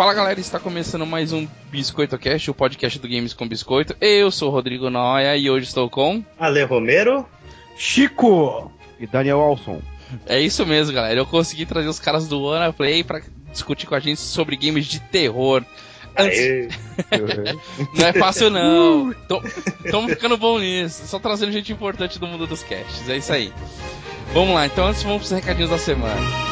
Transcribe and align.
Fala 0.00 0.14
galera, 0.14 0.40
está 0.40 0.58
começando 0.58 1.04
mais 1.04 1.30
um 1.30 1.46
Biscoito 1.70 2.16
Cast, 2.16 2.50
o 2.50 2.54
podcast 2.54 2.98
do 2.98 3.06
Games 3.06 3.34
com 3.34 3.46
Biscoito. 3.46 3.94
Eu 4.00 4.30
sou 4.30 4.48
o 4.48 4.50
Rodrigo 4.50 4.88
Noia 4.88 5.36
e 5.36 5.50
hoje 5.50 5.66
estou 5.66 5.90
com. 5.90 6.24
Ale 6.38 6.62
Romero, 6.62 7.28
Chico 7.76 8.72
e 8.98 9.06
Daniel 9.06 9.40
Alson. 9.40 9.82
É 10.24 10.40
isso 10.40 10.64
mesmo, 10.64 10.94
galera. 10.94 11.20
Eu 11.20 11.26
consegui 11.26 11.66
trazer 11.66 11.86
os 11.86 12.00
caras 12.00 12.26
do 12.26 12.48
Ana 12.48 12.72
Play 12.72 13.04
para 13.04 13.20
discutir 13.52 13.86
com 13.86 13.94
a 13.94 14.00
gente 14.00 14.22
sobre 14.22 14.56
games 14.56 14.86
de 14.86 15.00
terror. 15.00 15.62
Antes... 16.16 16.74
não 17.94 18.06
é 18.06 18.12
fácil 18.14 18.48
não. 18.48 19.14
Estamos 19.84 20.12
ficando 20.14 20.38
bom 20.38 20.58
nisso. 20.58 21.06
Só 21.08 21.18
trazendo 21.18 21.52
gente 21.52 21.74
importante 21.74 22.18
do 22.18 22.26
mundo 22.26 22.46
dos 22.46 22.62
casts. 22.62 23.06
É 23.06 23.18
isso 23.18 23.34
aí. 23.34 23.52
Vamos 24.32 24.54
lá, 24.54 24.64
então 24.64 24.86
antes 24.86 25.02
vamos 25.02 25.28
para 25.28 25.36
os 25.36 25.42
recadinhos 25.42 25.68
da 25.68 25.76
semana. 25.76 26.50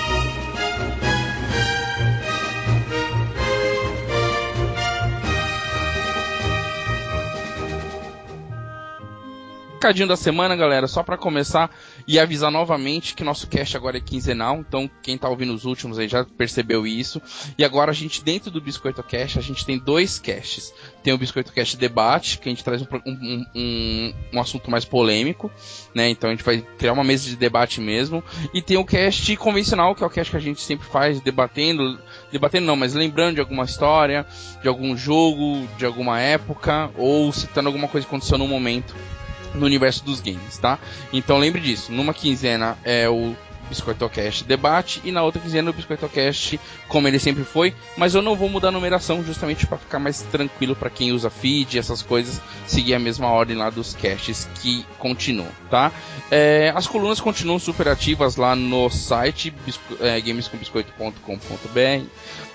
Recadinho 9.79 10.09
da 10.09 10.17
semana, 10.17 10.57
galera, 10.57 10.89
só 10.89 11.05
para 11.05 11.17
começar 11.17 11.71
e 12.05 12.19
avisar 12.19 12.51
novamente 12.51 13.15
que 13.15 13.23
nosso 13.23 13.47
cast 13.47 13.77
agora 13.77 13.97
é 13.97 14.01
quinzenal, 14.01 14.59
então 14.59 14.91
quem 15.01 15.17
tá 15.17 15.29
ouvindo 15.29 15.55
os 15.55 15.65
últimos 15.65 16.01
aí 16.01 16.09
já 16.09 16.25
percebeu 16.25 16.85
isso. 16.85 17.23
E 17.57 17.65
agora 17.65 17.93
a 17.93 17.95
gente, 17.95 18.23
dentro 18.25 18.51
do 18.51 18.61
Biscoito 18.61 19.03
Cast, 19.05 19.39
a 19.39 19.43
gente 19.43 19.65
tem 19.65 19.79
dois 19.79 20.19
casts. 20.19 20.75
Tem 21.03 21.13
o 21.13 21.19
Biscoito 21.19 21.53
Cast 21.53 21.77
Debate, 21.77 22.39
que 22.39 22.49
a 22.49 22.51
gente 22.51 22.65
traz 22.65 22.83
um, 22.83 22.87
um, 23.07 23.47
um, 23.55 24.15
um 24.35 24.41
assunto 24.41 24.69
mais 24.69 24.85
polêmico, 24.85 25.49
né? 25.95 26.09
Então 26.09 26.29
a 26.29 26.33
gente 26.33 26.45
vai 26.45 26.61
criar 26.77 26.93
uma 26.93 27.05
mesa 27.05 27.29
de 27.29 27.37
debate 27.37 27.81
mesmo. 27.81 28.23
E 28.53 28.61
tem 28.61 28.77
o 28.77 28.85
cast 28.85 29.37
convencional, 29.37 29.95
que 29.95 30.03
é 30.03 30.07
o 30.07 30.11
cast 30.11 30.33
que 30.33 30.37
a 30.37 30.41
gente 30.41 30.61
sempre 30.61 30.89
faz, 30.89 31.21
debatendo, 31.21 32.01
debatendo 32.33 32.67
não, 32.67 32.75
mas 32.75 32.95
lembrando 32.95 33.37
de 33.37 33.41
alguma 33.41 33.65
história, 33.65 34.27
de 34.61 34.67
algum 34.67 34.97
jogo, 34.97 35.69
de 35.79 35.87
alguma 35.87 36.21
época, 36.21 36.91
ou 36.97 37.33
citando 37.33 37.69
alguma 37.69 37.87
coisa 37.87 38.05
que 38.05 38.11
aconteceu 38.13 38.37
no 38.37 38.49
momento 38.49 38.93
no 39.55 39.67
universo 39.67 40.05
dos 40.05 40.21
games, 40.21 40.59
tá? 40.59 40.79
Então 41.13 41.39
lembre 41.39 41.61
disso, 41.61 41.93
numa 41.93 42.15
quinzena 42.15 42.77
é 42.85 43.09
o 43.09 43.35
BiscoitoCast 43.69 44.45
debate 44.45 45.01
e 45.05 45.13
na 45.13 45.23
outra 45.23 45.41
quinzena 45.41 45.71
o 45.71 45.73
BiscoitoCast 45.73 46.59
como 46.89 47.07
ele 47.07 47.19
sempre 47.19 47.45
foi, 47.45 47.75
mas 47.97 48.15
eu 48.15 48.23
não 48.23 48.35
vou 48.35 48.49
mudar 48.49 48.69
a 48.69 48.73
numeração 48.73 49.23
justamente 49.25 49.67
para 49.67 49.79
ficar 49.79 49.99
mais 49.99 50.23
tranquilo 50.23 50.75
para 50.75 50.91
quem 50.91 51.13
usa 51.13 51.31
feed, 51.31 51.79
essas 51.79 52.03
coisas, 52.03 52.41
seguir 52.67 52.95
a 52.95 52.99
mesma 52.99 53.29
ordem 53.29 53.57
lá 53.57 53.71
dos 53.71 53.95
casts 53.95 54.49
que 54.57 54.85
continuam, 54.99 55.49
tá? 55.71 55.93
É, 56.31 56.73
as 56.75 56.87
colunas 56.87 57.21
continuam 57.21 57.59
super 57.59 57.89
ativas 57.89 58.37
lá 58.37 58.57
no 58.57 58.89
site 58.91 59.55
é, 60.01 60.21
gamescombiscoito.com.br. 60.21 62.07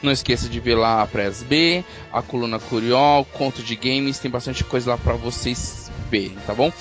Não 0.02 0.12
esqueça 0.12 0.50
de 0.50 0.60
ver 0.60 0.76
lá 0.76 1.02
a 1.02 1.08
Press 1.08 1.44
B, 1.44 1.84
a 2.12 2.22
coluna 2.22 2.60
Curió, 2.60 3.24
conto 3.32 3.64
de 3.64 3.76
games, 3.76 4.20
tem 4.20 4.30
bastante 4.30 4.64
coisa 4.64 4.92
lá 4.92 4.98
para 4.98 5.14
vocês 5.14 5.84
tá 6.46 6.54
bom? 6.54 6.72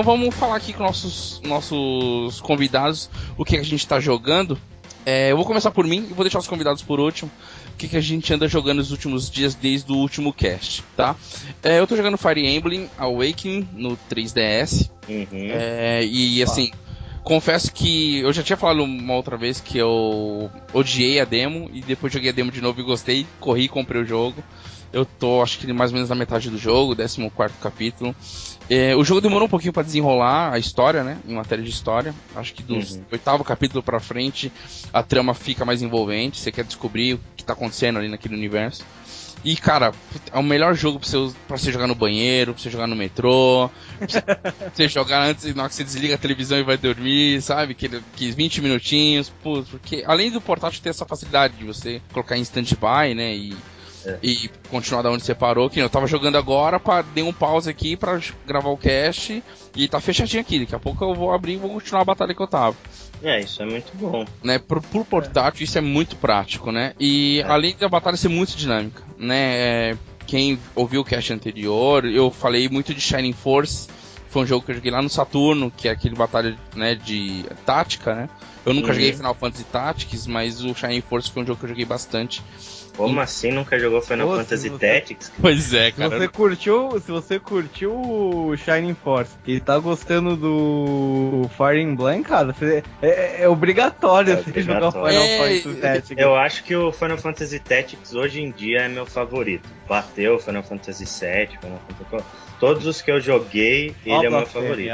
Então 0.00 0.16
vamos 0.16 0.34
falar 0.34 0.56
aqui 0.56 0.72
com 0.72 0.82
nossos, 0.82 1.42
nossos 1.44 2.40
convidados 2.40 3.10
o 3.36 3.44
que 3.44 3.58
a 3.58 3.62
gente 3.62 3.76
está 3.76 4.00
jogando. 4.00 4.58
É, 5.04 5.30
eu 5.30 5.36
vou 5.36 5.44
começar 5.44 5.70
por 5.70 5.86
mim 5.86 6.06
e 6.10 6.14
vou 6.14 6.24
deixar 6.24 6.38
os 6.38 6.48
convidados 6.48 6.80
por 6.80 6.98
último. 6.98 7.30
O 7.74 7.76
que, 7.76 7.86
que 7.86 7.98
a 7.98 8.00
gente 8.00 8.32
anda 8.32 8.48
jogando 8.48 8.78
nos 8.78 8.92
últimos 8.92 9.30
dias 9.30 9.54
desde 9.54 9.92
o 9.92 9.96
último 9.96 10.32
cast, 10.32 10.82
tá? 10.96 11.14
É, 11.62 11.78
eu 11.78 11.86
tô 11.86 11.96
jogando 11.96 12.16
Fire 12.16 12.46
Emblem 12.46 12.88
Awakening 12.96 13.68
no 13.74 13.98
3DS. 14.10 14.88
Uhum. 15.06 15.26
É, 15.32 16.02
e 16.02 16.42
assim, 16.42 16.70
confesso 17.22 17.70
que 17.70 18.20
eu 18.20 18.32
já 18.32 18.42
tinha 18.42 18.56
falado 18.56 18.82
uma 18.82 19.14
outra 19.14 19.36
vez 19.36 19.60
que 19.60 19.76
eu 19.76 20.50
odiei 20.72 21.20
a 21.20 21.26
demo 21.26 21.70
e 21.74 21.82
depois 21.82 22.10
joguei 22.10 22.30
a 22.30 22.32
demo 22.32 22.50
de 22.50 22.62
novo 22.62 22.80
e 22.80 22.84
gostei, 22.84 23.26
corri 23.38 23.64
e 23.64 23.68
comprei 23.68 24.00
o 24.00 24.06
jogo. 24.06 24.42
Eu 24.92 25.04
tô, 25.04 25.42
acho 25.42 25.58
que 25.58 25.72
mais 25.72 25.90
ou 25.90 25.94
menos 25.94 26.10
na 26.10 26.16
metade 26.16 26.50
do 26.50 26.58
jogo, 26.58 26.96
14 26.96 27.30
capítulo. 27.60 28.14
É, 28.68 28.94
o 28.94 29.04
jogo 29.04 29.20
demorou 29.20 29.46
um 29.46 29.50
pouquinho 29.50 29.72
para 29.72 29.82
desenrolar 29.82 30.52
a 30.52 30.58
história, 30.58 31.02
né? 31.02 31.18
Em 31.26 31.34
matéria 31.34 31.62
de 31.62 31.70
história. 31.70 32.14
Acho 32.34 32.54
que 32.54 32.62
do 32.62 32.74
uhum. 32.74 33.04
oitavo 33.10 33.42
capítulo 33.42 33.82
para 33.82 33.98
frente 33.98 34.52
a 34.92 35.02
trama 35.02 35.34
fica 35.34 35.64
mais 35.64 35.82
envolvente. 35.82 36.40
Você 36.40 36.52
quer 36.52 36.64
descobrir 36.64 37.14
o 37.14 37.20
que 37.36 37.44
tá 37.44 37.52
acontecendo 37.52 37.98
ali 37.98 38.08
naquele 38.08 38.34
universo. 38.34 38.84
E, 39.42 39.56
cara, 39.56 39.92
é 40.30 40.38
o 40.38 40.42
melhor 40.42 40.74
jogo 40.74 41.00
pra 41.00 41.08
você, 41.08 41.34
pra 41.48 41.56
você 41.56 41.72
jogar 41.72 41.86
no 41.86 41.94
banheiro, 41.94 42.52
pra 42.52 42.62
você 42.62 42.70
jogar 42.70 42.86
no 42.86 42.94
metrô, 42.94 43.70
pra 43.98 44.70
você 44.72 44.86
jogar 44.86 45.22
antes, 45.22 45.54
na 45.54 45.62
hora 45.62 45.70
que 45.70 45.76
você 45.76 45.84
desliga 45.84 46.14
a 46.14 46.18
televisão 46.18 46.58
e 46.58 46.62
vai 46.62 46.76
dormir, 46.76 47.40
sabe? 47.40 47.74
Que, 47.74 47.88
que 48.14 48.30
20 48.30 48.60
minutinhos, 48.60 49.32
pô, 49.42 49.62
porque 49.62 50.04
além 50.06 50.30
do 50.30 50.40
portátil 50.40 50.82
ter 50.82 50.90
essa 50.90 51.06
facilidade 51.06 51.56
de 51.56 51.64
você 51.64 52.02
colocar 52.12 52.36
em 52.36 52.42
stand-by, 52.42 53.14
né? 53.14 53.34
E 53.34 53.56
é. 54.04 54.18
E 54.22 54.50
continuar 54.70 55.02
da 55.02 55.10
onde 55.10 55.24
você 55.24 55.34
parou, 55.34 55.68
que 55.68 55.80
eu 55.80 55.90
tava 55.90 56.06
jogando 56.06 56.36
agora, 56.36 56.80
pra, 56.80 57.02
dei 57.02 57.22
um 57.22 57.32
pause 57.32 57.68
aqui 57.68 57.96
para 57.96 58.20
gravar 58.46 58.70
o 58.70 58.76
cast 58.76 59.42
e 59.76 59.88
tá 59.88 60.00
fechadinho 60.00 60.40
aqui. 60.40 60.60
Daqui 60.60 60.74
a 60.74 60.78
pouco 60.78 61.04
eu 61.04 61.14
vou 61.14 61.32
abrir 61.32 61.54
e 61.54 61.56
vou 61.56 61.70
continuar 61.70 62.02
a 62.02 62.04
batalha 62.04 62.34
que 62.34 62.42
eu 62.42 62.46
tava. 62.46 62.76
É, 63.22 63.40
isso 63.40 63.62
é 63.62 63.66
muito 63.66 63.94
bom. 63.94 64.24
Né, 64.42 64.58
pro, 64.58 64.80
pro 64.80 65.04
portátil, 65.04 65.62
é. 65.62 65.64
isso 65.64 65.76
é 65.76 65.80
muito 65.80 66.16
prático, 66.16 66.72
né? 66.72 66.94
E 66.98 67.40
é. 67.40 67.50
além 67.50 67.76
da 67.76 67.88
batalha 67.88 68.16
ser 68.16 68.28
muito 68.28 68.56
dinâmica, 68.56 69.02
né? 69.18 69.90
É, 69.90 69.96
quem 70.26 70.58
ouviu 70.74 71.02
o 71.02 71.04
cast 71.04 71.32
anterior, 71.32 72.04
eu 72.04 72.30
falei 72.30 72.68
muito 72.68 72.94
de 72.94 73.00
Shining 73.00 73.32
Force. 73.32 73.88
Foi 74.28 74.44
um 74.44 74.46
jogo 74.46 74.64
que 74.64 74.70
eu 74.70 74.76
joguei 74.76 74.92
lá 74.92 75.02
no 75.02 75.08
Saturno, 75.08 75.72
que 75.76 75.88
é 75.88 75.90
aquele 75.90 76.14
batalha 76.14 76.56
né, 76.74 76.94
de 76.94 77.44
tática, 77.66 78.14
né? 78.14 78.28
Eu 78.64 78.72
nunca 78.72 78.88
uhum. 78.88 78.94
joguei 78.94 79.12
Final 79.12 79.34
Fantasy 79.34 79.64
Tactics, 79.64 80.26
mas 80.26 80.62
o 80.62 80.72
Shining 80.72 81.00
Force 81.00 81.30
foi 81.30 81.42
um 81.42 81.46
jogo 81.46 81.58
que 81.58 81.64
eu 81.64 81.70
joguei 81.70 81.84
bastante. 81.84 82.42
Como 83.00 83.20
e... 83.20 83.22
assim 83.22 83.50
nunca 83.50 83.78
jogou 83.78 84.02
Final 84.02 84.28
Pô, 84.28 84.36
Fantasy 84.36 84.68
você... 84.68 84.86
Tactics? 84.86 85.32
Pois 85.40 85.72
é, 85.72 85.90
cara. 85.90 86.10
Se 86.10 86.18
você 86.18 86.28
curtiu, 86.28 87.00
se 87.00 87.10
você 87.10 87.38
curtiu 87.38 87.92
o 87.94 88.56
Shining 88.56 88.94
Force 88.94 89.32
e 89.46 89.58
tá 89.58 89.78
gostando 89.78 90.36
do 90.36 91.48
Fire 91.56 91.80
Emblem, 91.80 92.22
cara, 92.22 92.52
você... 92.52 92.82
é, 93.00 93.42
é, 93.42 93.48
obrigatório 93.48 94.34
é 94.34 94.36
você 94.36 94.62
jogar 94.62 94.92
Final 94.92 95.08
é... 95.08 95.38
Fantasy 95.38 95.80
Tactics. 95.80 96.22
Eu 96.22 96.34
acho 96.34 96.64
que 96.64 96.76
o 96.76 96.92
Final 96.92 97.18
Fantasy 97.18 97.58
Tactics 97.58 98.14
hoje 98.14 98.42
em 98.42 98.50
dia 98.50 98.80
é 98.82 98.88
meu 98.88 99.06
favorito. 99.06 99.68
Bateu 99.88 100.38
Final 100.38 100.62
Fantasy 100.62 101.04
VII, 101.04 101.58
Final 101.58 101.80
Fantasy... 101.88 102.24
Todos 102.60 102.86
os 102.86 103.00
que 103.00 103.10
eu 103.10 103.18
joguei, 103.18 103.94
ele 104.04 104.26
é 104.26 104.28
meu 104.28 104.44
favorito. 104.44 104.92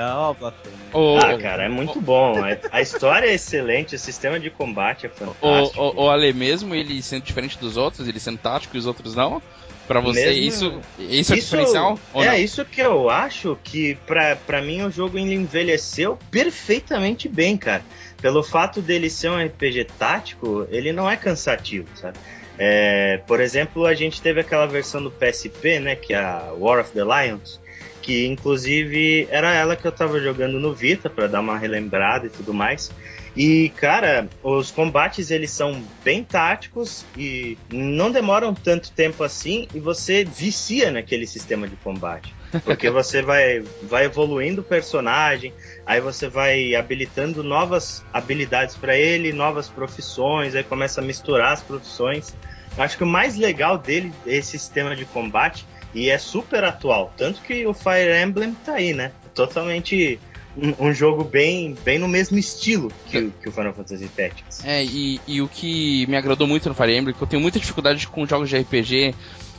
Oh, 0.92 1.18
ah, 1.18 1.36
cara, 1.36 1.64
é 1.64 1.68
muito 1.68 2.00
bom. 2.00 2.36
A 2.70 2.80
história 2.80 3.26
é 3.26 3.34
excelente, 3.34 3.96
o 3.96 3.98
sistema 3.98 4.38
de 4.38 4.50
combate 4.50 5.06
é 5.06 5.08
fantástico. 5.08 5.82
O, 5.82 6.02
o, 6.02 6.04
o 6.04 6.10
Ale 6.10 6.32
mesmo, 6.32 6.74
ele 6.76 7.02
sendo 7.02 7.24
diferente 7.24 7.58
dos 7.58 7.76
outros, 7.76 8.06
ele 8.06 8.20
sendo 8.20 8.38
tático 8.38 8.76
e 8.76 8.78
os 8.78 8.86
outros 8.86 9.16
não? 9.16 9.42
Pra 9.86 10.00
você, 10.00 10.26
mesmo... 10.26 10.42
isso, 10.42 10.80
isso 10.98 11.32
é 11.32 11.36
diferencial? 11.36 11.98
é, 12.14 12.26
não? 12.26 12.34
isso 12.34 12.64
que 12.64 12.80
eu 12.80 13.08
acho 13.08 13.58
que, 13.62 13.94
pra, 14.06 14.34
pra 14.34 14.60
mim, 14.60 14.82
o 14.82 14.90
jogo 14.90 15.18
envelheceu 15.18 16.18
perfeitamente 16.30 17.28
bem, 17.28 17.56
cara. 17.56 17.84
Pelo 18.20 18.42
fato 18.42 18.80
dele 18.80 19.08
ser 19.08 19.30
um 19.30 19.44
RPG 19.44 19.86
tático, 19.98 20.66
ele 20.70 20.92
não 20.92 21.08
é 21.08 21.16
cansativo, 21.16 21.88
sabe? 21.94 22.18
É, 22.58 23.20
por 23.26 23.40
exemplo, 23.40 23.84
a 23.86 23.94
gente 23.94 24.20
teve 24.22 24.40
aquela 24.40 24.66
versão 24.66 25.02
do 25.02 25.10
PSP, 25.10 25.78
né, 25.78 25.96
que 25.96 26.14
é 26.14 26.18
a 26.18 26.52
War 26.58 26.80
of 26.80 26.92
the 26.92 27.02
Lions, 27.02 27.60
que 28.00 28.26
inclusive 28.26 29.28
era 29.30 29.52
ela 29.52 29.76
que 29.76 29.86
eu 29.86 29.92
tava 29.92 30.20
jogando 30.20 30.58
no 30.58 30.72
Vita 30.72 31.10
para 31.10 31.26
dar 31.26 31.40
uma 31.40 31.58
relembrada 31.58 32.26
e 32.26 32.30
tudo 32.30 32.54
mais. 32.54 32.90
E 33.36 33.68
cara, 33.76 34.28
os 34.42 34.70
combates 34.70 35.30
eles 35.30 35.50
são 35.50 35.84
bem 36.02 36.24
táticos 36.24 37.04
e 37.14 37.58
não 37.70 38.10
demoram 38.10 38.54
tanto 38.54 38.90
tempo 38.92 39.22
assim 39.22 39.68
e 39.74 39.80
você 39.80 40.24
vicia 40.24 40.90
naquele 40.90 41.26
sistema 41.26 41.68
de 41.68 41.76
combate. 41.76 42.34
Porque 42.64 42.88
você 42.90 43.20
vai, 43.20 43.62
vai 43.82 44.06
evoluindo 44.06 44.62
o 44.62 44.64
personagem, 44.64 45.52
aí 45.86 46.00
você 46.00 46.28
vai 46.28 46.74
habilitando 46.74 47.42
novas 47.42 48.04
habilidades 48.12 48.76
para 48.76 48.96
ele, 48.96 49.32
novas 49.32 49.68
profissões, 49.68 50.54
aí 50.54 50.64
começa 50.64 51.00
a 51.00 51.04
misturar 51.04 51.52
as 51.52 51.62
profissões. 51.62 52.34
Acho 52.76 52.98
que 52.98 53.04
o 53.04 53.06
mais 53.06 53.36
legal 53.36 53.78
dele 53.78 54.12
é 54.26 54.36
esse 54.36 54.50
sistema 54.50 54.94
de 54.94 55.04
combate 55.06 55.64
e 55.94 56.10
é 56.10 56.18
super 56.18 56.64
atual. 56.64 57.14
Tanto 57.16 57.40
que 57.40 57.66
o 57.66 57.72
Fire 57.72 58.20
Emblem 58.22 58.54
tá 58.64 58.74
aí, 58.74 58.92
né? 58.92 59.12
totalmente 59.36 60.18
um, 60.56 60.86
um, 60.86 60.92
jogo 60.92 61.22
bem, 61.22 61.76
bem 61.84 61.98
no 61.98 62.08
mesmo 62.08 62.38
estilo 62.38 62.90
que, 63.06 63.30
que 63.42 63.48
o 63.48 63.52
Final 63.52 63.74
Fantasy 63.74 64.08
Tactics. 64.08 64.64
É, 64.64 64.82
e, 64.82 65.20
e, 65.28 65.42
o 65.42 65.46
que 65.46 66.06
me 66.08 66.16
agradou 66.16 66.48
muito 66.48 66.68
no 66.68 66.74
Fire 66.74 66.96
Emblem, 66.96 67.14
que 67.14 67.22
eu 67.22 67.26
tenho 67.26 67.42
muita 67.42 67.60
dificuldade 67.60 68.08
com 68.08 68.26
jogos 68.26 68.48
de 68.48 68.56
RPG, 68.56 69.14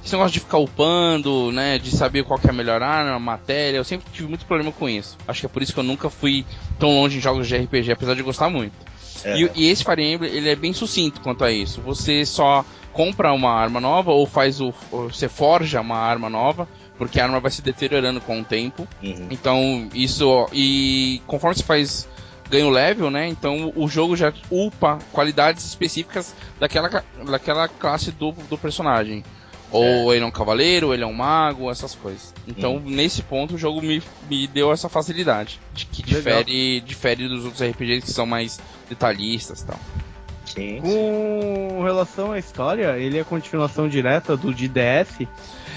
esse 0.07 0.15
negócio 0.15 0.33
de 0.33 0.39
ficar 0.39 0.57
upando, 0.57 1.51
né, 1.51 1.77
de 1.77 1.91
saber 1.91 2.23
qual 2.23 2.39
que 2.39 2.47
é 2.47 2.49
a 2.49 2.53
melhor 2.53 2.81
arma, 2.81 3.19
matéria, 3.19 3.77
eu 3.77 3.83
sempre 3.83 4.07
tive 4.11 4.27
muito 4.29 4.45
problema 4.45 4.71
com 4.71 4.87
isso. 4.87 5.17
Acho 5.27 5.41
que 5.41 5.45
é 5.45 5.49
por 5.49 5.61
isso 5.61 5.73
que 5.73 5.79
eu 5.79 5.83
nunca 5.83 6.09
fui 6.09 6.45
tão 6.79 6.89
longe 6.95 7.17
em 7.17 7.21
jogos 7.21 7.47
de 7.47 7.57
RPG, 7.57 7.91
apesar 7.91 8.15
de 8.15 8.23
gostar 8.23 8.49
muito. 8.49 8.73
É. 9.23 9.37
E, 9.37 9.51
e, 9.55 9.69
esse 9.69 9.83
Fire 9.83 10.01
Emblem, 10.01 10.31
ele 10.31 10.49
é 10.49 10.55
bem 10.55 10.71
sucinto 10.71 11.19
quanto 11.19 11.43
a 11.43 11.51
isso. 11.51 11.81
Você 11.81 12.25
só 12.25 12.63
compra 12.93 13.33
uma 13.33 13.51
arma 13.51 13.81
nova 13.81 14.11
ou 14.11 14.25
faz 14.25 14.61
o. 14.61 14.73
Ou 14.91 15.09
você 15.09 15.27
forja 15.27 15.81
uma 15.81 15.97
arma 15.97 16.29
nova, 16.29 16.69
porque 16.97 17.19
a 17.19 17.25
arma 17.25 17.39
vai 17.39 17.51
se 17.51 17.61
deteriorando 17.61 18.21
com 18.21 18.39
o 18.39 18.45
tempo. 18.45 18.87
Uhum. 19.03 19.27
Então, 19.29 19.89
isso. 19.93 20.47
E 20.53 21.21
conforme 21.27 21.55
você 21.55 21.63
faz. 21.63 22.07
Ganha 22.49 22.65
o 22.65 22.69
level, 22.69 23.11
né? 23.11 23.27
Então 23.27 23.73
o 23.75 23.89
jogo 23.89 24.15
já 24.15 24.31
upa 24.49 24.99
qualidades 25.11 25.65
específicas 25.65 26.33
daquela, 26.57 27.03
daquela 27.25 27.67
classe 27.67 28.09
do, 28.09 28.31
do 28.31 28.57
personagem. 28.57 29.21
Ou 29.71 30.13
é. 30.13 30.15
ele 30.15 30.23
é 30.23 30.27
um 30.27 30.31
cavaleiro, 30.31 30.87
ou 30.87 30.93
ele 30.93 31.03
é 31.03 31.07
um 31.07 31.13
mago, 31.13 31.69
essas 31.69 31.93
coisas. 31.93 32.33
Então, 32.47 32.77
hum. 32.77 32.83
nesse 32.85 33.21
ponto, 33.21 33.55
o 33.55 33.57
jogo 33.57 33.81
me, 33.81 34.01
me 34.29 34.47
deu 34.47 34.71
essa 34.71 34.87
facilidade. 34.87 35.59
De 35.73 35.85
que 35.85 36.01
difere, 36.01 36.79
difere 36.81 37.27
dos 37.27 37.43
outros 37.43 37.61
RPGs 37.61 38.01
que 38.01 38.11
são 38.11 38.25
mais 38.25 38.59
detalhistas 38.89 39.61
e 39.61 39.65
tal. 39.65 39.79
Sim. 40.45 40.79
Com 40.81 41.83
relação 41.83 42.31
à 42.31 42.39
história, 42.39 42.97
ele 42.97 43.17
é 43.17 43.23
continuação 43.23 43.89
direta 43.89 44.37
do 44.37 44.53
DDS. 44.53 45.27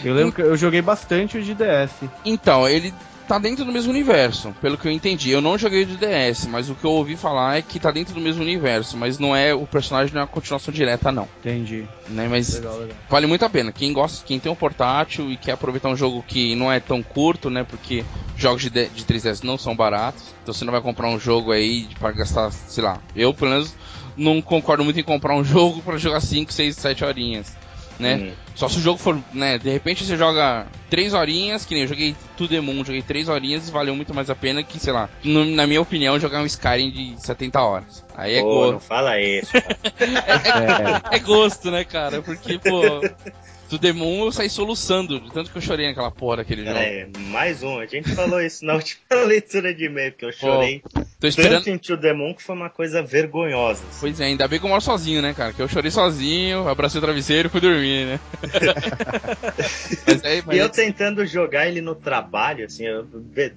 Eu 0.05 0.15
lembro 0.15 0.33
que 0.33 0.41
eu 0.41 0.57
joguei 0.57 0.81
bastante 0.81 1.37
o 1.37 1.43
DDS. 1.43 1.91
Então, 2.25 2.69
ele 2.69 2.95
tá 3.31 3.39
dentro 3.39 3.65
do 3.65 3.71
mesmo 3.71 3.93
universo, 3.93 4.53
pelo 4.61 4.77
que 4.77 4.89
eu 4.89 4.91
entendi. 4.91 5.31
Eu 5.31 5.41
não 5.41 5.57
joguei 5.57 5.85
de 5.85 5.97
DS, 5.97 6.47
mas 6.47 6.69
o 6.69 6.75
que 6.75 6.85
eu 6.85 6.91
ouvi 6.91 7.15
falar 7.15 7.59
é 7.59 7.63
que 7.63 7.79
tá 7.79 7.93
dentro 7.93 8.13
do 8.13 8.21
mesmo 8.21 8.43
universo, 8.43 8.97
mas 8.97 9.21
não 9.21 9.37
é 9.37 9.55
o 9.55 9.65
personagem 9.69 10.13
não 10.13 10.23
é 10.23 10.25
uma 10.25 10.29
continuação 10.29 10.75
direta 10.75 11.13
não. 11.13 11.29
Entendi. 11.39 11.87
Né, 12.09 12.27
mas 12.29 12.55
legal, 12.55 12.79
legal. 12.79 12.97
vale 13.09 13.27
muito 13.29 13.45
a 13.45 13.49
pena. 13.49 13.71
Quem 13.71 13.93
gosta, 13.93 14.27
quem 14.27 14.41
tem 14.41 14.51
um 14.51 14.57
portátil 14.57 15.31
e 15.31 15.37
quer 15.37 15.53
aproveitar 15.53 15.89
um 15.89 15.95
jogo 15.95 16.25
que 16.27 16.57
não 16.57 16.73
é 16.73 16.81
tão 16.81 17.05
curto, 17.05 17.49
né, 17.49 17.63
porque 17.63 18.05
jogos 18.37 18.63
de, 18.63 18.71
de 18.71 19.05
3DS 19.05 19.45
não 19.45 19.57
são 19.57 19.77
baratos. 19.77 20.25
Então 20.43 20.53
você 20.53 20.65
não 20.65 20.73
vai 20.73 20.81
comprar 20.81 21.09
um 21.09 21.21
jogo 21.21 21.53
aí 21.53 21.87
para 22.01 22.11
gastar, 22.11 22.51
sei 22.51 22.83
lá. 22.83 22.99
Eu, 23.15 23.33
pelo 23.33 23.53
menos, 23.53 23.77
não 24.17 24.43
concordo 24.43 24.83
muito 24.83 24.99
em 24.99 25.05
comprar 25.05 25.37
um 25.37 25.45
jogo 25.47 25.81
para 25.83 25.97
jogar 25.99 26.21
5, 26.21 26.53
6, 26.53 26.75
7 26.75 27.05
horinhas 27.05 27.60
né? 28.01 28.33
Só 28.55 28.69
se 28.69 28.79
o 28.79 28.81
jogo 28.81 28.99
for, 28.99 29.19
né, 29.33 29.59
de 29.59 29.71
repente 29.71 30.05
você 30.05 30.17
joga 30.17 30.67
três 30.91 31.15
horinhas, 31.15 31.65
que 31.65 31.75
nem 31.75 31.85
eu 31.85 31.89
joguei 31.89 32.15
To 32.37 32.49
The 32.49 32.61
Moon, 32.61 32.85
joguei 32.85 33.01
três 33.01 33.29
horinhas 33.29 33.69
e 33.69 33.71
valeu 33.71 33.97
muito 33.97 34.13
mais 34.13 34.29
a 34.29 34.35
pena 34.35 34.63
que, 34.63 34.79
sei 34.79 34.93
lá, 34.93 35.09
no, 35.25 35.45
na 35.45 35.67
minha 35.67 35.81
opinião, 35.81 36.19
jogar 36.19 36.43
um 36.43 36.47
Skyrim 36.47 36.91
de 36.91 37.15
70 37.19 37.61
horas. 37.61 38.05
Aí 38.15 38.35
é 38.35 38.43
gosto. 38.43 38.73
não 38.73 38.81
fala 38.81 39.19
isso. 39.21 39.57
é, 39.57 41.13
é, 41.13 41.17
é, 41.17 41.19
gosto, 41.21 41.71
né, 41.71 41.85
cara? 41.85 42.21
Porque, 42.21 42.59
pô, 42.59 42.83
do 43.71 43.79
Demon 43.79 44.25
eu 44.25 44.33
saí 44.33 44.51
soluçando, 44.51 45.21
tanto 45.33 45.51
que 45.51 45.57
eu 45.57 45.63
chorei 45.63 45.87
naquela 45.87 46.11
porra 46.11 46.39
daquele 46.39 46.65
jogo. 46.65 46.77
É, 46.77 47.07
mais 47.29 47.63
um. 47.63 47.79
A 47.79 47.87
gente 47.87 48.13
falou 48.15 48.41
isso 48.41 48.65
na 48.65 48.75
última 48.77 49.23
leitura 49.25 49.73
de 49.73 49.85
e-mail, 49.85 50.13
que 50.13 50.25
eu 50.25 50.33
chorei 50.33 50.83
Pô, 50.93 51.01
tô 51.21 51.27
esperando... 51.29 51.59
tanto 51.59 51.71
em 51.71 51.79
To 51.79 51.97
Demon 51.97 52.35
que 52.35 52.43
foi 52.43 52.57
uma 52.57 52.69
coisa 52.69 53.01
vergonhosa. 53.01 53.85
Assim. 53.89 54.01
Pois 54.01 54.21
é, 54.21 54.25
ainda 54.25 54.49
bem 54.49 54.59
que 54.59 54.67
eu 54.67 54.71
moro 54.71 54.81
sozinho, 54.81 55.23
né, 55.23 55.33
cara? 55.33 55.53
Que 55.53 55.63
eu 55.63 55.69
chorei 55.69 55.91
sozinho, 55.91 56.69
abracei 56.69 56.99
o 56.99 57.03
travesseiro 57.03 57.47
e 57.47 57.51
fui 57.51 57.61
dormir, 57.61 58.07
né? 58.07 58.21
mas 60.07 60.25
aí, 60.25 60.43
mas... 60.45 60.57
E 60.57 60.59
eu 60.59 60.69
tentando 60.69 61.25
jogar 61.25 61.69
ele 61.69 61.81
no 61.81 61.95
trabalho, 61.95 62.67
assim, 62.67 62.85
eu 62.85 63.07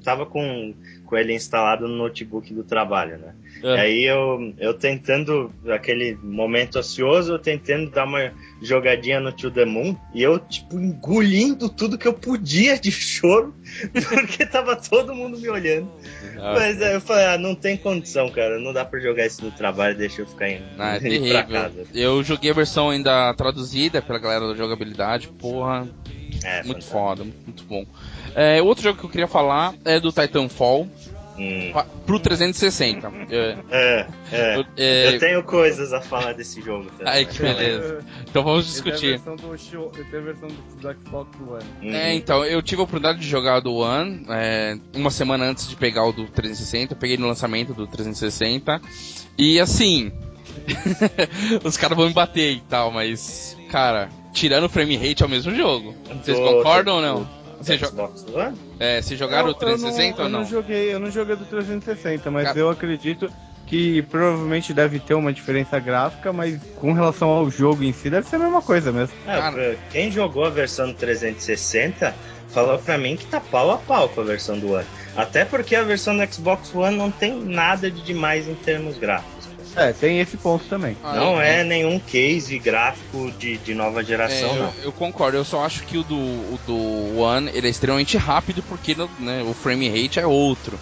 tava 0.03 0.27
com, 0.27 0.75
com 1.05 1.17
ele 1.17 1.33
instalado 1.33 1.87
no 1.87 1.95
notebook 1.95 2.53
do 2.53 2.63
trabalho, 2.63 3.17
né? 3.17 3.33
É. 3.63 3.79
Aí 3.79 4.03
eu, 4.03 4.53
eu 4.57 4.73
tentando, 4.73 5.51
aquele 5.69 6.17
momento 6.21 6.77
ansioso, 6.77 7.33
eu 7.33 7.39
tentando 7.39 7.89
dar 7.89 8.05
uma 8.05 8.33
jogadinha 8.61 9.19
no 9.19 9.31
To 9.31 9.49
The 9.49 9.63
Moon, 9.63 9.95
e 10.13 10.21
eu, 10.21 10.37
tipo, 10.39 10.77
engolindo 10.77 11.69
tudo 11.69 11.97
que 11.97 12.07
eu 12.07 12.13
podia 12.13 12.77
de 12.77 12.91
choro, 12.91 13.53
porque 13.93 14.45
tava 14.45 14.75
todo 14.75 15.15
mundo 15.15 15.39
me 15.39 15.49
olhando. 15.49 15.89
Mas 16.35 16.81
aí 16.81 16.93
eu 16.93 17.01
falei, 17.01 17.25
ah, 17.25 17.37
não 17.37 17.55
tem 17.55 17.77
condição, 17.77 18.29
cara, 18.29 18.59
não 18.59 18.73
dá 18.73 18.83
pra 18.83 18.99
jogar 18.99 19.25
isso 19.25 19.43
no 19.45 19.51
trabalho, 19.51 19.97
deixa 19.97 20.21
eu 20.21 20.27
ficar 20.27 20.49
indo, 20.49 20.63
ah, 20.77 20.97
é 20.97 21.07
indo 21.07 21.29
pra 21.29 21.43
casa. 21.43 21.85
Eu 21.93 22.21
joguei 22.23 22.51
a 22.51 22.53
versão 22.55 22.89
ainda 22.89 23.33
traduzida 23.33 24.01
pela 24.01 24.19
galera 24.19 24.47
da 24.47 24.55
jogabilidade, 24.55 25.29
porra, 25.29 25.87
é, 26.43 26.63
muito 26.63 26.83
fantástico. 26.83 26.91
foda, 26.91 27.23
muito 27.23 27.63
bom. 27.63 27.85
É, 28.35 28.61
outro 28.61 28.83
jogo 28.83 28.99
que 28.99 29.05
eu 29.05 29.09
queria 29.09 29.27
falar 29.27 29.73
é 29.85 29.99
do 29.99 30.11
Titanfall. 30.11 30.87
Hum. 31.37 31.73
Pro 32.05 32.19
360. 32.19 33.11
É, 33.29 33.57
é, 33.71 34.07
é. 34.31 34.65
é. 34.77 35.15
Eu 35.15 35.19
tenho 35.19 35.43
coisas 35.43 35.91
a 35.91 35.99
falar 35.99 36.33
desse 36.33 36.61
jogo 36.61 36.85
também. 36.91 37.11
Ai, 37.11 37.25
que 37.25 37.41
beleza. 37.41 38.05
Então 38.29 38.43
vamos 38.43 38.67
discutir. 38.67 39.19
Tem 39.19 39.33
a 39.33 39.35
versão 39.35 39.35
do, 39.35 39.57
show, 39.57 39.89
tem 39.89 40.19
a 40.19 40.23
versão 40.23 40.47
do 40.47 40.93
Xbox 40.93 41.29
One. 41.39 41.63
Uhum. 41.81 41.95
É, 41.95 42.13
então, 42.13 42.45
eu 42.45 42.61
tive 42.61 42.81
a 42.81 42.83
oportunidade 42.83 43.19
de 43.19 43.27
jogar 43.27 43.61
do 43.61 43.73
One 43.73 44.25
é, 44.29 44.77
uma 44.93 45.09
semana 45.09 45.45
antes 45.45 45.67
de 45.67 45.75
pegar 45.75 46.05
o 46.05 46.11
do 46.11 46.25
360. 46.25 46.93
Eu 46.93 46.97
peguei 46.97 47.17
no 47.17 47.27
lançamento 47.27 47.73
do 47.73 47.87
360. 47.87 48.79
E 49.37 49.59
assim. 49.59 50.11
os 51.63 51.77
caras 51.77 51.97
vão 51.97 52.07
me 52.07 52.13
bater 52.13 52.53
e 52.53 52.61
tal, 52.61 52.91
mas. 52.91 53.57
Cara, 53.71 54.09
tirando 54.31 54.65
o 54.65 54.69
frame 54.69 54.95
rate 54.97 55.23
é 55.23 55.25
o 55.25 55.29
mesmo 55.29 55.53
jogo. 55.55 55.95
Vocês 56.21 56.37
concordam 56.37 56.97
ou 56.97 57.01
não? 57.01 57.42
Você 57.63 57.77
Xbox 57.77 58.25
One? 58.33 58.57
É, 58.79 59.01
se 59.01 59.15
jogaram 59.15 59.49
o 59.49 59.53
360 59.53 60.03
eu 60.03 60.15
não, 60.17 60.23
ou 60.25 60.29
não? 60.29 60.39
Eu 60.39 60.43
não 60.43 60.49
joguei, 60.49 60.93
eu 60.93 60.99
não 60.99 61.11
joguei 61.11 61.35
do 61.35 61.45
360, 61.45 62.29
mas 62.29 62.55
eu 62.55 62.69
acredito 62.69 63.31
que 63.65 64.01
provavelmente 64.03 64.73
deve 64.73 64.99
ter 64.99 65.13
uma 65.13 65.31
diferença 65.33 65.79
gráfica, 65.79 66.33
mas 66.33 66.59
com 66.75 66.93
relação 66.93 67.29
ao 67.29 67.49
jogo 67.49 67.83
em 67.83 67.93
si 67.93 68.09
deve 68.09 68.27
ser 68.27 68.35
a 68.35 68.39
mesma 68.39 68.61
coisa 68.61 68.91
mesmo. 68.91 69.15
É, 69.25 69.77
quem 69.89 70.11
jogou 70.11 70.45
a 70.45 70.49
versão 70.49 70.87
do 70.87 70.93
360 70.93 72.13
falou 72.49 72.77
pra 72.77 72.97
mim 72.97 73.15
que 73.15 73.25
tá 73.25 73.39
pau 73.39 73.71
a 73.71 73.77
pau 73.77 74.07
com 74.09 74.21
a 74.21 74.23
versão 74.23 74.59
do 74.59 74.73
One. 74.73 74.85
Até 75.15 75.43
porque 75.43 75.75
a 75.75 75.83
versão 75.83 76.15
do 76.15 76.33
Xbox 76.33 76.73
One 76.73 76.95
não 76.95 77.09
tem 77.09 77.35
nada 77.35 77.89
de 77.89 78.01
demais 78.03 78.47
em 78.47 78.55
termos 78.55 78.97
gráficos. 78.97 79.32
É, 79.75 79.91
tem 79.91 80.19
esse 80.19 80.37
ponto 80.37 80.65
também. 80.65 80.95
Ah, 81.03 81.15
não 81.15 81.41
é, 81.41 81.61
é, 81.61 81.63
nenhum 81.63 81.99
case 81.99 82.57
gráfico 82.59 83.31
de, 83.39 83.57
de 83.57 83.73
nova 83.73 84.03
geração, 84.03 84.49
é, 84.49 84.51
eu, 84.51 84.63
não. 84.63 84.73
Eu 84.83 84.91
concordo, 84.91 85.37
eu 85.37 85.45
só 85.45 85.65
acho 85.65 85.83
que 85.83 85.97
o 85.97 86.03
do, 86.03 86.15
o 86.15 86.59
do 86.65 87.19
One 87.19 87.49
ele 87.53 87.67
é 87.67 87.69
extremamente 87.69 88.17
rápido 88.17 88.61
porque 88.63 88.95
né, 89.19 89.43
o 89.43 89.53
frame 89.53 89.89
rate 89.89 90.19
é 90.19 90.27
outro. 90.27 90.79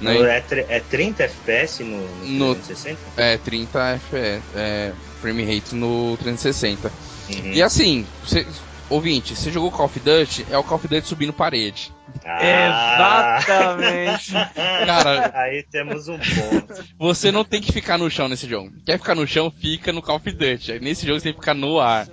Né? 0.00 0.16
É, 0.18 0.76
é 0.76 0.80
30 0.80 1.22
FPS 1.22 1.84
no, 1.84 1.98
no, 2.26 2.54
360? 2.56 3.00
É, 3.16 3.36
30 3.38 3.90
FPS, 3.90 4.42
é, 4.54 4.92
frame 5.20 5.44
rate 5.44 5.74
no 5.74 6.16
360. 6.18 6.92
Uhum. 7.28 7.52
E 7.52 7.62
assim, 7.62 8.06
você, 8.22 8.46
ouvinte, 8.88 9.34
você 9.34 9.50
jogou 9.50 9.70
Call 9.70 9.86
of 9.86 10.00
Duty, 10.00 10.46
é 10.50 10.58
o 10.58 10.64
Call 10.64 10.76
of 10.78 10.88
Duty 10.88 11.06
subindo 11.06 11.32
parede. 11.32 11.92
Ah. 12.24 13.38
Exatamente. 13.38 14.32
Cara, 14.86 15.32
aí 15.34 15.62
temos 15.70 16.08
um 16.08 16.18
ponto. 16.18 16.84
Você 16.98 17.32
não 17.32 17.44
tem 17.44 17.60
que 17.60 17.72
ficar 17.72 17.98
no 17.98 18.10
chão 18.10 18.28
nesse 18.28 18.48
jogo. 18.48 18.72
Quer 18.84 18.98
ficar 18.98 19.14
no 19.14 19.26
chão, 19.26 19.50
fica 19.50 19.92
no 19.92 20.02
Call 20.02 20.16
of 20.16 20.30
Duty. 20.30 20.78
Nesse 20.80 21.06
jogo 21.06 21.18
você 21.18 21.24
tem 21.24 21.32
que 21.32 21.40
ficar 21.40 21.54
no 21.54 21.80
ar. 21.80 22.08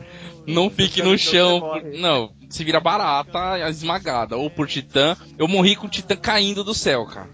Não 0.47 0.69
fique 0.69 1.01
no 1.01 1.17
chão. 1.17 1.61
Não, 1.99 2.33
se 2.49 2.63
vira 2.63 2.79
barata 2.79 3.69
esmagada. 3.69 4.37
Ou 4.37 4.49
por 4.49 4.67
titã. 4.67 5.15
Eu 5.37 5.47
morri 5.47 5.75
com 5.75 5.87
o 5.87 5.89
titã 5.89 6.15
caindo 6.15 6.63
do 6.63 6.73
céu, 6.73 7.05
cara. 7.05 7.29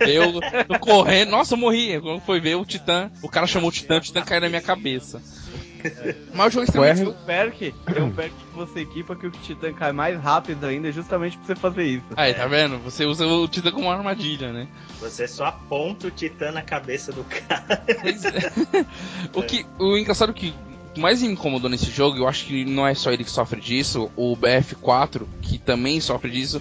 Eu, 0.00 0.40
eu 0.68 0.78
correndo. 0.78 1.30
Nossa, 1.30 1.54
eu 1.54 1.58
morri. 1.58 1.98
Quando 2.00 2.20
foi 2.20 2.40
ver 2.40 2.56
o 2.56 2.64
titã, 2.64 3.10
o 3.22 3.28
cara 3.28 3.46
chamou 3.46 3.70
o 3.70 3.72
titã, 3.72 3.96
o 3.96 4.00
titã 4.00 4.22
caiu 4.22 4.42
na 4.42 4.48
minha 4.48 4.60
cabeça. 4.60 5.22
É. 5.84 6.14
Mas 6.34 6.48
o 6.48 6.50
jogo 6.50 6.62
é 6.62 6.64
extremamente... 6.64 6.98
Tem 6.98 7.08
um 7.08 7.26
perk, 7.26 7.74
tem 7.92 8.02
um 8.02 8.10
perk 8.10 8.34
que 8.34 8.56
você 8.56 8.80
equipa 8.80 9.16
que 9.16 9.26
o 9.26 9.30
Titã 9.30 9.72
cai 9.72 9.92
mais 9.92 10.20
rápido 10.20 10.64
ainda, 10.64 10.90
justamente 10.92 11.36
pra 11.38 11.46
você 11.46 11.54
fazer 11.54 11.84
isso. 11.84 12.06
Aí, 12.16 12.34
tá 12.34 12.46
vendo? 12.46 12.78
Você 12.78 13.04
usa 13.04 13.26
o 13.26 13.48
Titã 13.48 13.70
como 13.70 13.86
uma 13.86 13.94
armadilha, 13.94 14.52
né? 14.52 14.68
Você 15.00 15.26
só 15.26 15.46
aponta 15.46 16.08
o 16.08 16.10
Titã 16.10 16.52
na 16.52 16.62
cabeça 16.62 17.12
do 17.12 17.24
cara. 17.24 17.82
Pois 18.00 18.24
é. 18.24 18.86
o, 19.34 19.42
que, 19.42 19.66
o 19.78 19.96
engraçado 19.96 20.32
que 20.34 20.54
mais 20.96 21.22
me 21.22 21.28
incomodou 21.28 21.70
nesse 21.70 21.90
jogo, 21.90 22.18
eu 22.18 22.28
acho 22.28 22.46
que 22.46 22.64
não 22.64 22.86
é 22.86 22.94
só 22.94 23.12
ele 23.12 23.24
que 23.24 23.30
sofre 23.30 23.60
disso, 23.60 24.10
o 24.16 24.36
BF4, 24.36 25.22
que 25.42 25.58
também 25.58 26.00
sofre 26.00 26.30
disso, 26.30 26.60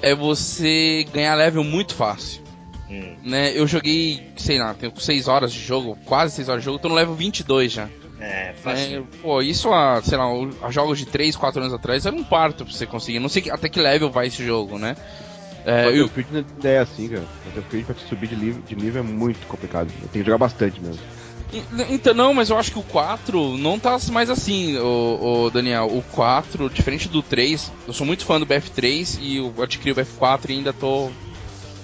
é 0.00 0.14
você 0.14 1.06
ganhar 1.12 1.34
level 1.34 1.64
muito 1.64 1.94
fácil. 1.94 2.42
Hum. 2.88 3.16
Né, 3.24 3.56
eu 3.56 3.66
joguei, 3.66 4.32
sei 4.36 4.58
lá, 4.58 4.74
tenho 4.74 4.92
6 4.94 5.26
horas 5.26 5.52
de 5.52 5.60
jogo, 5.60 5.98
quase 6.04 6.36
6 6.36 6.48
horas 6.48 6.62
de 6.62 6.66
jogo, 6.66 6.78
tô 6.78 6.88
no 6.88 6.94
level 6.94 7.14
22 7.14 7.72
já. 7.72 7.88
É, 8.24 8.54
fácil. 8.54 9.06
É, 9.12 9.16
pô, 9.20 9.42
isso 9.42 9.70
há, 9.72 10.00
sei 10.02 10.16
lá, 10.16 10.24
a 10.62 10.70
jogos 10.70 10.98
de 10.98 11.04
3, 11.04 11.36
4 11.36 11.60
anos 11.60 11.74
atrás 11.74 12.06
era 12.06 12.16
um 12.16 12.24
parto 12.24 12.64
pra 12.64 12.72
você 12.72 12.86
conseguir. 12.86 13.18
Não 13.18 13.28
sei 13.28 13.50
até 13.50 13.68
que 13.68 13.78
level 13.78 14.10
vai 14.10 14.28
esse 14.28 14.44
jogo, 14.44 14.78
né? 14.78 14.96
É, 15.66 15.88
eu... 15.88 16.06
Battlefield 16.06 16.46
não 16.62 16.70
é 16.70 16.78
assim, 16.78 17.08
cara. 17.08 17.24
Battlefield 17.44 17.84
pra 17.84 17.94
subir 18.08 18.28
de 18.28 18.36
nível, 18.36 18.62
de 18.66 18.76
nível 18.76 19.02
é 19.02 19.04
muito 19.04 19.46
complicado. 19.46 19.92
Tem 20.10 20.22
que 20.22 20.24
jogar 20.24 20.38
bastante 20.38 20.80
mesmo. 20.80 21.00
Então, 21.90 22.14
não, 22.14 22.34
mas 22.34 22.50
eu 22.50 22.58
acho 22.58 22.72
que 22.72 22.78
o 22.78 22.82
4 22.82 23.56
não 23.58 23.78
tá 23.78 23.96
mais 24.10 24.28
assim, 24.28 24.76
o, 24.78 25.44
o, 25.44 25.50
Daniel. 25.50 25.86
O 25.86 26.02
4, 26.12 26.68
diferente 26.70 27.08
do 27.08 27.22
3, 27.22 27.70
eu 27.86 27.92
sou 27.92 28.06
muito 28.06 28.24
fã 28.24 28.40
do 28.40 28.46
BF3 28.46 29.18
e 29.20 29.36
eu 29.36 29.54
adquiri 29.62 29.92
o 29.92 29.94
BF4 29.94 30.48
e 30.48 30.52
ainda 30.54 30.72
tô 30.72 31.10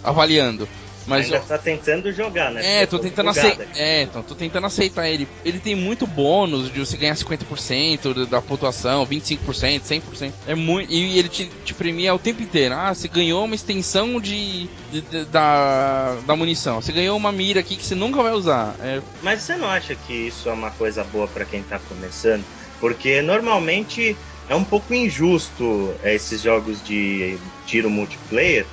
avaliando. 0.02 0.66
Mas 1.10 1.24
Ainda 1.24 1.40
tá 1.40 1.58
tentando 1.58 2.12
jogar, 2.12 2.52
né? 2.52 2.82
É, 2.82 2.86
tô 2.86 3.00
tentando 3.00 3.30
aceitar. 3.30 3.66
É, 3.74 4.02
então, 4.02 4.22
tô 4.22 4.36
tentando 4.36 4.64
aceitar 4.64 5.08
ele. 5.08 5.26
Ele 5.44 5.58
tem 5.58 5.74
muito 5.74 6.06
bônus 6.06 6.72
de 6.72 6.78
você 6.78 6.96
ganhar 6.96 7.14
50% 7.14 8.26
da 8.26 8.40
pontuação, 8.40 9.04
25%, 9.04 9.82
100%. 9.82 10.32
É 10.46 10.54
muito. 10.54 10.92
E 10.92 11.18
ele 11.18 11.28
te, 11.28 11.50
te 11.64 11.74
premia 11.74 12.14
o 12.14 12.18
tempo 12.18 12.40
inteiro. 12.40 12.76
Ah, 12.76 12.94
você 12.94 13.08
ganhou 13.08 13.44
uma 13.44 13.56
extensão 13.56 14.20
de, 14.20 14.68
de, 14.92 15.00
de 15.00 15.24
da, 15.24 16.14
da 16.24 16.36
munição. 16.36 16.80
Você 16.80 16.92
ganhou 16.92 17.16
uma 17.16 17.32
mira 17.32 17.58
aqui 17.58 17.74
que 17.74 17.84
você 17.84 17.96
nunca 17.96 18.22
vai 18.22 18.32
usar. 18.32 18.76
É... 18.78 19.02
Mas 19.20 19.42
você 19.42 19.56
não 19.56 19.66
acha 19.66 19.96
que 19.96 20.12
isso 20.12 20.48
é 20.48 20.52
uma 20.52 20.70
coisa 20.70 21.02
boa 21.02 21.26
para 21.26 21.44
quem 21.44 21.64
tá 21.64 21.80
começando? 21.88 22.44
Porque 22.78 23.20
normalmente 23.20 24.16
é 24.48 24.54
um 24.54 24.64
pouco 24.64 24.94
injusto 24.94 25.92
esses 26.04 26.40
jogos 26.40 26.84
de 26.84 27.36
tiro 27.66 27.90
multiplayer 27.90 28.64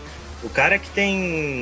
o 0.41 0.49
cara 0.49 0.77
que 0.77 0.91
tem 0.91 1.17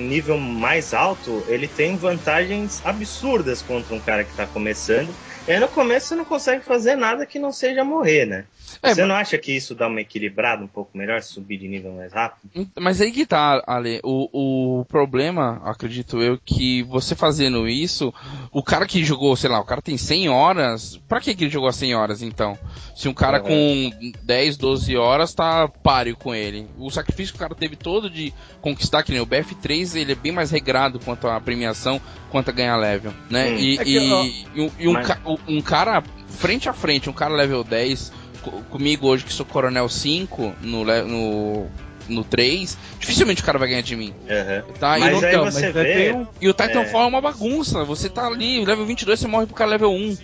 nível 0.07 0.37
mais 0.37 0.93
alto, 0.93 1.45
ele 1.47 1.67
tem 1.67 1.97
vantagens 1.97 2.81
absurdas 2.83 3.61
contra 3.61 3.95
um 3.95 4.01
cara 4.01 4.25
que 4.25 4.35
tá 4.35 4.45
começando. 4.45 5.15
Aí 5.47 5.59
no 5.59 5.67
começo 5.67 6.07
você 6.07 6.15
não 6.15 6.25
consegue 6.25 6.63
fazer 6.63 6.95
nada 6.95 7.25
que 7.25 7.37
não 7.37 7.51
seja 7.51 7.83
morrer, 7.83 8.25
né? 8.25 8.45
É, 8.81 8.93
Você 8.93 9.05
não 9.05 9.15
acha 9.15 9.37
que 9.37 9.51
isso 9.51 9.73
dá 9.73 9.87
uma 9.87 10.01
equilibrada 10.01 10.63
um 10.63 10.67
pouco 10.67 10.97
melhor, 10.97 11.21
subir 11.21 11.57
de 11.57 11.67
nível 11.67 11.93
mais 11.93 12.13
rápido? 12.13 12.67
Mas 12.79 13.01
aí 13.01 13.11
que 13.11 13.25
tá, 13.25 13.63
Ale. 13.65 13.99
O, 14.03 14.79
o 14.81 14.85
problema, 14.85 15.61
acredito 15.63 16.21
eu, 16.21 16.37
que 16.43 16.83
você 16.83 17.15
fazendo 17.15 17.67
isso, 17.67 18.13
o 18.51 18.61
cara 18.61 18.85
que 18.85 19.03
jogou, 19.03 19.35
sei 19.35 19.49
lá, 19.49 19.59
o 19.59 19.65
cara 19.65 19.81
tem 19.81 19.97
100 19.97 20.29
horas, 20.29 20.97
pra 21.07 21.19
que, 21.19 21.33
que 21.33 21.45
ele 21.45 21.51
jogou 21.51 21.71
100 21.71 21.95
horas 21.95 22.21
então? 22.21 22.57
Se 22.95 23.07
um 23.07 23.13
cara 23.13 23.41
uhum. 23.41 23.89
com 23.91 24.11
10, 24.23 24.57
12 24.57 24.95
horas 24.97 25.33
tá 25.33 25.67
páreo 25.67 26.15
com 26.15 26.33
ele. 26.33 26.67
O 26.77 26.89
sacrifício 26.89 27.33
que 27.33 27.37
o 27.37 27.41
cara 27.41 27.55
teve 27.55 27.75
todo 27.75 28.09
de 28.09 28.33
conquistar, 28.61 29.03
que 29.03 29.11
nem 29.11 29.21
o 29.21 29.27
BF3, 29.27 29.95
ele 29.95 30.11
é 30.11 30.15
bem 30.15 30.31
mais 30.31 30.51
regrado 30.51 30.99
quanto 30.99 31.27
à 31.27 31.39
premiação, 31.39 32.01
quanto 32.35 32.49
a 32.49 32.51
ganhar 32.51 32.75
level, 32.75 33.13
né? 33.29 33.47
Hum. 33.47 33.55
E, 33.55 33.79
é 33.79 33.83
que, 33.85 33.97
e, 33.97 34.45
e, 34.55 34.71
e 34.77 34.87
um, 34.89 34.91
mas... 34.91 35.17
um 35.47 35.61
cara 35.61 36.03
frente 36.27 36.67
a 36.67 36.73
frente, 36.73 37.09
um 37.09 37.13
cara 37.13 37.33
level 37.33 37.63
10 37.63 38.11
comigo 38.69 39.07
hoje 39.07 39.23
que 39.23 39.31
sou 39.31 39.45
Coronel 39.45 39.87
5 39.87 40.55
no, 40.61 40.83
no, 40.83 41.67
no 42.09 42.23
3, 42.25 42.77
dificilmente 42.99 43.41
o 43.41 43.45
cara 43.45 43.57
vai 43.57 43.69
ganhar 43.69 43.83
de 43.83 43.95
mim. 43.95 44.13
Uhum. 44.23 44.73
Tá? 44.73 44.97
Mas 44.99 45.21
e, 45.21 45.25
aí 45.25 45.31
então, 45.31 45.45
você 45.45 45.71
vê... 45.71 46.11
Um... 46.11 46.27
e 46.41 46.49
o 46.49 46.53
Titanfall 46.53 47.03
é... 47.03 47.05
é 47.05 47.07
uma 47.07 47.21
bagunça. 47.21 47.85
Você 47.85 48.09
tá 48.09 48.27
ali, 48.27 48.65
level 48.65 48.85
22, 48.85 49.17
você 49.17 49.27
morre 49.29 49.45
pro 49.45 49.55
cara 49.55 49.71
level 49.71 49.93
1. 49.93 50.17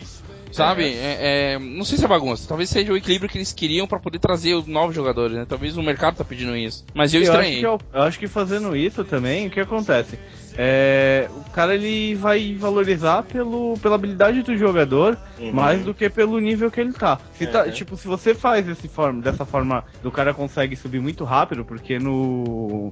Sabe? 0.51 0.83
Uhum. 0.83 0.89
É, 0.89 1.53
é, 1.53 1.59
não 1.59 1.85
sei 1.85 1.97
se 1.97 2.03
é 2.03 2.07
bagunça. 2.09 2.45
Talvez 2.45 2.69
seja 2.69 2.91
o 2.91 2.97
equilíbrio 2.97 3.29
que 3.29 3.37
eles 3.37 3.53
queriam 3.53 3.87
para 3.87 3.99
poder 3.99 4.19
trazer 4.19 4.53
os 4.53 4.67
novos 4.67 4.93
jogadores, 4.93 5.37
né? 5.37 5.45
Talvez 5.47 5.77
o 5.77 5.81
mercado 5.81 6.17
tá 6.17 6.25
pedindo 6.25 6.57
isso. 6.57 6.83
Mas 6.93 7.13
eu, 7.13 7.21
eu 7.21 7.23
estranhei. 7.23 7.59
Acho 7.59 7.67
eu, 7.67 7.79
eu, 7.93 8.01
acho 8.01 8.19
que 8.19 8.27
fazendo 8.27 8.75
isso 8.75 9.05
também, 9.05 9.47
o 9.47 9.49
que 9.49 9.61
acontece? 9.61 10.19
É, 10.57 11.29
o 11.29 11.49
cara 11.51 11.75
ele 11.75 12.15
vai 12.15 12.55
valorizar 12.55 13.23
pelo, 13.23 13.77
pela 13.81 13.95
habilidade 13.95 14.41
do 14.41 14.57
jogador 14.57 15.17
uhum. 15.39 15.51
mais 15.51 15.83
do 15.83 15.93
que 15.93 16.09
pelo 16.09 16.39
nível 16.39 16.69
que 16.69 16.79
ele 16.79 16.93
tá. 16.93 17.19
Se 17.33 17.47
tá 17.47 17.63
uhum. 17.63 17.71
Tipo, 17.71 17.97
se 17.97 18.07
você 18.07 18.33
faz 18.33 18.67
esse 18.67 18.87
forma, 18.87 19.21
dessa 19.21 19.45
forma, 19.45 19.83
o 20.03 20.11
cara 20.11 20.33
consegue 20.33 20.75
subir 20.75 20.99
muito 20.99 21.23
rápido, 21.23 21.63
porque 21.63 21.99
no, 21.99 22.89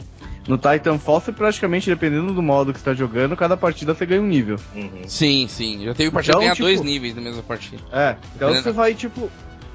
no 0.48 0.58
Titanfall 0.58 1.20
você 1.20 1.32
praticamente, 1.32 1.90
dependendo 1.90 2.34
do 2.34 2.42
modo 2.42 2.74
que 2.74 2.80
você 2.80 2.86
tá 2.86 2.94
jogando, 2.94 3.36
cada 3.36 3.58
partida 3.58 3.94
você 3.94 4.06
ganha 4.06 4.22
um 4.22 4.28
nível. 4.28 4.58
Uhum. 4.76 5.04
Sim, 5.08 5.48
sim. 5.48 5.86
Já 5.86 5.94
teve 5.94 6.12
partida 6.12 6.34
então, 6.34 6.42
ganhar 6.42 6.56
tipo, 6.56 6.68
dois 6.68 6.82
níveis 6.82 7.16
na 7.16 7.22
mesma 7.22 7.44
partida. 7.44 7.82
É, 7.92 8.16
então 8.36 8.54
você 8.54 8.72
vai, 8.72 8.94
tipo, 8.94 9.30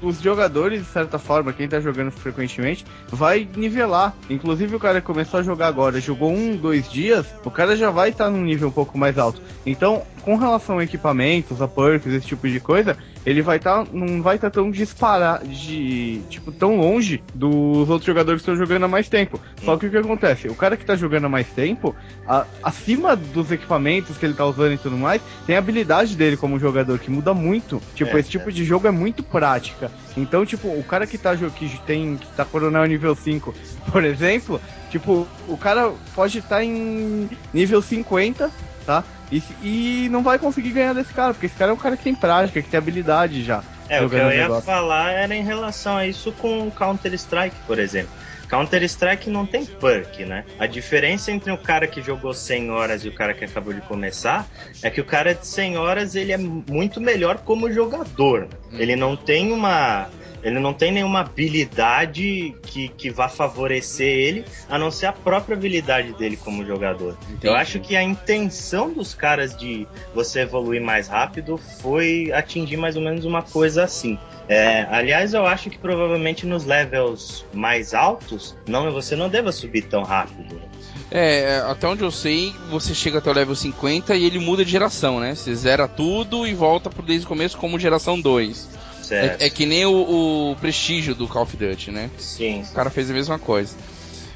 os 0.05 0.21
jogadores, 0.21 0.81
de 0.81 0.87
certa 0.87 1.17
forma, 1.17 1.51
quem 1.51 1.67
tá 1.67 1.79
jogando 1.79 2.11
frequentemente, 2.11 2.85
vai 3.07 3.47
nivelar. 3.55 4.15
Inclusive 4.29 4.75
o 4.75 4.79
cara 4.79 5.01
começou 5.01 5.39
a 5.39 5.43
jogar 5.43 5.67
agora, 5.67 5.99
jogou 5.99 6.31
um, 6.31 6.55
dois 6.55 6.89
dias, 6.89 7.25
o 7.43 7.51
cara 7.51 7.75
já 7.75 7.89
vai 7.89 8.09
estar 8.09 8.25
tá 8.25 8.29
num 8.29 8.43
nível 8.43 8.67
um 8.67 8.71
pouco 8.71 8.97
mais 8.97 9.17
alto. 9.17 9.41
Então, 9.65 10.03
com 10.25 10.35
relação 10.35 10.79
a 10.79 10.83
equipamentos, 10.83 11.61
a 11.61 11.67
perks, 11.67 12.11
esse 12.11 12.25
tipo 12.25 12.49
de 12.49 12.59
coisa, 12.59 12.97
ele 13.23 13.43
vai 13.43 13.57
estar. 13.57 13.85
Tá, 13.85 13.91
não 13.93 14.23
vai 14.23 14.37
estar 14.37 14.49
tá 14.49 14.55
tão 14.55 14.71
disparado. 14.71 15.47
De, 15.47 16.19
tipo, 16.31 16.51
tão 16.51 16.77
longe 16.77 17.23
dos 17.33 17.87
outros 17.87 18.05
jogadores 18.05 18.41
que 18.41 18.49
estão 18.49 18.65
jogando 18.65 18.85
há 18.85 18.87
mais 18.87 19.07
tempo. 19.07 19.39
Só 19.63 19.77
que 19.77 19.85
o 19.85 19.91
que 19.91 19.97
acontece? 19.97 20.47
O 20.47 20.55
cara 20.55 20.75
que 20.75 20.83
está 20.83 20.95
jogando 20.95 21.25
há 21.25 21.29
mais 21.29 21.47
tempo, 21.49 21.95
a, 22.27 22.47
acima 22.63 23.15
dos 23.15 23.51
equipamentos 23.51 24.17
que 24.17 24.25
ele 24.25 24.33
está 24.33 24.45
usando 24.45 24.73
e 24.73 24.77
tudo 24.79 24.97
mais, 24.97 25.21
tem 25.45 25.55
a 25.55 25.59
habilidade 25.59 26.15
dele 26.15 26.35
como 26.35 26.57
jogador, 26.57 26.97
que 26.97 27.11
muda 27.11 27.31
muito. 27.31 27.79
Tipo, 27.93 28.17
é, 28.17 28.19
esse 28.19 28.29
tipo 28.29 28.49
é. 28.49 28.51
de 28.51 28.65
jogo 28.65 28.87
é 28.87 28.91
muito 28.91 29.21
prática. 29.21 29.91
Então, 30.17 30.43
tipo, 30.43 30.67
o 30.69 30.83
cara 30.83 31.05
que 31.05 31.19
tá 31.19 31.35
que 31.35 31.79
tem. 31.85 32.17
que 32.17 32.27
tá 32.35 32.43
coronel 32.43 32.85
nível 32.85 33.15
5, 33.15 33.53
por 33.91 34.03
exemplo, 34.03 34.59
tipo, 34.89 35.27
o 35.47 35.55
cara 35.55 35.93
pode 36.15 36.39
estar 36.39 36.57
tá 36.57 36.63
em 36.63 37.29
nível 37.53 37.79
50, 37.79 38.49
tá? 38.85 39.03
E, 39.31 39.43
e 39.61 40.09
não 40.09 40.21
vai 40.21 40.37
conseguir 40.37 40.71
ganhar 40.71 40.93
desse 40.93 41.13
cara, 41.13 41.33
porque 41.33 41.47
esse 41.47 41.55
cara 41.55 41.71
é 41.71 41.73
um 41.73 41.77
cara 41.77 41.97
que 41.97 42.03
tem 42.03 42.15
prática, 42.15 42.61
que 42.61 42.69
tem 42.69 42.77
habilidade 42.77 43.43
já. 43.43 43.63
É, 43.89 44.01
o 44.01 44.09
que 44.09 44.15
eu 44.15 44.31
ia 44.31 44.61
falar 44.61 45.11
era 45.11 45.35
em 45.35 45.43
relação 45.43 45.97
a 45.97 46.07
isso 46.07 46.31
com 46.31 46.71
Counter-Strike, 46.71 47.55
por 47.67 47.77
exemplo. 47.77 48.11
Counter-Strike 48.49 49.29
não 49.29 49.45
tem 49.45 49.65
perk, 49.65 50.23
né? 50.25 50.45
A 50.59 50.67
diferença 50.67 51.31
entre 51.31 51.51
o 51.51 51.57
cara 51.57 51.87
que 51.87 52.01
jogou 52.01 52.33
100 52.33 52.71
horas 52.71 53.03
e 53.03 53.09
o 53.09 53.13
cara 53.13 53.33
que 53.33 53.43
acabou 53.43 53.73
de 53.73 53.81
começar 53.81 54.47
é 54.83 54.89
que 54.89 55.01
o 55.01 55.05
cara 55.05 55.33
de 55.33 55.45
100 55.45 55.77
horas 55.77 56.15
ele 56.15 56.31
é 56.31 56.37
muito 56.37 57.01
melhor 57.01 57.39
como 57.39 57.71
jogador. 57.71 58.47
Ele 58.71 58.95
não 58.95 59.15
tem 59.15 59.51
uma 59.51 60.07
ele 60.45 60.59
não 60.59 60.73
tem 60.75 60.91
nenhuma 60.91 61.21
habilidade 61.21 62.55
que, 62.61 62.87
que 62.89 63.09
vá 63.09 63.27
favorecer 63.27 64.07
ele, 64.07 64.45
a 64.69 64.77
não 64.77 64.91
ser 64.91 65.07
a 65.07 65.11
própria 65.11 65.57
habilidade 65.57 66.13
dele 66.13 66.37
como 66.37 66.63
jogador. 66.63 67.17
Entendi. 67.23 67.47
Eu 67.47 67.55
acho 67.55 67.79
que 67.79 67.95
a 67.95 68.03
intenção 68.03 68.93
dos 68.93 69.15
caras 69.15 69.57
de 69.57 69.87
você 70.13 70.41
evoluir 70.41 70.79
mais 70.79 71.07
rápido 71.07 71.57
foi 71.81 72.31
atingir 72.31 72.77
mais 72.77 72.95
ou 72.95 73.01
menos 73.01 73.25
uma 73.25 73.41
coisa 73.41 73.83
assim. 73.83 74.19
É, 74.47 74.85
aliás, 74.91 75.33
eu 75.33 75.47
acho 75.47 75.71
que 75.71 75.79
provavelmente 75.79 76.45
nos 76.45 76.63
levels 76.63 77.43
mais 77.51 77.95
altos, 77.95 78.55
não, 78.67 78.91
você 78.91 79.15
não 79.15 79.27
deva 79.27 79.51
subir 79.51 79.85
tão 79.85 80.03
rápido. 80.03 80.61
É, 81.09 81.63
até 81.65 81.87
onde 81.87 82.03
eu 82.03 82.11
sei, 82.11 82.53
você 82.69 82.93
chega 82.93 83.17
até 83.17 83.31
o 83.31 83.33
level 83.33 83.55
50 83.55 84.15
e 84.15 84.23
ele 84.23 84.37
muda 84.37 84.63
de 84.63 84.69
geração, 84.69 85.19
né? 85.19 85.33
Você 85.33 85.55
zera 85.55 85.87
tudo 85.87 86.45
e 86.45 86.53
volta 86.53 86.87
pro 86.87 87.01
desde 87.01 87.25
o 87.25 87.29
começo 87.29 87.57
como 87.57 87.79
geração 87.79 88.21
2. 88.21 88.84
É, 89.13 89.37
é, 89.39 89.49
que 89.49 89.65
nem 89.65 89.85
o, 89.85 90.51
o, 90.51 90.55
prestígio 90.59 91.13
do 91.13 91.27
Call 91.27 91.43
of 91.43 91.55
Duty, 91.55 91.91
né? 91.91 92.09
Sim. 92.17 92.61
O 92.61 92.73
cara 92.73 92.89
fez 92.89 93.09
a 93.09 93.13
mesma 93.13 93.37
coisa. 93.37 93.75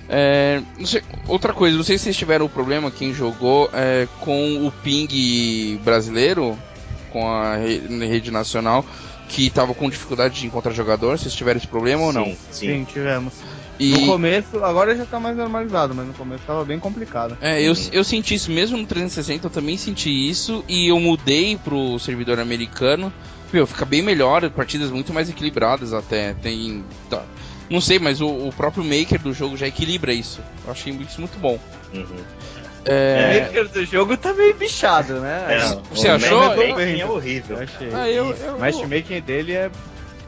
É, 0.08 0.62
sei, 0.86 1.04
outra 1.28 1.54
coisa, 1.54 1.78
não 1.78 1.84
sei 1.84 1.98
se 1.98 2.06
vocês 2.06 2.18
tiveram 2.18 2.46
o 2.46 2.50
problema, 2.50 2.90
quem 2.90 3.14
jogou, 3.14 3.70
é, 3.74 4.08
com 4.20 4.66
o 4.66 4.72
ping 4.72 5.80
brasileiro, 5.84 6.58
com 7.12 7.28
a 7.28 7.56
rede 7.58 8.32
nacional, 8.32 8.84
que 9.28 9.46
estava 9.48 9.74
com 9.74 9.90
dificuldade 9.90 10.40
de 10.40 10.48
encontrar 10.48 10.74
jogador. 10.74 11.18
Vocês 11.18 11.34
tiveram 11.34 11.58
esse 11.58 11.68
problema 11.68 12.02
sim, 12.02 12.08
ou 12.08 12.14
não? 12.14 12.26
Sim, 12.26 12.38
sim 12.52 12.84
tivemos. 12.86 13.34
E... 13.80 13.92
No 13.94 14.08
começo, 14.08 14.62
agora 14.64 14.94
já 14.94 15.06
tá 15.06 15.20
mais 15.20 15.38
normalizado, 15.38 15.96
mas 15.96 16.06
no 16.06 16.14
começo 16.14 16.44
tava 16.46 16.66
bem 16.66 16.78
complicado. 16.78 17.38
É, 17.40 17.62
eu, 17.62 17.74
eu 17.94 18.04
senti 18.04 18.36
isso 18.36 18.52
mesmo 18.52 18.78
no 18.78 18.86
360, 18.86 19.48
eu 19.48 19.50
também 19.50 19.78
senti 19.78 20.10
isso, 20.10 20.66
e 20.68 20.90
eu 20.90 21.00
mudei 21.00 21.56
pro 21.56 21.98
servidor 21.98 22.40
americano 22.40 23.14
meu, 23.54 23.68
fica 23.68 23.86
bem 23.86 24.02
melhor, 24.02 24.50
partidas 24.52 24.90
muito 24.92 25.14
mais 25.14 25.30
equilibradas 25.30 25.94
até. 25.94 26.34
Tem. 26.34 26.84
Tá, 27.10 27.24
não 27.70 27.80
sei, 27.80 28.00
mas 28.00 28.20
o, 28.20 28.28
o, 28.28 28.52
próprio 28.52 28.84
maker 28.84 29.20
do 29.22 29.34
jogo 29.34 29.56
já 29.56 29.68
equilibra 29.68 30.12
isso. 30.12 30.42
Eu 30.66 30.72
achei 30.72 30.92
isso 30.94 31.20
muito 31.20 31.38
bom. 31.38 31.60
Uhum. 31.94 32.06
É... 32.86 33.42
O 33.42 33.44
maker 33.44 33.70
do 33.70 33.86
jogo 33.86 34.18
tá 34.18 34.34
meio 34.34 34.56
bichado, 34.56 35.20
né? 35.20 35.46
É, 35.50 35.96
Você 35.96 36.08
achou? 36.08 36.42
O 36.42 36.58
matchmaking 36.58 37.00
é 37.00 37.06
horrível. 37.06 37.58
Eu 37.58 37.64
achei. 37.64 37.90
Ah, 37.94 38.10
eu, 38.10 38.36
eu, 38.36 38.56
o 38.56 38.60
matchmaking 38.60 39.22
dele 39.22 39.54
é 39.54 39.70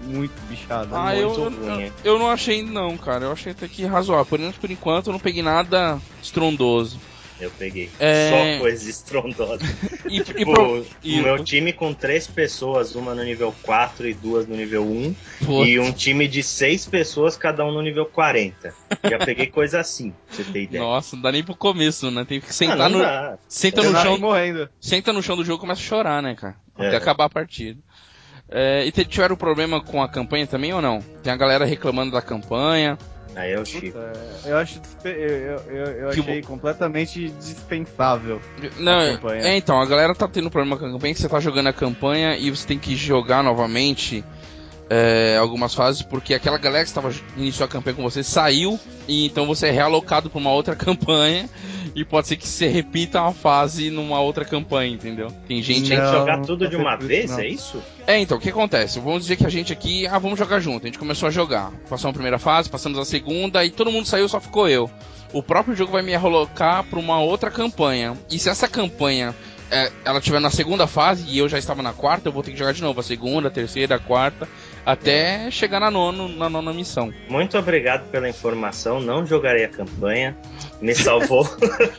muito 0.03 0.33
bichado. 0.47 0.95
Ah, 0.95 1.13
muito 1.15 1.39
eu, 1.39 1.79
eu, 1.79 1.91
eu, 2.03 2.19
não 2.19 2.29
achei 2.29 2.61
não, 2.61 2.95
cara. 2.97 3.25
Eu 3.25 3.31
achei 3.31 3.53
até 3.53 3.67
que 3.67 3.85
razoável. 3.85 4.25
Por 4.25 4.39
menos 4.39 4.57
por 4.57 4.69
enquanto 4.69 5.07
eu 5.07 5.13
não 5.13 5.19
peguei 5.19 5.41
nada 5.41 5.99
estrondoso. 6.21 6.99
Eu 7.41 7.49
peguei. 7.57 7.89
É... 7.99 8.29
Só 8.29 8.61
coisas 8.61 8.87
estrondosas. 8.87 9.67
e, 10.07 10.23
tipo, 10.23 10.39
e 10.39 10.45
pro... 10.45 10.85
e... 11.03 11.19
o 11.19 11.23
meu 11.23 11.43
time 11.43 11.73
com 11.73 11.91
três 11.91 12.27
pessoas, 12.27 12.95
uma 12.95 13.15
no 13.15 13.23
nível 13.23 13.53
4 13.63 14.07
e 14.07 14.13
duas 14.13 14.47
no 14.47 14.55
nível 14.55 14.83
1. 14.83 15.15
Pô. 15.45 15.65
E 15.65 15.79
um 15.79 15.91
time 15.91 16.27
de 16.27 16.43
seis 16.43 16.85
pessoas, 16.85 17.35
cada 17.35 17.65
um 17.65 17.71
no 17.71 17.81
nível 17.81 18.05
40. 18.05 18.73
Já 19.03 19.17
peguei 19.17 19.47
coisa 19.51 19.79
assim, 19.79 20.11
pra 20.11 20.35
você 20.35 20.43
ter 20.43 20.63
ideia. 20.63 20.83
Nossa, 20.83 21.15
não 21.15 21.23
dá 21.23 21.31
nem 21.31 21.43
pro 21.43 21.55
começo, 21.55 22.11
né? 22.11 22.23
Tem 22.23 22.39
que 22.39 22.53
sentar 22.53 22.81
ah, 22.81 22.89
no. 22.89 22.99
Dá. 22.99 23.37
Senta 23.47 23.81
no 23.81 23.91
chão. 23.99 24.19
Morrendo. 24.19 24.69
Senta 24.79 25.11
no 25.11 25.23
chão 25.23 25.35
do 25.35 25.43
jogo 25.43 25.57
e 25.57 25.61
começa 25.61 25.81
a 25.81 25.83
chorar, 25.83 26.21
né, 26.21 26.35
cara? 26.35 26.55
Até 26.75 26.93
é. 26.93 26.97
acabar 26.97 27.25
a 27.25 27.29
partida. 27.29 27.79
É, 28.53 28.85
e 28.85 28.91
tiveram 28.91 29.37
problema 29.37 29.81
com 29.81 30.03
a 30.03 30.09
campanha 30.09 30.45
também 30.45 30.73
ou 30.73 30.81
não? 30.81 31.01
Tem 31.23 31.31
a 31.31 31.37
galera 31.37 31.65
reclamando 31.65 32.11
da 32.11 32.21
campanha. 32.21 32.97
Aí 33.35 33.53
é 33.53 33.59
o 33.59 33.65
Chico. 33.65 33.97
eu 34.45 34.57
acho 34.57 34.81
eu, 35.05 35.11
eu, 35.11 35.85
eu 35.85 36.09
achei 36.09 36.41
completamente 36.41 37.29
dispensável. 37.29 38.41
Não, 38.77 38.99
é, 39.31 39.57
então, 39.57 39.79
a 39.79 39.85
galera 39.85 40.13
tá 40.13 40.27
tendo 40.27 40.51
problema 40.51 40.77
com 40.77 40.85
a 40.85 40.91
campanha, 40.91 41.13
que 41.13 41.21
você 41.21 41.29
tá 41.29 41.39
jogando 41.39 41.67
a 41.67 41.73
campanha 41.73 42.35
e 42.37 42.49
você 42.49 42.67
tem 42.67 42.77
que 42.77 42.95
jogar 42.95 43.43
novamente 43.43 44.23
é, 44.93 45.37
algumas 45.37 45.73
fases, 45.73 46.01
porque 46.01 46.33
aquela 46.33 46.57
galera 46.57 46.83
que 46.83 46.89
estava 46.89 47.13
iniciou 47.37 47.65
a 47.65 47.69
campanha 47.69 47.95
com 47.95 48.03
você 48.03 48.21
saiu, 48.21 48.77
e 49.07 49.25
então 49.25 49.45
você 49.47 49.67
é 49.67 49.71
realocado 49.71 50.29
para 50.29 50.37
uma 50.37 50.51
outra 50.51 50.75
campanha. 50.75 51.49
e 51.95 52.03
pode 52.03 52.27
ser 52.27 52.35
que 52.35 52.45
você 52.45 52.67
repita 52.67 53.21
uma 53.21 53.31
fase 53.31 53.89
numa 53.89 54.19
outra 54.19 54.43
campanha, 54.43 54.93
entendeu? 54.93 55.31
Tem 55.47 55.63
gente 55.63 55.87
Tem 55.87 55.97
que 55.97 56.11
jogar 56.11 56.41
tudo 56.41 56.67
de 56.67 56.75
uma 56.75 56.97
vez, 56.97 57.31
não. 57.31 57.39
é 57.39 57.47
isso? 57.47 57.81
É, 58.05 58.19
então, 58.19 58.37
o 58.37 58.41
que 58.41 58.49
acontece? 58.49 58.99
Vamos 58.99 59.21
dizer 59.21 59.37
que 59.37 59.45
a 59.45 59.49
gente 59.49 59.71
aqui, 59.71 60.05
ah, 60.07 60.19
vamos 60.19 60.37
jogar 60.37 60.59
junto. 60.59 60.83
A 60.83 60.87
gente 60.87 60.99
começou 60.99 61.27
a 61.27 61.31
jogar. 61.31 61.71
Passamos 61.89 62.11
a 62.11 62.13
primeira 62.13 62.37
fase, 62.37 62.69
passamos 62.69 62.99
a 62.99 63.05
segunda 63.05 63.63
e 63.63 63.69
todo 63.69 63.91
mundo 63.91 64.05
saiu, 64.05 64.27
só 64.27 64.41
ficou 64.41 64.67
eu. 64.67 64.91
O 65.31 65.41
próprio 65.41 65.73
jogo 65.73 65.93
vai 65.93 66.01
me 66.01 66.13
alocar 66.13 66.83
pra 66.83 66.99
uma 66.99 67.21
outra 67.21 67.49
campanha. 67.49 68.17
E 68.29 68.37
se 68.37 68.49
essa 68.49 68.67
campanha 68.67 69.33
é, 69.71 69.89
ela 70.03 70.19
estiver 70.19 70.41
na 70.41 70.49
segunda 70.49 70.85
fase 70.85 71.25
e 71.29 71.37
eu 71.37 71.47
já 71.47 71.57
estava 71.57 71.81
na 71.81 71.93
quarta, 71.93 72.27
eu 72.27 72.33
vou 72.33 72.43
ter 72.43 72.51
que 72.51 72.57
jogar 72.57 72.73
de 72.73 72.81
novo 72.81 72.99
a 72.99 73.03
segunda, 73.03 73.47
a 73.47 73.51
terceira, 73.51 73.95
a 73.95 73.99
quarta, 73.99 74.47
até 74.85 75.49
chegar 75.51 75.79
na 75.79 75.91
nona, 75.91 76.27
na 76.27 76.49
nona 76.49 76.73
missão. 76.73 77.13
Muito 77.29 77.57
obrigado 77.57 78.09
pela 78.09 78.29
informação. 78.29 78.99
Não 78.99 79.25
jogarei 79.25 79.65
a 79.65 79.69
campanha. 79.69 80.35
Me 80.81 80.95
salvou. 80.95 81.47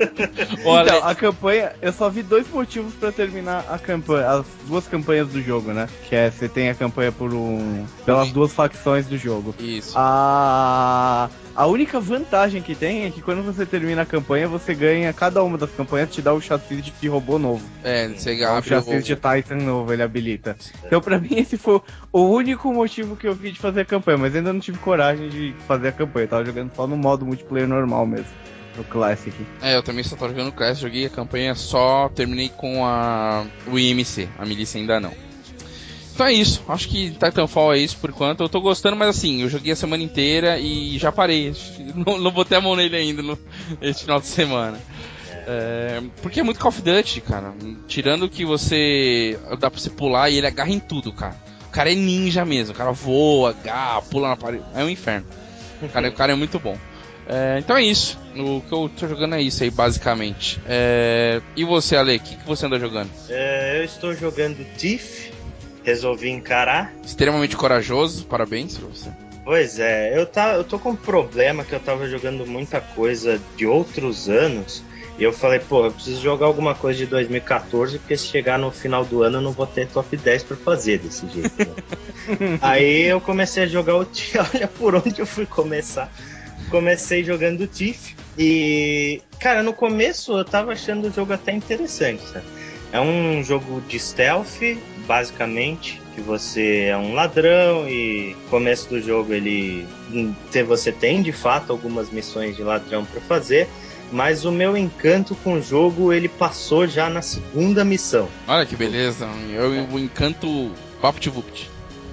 Olha, 0.65 0.97
Então, 0.97 1.09
a 1.09 1.15
campanha, 1.15 1.73
eu 1.81 1.93
só 1.93 2.09
vi 2.09 2.23
dois 2.23 2.49
motivos 2.51 2.93
pra 2.95 3.13
terminar 3.13 3.65
a 3.71 3.79
campanha, 3.79 4.29
as 4.29 4.47
duas 4.67 4.87
campanhas 4.89 5.29
do 5.29 5.41
jogo, 5.41 5.73
né? 5.73 5.89
Que 6.09 6.17
é 6.17 6.31
você 6.31 6.49
tem 6.49 6.69
a 6.69 6.75
campanha 6.75 7.13
por 7.13 7.33
um, 7.33 7.87
pelas 8.05 8.31
duas 8.33 8.53
facções 8.53 9.07
do 9.07 9.17
jogo. 9.17 9.55
isso. 9.61 9.93
A 9.97 11.29
a 11.55 11.67
única 11.67 12.01
vantagem 12.01 12.63
que 12.63 12.75
tem 12.75 13.05
é 13.05 13.11
que 13.11 13.21
quando 13.21 13.43
você 13.43 13.67
termina 13.67 14.03
a 14.03 14.07
campanha, 14.07 14.49
você 14.49 14.75
ganha 14.75 15.13
cada 15.13 15.43
uma 15.43 15.59
das 15.59 15.71
campanhas 15.71 16.11
te 16.11 16.23
dá 16.23 16.33
o 16.33 16.41
chassi 16.41 16.77
de, 16.77 17.09
robô 17.09 17.39
novo. 17.39 17.65
É, 17.85 18.09
você 18.09 18.41
um 18.45 18.49
abre 18.49 18.69
chassi 18.69 18.97
o... 18.97 19.03
de 19.03 19.15
Titan 19.15 19.57
novo, 19.57 19.93
ele 19.93 20.03
habilita. 20.03 20.57
Então, 20.85 21.01
pra 21.01 21.19
mim, 21.19 21.37
esse 21.37 21.59
foi 21.59 21.81
o 22.13 22.23
único 22.23 22.73
motivo 22.73 23.17
que 23.17 23.27
eu 23.27 23.35
vi 23.35 23.53
de 23.53 23.59
fazer 23.59 23.83
a 23.83 23.85
campanha, 23.85 24.19
mas 24.19 24.35
ainda 24.35 24.53
não 24.53 24.61
tive 24.61 24.79
coragem 24.79 25.29
de 25.29 25.55
fazer 25.67 25.89
a 25.89 25.93
campanha. 25.93 26.25
Eu 26.25 26.29
tava 26.29 26.45
jogando 26.45 26.75
só 26.75 26.87
no 26.87 26.97
modo 26.97 27.27
multiplayer 27.27 27.69
normal 27.69 28.07
mesmo, 28.07 28.27
no 28.77 28.85
Classic. 28.85 29.35
É, 29.61 29.77
eu 29.77 29.83
também 29.83 30.05
só 30.05 30.17
tô 30.17 30.29
jogando 30.29 30.53
Clash, 30.53 30.79
joguei 30.79 31.07
a 31.07 31.11
campanha 31.11 31.55
só, 31.55 32.09
terminei 32.09 32.49
com 32.49 32.87
a 32.87 33.45
o 33.67 33.79
IMC, 33.79 34.29
a 34.39 34.47
milícia 34.47 34.81
ainda 34.81 34.99
não. 34.99 35.32
Então 36.23 36.31
é 36.31 36.35
isso, 36.35 36.63
acho 36.69 36.89
que 36.89 37.11
Titanfall 37.11 37.75
é 37.75 37.79
isso 37.79 37.97
por 37.97 38.11
enquanto. 38.11 38.45
Eu 38.45 38.49
tô 38.49 38.61
gostando, 38.61 38.95
mas 38.95 39.09
assim, 39.09 39.43
eu 39.43 39.49
joguei 39.49 39.73
a 39.73 39.77
semana 39.77 40.05
inteira 40.05 40.57
e 40.57 40.97
já 40.97 41.11
parei. 41.11 41.53
Não, 41.97 42.17
não 42.17 42.31
botei 42.31 42.57
a 42.57 42.61
mão 42.61 42.77
nele 42.77 42.95
ainda 42.95 43.23
no, 43.23 43.37
esse 43.81 44.03
final 44.03 44.21
de 44.21 44.27
semana. 44.29 44.79
É, 45.49 46.01
porque 46.23 46.39
é 46.39 46.43
muito 46.45 46.61
Call 46.61 46.69
of 46.69 46.81
Duty, 46.81 47.21
cara. 47.23 47.53
Tirando 47.89 48.29
que 48.29 48.45
você. 48.45 49.37
dá 49.59 49.69
pra 49.69 49.81
você 49.81 49.91
pular 49.91 50.31
e 50.31 50.39
ele 50.39 50.47
agarra 50.47 50.71
em 50.71 50.79
tudo, 50.79 51.13
cara. 51.13 51.37
O 51.67 51.71
cara 51.71 51.91
é 51.91 51.95
ninja 51.97 52.45
mesmo, 52.45 52.73
o 52.73 52.77
cara 52.77 52.93
voa, 52.93 53.51
agarra, 53.51 54.01
pula 54.03 54.29
na 54.29 54.37
parede. 54.37 54.65
É 54.77 54.85
um 54.85 54.89
inferno. 54.89 55.27
O 55.83 55.89
cara, 55.89 56.09
o 56.09 56.13
cara 56.13 56.33
é 56.33 56.37
muito 56.37 56.61
bom. 56.61 56.79
É, 57.27 57.59
então 57.59 57.77
é 57.77 57.83
isso. 57.83 58.17
O 58.37 58.61
que 58.61 58.73
eu 58.73 58.89
tô 58.97 59.09
jogando 59.09 59.35
é 59.35 59.43
isso 59.43 59.65
aí, 59.65 59.71
basicamente. 59.71 60.61
É, 60.67 61.43
e 61.57 61.65
você, 61.65 61.97
Ale, 61.97 62.17
o 62.17 62.21
que, 62.21 62.37
que 62.37 62.47
você 62.47 62.67
anda 62.67 62.79
jogando? 62.79 63.11
É, 63.29 63.81
eu 63.81 63.85
estou 63.85 64.15
jogando 64.15 64.65
Thief. 64.77 65.32
Resolvi 65.83 66.31
encarar. 66.31 66.93
Extremamente 67.05 67.57
corajoso, 67.57 68.25
parabéns 68.27 68.77
pra 68.79 68.89
você. 68.89 69.11
Pois 69.45 69.79
é, 69.79 70.17
eu, 70.17 70.25
tá, 70.25 70.55
eu 70.55 70.63
tô 70.63 70.79
com 70.79 70.91
um 70.91 70.97
problema 70.97 71.65
que 71.65 71.73
eu 71.73 71.81
tava 71.81 72.09
jogando 72.09 72.47
muita 72.47 72.81
coisa 72.81 73.41
de 73.57 73.67
outros 73.67 74.29
anos. 74.29 74.85
E 75.19 75.25
eu 75.25 75.33
falei, 75.33 75.59
pô, 75.59 75.85
eu 75.85 75.93
preciso 75.93 76.23
jogar 76.23 76.47
alguma 76.47 76.75
coisa 76.75 76.99
de 76.99 77.07
2014, 77.07 77.99
porque 77.99 78.17
se 78.17 78.27
chegar 78.27 78.59
no 78.59 78.71
final 78.71 79.05
do 79.05 79.23
ano 79.23 79.39
eu 79.39 79.43
não 79.43 79.53
vou 79.53 79.67
ter 79.67 79.87
top 79.89 80.17
10 80.17 80.43
pra 80.45 80.57
fazer 80.57 80.99
desse 80.99 81.29
jeito. 81.29 81.53
né? 81.59 82.59
Aí 82.63 83.03
eu 83.03 83.21
comecei 83.21 83.65
a 83.65 83.67
jogar 83.67 83.97
o 83.97 84.05
Thief. 84.05 84.37
Olha 84.55 84.69
por 84.69 84.95
onde 84.95 85.21
eu 85.21 85.27
fui 85.27 85.45
começar. 85.45 86.11
Comecei 86.71 87.23
jogando 87.23 87.63
o 87.63 87.67
Thief. 87.67 88.15
E, 88.39 89.21
cara, 89.39 89.63
no 89.63 89.75
começo 89.75 90.39
eu 90.39 90.45
tava 90.45 90.73
achando 90.73 91.09
o 91.09 91.13
jogo 91.13 91.33
até 91.33 91.53
interessante, 91.53 92.23
sabe? 92.33 92.47
É 92.91 93.01
um 93.01 93.43
jogo 93.45 93.81
de 93.83 93.99
stealth, 93.99 94.61
basicamente, 95.07 96.01
que 96.15 96.21
você 96.21 96.87
é 96.91 96.97
um 96.97 97.15
ladrão 97.15 97.89
e 97.89 98.37
no 98.43 98.49
começo 98.49 98.89
do 98.89 99.01
jogo 99.01 99.33
ele 99.33 99.87
você 100.67 100.93
tem 100.93 101.23
de 101.23 101.33
fato 101.33 101.73
algumas 101.73 102.11
missões 102.11 102.57
de 102.57 102.63
ladrão 102.63 103.05
para 103.05 103.21
fazer, 103.23 103.69
mas 104.11 104.45
o 104.45 104.53
meu 104.53 104.77
encanto 104.77 105.35
com 105.37 105.55
o 105.55 105.63
jogo 105.63 106.13
ele 106.13 106.29
passou 106.29 106.87
já 106.87 107.09
na 107.09 107.23
segunda 107.23 107.85
missão. 107.85 108.29
Olha 108.47 108.67
que 108.67 108.77
beleza, 108.77 109.27
eu, 109.53 109.71
o 109.91 109.99
encanto 109.99 110.71
VaptVupt. 111.01 111.71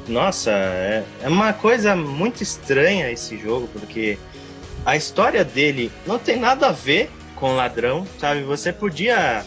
Nossa, 0.07 0.51
é, 0.51 1.03
é 1.21 1.27
uma 1.27 1.53
coisa 1.53 1.95
muito 1.95 2.41
estranha 2.41 3.11
esse 3.11 3.37
jogo, 3.37 3.69
porque 3.71 4.17
a 4.85 4.95
história 4.95 5.43
dele 5.43 5.91
não 6.07 6.17
tem 6.17 6.39
nada 6.39 6.69
a 6.69 6.71
ver 6.71 7.11
com 7.35 7.55
ladrão, 7.55 8.05
sabe? 8.17 8.41
Você 8.43 8.73
podia. 8.73 9.45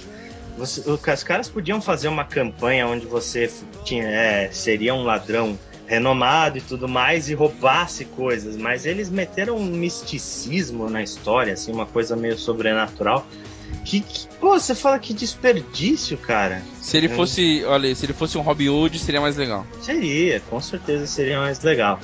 Você, 0.58 0.82
os 0.88 1.22
caras 1.24 1.48
podiam 1.48 1.80
fazer 1.80 2.08
uma 2.08 2.24
campanha 2.24 2.86
onde 2.86 3.06
você 3.06 3.50
tinha, 3.84 4.04
é, 4.04 4.50
seria 4.52 4.94
um 4.94 5.02
ladrão 5.02 5.58
renomado 5.86 6.58
e 6.58 6.60
tudo 6.60 6.88
mais 6.88 7.28
e 7.28 7.34
roubasse 7.34 8.04
coisas, 8.04 8.56
mas 8.56 8.86
eles 8.86 9.10
meteram 9.10 9.56
um 9.56 9.64
misticismo 9.66 10.88
na 10.88 11.02
história, 11.02 11.52
assim, 11.52 11.72
uma 11.72 11.86
coisa 11.86 12.16
meio 12.16 12.38
sobrenatural. 12.38 13.26
Que, 13.84 14.00
que 14.00 14.28
pô, 14.40 14.58
você 14.58 14.74
fala 14.74 14.98
que 14.98 15.12
desperdício, 15.12 16.16
cara. 16.16 16.62
Se 16.80 16.96
ele 16.96 17.08
Hum. 17.08 17.16
fosse, 17.16 17.64
olha, 17.64 17.92
se 17.94 18.06
ele 18.06 18.12
fosse 18.12 18.38
um 18.38 18.40
Robin 18.42 18.68
Hood, 18.68 18.98
seria 18.98 19.20
mais 19.20 19.36
legal. 19.36 19.66
Seria, 19.80 20.40
com 20.40 20.60
certeza 20.60 21.06
seria 21.06 21.40
mais 21.40 21.60
legal. 21.62 21.98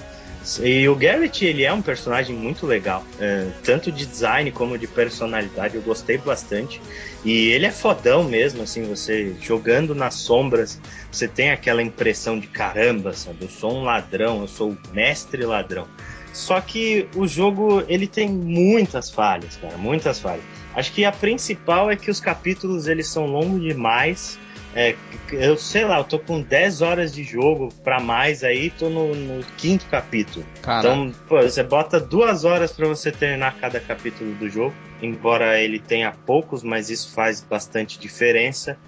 E 0.63 0.89
o 0.89 0.95
Garrett, 0.95 1.45
ele 1.45 1.65
é 1.65 1.73
um 1.73 1.83
personagem 1.83 2.35
muito 2.35 2.65
legal, 2.65 3.05
é, 3.21 3.49
tanto 3.63 3.93
de 3.93 4.07
design 4.07 4.51
como 4.51 4.79
de 4.79 4.87
personalidade, 4.87 5.75
eu 5.77 5.83
gostei 5.83 6.17
bastante. 6.17 6.81
E 7.25 7.49
ele 7.49 7.67
é 7.67 7.71
fodão 7.71 8.25
mesmo, 8.25 8.63
assim, 8.63 8.83
você 8.85 9.35
jogando 9.41 9.95
nas 9.95 10.15
sombras, 10.15 10.81
você 11.13 11.29
tem 11.29 11.51
aquela 11.51 11.83
impressão 11.83 12.39
de 12.39 12.47
caramba, 12.47 13.13
sabe? 13.13 13.39
Eu 13.43 13.51
sou 13.51 13.75
um 13.75 13.83
ladrão, 13.83 14.41
eu 14.41 14.49
sou 14.49 14.71
o 14.71 14.79
mestre 14.95 15.45
ladrão. 15.45 15.87
Só 16.33 16.61
que 16.61 17.09
o 17.15 17.27
jogo, 17.27 17.83
ele 17.89 18.07
tem 18.07 18.29
muitas 18.29 19.11
falhas, 19.11 19.57
cara, 19.57 19.77
muitas 19.77 20.21
falhas. 20.21 20.45
Acho 20.75 20.93
que 20.93 21.05
a 21.05 21.13
principal 21.13 21.91
é 21.91 21.97
que 21.97 22.11
os 22.11 22.21
capítulos, 22.21 22.87
eles 22.87 23.09
são 23.09 23.27
longos 23.27 23.61
demais, 23.61 24.39
é, 24.75 24.95
eu 25.33 25.57
sei 25.57 25.85
lá, 25.85 25.99
eu 25.99 26.05
tô 26.05 26.19
com 26.19 26.41
10 26.41 26.83
horas 26.83 27.13
de 27.13 27.23
jogo 27.25 27.69
pra 27.83 28.01
mais 28.01 28.45
aí, 28.45 28.71
tô 28.71 28.89
no, 28.89 29.15
no 29.15 29.45
quinto 29.57 29.87
capítulo. 29.87 30.45
Cara, 30.63 30.81
Então, 30.81 31.15
pô, 31.27 31.41
você 31.43 31.63
bota 31.63 31.99
duas 31.99 32.45
horas 32.45 32.73
pra 32.73 32.87
você 32.87 33.11
terminar 33.11 33.57
cada 33.59 33.81
capítulo 33.81 34.35
do 34.35 34.49
jogo, 34.49 34.75
embora 35.03 35.61
ele 35.61 35.79
tenha 35.79 36.13
poucos, 36.27 36.63
mas 36.63 36.91
isso 36.91 37.13
faz 37.13 37.41
bastante 37.41 37.99
diferença. 37.99 38.79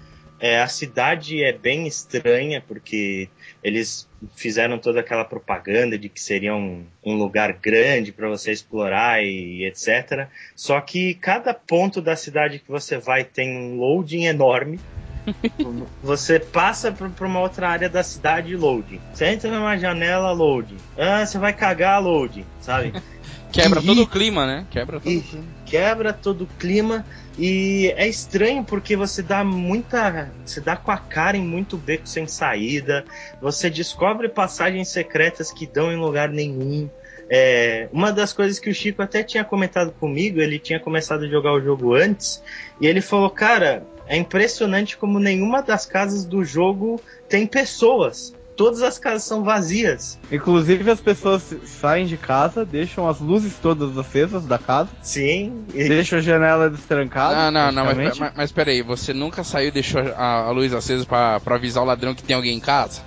É, 0.41 0.59
a 0.59 0.67
cidade 0.67 1.43
é 1.43 1.53
bem 1.53 1.85
estranha, 1.85 2.63
porque 2.67 3.29
eles 3.63 4.09
fizeram 4.35 4.79
toda 4.79 4.99
aquela 4.99 5.23
propaganda 5.23 5.99
de 5.99 6.09
que 6.09 6.19
seria 6.19 6.55
um, 6.55 6.83
um 7.05 7.13
lugar 7.13 7.53
grande 7.53 8.11
para 8.11 8.27
você 8.27 8.51
explorar 8.51 9.23
e 9.23 9.63
etc. 9.65 10.27
Só 10.55 10.81
que 10.81 11.13
cada 11.13 11.53
ponto 11.53 12.01
da 12.01 12.15
cidade 12.15 12.57
que 12.57 12.71
você 12.71 12.97
vai 12.97 13.23
tem 13.23 13.55
um 13.55 13.77
loading 13.77 14.23
enorme. 14.23 14.79
Você 16.01 16.39
passa 16.39 16.91
para 16.91 17.27
uma 17.27 17.39
outra 17.39 17.69
área 17.69 17.89
da 17.89 18.03
cidade 18.03 18.55
loading. 18.55 18.99
Você 19.13 19.25
entra 19.25 19.49
numa 19.51 19.77
janela 19.77 20.31
loading. 20.31 20.77
Ah, 20.97 21.25
você 21.25 21.37
vai 21.37 21.53
cagar 21.53 22.01
loading, 22.01 22.45
sabe? 22.59 22.93
quebra 23.51 23.81
e- 23.81 23.85
todo 23.85 24.01
o 24.01 24.07
clima, 24.07 24.45
né? 24.45 24.65
Quebra 24.69 24.99
todo 24.99 25.11
e 25.11 25.17
o 25.17 25.21
clima. 25.21 25.45
quebra 25.65 26.13
todo 26.13 26.43
o 26.43 26.47
clima 26.47 27.05
e 27.37 27.93
é 27.95 28.07
estranho 28.07 28.63
porque 28.63 28.95
você 28.95 29.21
dá 29.21 29.43
muita, 29.43 30.31
você 30.45 30.59
dá 30.59 30.75
com 30.75 30.91
a 30.91 30.97
cara 30.97 31.37
em 31.37 31.45
muito 31.45 31.77
beco 31.77 32.07
sem 32.07 32.27
saída, 32.27 33.05
você 33.41 33.69
descobre 33.69 34.29
passagens 34.29 34.89
secretas 34.89 35.51
que 35.51 35.65
dão 35.65 35.91
em 35.91 35.97
lugar 35.97 36.29
nenhum. 36.29 36.89
É, 37.33 37.87
uma 37.93 38.11
das 38.11 38.33
coisas 38.33 38.59
que 38.59 38.69
o 38.69 38.75
Chico 38.75 39.01
até 39.01 39.23
tinha 39.23 39.45
comentado 39.45 39.93
comigo, 39.93 40.41
ele 40.41 40.59
tinha 40.59 40.79
começado 40.81 41.23
a 41.23 41.29
jogar 41.29 41.53
o 41.53 41.61
jogo 41.61 41.93
antes 41.93 42.43
e 42.79 42.85
ele 42.85 42.99
falou, 42.99 43.29
cara, 43.29 43.83
é 44.11 44.17
impressionante 44.17 44.97
como 44.97 45.19
nenhuma 45.21 45.61
das 45.61 45.85
casas 45.85 46.25
do 46.25 46.43
jogo 46.43 46.99
tem 47.29 47.47
pessoas. 47.47 48.35
Todas 48.57 48.81
as 48.81 48.99
casas 48.99 49.23
são 49.23 49.41
vazias. 49.41 50.19
Inclusive 50.29 50.91
as 50.91 50.99
pessoas 50.99 51.41
saem 51.65 52.05
de 52.05 52.17
casa, 52.17 52.65
deixam 52.65 53.07
as 53.07 53.21
luzes 53.21 53.55
todas 53.59 53.97
acesas 53.97 54.45
da 54.45 54.57
casa, 54.59 54.89
Sim, 55.01 55.63
e- 55.73 55.87
deixam 55.87 56.19
a 56.19 56.21
janela 56.21 56.69
destrancada. 56.69 57.49
Não, 57.49 57.51
não, 57.51 57.71
não, 57.71 57.85
mas, 57.95 58.19
mas, 58.19 58.33
mas 58.35 58.51
peraí, 58.51 58.81
você 58.81 59.13
nunca 59.13 59.45
saiu 59.45 59.69
e 59.69 59.71
deixou 59.71 60.01
a, 60.01 60.47
a 60.47 60.51
luz 60.51 60.73
acesa 60.73 61.05
pra 61.05 61.39
avisar 61.45 61.81
o 61.81 61.87
ladrão 61.87 62.13
que 62.13 62.21
tem 62.21 62.35
alguém 62.35 62.57
em 62.57 62.59
casa? 62.59 63.01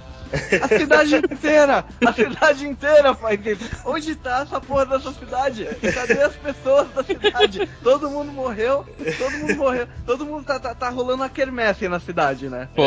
A 0.63 0.69
cidade 0.69 1.17
inteira! 1.17 1.85
A 2.07 2.13
cidade 2.13 2.67
inteira, 2.67 3.15
pai 3.15 3.37
dele. 3.37 3.61
Onde 3.85 4.15
tá 4.15 4.41
essa 4.43 4.61
porra 4.61 4.87
dessa 4.87 5.13
cidade? 5.13 5.67
Cadê 5.95 6.23
as 6.23 6.35
pessoas 6.37 6.89
da 6.95 7.03
cidade? 7.05 7.69
Todo 7.83 8.11
mundo 8.11 8.33
morreu, 8.33 8.85
todo 9.19 9.33
mundo 9.39 9.57
morreu, 9.57 9.87
todo 10.07 10.27
mundo 10.27 10.45
tá, 10.45 10.59
tá, 10.59 10.75
tá 10.75 10.89
rolando 10.89 11.23
uma 11.23 11.29
quermesse 11.29 11.89
na 11.89 12.01
cidade, 12.01 12.49
né? 12.49 12.69
Pô, 12.75 12.83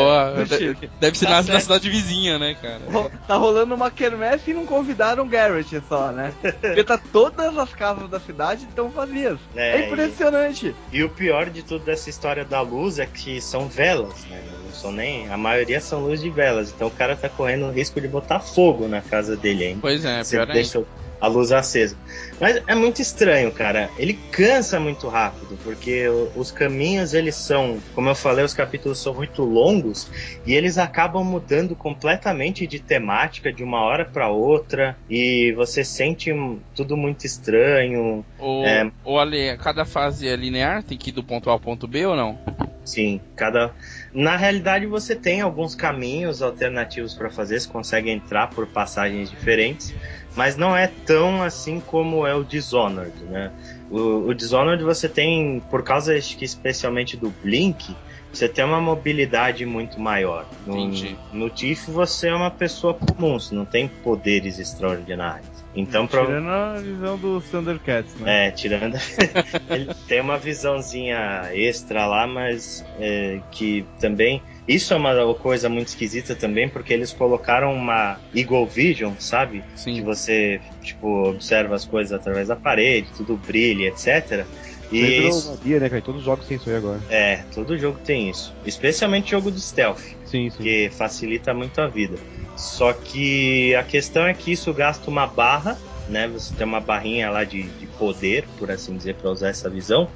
Chico. 0.46 0.86
deve 1.00 1.18
ser 1.18 1.26
Tá 1.26 1.42
na, 1.42 1.52
na 1.54 1.60
cidade 1.60 1.88
vizinha, 1.90 2.38
né, 2.38 2.54
cara? 2.60 2.80
Ro- 2.90 3.10
Tá 3.26 3.36
rolando 3.36 3.74
uma 3.74 3.90
quermesse 3.90 4.50
e 4.50 4.54
não 4.54 4.66
convidaram 4.66 5.24
o 5.24 5.28
Garrett 5.28 5.82
só, 5.88 6.10
né? 6.12 6.32
Porque 6.60 6.84
tá 6.84 6.98
todas 6.98 7.56
as 7.58 7.72
casas 7.74 8.08
da 8.08 8.20
cidade 8.20 8.64
estão 8.68 8.88
vazias. 8.88 9.38
É, 9.54 9.80
É, 9.82 9.86
impressionante. 9.88 10.74
E 10.92 11.02
o 11.02 11.08
pior 11.08 11.50
de 11.50 11.62
tudo 11.62 11.84
dessa 11.84 12.08
história 12.10 12.44
da 12.44 12.60
luz 12.60 12.98
é 12.98 13.06
que 13.06 13.40
são 13.40 13.68
velas, 13.68 14.24
né? 14.24 14.40
Não 14.68 14.74
são 14.74 14.92
nem. 14.92 15.28
A 15.28 15.36
maioria 15.38 15.80
são 15.80 16.00
luz 16.02 16.20
de 16.20 16.28
velas. 16.28 16.70
Então 16.70 16.88
o 16.88 16.90
cara 16.90 17.16
tá 17.16 17.28
correndo 17.28 17.66
o 17.66 17.70
risco 17.70 18.00
de 18.00 18.06
botar 18.06 18.38
fogo 18.38 18.86
na 18.86 19.00
casa 19.00 19.34
dele 19.34 19.64
ainda. 19.64 19.80
Pois 19.80 20.04
é, 20.04 20.22
Você 20.22 20.36
pior 20.36 20.50
ainda. 20.50 20.86
A 21.20 21.26
luz 21.26 21.52
acesa. 21.52 21.96
Mas 22.40 22.62
é 22.66 22.74
muito 22.74 23.02
estranho, 23.02 23.50
cara. 23.50 23.90
Ele 23.98 24.14
cansa 24.30 24.78
muito 24.78 25.08
rápido, 25.08 25.58
porque 25.64 26.06
os 26.36 26.50
caminhos, 26.50 27.14
eles 27.14 27.34
são, 27.34 27.78
como 27.94 28.08
eu 28.08 28.14
falei, 28.14 28.44
os 28.44 28.54
capítulos 28.54 29.02
são 29.02 29.14
muito 29.14 29.42
longos 29.42 30.08
e 30.46 30.54
eles 30.54 30.78
acabam 30.78 31.24
mudando 31.24 31.74
completamente 31.74 32.66
de 32.66 32.78
temática 32.78 33.52
de 33.52 33.62
uma 33.64 33.80
hora 33.82 34.04
para 34.04 34.28
outra 34.28 34.96
e 35.10 35.52
você 35.56 35.84
sente 35.84 36.30
tudo 36.74 36.96
muito 36.96 37.26
estranho. 37.26 38.24
Ou, 38.38 38.64
É. 38.64 38.90
ou 39.04 39.18
ali, 39.18 39.56
cada 39.58 39.84
fase 39.84 40.28
é 40.28 40.36
linear, 40.36 40.82
tem 40.82 40.96
que 40.96 41.10
ir 41.10 41.12
do 41.12 41.24
ponto 41.24 41.50
A 41.50 41.52
ao 41.52 41.60
ponto 41.60 41.88
B 41.88 42.06
ou 42.06 42.16
não? 42.16 42.38
Sim, 42.84 43.20
cada. 43.36 43.74
Na 44.14 44.36
realidade, 44.36 44.86
você 44.86 45.14
tem 45.14 45.42
alguns 45.42 45.74
caminhos 45.74 46.40
alternativos 46.40 47.14
para 47.14 47.28
fazer, 47.28 47.60
você 47.60 47.68
consegue 47.68 48.10
entrar 48.10 48.48
por 48.48 48.66
passagens 48.66 49.30
diferentes, 49.30 49.94
mas 50.38 50.56
não 50.56 50.76
é 50.76 50.86
tão 50.86 51.42
assim 51.42 51.80
como 51.80 52.24
é 52.24 52.32
o 52.32 52.44
Dishonored, 52.44 53.24
né? 53.24 53.50
O, 53.90 54.28
o 54.28 54.34
Dishonored 54.34 54.84
você 54.84 55.08
tem, 55.08 55.60
por 55.68 55.82
causa 55.82 56.16
acho 56.16 56.36
que 56.38 56.44
especialmente 56.44 57.16
do 57.16 57.34
Blink, 57.42 57.96
você 58.32 58.48
tem 58.48 58.64
uma 58.64 58.80
mobilidade 58.80 59.66
muito 59.66 59.98
maior. 59.98 60.46
No, 60.64 60.78
Entendi. 60.78 61.18
no 61.32 61.50
Tiff 61.50 61.90
você 61.90 62.28
é 62.28 62.34
uma 62.34 62.52
pessoa 62.52 62.94
comum, 62.94 63.36
você 63.40 63.52
não 63.52 63.64
tem 63.64 63.88
poderes 63.88 64.60
extraordinários. 64.60 65.48
Então, 65.74 66.06
pra- 66.06 66.24
Tirando 66.24 66.48
a 66.48 66.74
visão 66.78 67.18
dos 67.18 67.44
Thundercats, 67.50 68.14
né? 68.14 68.46
é, 68.46 68.50
tirando. 68.52 68.96
ele 69.70 69.92
tem 70.06 70.20
uma 70.20 70.38
visãozinha 70.38 71.50
extra 71.52 72.06
lá, 72.06 72.28
mas 72.28 72.84
é, 73.00 73.40
que 73.50 73.84
também. 73.98 74.40
Isso 74.68 74.92
é 74.92 74.96
uma 74.96 75.34
coisa 75.34 75.68
muito 75.68 75.88
esquisita 75.88 76.34
também, 76.34 76.68
porque 76.68 76.92
eles 76.92 77.12
colocaram 77.12 77.72
uma 77.72 78.20
Eagle 78.34 78.66
Vision, 78.66 79.14
sabe? 79.18 79.64
Que 79.74 79.80
Sim. 79.80 80.02
você, 80.02 80.60
tipo, 80.82 81.30
observa 81.30 81.74
as 81.74 81.86
coisas 81.86 82.12
através 82.12 82.48
da 82.48 82.56
parede, 82.56 83.08
tudo 83.16 83.36
brilha, 83.36 83.88
etc. 83.88 84.44
E 84.92 85.26
Isso 85.28 85.58
né, 85.64 85.88
cara? 85.88 86.02
Todos 86.02 86.20
os 86.20 86.24
jogos 86.24 86.46
têm 86.46 86.56
isso 86.56 86.68
aí 86.68 86.76
agora. 86.76 87.00
é, 87.10 87.44
todo 87.54 87.78
jogo 87.78 87.98
tem 88.04 88.28
isso. 88.28 88.54
Especialmente 88.64 89.30
jogo 89.30 89.50
de 89.50 89.60
stealth 89.60 90.00
Sim, 90.24 90.50
sim. 90.50 90.62
que 90.62 90.90
facilita 90.90 91.52
muito 91.54 91.80
a 91.80 91.88
vida. 91.88 92.16
Só 92.56 92.92
que 92.92 93.74
a 93.74 93.82
questão 93.84 94.26
é 94.26 94.34
que 94.34 94.52
isso 94.52 94.72
gasta 94.74 95.08
uma 95.08 95.26
barra, 95.26 95.78
né? 96.08 96.28
Você 96.28 96.54
tem 96.54 96.66
uma 96.66 96.80
barrinha 96.80 97.30
lá 97.30 97.44
de, 97.44 97.64
de 97.70 97.86
poder, 97.86 98.48
por 98.58 98.70
assim 98.70 98.96
dizer, 98.96 99.14
para 99.14 99.30
usar 99.30 99.48
essa 99.48 99.68
visão. 99.68 100.08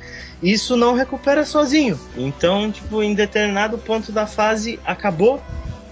E 0.42 0.52
isso 0.52 0.76
não 0.76 0.94
recupera 0.94 1.44
sozinho. 1.44 1.98
Então, 2.16 2.70
tipo, 2.70 3.02
em 3.02 3.14
determinado 3.14 3.78
ponto 3.78 4.10
da 4.10 4.26
fase 4.26 4.80
acabou. 4.84 5.42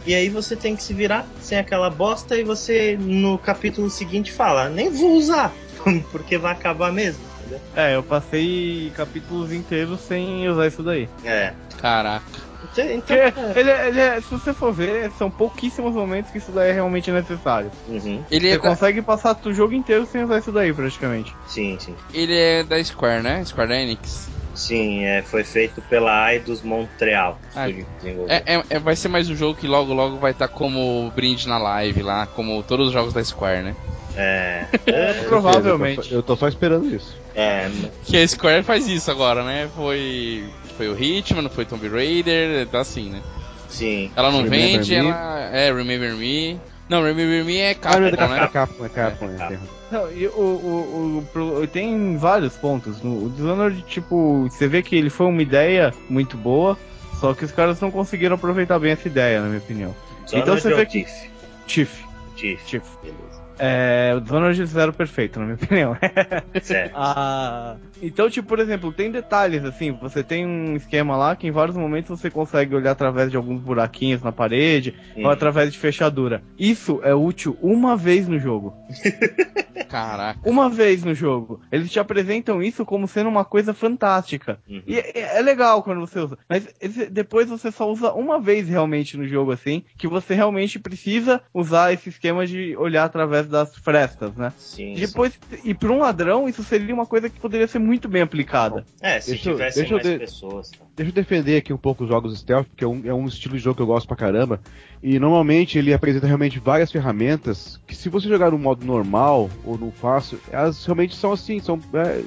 E 0.06 0.14
aí 0.14 0.30
você 0.30 0.56
tem 0.56 0.74
que 0.74 0.82
se 0.82 0.94
virar 0.94 1.28
sem 1.40 1.58
aquela 1.58 1.90
bosta 1.90 2.36
e 2.36 2.42
você 2.42 2.96
no 2.98 3.38
capítulo 3.38 3.90
seguinte 3.90 4.32
fala, 4.32 4.68
nem 4.70 4.88
vou 4.90 5.12
usar, 5.12 5.54
porque 6.10 6.38
vai 6.38 6.52
acabar 6.52 6.90
mesmo, 6.90 7.22
entendeu? 7.38 7.60
É, 7.76 7.94
eu 7.94 8.02
passei 8.02 8.90
capítulos 8.96 9.52
inteiros 9.52 10.00
sem 10.00 10.48
usar 10.48 10.66
isso 10.66 10.82
daí. 10.82 11.06
É. 11.22 11.52
Caraca. 11.78 12.49
Então, 12.72 12.86
Porque 12.96 13.58
ele, 13.58 13.70
é- 13.70 13.88
ele 13.88 14.00
é- 14.00 14.20
se 14.20 14.30
você 14.30 14.54
for 14.54 14.72
ver, 14.72 15.10
são 15.12 15.30
pouquíssimos 15.30 15.92
momentos 15.94 16.30
que 16.30 16.38
isso 16.38 16.52
daí 16.52 16.70
é 16.70 16.72
realmente 16.72 17.10
necessário. 17.10 17.70
uhum, 17.88 18.24
Ele 18.30 18.48
é, 18.48 18.52
Você 18.52 18.58
da, 18.58 18.68
consegue 18.68 19.02
passar 19.02 19.36
o 19.44 19.52
jogo 19.52 19.74
inteiro 19.74 20.06
sem 20.06 20.22
usar 20.22 20.38
isso 20.38 20.52
daí, 20.52 20.72
praticamente. 20.72 21.34
sim, 21.46 21.76
sim. 21.80 21.96
ele 22.14 22.36
é 22.36 22.62
da 22.62 22.82
Square, 22.82 23.22
né? 23.22 23.44
Square 23.44 23.72
Enix. 23.72 24.30
Sim, 24.54 25.04
é, 25.04 25.22
foi 25.22 25.42
feito 25.42 25.80
pela 25.82 26.32
Eidos 26.34 26.62
Montreal. 26.62 27.40
Ah. 27.54 27.68
É, 27.68 28.54
é- 28.56 28.64
é- 28.70 28.78
vai 28.78 28.94
ser 28.94 29.08
mais 29.08 29.28
um 29.30 29.34
jogo 29.34 29.58
que 29.58 29.66
logo 29.66 29.92
logo 29.94 30.18
vai 30.18 30.32
estar 30.32 30.48
como 30.48 31.10
brinde 31.14 31.48
na 31.48 31.56
live 31.58 32.02
lá, 32.02 32.26
como 32.26 32.62
todos 32.62 32.88
os 32.88 32.92
jogos 32.92 33.12
da 33.12 33.24
Square, 33.24 33.62
né? 33.62 33.76
É, 34.16 34.66
Provavelmente. 35.28 35.98
Eu 35.98 36.02
tô, 36.02 36.08
só, 36.08 36.14
eu 36.16 36.22
tô 36.22 36.36
só 36.36 36.48
esperando 36.48 36.94
isso. 36.94 37.16
é, 37.34 37.70
Que 38.04 38.16
a 38.18 38.26
Square 38.28 38.62
faz 38.64 38.86
isso 38.88 39.10
agora, 39.10 39.44
né? 39.44 39.70
Foi 39.74 40.44
foi 40.80 40.88
o 40.88 40.98
Hitman, 40.98 41.46
foi 41.50 41.66
Tomb 41.66 41.86
Raider, 41.88 42.66
tá 42.68 42.80
assim, 42.80 43.10
né? 43.10 43.20
sim. 43.68 44.10
Ela 44.16 44.30
não 44.30 44.42
Remember 44.42 44.78
vende, 44.78 44.90
Me? 44.92 44.96
ela 45.08 45.40
é 45.52 45.70
Remember 45.70 46.14
Me. 46.16 46.58
Não, 46.88 47.02
Remember 47.04 47.44
Me 47.44 47.58
é 47.58 47.70
Ah, 47.72 47.74
Capcom, 47.74 48.00
não, 48.00 48.34
é 48.34 48.40
né? 48.40 48.48
Capcom, 48.50 48.84
é 48.86 48.88
Capcom, 48.88 49.26
é, 49.26 49.28
tem 49.28 49.38
razão. 49.56 49.68
Não, 49.92 50.10
e 50.12 50.26
o, 50.26 50.30
o, 50.32 51.26
o, 51.62 51.66
tem 51.66 52.16
vários 52.16 52.56
pontos. 52.56 53.02
No, 53.02 53.26
o 53.26 53.28
Dishonored, 53.30 53.82
tipo, 53.82 54.48
você 54.48 54.66
vê 54.66 54.82
que 54.82 54.96
ele 54.96 55.10
foi 55.10 55.26
uma 55.26 55.42
ideia 55.42 55.92
muito 56.08 56.38
boa, 56.38 56.78
só 57.20 57.34
que 57.34 57.44
os 57.44 57.52
caras 57.52 57.78
não 57.78 57.90
conseguiram 57.90 58.36
aproveitar 58.36 58.78
bem 58.78 58.92
essa 58.92 59.06
ideia, 59.06 59.42
na 59.42 59.48
minha 59.48 59.58
opinião. 59.58 59.94
Então 60.32 60.56
você 60.58 60.74
vê 60.74 60.86
que- 60.86 61.04
Tiff. 61.04 61.30
Tiff, 61.66 62.04
Tiff. 62.36 62.64
Tiff. 62.64 62.86
Beleza. 63.02 63.40
É, 63.58 64.14
o 64.16 64.20
Dishonored 64.22 64.58
eles 64.58 64.70
fizeram 64.70 64.92
perfeito, 64.94 65.38
na 65.38 65.44
minha 65.44 65.56
opinião. 65.56 65.94
Certo. 66.62 66.92
Ah, 66.96 67.76
então, 68.02 68.28
tipo, 68.30 68.48
por 68.48 68.58
exemplo, 68.58 68.92
tem 68.92 69.10
detalhes 69.10 69.64
assim. 69.64 69.92
Você 69.92 70.22
tem 70.22 70.46
um 70.46 70.76
esquema 70.76 71.16
lá 71.16 71.36
que 71.36 71.46
em 71.46 71.50
vários 71.50 71.76
momentos 71.76 72.18
você 72.18 72.30
consegue 72.30 72.74
olhar 72.74 72.92
através 72.92 73.30
de 73.30 73.36
alguns 73.36 73.60
buraquinhos 73.60 74.22
na 74.22 74.32
parede 74.32 74.94
Hum. 75.16 75.24
ou 75.24 75.30
através 75.30 75.72
de 75.72 75.78
fechadura. 75.78 76.42
Isso 76.58 77.00
é 77.02 77.14
útil 77.14 77.56
uma 77.60 77.96
vez 77.96 78.26
no 78.28 78.38
jogo. 78.38 78.74
Caraca. 79.88 80.38
Uma 80.48 80.68
vez 80.70 81.02
no 81.02 81.14
jogo. 81.14 81.60
Eles 81.70 81.90
te 81.90 81.98
apresentam 81.98 82.62
isso 82.62 82.84
como 82.84 83.08
sendo 83.08 83.28
uma 83.28 83.44
coisa 83.44 83.74
fantástica. 83.74 84.60
Uhum. 84.68 84.82
E 84.86 84.96
é, 84.96 85.38
é 85.38 85.42
legal 85.42 85.82
quando 85.82 86.00
você 86.00 86.20
usa. 86.20 86.38
Mas 86.48 86.68
depois 87.10 87.48
você 87.48 87.72
só 87.72 87.90
usa 87.90 88.12
uma 88.12 88.40
vez 88.40 88.68
realmente 88.68 89.16
no 89.16 89.26
jogo 89.26 89.50
assim, 89.50 89.82
que 89.98 90.06
você 90.06 90.34
realmente 90.34 90.78
precisa 90.78 91.42
usar 91.52 91.92
esse 91.92 92.08
esquema 92.08 92.46
de 92.46 92.76
olhar 92.76 93.04
através 93.04 93.48
das 93.48 93.74
frestas, 93.76 94.34
né? 94.36 94.52
Sim, 94.56 94.94
depois, 94.94 95.38
e 95.64 95.74
para 95.74 95.90
um 95.92 95.98
ladrão, 95.98 96.48
isso 96.48 96.62
seria 96.62 96.94
uma 96.94 97.06
coisa 97.06 97.28
que 97.28 97.40
poderia 97.40 97.66
ser 97.66 97.78
muito 97.80 97.89
bem 98.08 98.22
aplicada. 98.22 98.84
É, 99.00 99.20
se 99.20 99.30
Deixa 99.30 99.54
deixa 99.54 99.80
eu 99.86 99.90
mais 99.96 100.06
de- 100.06 100.18
pessoas. 100.18 100.70
tá. 100.70 100.84
Deixa 100.96 101.10
eu 101.10 101.14
defender 101.14 101.56
aqui 101.56 101.72
um 101.72 101.76
pouco 101.78 102.04
os 102.04 102.08
jogos 102.10 102.38
stealth, 102.38 102.66
porque 102.66 102.84
é 102.84 102.86
um, 102.88 103.02
é 103.04 103.14
um 103.14 103.26
estilo 103.26 103.56
de 103.56 103.62
jogo 103.62 103.76
que 103.76 103.82
eu 103.82 103.86
gosto 103.86 104.06
pra 104.06 104.16
caramba. 104.16 104.60
E 105.02 105.18
normalmente 105.18 105.78
ele 105.78 105.92
apresenta 105.94 106.26
realmente 106.26 106.58
várias 106.58 106.92
ferramentas 106.92 107.80
que 107.86 107.94
se 107.94 108.08
você 108.08 108.28
jogar 108.28 108.50
no 108.50 108.58
modo 108.58 108.84
normal 108.84 109.48
ou 109.64 109.78
no 109.78 109.90
fácil, 109.90 110.38
elas 110.50 110.84
realmente 110.84 111.14
são 111.16 111.32
assim, 111.32 111.58
são. 111.60 111.80
É, 111.94 112.22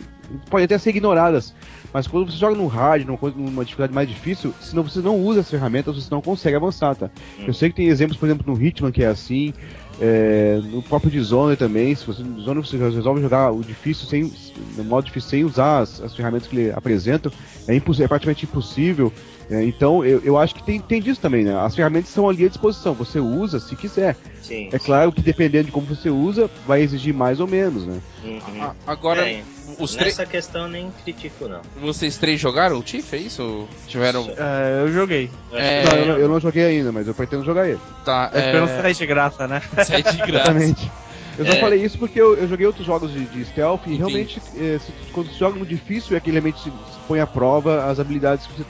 podem 0.49 0.65
até 0.65 0.77
ser 0.77 0.89
ignoradas. 0.89 1.53
Mas 1.93 2.07
quando 2.07 2.31
você 2.31 2.37
joga 2.37 2.55
no 2.55 2.65
hard, 2.65 3.05
numa, 3.05 3.17
coisa- 3.17 3.37
numa 3.37 3.63
dificuldade 3.63 3.93
mais 3.93 4.09
difícil, 4.09 4.53
se 4.59 4.75
não, 4.75 4.81
você 4.83 4.99
não 4.99 5.17
usa 5.19 5.41
as 5.41 5.49
ferramentas, 5.49 5.95
você 5.95 6.07
não 6.09 6.21
consegue 6.21 6.55
avançar, 6.55 6.95
tá? 6.95 7.11
Hum. 7.39 7.43
Eu 7.47 7.53
sei 7.53 7.69
que 7.69 7.75
tem 7.75 7.87
exemplos, 7.87 8.17
por 8.17 8.25
exemplo, 8.25 8.51
no 8.51 8.59
Hitman 8.61 8.91
que 8.91 9.03
é 9.03 9.07
assim, 9.07 9.53
é, 10.01 10.59
no 10.63 10.81
próprio 10.81 11.11
Dishonored 11.11 11.57
também, 11.57 11.93
se 11.93 12.05
você 12.05 12.23
no 12.23 12.33
Dishonored 12.35 12.67
você 12.67 12.77
resolve 12.77 13.21
jogar 13.21 13.51
o 13.51 13.63
difícil 13.63 14.07
sem, 14.07 14.31
no 14.75 14.83
modo 14.83 15.05
difícil 15.05 15.29
sem 15.29 15.43
usar 15.45 15.79
as, 15.79 16.01
as 16.01 16.15
ferramentas 16.15 16.47
que 16.47 16.55
ele 16.57 16.71
apresenta, 16.71 17.31
é, 17.67 17.75
imposs- 17.75 17.99
é 17.99 18.07
praticamente 18.07 18.45
impossível. 18.45 19.13
É, 19.51 19.61
então 19.63 20.05
eu, 20.05 20.19
eu 20.23 20.37
acho 20.37 20.55
que 20.55 20.63
tem, 20.63 20.79
tem 20.79 21.01
disso 21.01 21.19
também, 21.19 21.43
né? 21.43 21.55
As 21.59 21.75
ferramentas 21.75 22.09
estão 22.09 22.29
ali 22.29 22.45
à 22.45 22.47
disposição, 22.47 22.93
você 22.93 23.19
usa 23.19 23.59
se 23.59 23.75
quiser. 23.75 24.15
Sim. 24.41 24.69
É 24.71 24.79
claro 24.79 25.11
que 25.11 25.21
dependendo 25.21 25.65
de 25.65 25.71
como 25.71 25.85
você 25.85 26.09
usa, 26.09 26.49
vai 26.65 26.81
exigir 26.81 27.13
mais 27.13 27.39
ou 27.39 27.47
menos, 27.47 27.85
né? 27.85 27.99
Uhum. 28.23 28.63
A- 28.63 28.75
agora, 28.87 29.29
É, 29.29 29.43
os 29.79 29.95
três. 29.95 30.17
Nessa 30.17 30.25
questão 30.29 30.63
eu 30.63 30.69
nem 30.69 30.91
critico, 31.03 31.47
não. 31.47 31.61
Vocês 31.81 32.17
três 32.17 32.39
jogaram 32.39 32.77
o 32.77 32.83
Tiff, 32.83 33.15
é 33.15 33.19
isso? 33.19 33.67
Tiveram. 33.87 34.29
É, 34.37 34.81
eu 34.83 34.91
joguei. 34.93 35.29
Eu 35.51 35.57
É, 35.59 35.83
Não, 35.83 35.91
que- 35.91 35.97
eu, 35.97 36.05
não- 36.05 36.17
eu 36.17 36.29
não 36.29 36.39
joguei 36.39 36.63
ainda, 36.65 36.91
mas 36.91 37.07
eu 37.07 37.13
pretendo 37.13 37.43
jogar 37.43 37.67
ele. 37.67 37.79
Tá, 38.05 38.29
É, 38.33 38.39
esperando 38.39 38.69
é... 38.69 38.81
sair 38.81 38.93
de 38.95 39.05
graça, 39.05 39.47
né? 39.47 39.61
Sai 39.85 40.03
de 40.03 40.17
graça. 40.17 40.29
Exatamente. 40.51 40.91
Eu 41.37 41.45
só 41.47 41.53
É. 41.53 41.59
falei 41.59 41.83
isso 41.83 41.97
porque 41.97 42.19
eu, 42.21 42.35
eu 42.37 42.47
joguei 42.47 42.65
outros 42.67 42.85
jogos 42.85 43.11
de, 43.11 43.25
de 43.25 43.43
stealth 43.45 43.81
e 43.87 43.95
Entendi. 43.95 43.97
realmente, 43.97 44.41
é, 44.55 44.77
se- 44.79 44.93
quando 45.11 45.27
você 45.31 45.39
joga 45.39 45.57
no 45.57 45.65
difícil, 45.65 46.15
é 46.15 46.19
que 46.19 46.29
ele 46.29 46.35
realmente 46.39 46.59
se, 46.59 46.69
se 46.69 46.99
põe 47.07 47.19
à 47.19 47.25
prova 47.27 47.85
as 47.85 47.99
habilidades 47.99 48.45
que, 48.45 48.53
você- 48.53 48.65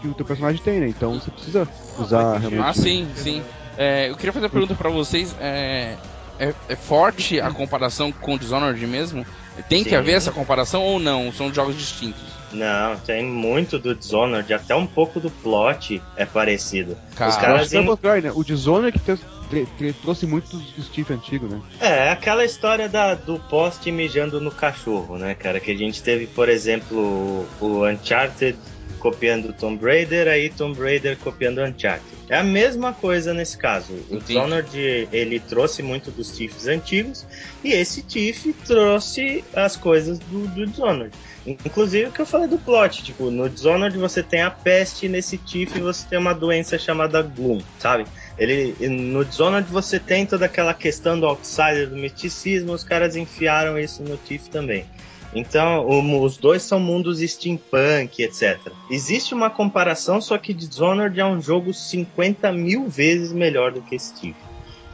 que 0.00 0.08
o 0.08 0.14
teu 0.14 0.24
personagem 0.24 0.60
tem, 0.62 0.80
né? 0.80 0.88
Então 0.88 1.14
você 1.14 1.30
precisa 1.30 1.68
usar 1.98 2.38
realmente. 2.38 2.62
Ah, 2.62 2.72
sim, 2.72 3.08
sim. 3.14 3.42
É, 3.76 4.08
eu 4.10 4.16
queria 4.16 4.32
fazer 4.32 4.46
uma 4.46 4.50
pergunta 4.50 4.74
pra 4.74 4.90
vocês. 4.90 5.34
É, 5.40 5.96
é, 6.38 6.54
é 6.68 6.76
forte 6.76 7.40
a 7.40 7.50
comparação 7.50 8.12
com 8.12 8.34
o 8.34 8.38
Dishonored 8.38 8.84
mesmo? 8.86 9.26
Tem 9.68 9.82
que 9.82 9.90
Sim. 9.90 9.96
haver 9.96 10.12
essa 10.12 10.30
comparação 10.30 10.84
ou 10.84 11.00
não? 11.00 11.32
São 11.32 11.52
jogos 11.52 11.76
distintos? 11.76 12.22
Não, 12.52 12.96
tem 12.98 13.24
muito 13.24 13.76
do 13.76 13.92
Dishonored, 13.92 14.54
até 14.54 14.72
um 14.74 14.86
pouco 14.86 15.18
do 15.18 15.30
plot 15.30 16.00
é 16.16 16.24
parecido. 16.24 16.96
Cara, 17.16 17.30
Os 17.30 17.36
caras 17.36 17.68
que 17.68 17.76
é 17.76 17.80
em- 17.80 17.86
contrário, 17.86 18.22
né? 18.22 18.32
O 18.32 18.44
Dishonored 18.44 18.96
que 18.96 19.92
trouxe 19.94 20.26
muito 20.26 20.56
do, 20.56 20.58
do 20.62 20.82
Steve 20.84 21.12
antigo, 21.12 21.46
né? 21.48 21.60
É, 21.80 22.08
aquela 22.10 22.44
história 22.44 22.88
da, 22.88 23.14
do 23.14 23.38
poste 23.40 23.90
mijando 23.90 24.40
no 24.40 24.50
cachorro, 24.52 25.18
né, 25.18 25.34
cara? 25.34 25.58
Que 25.58 25.72
a 25.72 25.76
gente 25.76 26.02
teve, 26.04 26.26
por 26.28 26.48
exemplo, 26.48 27.44
o 27.60 27.84
Uncharted 27.84 28.56
copiando 28.98 29.52
Tomb 29.52 29.82
Raider, 29.82 30.28
aí 30.28 30.50
Tomb 30.50 30.78
Raider 30.78 31.16
copiando 31.18 31.62
Uncharted. 31.62 32.18
É 32.28 32.36
a 32.36 32.44
mesma 32.44 32.92
coisa 32.92 33.32
nesse 33.32 33.56
caso. 33.56 33.94
O. 34.10 34.18
Dishonored, 34.18 35.08
ele 35.12 35.40
trouxe 35.40 35.82
muito 35.82 36.10
dos 36.10 36.36
Tiffs 36.36 36.66
antigos, 36.66 37.26
e 37.64 37.72
esse 37.72 38.02
Tiff 38.02 38.52
trouxe 38.66 39.44
as 39.54 39.76
coisas 39.76 40.18
do, 40.18 40.46
do 40.48 40.66
Dishonored. 40.66 41.12
Inclusive 41.46 42.08
o 42.08 42.12
que 42.12 42.20
eu 42.20 42.26
falei 42.26 42.46
do 42.46 42.58
plot, 42.58 43.02
tipo, 43.02 43.30
no 43.30 43.48
Dishonored 43.48 43.96
você 43.96 44.22
tem 44.22 44.42
a 44.42 44.50
peste, 44.50 45.08
nesse 45.08 45.38
Tiff 45.38 45.78
você 45.80 46.06
tem 46.06 46.18
uma 46.18 46.34
doença 46.34 46.78
chamada 46.78 47.22
Gloom, 47.22 47.60
sabe? 47.78 48.04
Ele, 48.36 48.74
no 48.88 49.24
Dishonored 49.24 49.70
você 49.70 49.98
tem 49.98 50.26
toda 50.26 50.44
aquela 50.44 50.74
questão 50.74 51.18
do 51.18 51.24
outsider, 51.24 51.88
do 51.88 51.96
misticismo, 51.96 52.72
os 52.72 52.84
caras 52.84 53.16
enfiaram 53.16 53.78
isso 53.78 54.02
no 54.02 54.16
Tiff 54.18 54.50
também. 54.50 54.84
Então, 55.34 55.86
o- 55.86 56.22
os 56.22 56.36
dois 56.38 56.62
são 56.62 56.80
mundos 56.80 57.20
steampunk, 57.20 58.22
etc. 58.22 58.58
Existe 58.90 59.34
uma 59.34 59.50
comparação, 59.50 60.20
só 60.20 60.38
que 60.38 60.54
Dishonored 60.54 61.18
é 61.20 61.24
um 61.24 61.40
jogo 61.40 61.72
50 61.74 62.50
mil 62.52 62.88
vezes 62.88 63.32
melhor 63.32 63.72
do 63.72 63.82
que 63.82 63.96
Tiff. 63.96 64.34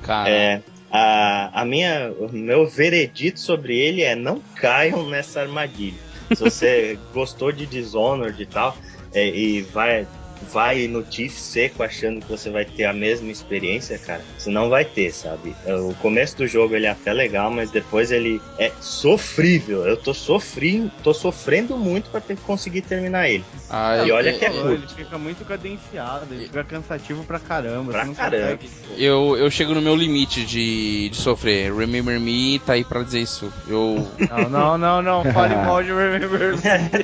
Cara, 0.03 0.29
É, 0.29 0.61
a, 0.91 1.63
a 1.63 1.65
minha, 1.65 2.13
o 2.19 2.31
meu 2.33 2.67
veredito 2.69 3.39
sobre 3.41 3.79
ele 3.79 4.03
é 4.03 4.15
não 4.17 4.41
caiam 4.57 5.09
nessa 5.09 5.41
armadilha. 5.41 5.99
Se 6.35 6.43
você 6.43 6.99
gostou 7.15 7.53
de 7.53 7.65
Dishonored 7.67 8.43
e 8.43 8.47
tal, 8.47 8.77
é, 9.13 9.29
e 9.29 9.63
vai, 9.63 10.07
vai 10.53 10.87
no 10.87 11.03
Tiff 11.03 11.39
seco 11.41 11.83
achando 11.83 12.21
que 12.21 12.29
você 12.31 12.51
vai 12.51 12.65
ter 12.65 12.85
a 12.85 12.93
mesma 12.93 13.31
experiência, 13.31 13.99
cara, 13.99 14.21
você 14.39 14.51
não 14.51 14.69
vai 14.69 14.85
ter, 14.85 15.13
sabe? 15.13 15.55
É, 15.67 15.75
O 15.75 15.95
começo 16.01 16.37
do 16.37 16.47
jogo 16.47 16.75
ele 16.75 16.87
é 16.87 16.91
até 16.91 17.13
legal, 17.13 17.51
mas 17.51 17.71
depois 17.71 18.11
ele 18.13 18.41
é 18.59 18.71
sofrível. 18.81 19.85
Eu 19.87 19.97
tô 19.97 20.15
sofrendo, 20.15 20.91
tô 21.03 21.13
sofrendo 21.13 21.77
muito 21.77 22.11
pra 22.11 22.21
ter, 22.21 22.37
conseguir 22.39 22.83
terminar 22.83 23.29
ele. 23.29 23.45
ah, 23.71 23.99
e 24.05 24.09
eu- 24.09 24.15
olha 24.17 24.33
que 24.33 24.45
é 24.45 24.51
curto. 24.51 24.71
Ele 24.73 24.87
fica 24.89 25.19
muito 25.19 25.45
cadenciado, 25.45 26.27
ele 26.33 26.47
fica 26.47 26.65
cansativo 26.65 27.25
pra 27.25 27.39
caramba. 27.39 27.93
Pra 27.93 28.01
você 28.03 28.07
não 28.09 28.15
caramba. 28.15 28.57
consegue. 28.59 29.05
eu, 29.05 29.37
eu 29.37 29.51
chego 29.51 29.75
no 29.75 29.81
meu 29.83 29.95
limite 29.97 30.45
de, 30.45 31.09
de 31.11 31.17
sofrer. 31.17 31.75
Remember 31.75 32.19
Me 32.21 32.59
tá 32.61 32.75
aí 32.75 32.85
pra 32.85 33.03
dizer 33.03 33.21
isso. 33.21 33.53
Eu. 33.69 34.09
Não, 34.31 34.49
não, 34.49 34.79
não, 34.79 35.03
não. 35.03 35.33
Fale 35.33 35.55
mal 35.65 35.83
de 35.83 35.91
Remember. 35.93 36.55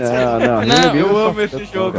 Não, 0.00 0.40
não, 0.40 0.66
Não, 0.66 0.76
Remember 0.76 1.00
eu 1.00 1.08
só- 1.08 1.28
amo 1.28 1.40
esse 1.42 1.64
jogo. 1.66 1.98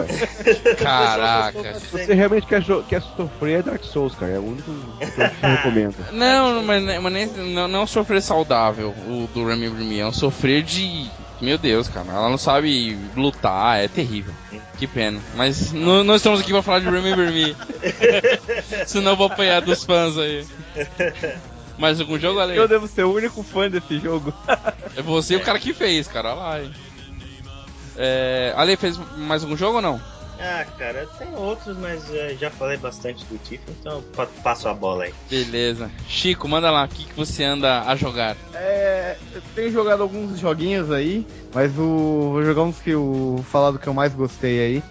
cara. 0.78 1.21
Caraca. 1.22 1.80
Se 1.80 1.88
você 1.88 2.14
realmente 2.14 2.48
quer, 2.48 2.64
quer 2.88 3.02
sofrer, 3.02 3.60
é 3.60 3.62
Dark 3.64 3.84
Souls, 3.84 4.16
cara. 4.16 4.34
É 4.34 4.40
o 4.40 4.44
único 4.48 4.72
que 5.00 5.06
eu 5.22 5.30
te 5.30 5.36
recomendo. 5.42 5.96
Não, 6.12 6.64
mas, 6.64 6.84
mas 7.02 7.14
nem, 7.14 7.26
não, 7.28 7.68
não 7.68 7.88
sofrer 7.88 8.22
saudável 8.22 8.90
o 9.08 9.30
do 9.34 9.46
Remember 9.46 9.84
Me, 9.84 10.00
é 10.00 10.06
um 10.06 10.12
sofrer 10.14 10.64
de. 10.64 11.10
Meu 11.40 11.58
Deus, 11.58 11.88
cara, 11.88 12.08
ela 12.12 12.30
não 12.30 12.38
sabe 12.38 12.96
lutar, 13.16 13.80
é 13.80 13.88
terrível. 13.88 14.34
Que 14.78 14.86
pena. 14.86 15.20
Mas 15.36 15.72
não, 15.72 16.04
não 16.04 16.16
estamos 16.16 16.40
aqui 16.40 16.52
pra 16.52 16.62
falar 16.62 16.80
de 16.80 16.86
Remember 16.90 17.32
Me. 17.32 17.56
Senão 18.86 19.12
eu 19.12 19.18
vou 19.18 19.26
apanhar 19.28 19.62
dos 19.62 19.84
fãs 19.84 20.18
aí. 20.20 20.46
Mais 21.80 22.00
algum 22.00 22.20
jogo, 22.20 22.40
Ale? 22.40 22.56
Eu 22.56 22.68
devo 22.68 22.88
ser 22.88 23.06
o 23.06 23.14
único 23.14 23.42
fã 23.42 23.68
desse 23.70 23.98
jogo. 24.00 24.32
É 24.96 25.02
você 25.02 25.36
o 25.36 25.40
cara 25.40 25.58
que 25.58 25.74
fez, 25.74 26.08
cara, 26.08 26.30
olha 26.30 26.40
lá. 26.40 26.62
hein. 26.62 26.72
É, 27.98 28.54
Ale 28.56 28.76
fez 28.78 29.00
mais 29.18 29.44
algum 29.44 29.58
jogo 29.58 29.78
ou 29.78 29.82
não? 29.82 30.00
Ah, 30.44 30.66
cara, 30.78 31.08
tem 31.20 31.36
outros, 31.36 31.78
mas 31.78 32.12
eh, 32.12 32.36
já 32.36 32.50
falei 32.50 32.76
bastante 32.78 33.24
do 33.26 33.38
Tiff, 33.38 33.62
então 33.70 34.04
passo 34.44 34.68
a 34.68 34.74
bola 34.74 35.04
aí. 35.04 35.14
Beleza. 35.30 35.92
Chico, 36.08 36.48
manda 36.48 36.72
lá, 36.72 36.86
o 36.86 36.88
que, 36.88 37.06
que 37.06 37.14
você 37.16 37.44
anda 37.44 37.84
a 37.84 37.96
jogar? 37.96 38.36
É, 38.56 39.18
eu 39.36 39.42
tenho 39.54 39.72
jogado 39.72 40.02
alguns 40.02 40.40
joguinhos 40.40 40.90
aí, 40.92 41.28
mas 41.54 41.72
o, 41.78 42.32
vou 42.34 42.44
jogar 42.44 42.64
uns 42.64 42.80
que 42.80 42.90
eu 42.90 43.44
falar 43.52 43.70
do 43.72 43.78
que 43.78 43.86
eu 43.88 43.94
mais 43.94 44.16
gostei 44.16 44.60
aí, 44.60 44.84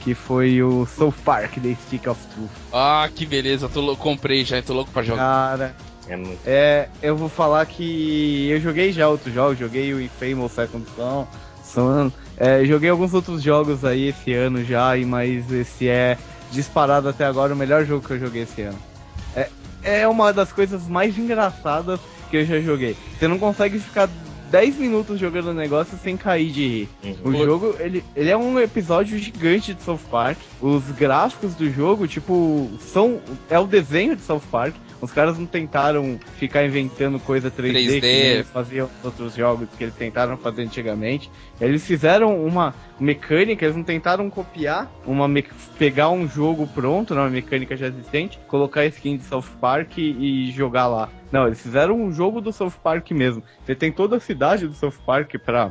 que 0.00 0.14
foi 0.14 0.60
o 0.64 0.84
South 0.86 1.14
Park 1.24 1.54
The 1.62 1.76
Stick 1.86 2.06
of 2.08 2.20
Truth. 2.34 2.50
Ah, 2.72 3.08
que 3.14 3.24
beleza, 3.24 3.68
tô 3.68 3.80
lou- 3.80 3.96
comprei 3.96 4.44
já, 4.44 4.60
tô 4.62 4.72
louco 4.74 4.90
pra 4.90 5.02
jogar. 5.04 5.22
Cara, 5.22 5.76
É 6.08 6.16
muito. 6.16 6.40
é, 6.44 6.88
eu 7.00 7.16
vou 7.16 7.28
falar 7.28 7.64
que 7.66 8.48
eu 8.50 8.60
joguei 8.60 8.90
já 8.92 9.08
outros 9.08 9.32
jogos, 9.32 9.58
joguei 9.58 9.94
o 9.94 10.00
Infamous 10.00 10.50
Second 10.52 10.84
Son, 10.96 11.26
Son 11.62 12.10
é, 12.38 12.64
joguei 12.64 12.88
alguns 12.90 13.12
outros 13.14 13.42
jogos 13.42 13.84
aí 13.84 14.08
esse 14.08 14.32
ano 14.32 14.64
já, 14.64 14.96
e- 14.96 15.04
mas 15.04 15.50
esse 15.50 15.88
é 15.88 16.16
disparado 16.52 17.08
até 17.08 17.24
agora 17.24 17.52
o 17.52 17.56
melhor 17.56 17.84
jogo 17.84 18.06
que 18.06 18.14
eu 18.14 18.18
joguei 18.20 18.42
esse 18.42 18.62
ano. 18.62 18.78
É, 19.36 19.48
é 19.82 20.08
uma 20.08 20.32
das 20.32 20.52
coisas 20.52 20.86
mais 20.88 21.18
engraçadas 21.18 22.00
que 22.30 22.36
eu 22.38 22.44
já 22.44 22.60
joguei. 22.60 22.96
Você 23.18 23.28
não 23.28 23.38
consegue 23.38 23.78
ficar 23.78 24.08
10 24.50 24.76
minutos 24.76 25.20
jogando 25.20 25.48
o 25.50 25.54
negócio 25.54 25.98
sem 26.02 26.16
cair 26.16 26.50
de 26.50 26.66
rir. 26.66 26.88
O 27.22 27.28
Uhum. 27.28 27.44
jogo, 27.44 27.74
ele, 27.78 28.02
ele 28.16 28.30
é 28.30 28.36
um 28.36 28.58
episódio 28.58 29.18
gigante 29.18 29.74
de 29.74 29.82
South 29.82 30.00
Park. 30.10 30.38
Os 30.60 30.84
gráficos 30.92 31.54
do 31.54 31.70
jogo, 31.70 32.06
tipo, 32.08 32.70
são. 32.80 33.20
É 33.50 33.58
o 33.58 33.66
desenho 33.66 34.16
de 34.16 34.22
South 34.22 34.40
Park. 34.50 34.74
Os 35.00 35.12
caras 35.12 35.38
não 35.38 35.46
tentaram 35.46 36.18
ficar 36.38 36.64
inventando 36.64 37.20
coisa 37.20 37.50
3D, 37.50 37.72
3D. 37.86 38.00
que 38.00 38.06
eles 38.06 38.50
faziam 38.50 38.90
outros 39.04 39.34
jogos 39.34 39.68
que 39.76 39.84
eles 39.84 39.94
tentaram 39.94 40.36
fazer 40.36 40.62
antigamente. 40.62 41.30
Eles 41.60 41.86
fizeram 41.86 42.44
uma 42.44 42.74
mecânica, 42.98 43.64
eles 43.64 43.76
não 43.76 43.84
tentaram 43.84 44.28
copiar, 44.28 44.90
uma 45.06 45.28
me- 45.28 45.44
pegar 45.78 46.08
um 46.10 46.28
jogo 46.28 46.66
pronto, 46.66 47.14
né, 47.14 47.20
uma 47.20 47.30
mecânica 47.30 47.76
já 47.76 47.86
existente, 47.86 48.40
colocar 48.48 48.84
skin 48.86 49.16
de 49.16 49.22
South 49.24 49.44
Park 49.60 49.98
e, 49.98 50.48
e 50.48 50.50
jogar 50.50 50.88
lá. 50.88 51.08
Não, 51.30 51.46
eles 51.46 51.60
fizeram 51.62 51.94
um 52.00 52.10
jogo 52.12 52.40
do 52.40 52.52
South 52.52 52.72
Park 52.82 53.10
mesmo. 53.12 53.42
Você 53.64 53.74
tem 53.76 53.92
toda 53.92 54.16
a 54.16 54.20
cidade 54.20 54.66
do 54.66 54.74
South 54.74 54.94
Park 55.06 55.34
pra 55.44 55.70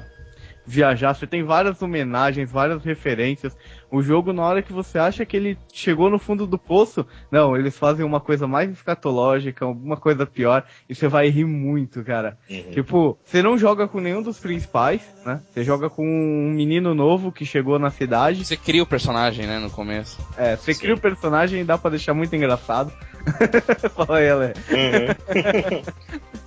viajar, 0.66 1.13
você 1.13 1.26
tem 1.26 1.44
várias 1.44 1.82
homenagens, 1.82 2.52
várias 2.52 2.84
referências. 2.84 3.56
O 3.89 4.02
jogo, 4.02 4.34
na 4.34 4.43
hora 4.43 4.62
que 4.62 4.73
você 4.73 5.00
acha 5.00 5.26
que 5.26 5.38
ele 5.38 5.58
chegou 5.71 6.10
no 6.10 6.19
fundo 6.19 6.45
do 6.45 6.58
poço, 6.58 7.06
não, 7.32 7.56
eles 7.56 7.78
fazem 7.78 8.06
uma 8.06 8.19
coisa 8.19 8.45
mais 8.45 8.69
escatológica, 8.69 9.65
uma 9.65 9.95
coisa 9.95 10.26
pior, 10.26 10.63
e 10.89 10.95
você 10.95 11.08
vai 11.08 11.30
rir 11.30 11.45
muito, 11.45 12.04
cara. 12.04 12.38
Uhum. 12.50 12.71
Tipo, 12.71 13.17
você 13.23 13.41
não 13.41 13.58
joga 13.58 13.88
com 13.88 14.02
nenhum 14.02 14.21
dos 14.21 14.39
principais, 14.39 15.02
né? 15.26 15.39
Você 15.52 15.63
joga 15.63 15.89
com 15.89 16.06
um 16.06 16.52
menino 16.52 16.93
novo 16.93 17.32
que 17.32 17.45
chegou 17.45 17.80
na 17.80 17.89
cidade. 17.89 18.43
Você 18.43 18.58
cria 18.58 18.84
o 18.84 18.88
personagem, 18.88 19.47
né, 19.47 19.58
no 19.60 19.69
começo. 19.69 20.19
É, 20.38 20.56
você 20.56 20.73
Sim. 20.73 20.82
cria 20.82 20.95
o 20.95 21.00
personagem 21.00 21.62
e 21.62 21.63
dá 21.63 21.78
pra 21.78 21.89
deixar 21.89 22.13
muito 22.13 22.36
engraçado. 22.36 22.91
Fala 23.95 24.17
aí, 24.17 24.30
Ale. 24.30 24.54
Uhum. 24.69 26.28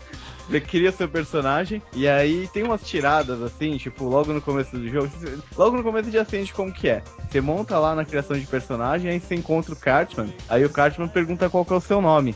Você 0.50 0.60
cria 0.60 0.90
seu 0.90 1.08
personagem 1.08 1.80
e 1.94 2.08
aí 2.08 2.48
tem 2.52 2.62
umas 2.64 2.82
tiradas 2.82 3.40
assim, 3.42 3.76
tipo, 3.76 4.04
logo 4.04 4.32
no 4.32 4.40
começo 4.42 4.76
do 4.76 4.88
jogo. 4.88 5.08
Logo 5.56 5.76
no 5.76 5.82
começo 5.82 6.10
já 6.10 6.24
sente 6.24 6.52
como 6.52 6.72
que 6.72 6.88
é. 6.88 7.02
Você 7.30 7.40
monta 7.40 7.78
lá 7.78 7.94
na 7.94 8.04
criação 8.04 8.36
de 8.36 8.46
personagem, 8.46 9.10
aí 9.10 9.20
você 9.20 9.34
encontra 9.36 9.72
o 9.72 9.76
Cartman, 9.76 10.32
aí 10.48 10.64
o 10.64 10.70
Cartman 10.70 11.06
pergunta 11.08 11.48
qual 11.48 11.64
que 11.64 11.72
é 11.72 11.76
o 11.76 11.80
seu 11.80 12.00
nome. 12.00 12.34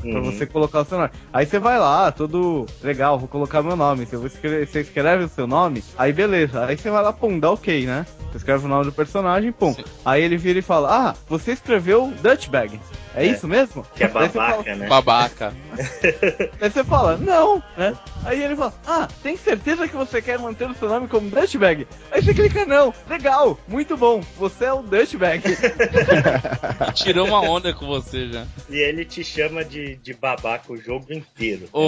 Pra 0.00 0.10
Uhum. 0.20 0.30
você 0.30 0.46
colocar 0.46 0.82
o 0.82 0.84
seu 0.84 0.98
nome. 0.98 1.10
Aí 1.32 1.46
você 1.46 1.58
vai 1.58 1.78
lá, 1.78 2.12
todo 2.12 2.66
legal, 2.82 3.18
vou 3.18 3.26
colocar 3.26 3.62
meu 3.62 3.74
nome. 3.74 4.04
Você, 4.04 4.16
você 4.64 4.80
escreve 4.80 5.24
o 5.24 5.28
seu 5.28 5.46
nome, 5.48 5.82
aí 5.98 6.12
beleza. 6.12 6.64
Aí 6.66 6.76
você 6.76 6.90
vai 6.90 7.02
lá, 7.02 7.12
pum, 7.12 7.38
dá 7.40 7.50
ok, 7.50 7.86
né? 7.86 8.06
Você 8.30 8.36
escreve 8.36 8.66
o 8.66 8.68
nome 8.68 8.84
do 8.84 8.92
personagem, 8.92 9.50
pum. 9.50 9.72
Sim. 9.72 9.82
Aí 10.04 10.22
ele 10.22 10.36
vira 10.36 10.58
e 10.58 10.62
fala: 10.62 11.08
Ah, 11.10 11.14
você 11.28 11.52
escreveu 11.52 12.12
Dutchbag. 12.22 12.78
É, 13.16 13.26
É. 13.26 13.30
isso 13.30 13.48
mesmo? 13.48 13.84
Que 13.96 14.04
é 14.04 14.08
você 14.08 14.28
fala- 14.28 14.56
babaca, 14.56 14.74
né? 14.76 14.86
Babaca. 14.86 15.54
Aí 16.60 16.70
você 16.70 16.84
fala, 16.84 17.16
não, 17.16 17.62
né? 17.76 17.94
Aí 18.24 18.42
ele 18.42 18.54
fala, 18.54 18.74
ah, 18.86 19.08
tem 19.22 19.36
certeza 19.36 19.88
que 19.88 19.96
você 19.96 20.20
quer 20.20 20.38
manter 20.38 20.68
o 20.70 20.74
seu 20.74 20.88
nome 20.88 21.08
como 21.08 21.30
Dutchbag? 21.30 21.86
Aí 22.12 22.22
você 22.22 22.34
clica, 22.34 22.64
não, 22.66 22.92
legal, 23.08 23.58
muito 23.66 23.96
bom, 23.96 24.20
você 24.36 24.66
é 24.66 24.72
o 24.72 24.82
Dutchbag. 24.82 25.42
Tirou 26.94 27.26
uma 27.26 27.40
onda 27.40 27.72
com 27.72 27.86
você 27.86 28.28
já. 28.28 28.46
E 28.68 28.76
ele 28.76 29.04
te 29.04 29.24
chama 29.24 29.64
de, 29.64 29.96
de 29.96 30.14
babaca 30.14 30.72
o 30.72 30.76
jogo 30.76 31.12
inteiro. 31.12 31.68
Ô, 31.72 31.86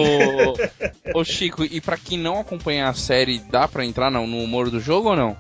ô 1.14 1.24
Chico, 1.24 1.64
e 1.64 1.80
pra 1.80 1.96
quem 1.96 2.18
não 2.18 2.40
acompanha 2.40 2.88
a 2.88 2.94
série, 2.94 3.38
dá 3.38 3.66
pra 3.68 3.84
entrar 3.84 4.10
no, 4.10 4.26
no 4.26 4.38
humor 4.42 4.70
do 4.70 4.80
jogo 4.80 5.10
ou 5.10 5.16
não? 5.16 5.36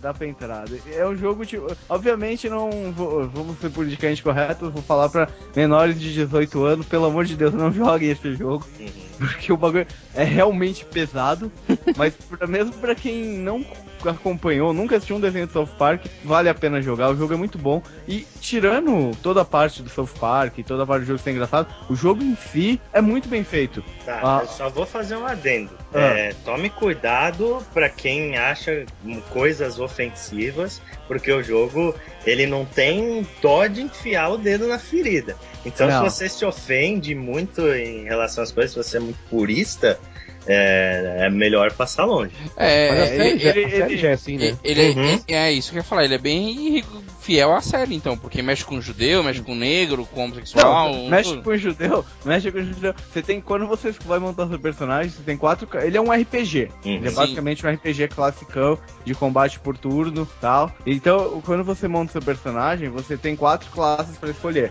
Dá 0.00 0.12
pra 0.12 0.26
entrar. 0.26 0.64
É 0.92 1.06
um 1.06 1.16
jogo, 1.16 1.46
tipo, 1.46 1.66
obviamente 1.88 2.48
não 2.48 2.92
vou, 2.92 3.28
vamos 3.28 3.58
ser 3.58 3.70
politicamente 3.70 4.22
corretos, 4.22 4.72
vou 4.72 4.82
falar 4.82 5.08
pra 5.08 5.28
menores 5.54 5.98
de 5.98 6.12
18 6.12 6.64
anos, 6.64 6.86
pelo 6.86 7.06
amor 7.06 7.24
de 7.24 7.36
Deus, 7.36 7.54
não 7.54 7.70
joguem 7.72 8.10
esse 8.10 8.34
jogo. 8.34 8.66
Uhum. 8.78 8.88
porque 9.18 9.52
o 9.52 9.56
bagulho 9.56 9.86
é 10.14 10.24
realmente 10.24 10.84
pesado, 10.84 11.50
mas 11.96 12.14
pra, 12.14 12.46
mesmo 12.46 12.72
pra 12.74 12.94
quem 12.94 13.38
não 13.38 13.64
acompanhou, 14.08 14.72
nunca 14.72 14.96
assistiu 14.96 15.16
um 15.16 15.20
desenho 15.20 15.46
do 15.46 15.52
South 15.52 15.68
Park, 15.78 16.06
vale 16.24 16.48
a 16.48 16.54
pena 16.54 16.80
jogar. 16.80 17.10
O 17.10 17.16
jogo 17.16 17.34
é 17.34 17.36
muito 17.36 17.58
bom. 17.58 17.82
E 18.06 18.26
tirando 18.40 19.16
toda 19.22 19.42
a 19.42 19.44
parte 19.44 19.82
do 19.82 19.88
South 19.88 20.10
Park, 20.18 20.58
toda 20.66 20.82
a 20.82 20.86
parte 20.86 21.02
do 21.02 21.06
jogo 21.06 21.18
ser 21.18 21.30
engraçado, 21.30 21.66
o 21.88 21.94
jogo 21.94 22.22
em 22.22 22.36
si 22.36 22.80
é 22.92 23.00
muito 23.00 23.28
bem 23.28 23.44
feito. 23.44 23.82
Tá, 24.04 24.20
ah. 24.22 24.40
eu 24.42 24.48
só 24.48 24.68
vou 24.68 24.86
fazer 24.86 25.16
um 25.16 25.26
adendo. 25.26 25.70
Ah. 25.92 26.00
É, 26.00 26.32
tome 26.44 26.70
cuidado 26.70 27.64
para 27.72 27.88
quem 27.88 28.36
acha 28.36 28.84
coisas 29.30 29.78
ofensivas, 29.78 30.80
porque 31.06 31.32
o 31.32 31.42
jogo 31.42 31.94
ele 32.26 32.46
não 32.46 32.64
tem 32.64 33.26
dó 33.40 33.66
de 33.66 33.82
enfiar 33.82 34.30
o 34.30 34.38
dedo 34.38 34.66
na 34.66 34.78
ferida. 34.78 35.36
Então, 35.64 35.88
não. 35.88 35.96
se 35.96 36.10
você 36.10 36.28
se 36.28 36.44
ofende 36.44 37.14
muito 37.14 37.66
em 37.68 38.04
relação 38.04 38.44
às 38.44 38.52
coisas, 38.52 38.72
se 38.72 38.76
você 38.76 38.96
é 38.98 39.00
muito 39.00 39.18
purista, 39.30 39.98
é, 40.46 41.16
é 41.20 41.30
melhor 41.30 41.72
passar 41.72 42.04
longe. 42.04 42.32
É, 42.56 42.90
Mas 42.90 43.10
a 43.10 43.14
ele, 43.14 43.48
ele, 43.48 43.60
ele, 43.60 43.96
já 43.96 44.10
é 44.10 44.12
assim, 44.12 44.36
né? 44.36 44.56
Ele, 44.62 44.90
uhum. 44.90 45.20
é, 45.28 45.34
é, 45.34 45.52
isso 45.52 45.70
que 45.70 45.76
eu 45.76 45.80
ia 45.80 45.84
falar, 45.84 46.04
ele 46.04 46.14
é 46.14 46.18
bem 46.18 46.84
fiel 47.24 47.54
à 47.54 47.60
série, 47.62 47.94
então, 47.94 48.18
porque 48.18 48.42
mexe 48.42 48.62
com 48.64 48.80
judeu, 48.80 49.24
mexe 49.24 49.40
com 49.40 49.54
negro, 49.54 50.06
com 50.06 50.24
homossexual. 50.24 50.92
Não, 50.92 51.08
mexe 51.08 51.30
tudo. 51.30 51.42
com 51.42 51.56
judeu, 51.56 52.04
mexe 52.22 52.52
com 52.52 52.62
judeu. 52.62 52.94
Você 53.10 53.22
tem, 53.22 53.40
quando 53.40 53.66
você 53.66 53.92
vai 54.04 54.18
montar 54.18 54.46
seu 54.46 54.58
personagem, 54.58 55.10
você 55.10 55.22
tem 55.22 55.36
quatro. 55.36 55.66
Ele 55.78 55.96
é 55.96 56.00
um 56.00 56.12
RPG. 56.12 56.68
Uhum. 56.84 56.92
Ele 56.92 57.08
é 57.08 57.10
basicamente 57.10 57.66
um 57.66 57.70
RPG 57.70 58.08
classicão 58.08 58.78
de 59.04 59.14
combate 59.14 59.58
por 59.58 59.78
turno 59.78 60.28
tal. 60.38 60.70
Então, 60.84 61.40
quando 61.44 61.64
você 61.64 61.88
monta 61.88 62.12
seu 62.12 62.22
personagem, 62.22 62.90
você 62.90 63.16
tem 63.16 63.34
quatro 63.34 63.70
classes 63.70 64.18
para 64.18 64.30
escolher: 64.30 64.70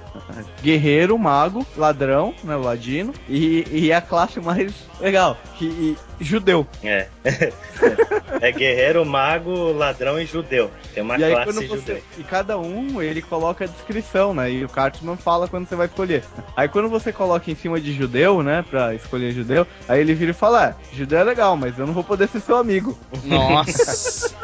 Guerreiro, 0.61 1.17
Mago, 1.17 1.65
Ladrão, 1.75 2.35
né, 2.43 2.55
Ladino, 2.55 3.13
e, 3.27 3.65
e 3.71 3.91
a 3.91 3.99
classe 3.99 4.39
mais 4.39 4.73
legal, 5.01 5.37
que 5.57 5.97
judeu. 6.19 6.65
É. 6.83 7.07
é 8.41 8.51
guerreiro, 8.51 9.05
mago, 9.05 9.71
ladrão 9.73 10.19
e 10.19 10.25
judeu. 10.25 10.71
Tem 10.93 11.03
uma 11.03 11.15
e 11.15 11.19
classe 11.19 11.49
aí, 11.49 11.67
você, 11.67 11.75
judeu. 11.75 12.01
E 12.17 12.23
cada 12.23 12.42
um, 12.51 13.01
ele 13.01 13.21
coloca 13.21 13.65
a 13.65 13.67
descrição, 13.67 14.34
né? 14.34 14.51
E 14.51 14.63
o 14.63 14.69
Cartman 14.69 15.17
fala 15.17 15.47
quando 15.47 15.67
você 15.67 15.75
vai 15.75 15.88
escolher. 15.88 16.23
Aí 16.56 16.67
quando 16.67 16.89
você 16.89 17.12
coloca 17.12 17.49
em 17.49 17.56
cima 17.56 17.79
de 17.79 17.93
judeu, 17.93 18.43
né? 18.43 18.63
Pra 18.69 18.93
escolher 18.93 19.32
judeu, 19.32 19.65
aí 19.88 20.01
ele 20.01 20.13
vira 20.13 20.32
e 20.32 20.34
fala, 20.34 20.69
é, 20.69 20.75
judeu 20.95 21.19
é 21.19 21.23
legal, 21.23 21.56
mas 21.56 21.77
eu 21.77 21.86
não 21.86 21.93
vou 21.93 22.03
poder 22.03 22.27
ser 22.27 22.39
seu 22.39 22.58
amigo. 22.58 22.97
Nossa! 23.23 24.36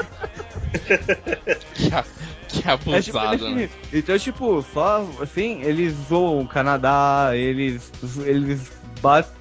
que, 1.74 1.90
que 2.48 2.70
abusado, 2.70 2.96
é, 2.96 3.38
tipo, 3.38 3.50
né? 3.50 3.70
Então, 3.94 4.18
tipo, 4.18 4.66
só 4.74 5.06
assim, 5.22 5.62
eles 5.62 5.94
zoam 6.08 6.42
o 6.42 6.48
Canadá, 6.48 7.32
eles, 7.34 7.92
eles 8.26 8.80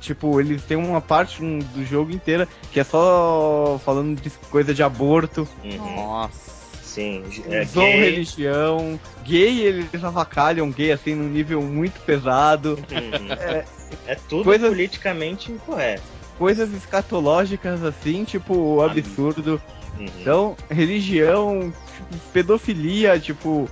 tipo, 0.01 0.41
eles 0.41 0.63
têm 0.63 0.77
uma 0.77 1.01
parte 1.01 1.41
do 1.43 1.85
jogo 1.85 2.13
inteira 2.13 2.47
que 2.73 2.81
é 2.81 2.85
só 2.85 3.81
falando 3.85 4.21
de 4.21 4.31
coisa 4.51 4.73
de 4.73 4.83
aborto. 4.83 5.49
Uhum. 5.65 5.97
Nossa. 5.97 6.58
Sim, 6.99 7.23
é 7.49 7.65
gay. 7.65 8.01
religião. 8.01 8.99
Gay, 9.25 9.61
eles 9.61 10.03
avacalham 10.03 10.69
gay 10.71 10.91
assim 10.91 11.15
num 11.15 11.29
nível 11.29 11.63
muito 11.63 12.01
pesado. 12.01 12.71
Uhum. 12.91 13.33
É, 13.33 13.65
é, 14.09 14.15
tudo 14.29 14.43
coisas, 14.45 14.69
politicamente 14.69 15.53
incorreto. 15.53 16.03
Coisas 16.37 16.73
escatológicas 16.75 17.85
assim, 17.85 18.25
tipo, 18.25 18.81
absurdo. 18.83 19.63
Uhum. 19.97 20.07
Então, 20.21 20.57
religião, 20.69 21.73
tipo, 21.87 22.19
pedofilia, 22.33 23.19
tipo, 23.21 23.69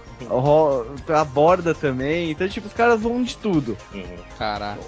aborda 1.09 1.75
também. 1.75 2.31
Então, 2.31 2.49
tipo, 2.49 2.69
os 2.69 2.73
caras 2.73 3.01
vão 3.01 3.25
de 3.25 3.37
tudo. 3.37 3.77
Uhum. 3.93 4.17
Caraca. 4.39 4.81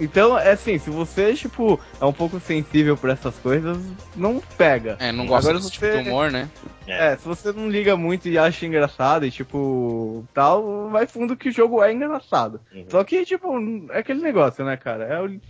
Então, 0.00 0.38
é 0.38 0.52
assim, 0.52 0.78
se 0.78 0.90
você, 0.90 1.34
tipo, 1.34 1.78
é 2.00 2.04
um 2.04 2.12
pouco 2.12 2.40
sensível 2.40 2.96
por 2.96 3.10
essas 3.10 3.36
coisas, 3.38 3.78
não 4.16 4.40
pega. 4.56 4.96
É, 4.98 5.12
não 5.12 5.26
gosta 5.26 5.52
desse 5.52 5.70
tipo 5.70 5.86
você... 5.86 5.92
tipo 5.92 6.04
de 6.04 6.10
humor, 6.10 6.30
né? 6.30 6.48
É. 6.86 7.12
é. 7.12 7.16
se 7.16 7.26
você 7.26 7.52
não 7.52 7.68
liga 7.68 7.96
muito 7.96 8.28
e 8.28 8.38
acha 8.38 8.66
engraçado 8.66 9.26
e, 9.26 9.30
tipo, 9.30 10.24
tal, 10.34 10.90
vai 10.90 11.06
fundo 11.06 11.36
que 11.36 11.48
o 11.48 11.52
jogo 11.52 11.82
é 11.82 11.92
engraçado. 11.92 12.60
Uhum. 12.74 12.86
Só 12.88 13.04
que, 13.04 13.24
tipo, 13.24 13.48
é 13.90 13.98
aquele 13.98 14.22
negócio, 14.22 14.64
né, 14.64 14.76
cara? 14.76 15.04
É 15.04 15.22
o... 15.22 15.40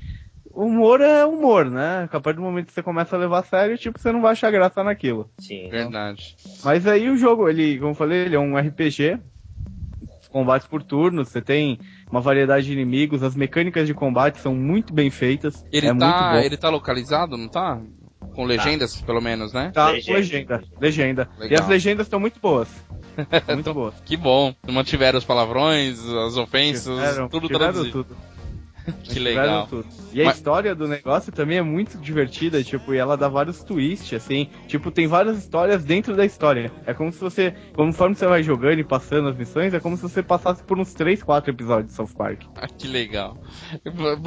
Humor 0.55 1.01
é 1.01 1.25
humor, 1.25 1.65
né? 1.71 2.07
A 2.13 2.21
partir 2.21 2.37
do 2.37 2.43
momento 2.43 2.67
que 2.67 2.75
você 2.75 2.83
começa 2.83 3.17
a 3.17 3.19
levar 3.19 3.39
a 3.39 3.43
sério, 3.43 3.79
tipo, 3.79 3.99
você 3.99 4.13
não 4.13 4.21
vai 4.21 4.33
achar 4.33 4.51
graça 4.51 4.85
naquilo. 4.85 5.31
Sim. 5.39 5.71
Verdade. 5.71 6.37
Mas 6.63 6.87
aí 6.87 7.09
o 7.09 7.17
jogo, 7.17 7.49
ele, 7.49 7.79
como 7.79 7.93
eu 7.93 7.95
falei, 7.95 8.27
ele 8.27 8.37
é 8.37 8.39
um 8.39 8.59
RPG, 8.59 9.19
combates 10.33 10.67
por 10.67 10.83
turnos, 10.83 11.29
você 11.29 11.41
tem 11.41 11.79
uma 12.13 12.21
variedade 12.21 12.67
de 12.67 12.73
inimigos, 12.75 13.23
as 13.23 13.35
mecânicas 13.35 13.87
de 13.87 13.95
combate 13.95 14.39
são 14.39 14.55
muito 14.55 14.93
bem 14.93 15.11
feitas. 15.11 15.65
Ele, 15.73 15.87
é 15.87 15.95
tá, 15.95 16.45
ele 16.45 16.59
tá 16.59 16.69
localizado, 16.69 17.39
não 17.39 17.49
tá? 17.49 17.81
Com 18.35 18.45
legendas, 18.45 19.01
tá. 19.01 19.07
pelo 19.07 19.21
menos, 19.23 19.53
né? 19.55 19.71
Tá, 19.73 19.89
legenda. 19.89 20.07
com 20.07 20.13
legenda. 20.13 20.63
Legenda. 20.79 21.31
Legal. 21.39 21.59
E 21.59 21.63
as 21.63 21.69
legendas 21.69 22.07
estão 22.07 22.21
muito 22.21 22.39
boas. 22.39 22.69
muito 23.49 23.73
boas. 23.73 23.95
Que 24.05 24.17
bom. 24.17 24.55
Mantiveram 24.71 25.19
os 25.19 25.25
palavrões, 25.25 25.99
as 26.07 26.37
ofensas, 26.37 26.95
tiveram, 26.99 27.29
tudo 27.29 27.49
traduzido. 27.49 28.05
Tudo. 28.05 28.17
que 29.03 29.19
legal. 29.19 29.69
E 30.13 30.21
a 30.21 30.27
Mas... 30.27 30.37
história 30.37 30.75
do 30.75 30.87
negócio 30.87 31.33
também 31.33 31.59
é 31.59 31.63
muito 31.63 31.99
divertida, 31.99 32.63
tipo, 32.63 32.95
e 32.95 32.99
ela 32.99 33.17
dá 33.17 33.29
vários 33.29 33.63
twists, 33.63 34.13
assim. 34.13 34.49
Tipo, 34.67 34.91
tem 34.91 35.07
várias 35.07 35.39
histórias 35.39 35.85
dentro 35.85 36.15
da 36.15 36.25
história. 36.25 36.71
É 36.87 36.93
como 36.93 37.13
se 37.13 37.19
você, 37.19 37.55
conforme 37.75 38.15
você 38.15 38.27
vai 38.27 38.43
jogando 38.43 38.79
e 38.79 38.85
passando 38.85 39.29
as 39.29 39.37
missões, 39.37 39.73
é 39.75 39.81
como 39.81 39.97
se 39.97 40.03
você 40.03 40.23
passasse 40.23 40.63
por 40.63 40.79
uns 40.79 40.93
3, 40.95 41.23
4 41.23 41.51
episódios 41.51 41.89
de 41.89 41.93
South 41.95 42.15
Park. 42.17 42.43
Ah, 42.57 42.67
que 42.67 42.89
legal. 42.89 43.39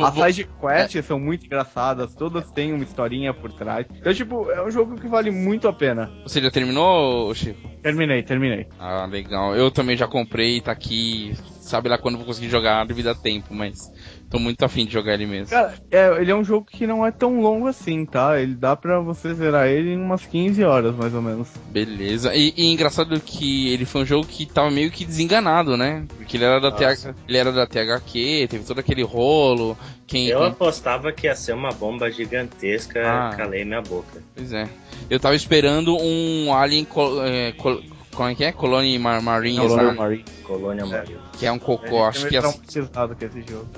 As 0.03 0.13
side 0.13 0.49
quests 0.59 0.95
é. 0.95 1.01
são 1.01 1.19
muito 1.19 1.45
engraçadas, 1.45 2.13
todas 2.15 2.49
têm 2.51 2.73
uma 2.73 2.83
historinha 2.83 3.33
por 3.33 3.51
trás. 3.53 3.85
Então, 3.89 4.13
tipo, 4.13 4.49
é 4.51 4.65
um 4.65 4.71
jogo 4.71 4.95
que 4.95 5.07
vale 5.07 5.31
muito 5.31 5.67
a 5.67 5.73
pena. 5.73 6.11
Você 6.23 6.41
já 6.41 6.49
terminou, 6.49 7.33
Chico? 7.33 7.75
Terminei, 7.81 8.23
terminei. 8.23 8.67
Ah, 8.79 9.05
legal. 9.05 9.55
Eu 9.55 9.69
também 9.69 9.95
já 9.95 10.07
comprei, 10.07 10.59
tá 10.61 10.71
aqui. 10.71 11.33
Sabe 11.59 11.89
lá 11.89 11.97
quando 11.97 12.17
vou 12.17 12.25
conseguir 12.25 12.49
jogar 12.49 12.85
devido 12.85 13.07
a 13.07 13.15
tempo, 13.15 13.53
mas 13.53 13.91
Tô 14.29 14.39
muito 14.39 14.63
afim 14.63 14.85
de 14.85 14.93
jogar 14.93 15.13
ele 15.13 15.25
mesmo. 15.25 15.49
Cara, 15.49 15.73
é, 15.91 16.21
ele 16.21 16.31
é 16.31 16.35
um 16.35 16.43
jogo 16.43 16.65
que 16.69 16.87
não 16.87 17.05
é 17.05 17.11
tão 17.11 17.41
longo 17.41 17.67
assim, 17.67 18.05
tá? 18.05 18.39
Ele 18.39 18.55
dá 18.55 18.75
pra 18.75 18.99
você 18.99 19.33
zerar 19.33 19.67
ele 19.67 19.93
em 19.93 19.97
umas 19.97 20.25
15 20.25 20.63
horas, 20.63 20.95
mais 20.95 21.13
ou 21.13 21.21
menos. 21.21 21.47
Beleza. 21.69 22.35
E, 22.35 22.53
e 22.57 22.71
engraçado 22.71 23.19
que 23.19 23.71
ele 23.71 23.85
foi 23.85 24.01
um 24.01 24.05
jogo 24.05 24.25
que 24.25 24.45
tava 24.45 24.71
meio 24.71 24.91
que 24.91 25.05
desenganado, 25.05 25.77
né? 25.77 26.05
Porque 26.17 26.37
ele 26.37 26.43
era 26.43 26.59
da, 26.59 26.71
TH, 26.71 27.15
ele 27.27 27.37
era 27.37 27.51
da 27.51 27.67
THQ, 27.67 28.47
teve 28.49 28.65
todo 28.65 28.79
aquele 28.79 29.03
rolo. 29.03 29.77
Quem, 30.07 30.27
Eu 30.27 30.43
apostava 30.43 31.11
que 31.11 31.27
ia 31.27 31.35
ser 31.35 31.53
uma 31.53 31.69
bomba 31.69 32.11
gigantesca, 32.11 33.01
ah, 33.03 33.35
calei 33.35 33.65
minha 33.65 33.81
boca. 33.81 34.21
Pois 34.35 34.53
é. 34.53 34.67
Eu 35.09 35.19
tava 35.19 35.35
esperando 35.35 35.97
um 35.97 36.53
Alien. 36.53 36.87
É, 37.23 37.53
como 38.15 38.29
é 38.29 38.35
que 38.35 38.43
é? 38.43 38.51
Colônia 38.51 38.99
Mar 38.99 39.21
Marine. 39.21 39.59
Colônia 39.59 39.93
Marine. 39.93 40.25
Colônia 40.43 40.85
Marine. 40.85 41.19
Que 41.37 41.45
é 41.45 41.51
um 41.51 41.59
cocô, 41.59 42.03
acho 42.03 42.27
que 42.27 42.35
ia... 42.35 42.41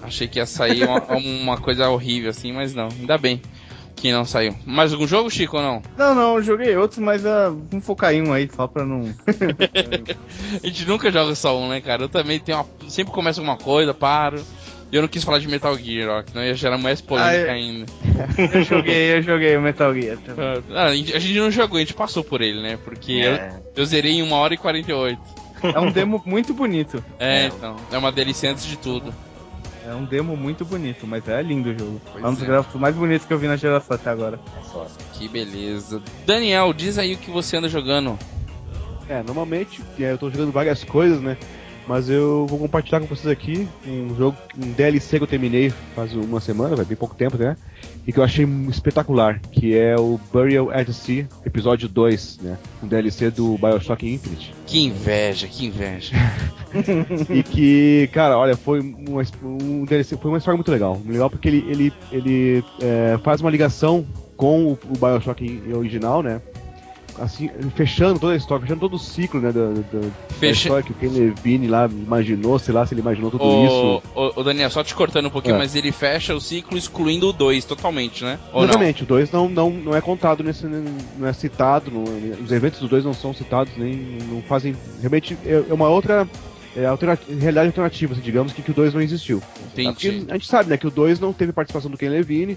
Achei 0.04 0.28
que 0.28 0.40
ia 0.40 0.46
sair 0.46 0.84
uma, 0.84 1.04
uma, 1.18 1.58
coisa 1.58 1.90
horrível 1.90 2.30
assim, 2.30 2.54
mas 2.54 2.74
não. 2.74 2.88
Ainda 2.88 3.18
bem 3.18 3.42
que 3.96 4.12
não 4.12 4.24
saiu. 4.24 4.56
Mais 4.66 4.94
algum 4.94 5.08
jogo, 5.08 5.30
Chico, 5.30 5.58
ou 5.58 5.64
não? 5.64 5.82
Não, 5.98 6.14
não, 6.14 6.42
joguei 6.42 6.78
outros, 6.78 7.00
mas 7.00 7.26
uh, 7.26 7.58
vamos 7.70 7.84
focar 7.84 8.14
em 8.14 8.22
um 8.22 8.32
aí, 8.32 8.48
só 8.56 8.68
pra 8.68 8.86
não... 8.86 9.12
a 10.64 10.68
gente 10.68 10.86
nunca 10.86 11.12
joga 11.12 11.34
só 11.34 11.60
um, 11.60 11.68
né, 11.68 11.82
cara? 11.82 12.04
Eu 12.04 12.10
também 12.10 12.40
tenho 12.40 12.60
uma... 12.60 12.90
sempre 12.90 13.12
começo 13.12 13.40
alguma 13.40 13.58
coisa, 13.58 13.94
paro... 13.94 14.42
E 14.92 14.96
eu 14.96 15.02
não 15.02 15.10
quis 15.10 15.24
falar 15.24 15.40
de 15.40 15.48
Metal 15.48 15.78
Gear, 15.78 16.10
ó, 16.10 16.24
que 16.24 16.34
não 16.34 16.44
ia 16.44 16.54
gerar 16.54 16.78
mais 16.78 17.02
polêmica 17.02 17.52
ah, 17.52 17.54
ainda. 17.54 17.86
Eu 18.54 18.64
joguei, 18.64 19.18
eu 19.18 19.22
joguei 19.22 19.58
o 19.58 19.62
Metal 19.62 19.94
Gear 19.94 20.18
também. 20.18 20.64
Ah, 20.72 20.86
a 20.86 20.96
gente 20.96 21.40
não 21.40 21.52
jogou, 21.52 21.78
a 21.78 21.80
gente 21.82 21.94
passou 21.94 22.24
por 22.24 22.42
ele, 22.42 22.62
né? 22.62 22.78
Porque 22.84 23.14
é. 23.14 23.60
eu, 23.76 23.84
eu 23.84 23.86
zerei 23.86 24.14
em 24.14 24.24
1 24.24 24.32
hora 24.32 24.54
e 24.54 24.58
48. 24.58 25.20
É 25.64 25.80
um 25.80 25.92
demo 25.92 26.22
muito 26.26 26.54
bonito. 26.54 27.04
É, 27.20 27.44
é, 27.46 27.48
então. 27.48 27.76
É 27.92 27.98
uma 27.98 28.12
delícia 28.12 28.50
antes 28.50 28.66
de 28.66 28.78
tudo. 28.78 29.14
É 29.86 29.94
um 29.94 30.04
demo 30.04 30.36
muito 30.36 30.66
bonito, 30.66 31.08
mas 31.08 31.28
é 31.28 31.42
lindo 31.42 31.70
o 31.70 31.78
jogo. 31.78 32.02
Pois 32.12 32.24
é 32.24 32.28
um 32.28 32.34
dos 32.34 32.44
é. 32.44 32.46
gráficos 32.46 32.80
mais 32.80 32.96
bonitos 32.96 33.26
que 33.26 33.34
eu 33.34 33.40
vi 33.40 33.48
na 33.48 33.56
geração 33.56 33.96
até 33.96 34.10
agora. 34.10 34.40
Que 35.14 35.28
beleza. 35.28 36.02
Daniel, 36.26 36.74
diz 36.74 36.98
aí 36.98 37.14
o 37.14 37.18
que 37.18 37.32
você 37.32 37.58
anda 37.58 37.70
jogando. 37.70 38.18
É, 39.10 39.24
normalmente 39.24 39.82
é, 40.00 40.12
eu 40.12 40.18
tô 40.18 40.30
jogando 40.30 40.52
várias 40.52 40.84
coisas, 40.84 41.22
né? 41.22 41.38
Mas 41.88 42.10
eu 42.10 42.46
vou 42.48 42.60
compartilhar 42.60 43.00
com 43.00 43.06
vocês 43.06 43.28
aqui 43.28 43.68
um 43.88 44.14
jogo, 44.16 44.38
um 44.58 44.72
DLC 44.72 45.18
que 45.18 45.24
eu 45.24 45.28
terminei 45.28 45.70
faz 45.96 46.14
uma 46.14 46.42
semana, 46.42 46.76
vai 46.76 46.84
bem 46.84 46.98
pouco 46.98 47.16
tempo, 47.16 47.38
né? 47.38 47.56
E 48.06 48.12
que 48.12 48.20
eu 48.20 48.24
achei 48.24 48.46
espetacular, 48.70 49.40
que 49.52 49.76
é 49.76 49.96
o 49.98 50.20
Burial 50.32 50.70
at 50.70 50.90
Sea, 50.90 51.28
episódio 51.46 51.88
2, 51.88 52.40
né? 52.42 52.58
Um 52.84 52.88
DLC 52.88 53.32
do 53.32 53.58
Bioshock 53.58 54.06
Infinite. 54.06 54.54
Que 54.66 54.80
inveja, 54.80 55.48
que 55.48 55.66
inveja. 55.66 56.14
e 57.30 57.42
que, 57.42 58.10
cara, 58.12 58.38
olha, 58.38 58.58
foi 58.58 58.82
uma, 58.82 59.22
um 59.42 59.86
DLC, 59.86 60.18
foi 60.18 60.30
uma 60.30 60.40
história 60.40 60.58
muito 60.58 60.72
legal. 60.72 61.02
Legal 61.06 61.30
porque 61.30 61.48
ele, 61.48 61.66
ele, 61.70 61.94
ele 62.12 62.64
é, 62.82 63.18
faz 63.24 63.40
uma 63.40 63.50
ligação 63.50 64.06
com 64.36 64.66
o, 64.66 64.72
o 64.74 64.98
Bioshock 64.98 65.64
original, 65.74 66.22
né? 66.22 66.42
Assim, 67.20 67.50
fechando 67.76 68.20
toda 68.20 68.34
a 68.34 68.36
história, 68.36 68.62
fechando 68.62 68.80
todo 68.82 68.96
o 68.96 69.00
ciclo, 69.00 69.40
né, 69.42 69.52
da, 69.52 69.68
da, 69.70 70.00
da 70.00 70.10
Fecha- 70.40 70.62
história 70.68 70.84
que 70.84 70.92
o 70.92 70.96
Ken 70.96 71.08
Levine 71.10 71.68
lá 71.68 71.86
imaginou, 71.88 72.58
sei 72.60 72.74
lá 72.74 72.86
se 72.86 72.94
ele 72.94 73.02
imaginou 73.02 73.32
tudo 73.32 73.44
Ô, 73.44 73.66
isso. 73.66 74.04
ô, 74.16 74.40
ô, 74.40 74.44
Daniel, 74.44 74.70
só 74.70 74.84
te 74.84 74.94
cortando 74.96 75.26
um 75.28 75.30
pouquinho, 75.30 75.56
É. 75.56 75.58
mas 75.58 75.76
ele 75.76 75.92
fecha 75.92 76.36
o 76.36 76.40
ciclo 76.42 76.78
excluindo 76.78 77.30
o 77.30 77.34
2 77.34 77.66
totalmente, 77.66 78.24
né? 78.24 78.38
Ou 78.54 78.64
Exatamente, 78.64 79.04
o 79.04 79.06
2 79.06 79.32
não, 79.32 79.50
não, 79.50 79.70
não 79.72 79.96
é 79.96 80.02
contado 80.02 80.44
nesse. 80.44 80.66
não 80.66 81.28
é 81.28 81.34
citado, 81.34 81.90
não- 81.92 82.04
os 82.44 82.52
eventos 82.52 82.80
do 82.80 82.88
2 82.88 83.04
não 83.04 83.14
são 83.14 83.34
citados, 83.34 83.74
nem 83.78 84.18
não 84.30 84.42
fazem. 84.42 84.76
Realmente 85.00 85.38
é 85.46 85.64
é 85.70 85.74
uma 85.74 85.90
outra. 85.90 86.28
É 86.76 86.82
realidade 87.40 87.68
alternativa, 87.70 88.14
assim, 88.14 88.22
digamos, 88.22 88.54
que, 88.54 88.62
que 88.62 88.70
o 88.70 88.74
2 88.74 88.94
não 88.94 89.02
existiu. 89.02 89.42
Porque 89.74 89.82
Entendi. 89.82 90.26
a 90.30 90.34
gente 90.34 90.46
sabe, 90.46 90.70
né, 90.70 90.78
que 90.78 90.86
o 90.86 90.92
2 90.92 91.20
não 91.20 91.34
teve 91.34 91.52
participação 91.52 91.90
do 91.90 91.98
Ken 91.98 92.08
Levine, 92.10 92.56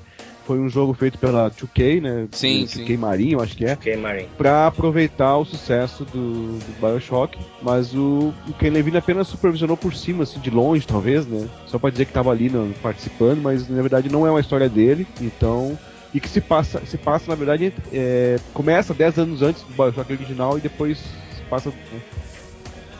foi 0.50 0.58
um 0.58 0.68
jogo 0.68 0.92
feito 0.94 1.16
pela 1.16 1.48
2K, 1.48 2.00
né? 2.00 2.26
Sim, 2.32 2.64
2K 2.64 2.86
sim. 2.88 2.96
Marinho, 2.96 3.34
eu 3.34 3.40
acho 3.40 3.56
que 3.56 3.64
é. 3.64 3.74
Ok, 3.74 3.96
Marin. 3.96 4.26
Pra 4.36 4.66
aproveitar 4.66 5.36
o 5.36 5.44
sucesso 5.44 6.04
do, 6.06 6.58
do 6.58 6.80
Bioshock, 6.80 7.38
mas 7.62 7.94
o, 7.94 8.34
o 8.48 8.52
Ken 8.58 8.70
Levine 8.70 8.96
apenas 8.96 9.28
supervisionou 9.28 9.76
por 9.76 9.94
cima, 9.94 10.24
assim, 10.24 10.40
de 10.40 10.50
longe, 10.50 10.84
talvez, 10.84 11.24
né? 11.24 11.46
Só 11.66 11.78
pra 11.78 11.88
dizer 11.90 12.06
que 12.06 12.12
tava 12.12 12.32
ali 12.32 12.50
no- 12.50 12.74
participando, 12.82 13.40
mas 13.40 13.68
na 13.68 13.80
verdade 13.80 14.10
não 14.10 14.26
é 14.26 14.30
uma 14.30 14.40
história 14.40 14.68
dele, 14.68 15.06
então. 15.20 15.78
E 16.12 16.18
que 16.18 16.28
se 16.28 16.40
passa, 16.40 16.84
se 16.84 16.98
passa 16.98 17.30
na 17.30 17.36
verdade, 17.36 17.72
é, 17.92 18.40
começa 18.52 18.92
10 18.92 19.18
anos 19.20 19.42
antes 19.42 19.62
do 19.62 19.72
Bioshock 19.74 20.12
original 20.12 20.58
e 20.58 20.60
depois 20.60 20.98
se 20.98 21.42
passa 21.48 21.70
né, 21.70 22.00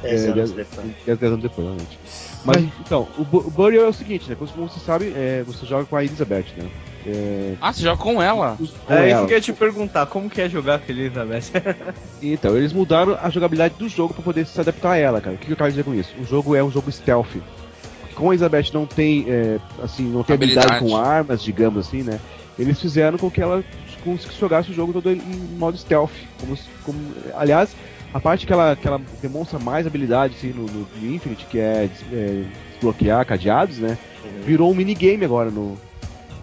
Dez 0.02 0.24
É, 0.24 0.30
anos. 0.30 0.52
10, 0.52 1.18
10 1.18 1.22
anos 1.24 1.42
depois, 1.42 1.66
realmente. 1.66 1.98
Mas, 2.44 2.64
então, 2.86 3.08
o, 3.18 3.22
o 3.22 3.50
Burial 3.50 3.86
é 3.86 3.88
o 3.88 3.92
seguinte, 3.92 4.30
né? 4.30 4.36
Como 4.36 4.68
você 4.68 4.78
sabe, 4.78 5.12
é, 5.16 5.42
você 5.42 5.66
joga 5.66 5.84
com 5.84 5.96
a 5.96 6.04
Elizabeth, 6.04 6.46
né? 6.56 6.70
É, 7.06 7.54
Ah, 7.60 7.72
você 7.72 7.82
joga 7.82 7.96
com 7.96 8.22
ela? 8.22 8.58
com 8.58 8.92
É 8.92 9.10
isso 9.10 9.26
que 9.26 9.32
eu 9.32 9.36
ia 9.36 9.40
te 9.40 9.52
perguntar, 9.52 10.06
como 10.06 10.28
que 10.28 10.40
é 10.40 10.48
jogar 10.48 10.78
com 10.78 10.90
a 10.90 10.94
Elizabeth? 10.94 11.50
Então, 12.22 12.54
eles 12.54 12.72
mudaram 12.72 13.16
a 13.20 13.30
jogabilidade 13.30 13.74
do 13.78 13.88
jogo 13.88 14.12
pra 14.12 14.22
poder 14.22 14.44
se 14.46 14.60
adaptar 14.60 14.92
a 14.92 14.96
ela, 14.96 15.22
cara. 15.22 15.36
O 15.36 15.38
que 15.38 15.46
que 15.46 15.52
eu 15.52 15.56
quero 15.56 15.70
dizer 15.70 15.84
com 15.84 15.94
isso? 15.94 16.14
O 16.20 16.24
jogo 16.24 16.54
é 16.54 16.62
um 16.62 16.70
jogo 16.70 16.92
stealth. 16.92 17.36
Como 18.14 18.30
a 18.30 18.34
Elizabeth 18.34 18.70
não 18.74 18.84
tem, 18.84 19.24
é, 19.26 19.58
assim, 19.82 20.02
não 20.02 20.22
tem 20.22 20.34
habilidade. 20.34 20.66
Habilidade. 20.66 20.92
com 20.92 20.96
armas, 20.98 21.42
digamos 21.42 21.86
assim, 21.86 22.02
né? 22.02 22.20
Eles 22.58 22.78
fizeram 22.78 23.16
com 23.16 23.30
que 23.30 23.40
ela 23.40 23.64
com 24.04 24.16
que 24.16 24.38
jogasse 24.38 24.70
o 24.70 24.74
jogo 24.74 24.92
todo 24.92 25.10
em 25.10 25.16
modo 25.56 25.78
stealth. 25.78 26.10
Como, 26.38 26.58
como, 26.84 26.98
aliás, 27.34 27.74
a 28.12 28.20
parte 28.20 28.46
que 28.46 28.52
ela, 28.52 28.76
que 28.76 28.86
ela 28.86 29.00
demonstra 29.22 29.58
mais 29.58 29.86
habilidade 29.86 30.34
assim, 30.36 30.52
no, 30.52 30.66
no 30.66 31.14
Infinite, 31.14 31.46
que 31.46 31.58
é, 31.58 31.88
é, 32.12 32.44
desbloquear 32.72 33.24
cadeados, 33.24 33.78
né? 33.78 33.96
Uhum. 34.22 34.42
virou 34.42 34.70
um 34.70 34.74
minigame 34.74 35.24
agora 35.24 35.50
no, 35.50 35.78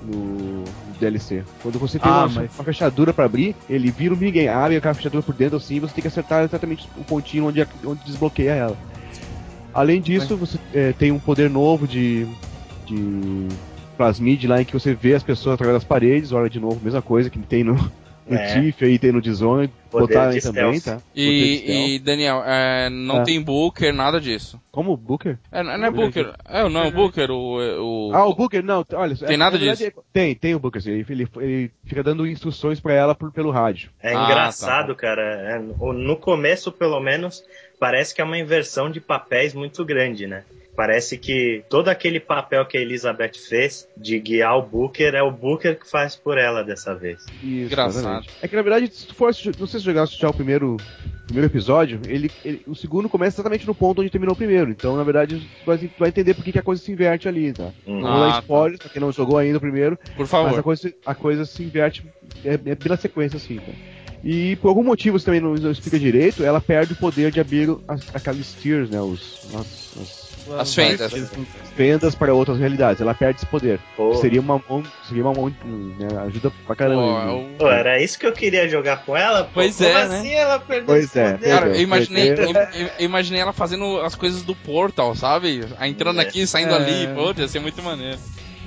no 0.04 0.64
DLC. 1.00 1.44
Quando 1.62 1.80
você 1.80 2.00
tem 2.00 2.10
Ah, 2.10 2.26
uma, 2.26 2.30
mas- 2.30 2.52
uma 2.56 2.64
fechadura 2.64 3.14
pra 3.14 3.26
abrir, 3.26 3.56
ele 3.70 3.92
vira 3.92 4.14
um 4.14 4.18
minigame. 4.18 4.48
Abre 4.48 4.78
aquela 4.78 4.94
fechadura 4.96 5.24
por 5.24 5.34
dentro 5.36 5.58
assim, 5.58 5.80
você 5.80 5.94
tem 5.94 6.02
que 6.02 6.08
acertar 6.08 6.44
exatamente 6.44 6.90
o 6.98 7.04
pontinho 7.04 7.46
onde, 7.48 7.66
onde 7.86 8.04
desbloqueia 8.06 8.52
ela. 8.52 8.78
Além 9.74 10.02
disso, 10.02 10.36
você 10.38 10.58
é, 10.74 10.92
tem 10.94 11.12
um 11.12 11.20
poder 11.20 11.50
novo 11.50 11.88
de, 11.88 12.26
de 12.86 13.48
plasmid 13.96 14.48
lá 14.48 14.62
em 14.62 14.66
que 14.66 14.74
você 14.74 14.94
vê 14.96 15.14
as 15.14 15.24
pessoas 15.24 15.54
através 15.56 15.76
das 15.76 15.84
paredes. 15.84 16.32
Olha 16.32 16.50
de 16.50 16.60
novo, 16.60 16.80
mesma 16.84 17.02
coisa 17.02 17.30
que 17.30 17.38
tem 17.40 17.64
no, 17.64 17.76
no 18.30 18.38
É. 18.38 18.54
Tiff 18.54 18.84
aí, 18.86 19.00
tem 19.00 19.12
no 19.12 19.22
Dishonored. 19.22 19.72
Poder 19.90 20.08
Botaram 20.08 20.32
aí 20.32 20.42
também, 20.42 20.80
stealth. 20.80 21.00
tá? 21.02 21.06
E, 21.16 21.96
e, 21.96 22.00
Daniel, 22.00 22.44
é, 22.46 22.90
não 22.90 23.18
Ah. 23.20 23.24
tem 23.24 23.42
Booker, 23.42 23.94
nada 23.94 24.20
disso. 24.20 24.60
Como 24.72 24.98
Booker? 24.98 25.38
É, 25.52 25.64
não 25.64 25.72
é 25.86 25.90
Booker. 25.90 26.34
É, 26.46 26.68
não, 26.70 26.92
Booker, 26.92 27.32
o. 27.32 28.10
o... 28.10 28.12
Ah, 28.14 28.26
o 28.26 28.36
Booker, 28.36 28.62
não, 28.64 28.86
olha. 28.94 29.16
Tem 29.16 29.36
é, 29.36 29.38
nada 29.38 29.58
na 29.58 29.66
verdade, 29.66 29.94
Tem, 30.12 30.36
tem 30.36 30.54
o 30.56 30.60
Booker. 30.60 30.82
Ele, 30.86 31.06
ele, 31.10 31.28
ele 31.38 31.72
fica 31.86 32.04
dando 32.04 32.28
instruções 32.28 32.80
pra 32.80 32.94
ela 32.94 33.16
por- 33.16 33.32
pelo 33.32 33.50
rádio. 33.50 33.90
É 34.02 34.14
Ah, 34.14 34.26
engraçado, 34.26 34.90
tá. 34.94 34.96
cara. 35.02 35.22
É, 35.22 35.60
no 35.60 36.16
começo, 36.18 36.72
pelo 36.72 37.00
menos, 37.00 37.42
parece 37.80 38.14
que 38.14 38.22
é 38.22 38.24
uma 38.26 38.38
inversão 38.38 38.90
de 38.92 39.00
papéis 39.00 39.54
muito 39.54 39.86
grande, 39.86 40.28
né? 40.28 40.44
Parece 40.78 41.18
que 41.18 41.64
todo 41.68 41.90
aquele 41.90 42.20
papel 42.20 42.64
que 42.68 42.78
a 42.78 42.82
Elizabeth 42.82 43.32
fez 43.50 43.88
de 43.98 44.20
guiar 44.20 44.56
o 44.60 44.62
Booker 44.62 45.16
é 45.16 45.24
o 45.24 45.32
Booker 45.32 45.76
que 45.80 45.90
faz 45.90 46.16
por 46.16 46.38
ela 46.38 46.64
dessa 46.64 46.94
vez. 46.94 47.26
Isso, 47.44 47.66
Engraçado. 47.66 47.98
exatamente. 47.98 48.30
É 48.44 48.48
que 48.48 48.56
na 48.56 48.62
verdade, 48.62 48.94
se 48.94 49.08
tu 49.08 49.16
for, 49.16 49.26
não 49.26 49.34
sei 49.34 49.52
se 49.52 49.58
você 49.58 49.80
jogasse 49.80 50.16
já 50.20 50.30
o 50.30 50.34
primeiro, 50.36 50.78
primeiro 51.26 51.48
episódio, 51.52 52.00
ele, 52.08 52.30
ele- 52.46 52.62
o 52.68 52.76
segundo 52.76 53.10
começa 53.10 53.36
exatamente 53.38 53.66
no 53.66 53.74
ponto 53.74 54.02
onde 54.02 54.12
terminou 54.12 54.36
o 54.36 54.38
primeiro. 54.38 54.70
Então, 54.70 54.96
na 54.96 55.04
verdade, 55.04 55.40
tu 55.40 55.66
vai, 55.66 55.80
tu 55.80 55.90
vai 55.98 56.10
entender 56.10 56.36
por 56.36 56.44
que, 56.44 56.60
a 56.60 56.62
coisa 56.62 56.80
se 56.80 56.92
inverte 56.92 57.28
ali, 57.28 57.52
tá? 57.54 57.72
Hum. 57.88 58.00
Não 58.00 58.12
vou 58.12 58.22
Ah, 58.24 58.28
dar 58.28 58.40
spoilers, 58.42 58.80
pra 58.80 58.90
quem 58.92 59.02
não 59.02 59.12
jogou 59.12 59.40
ainda 59.40 59.58
o 59.58 59.62
primeiro, 59.62 59.98
Por 60.16 60.20
mas 60.20 60.30
favor. 60.30 60.60
a 60.60 60.62
coisa, 60.62 60.94
a 61.04 61.16
coisa 61.16 61.44
se 61.44 61.64
inverte 61.64 62.06
é, 62.46 62.54
é 62.54 62.76
pela 62.76 62.96
sequência, 62.98 63.38
assim, 63.38 63.56
tá? 63.56 63.72
E 64.24 64.56
por 64.58 64.68
algum 64.70 64.84
motivo, 64.84 65.18
você 65.18 65.26
também 65.26 65.40
não, 65.42 65.54
não 65.56 65.72
explica 65.72 65.98
direito, 65.98 66.44
ela 66.44 66.60
perde 66.62 66.94
o 66.94 66.98
poder 66.98 67.32
de 67.32 67.40
abrir 67.40 67.70
as, 67.88 68.14
aquelas 68.14 68.54
tiers, 68.56 68.90
né? 68.90 69.00
Os, 69.02 69.40
as, 69.56 69.98
as 70.02 70.17
As 70.58 70.74
fendas. 70.74 71.12
fendas 71.76 72.16
para 72.16 72.34
outras 72.34 72.58
realidades. 72.60 73.02
Ela 73.02 73.14
perde 73.14 73.38
esse 73.40 73.46
poder. 73.46 73.80
Pô. 73.96 74.14
Seria 74.16 74.40
uma 74.42 74.62
mão, 74.70 74.84
seria 75.08 75.24
uma 75.24 75.34
mão, 75.34 75.48
né? 75.48 76.08
Ajuda 76.28 76.52
pra 76.66 76.76
caramba. 76.76 77.02
Pô, 77.02 77.20
né? 77.20 77.32
eu- 77.32 77.58
Pô, 77.58 77.70
era 77.70 78.02
isso 78.02 78.18
que 78.20 78.26
eu 78.26 78.32
queria 78.32 78.68
jogar 78.70 79.04
com 79.06 79.16
ela? 79.16 79.44
Pô, 79.46 79.50
Pois 79.56 79.76
Como 79.78 79.90
é, 79.90 80.08
né? 80.08 80.18
assim 80.20 80.34
ela 80.36 80.60
perdeu 80.60 80.86
Pois 80.88 81.06
esse 81.06 81.20
é, 81.20 81.32
poder? 81.34 81.48
Cara, 81.50 81.66
eu 81.66 81.70
Entendeu? 81.70 81.82
imaginei, 81.84 82.30
eu, 82.30 82.34
Entendeu? 82.34 82.62
eu- 82.74 82.88
eu 83.00 83.06
imaginei 83.06 83.42
ela 83.42 83.54
fazendo 83.54 84.00
as 84.02 84.16
coisas 84.16 84.42
do 84.44 84.56
Portal, 84.56 85.16
sabe? 85.16 85.66
Entrando 85.82 86.20
É. 86.20 86.24
aqui, 86.24 86.46
saindo 86.48 86.74
É. 86.74 86.76
ali, 86.76 87.08
pô, 87.14 87.34
ia 87.40 87.48
ser 87.48 87.60
muito 87.60 87.82
maneiro. 87.84 88.18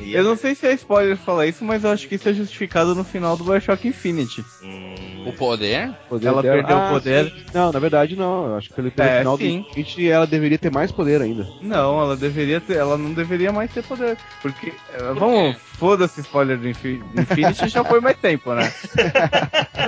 E- 0.01 0.15
Eu 0.15 0.25
não 0.25 0.37
sei 0.37 0.55
se 0.55 0.67
é 0.67 0.73
spoiler 0.75 1.17
falar 1.17 1.47
isso, 1.47 1.65
mas 1.65 1.85
eu 1.85 1.91
acho 1.91 2.09
que 2.09 2.15
isso 2.15 2.29
é 2.29 2.33
justificado 2.33 2.95
no 2.95 3.05
final 3.05 3.37
do 3.37 3.45
Bioshock 3.45 3.87
Infinity. 3.87 4.45
Hum, 4.63 5.23
O 5.27 5.33
poder? 5.33 5.93
poder 6.09 6.27
Ela 6.29 6.43
dela- 6.43 6.57
perdeu 6.57 6.77
o 6.77 6.81
Ah, 6.81 6.89
poder. 6.93 7.31
sim. 7.31 7.33
Não, 7.55 7.73
na 7.73 7.79
verdade 7.79 8.17
não. 8.17 8.47
Eu 8.47 8.57
acho 8.57 8.69
que 8.71 8.75
pelo, 8.77 8.91
pelo 8.91 9.09
É, 9.09 9.19
final 9.19 9.37
sim. 9.37 9.43
do 9.45 9.69
Infinity 9.71 10.09
ela 10.09 10.27
deveria 10.27 10.59
ter 10.59 10.71
mais 10.71 10.91
poder 10.91 11.21
ainda. 11.21 11.47
Não, 11.61 12.01
ela 12.01 12.17
deveria 12.17 12.61
ter, 12.61 12.77
ela 12.77 12.97
não 12.97 13.13
deveria 13.13 13.53
mais 13.53 13.71
ter 13.71 13.83
poder. 13.83 14.19
Porque, 14.43 14.81
eh, 14.89 15.13
vamos, 15.15 15.57
foda-se 15.81 16.21
spoiler 16.21 16.59
do 16.59 16.69
Infi- 16.69 17.03
do 17.15 17.23
Infinity, 17.23 17.69
já 17.69 17.83
foi 17.83 18.01
mais 18.01 18.17
tempo, 18.19 18.53
né? 18.55 18.71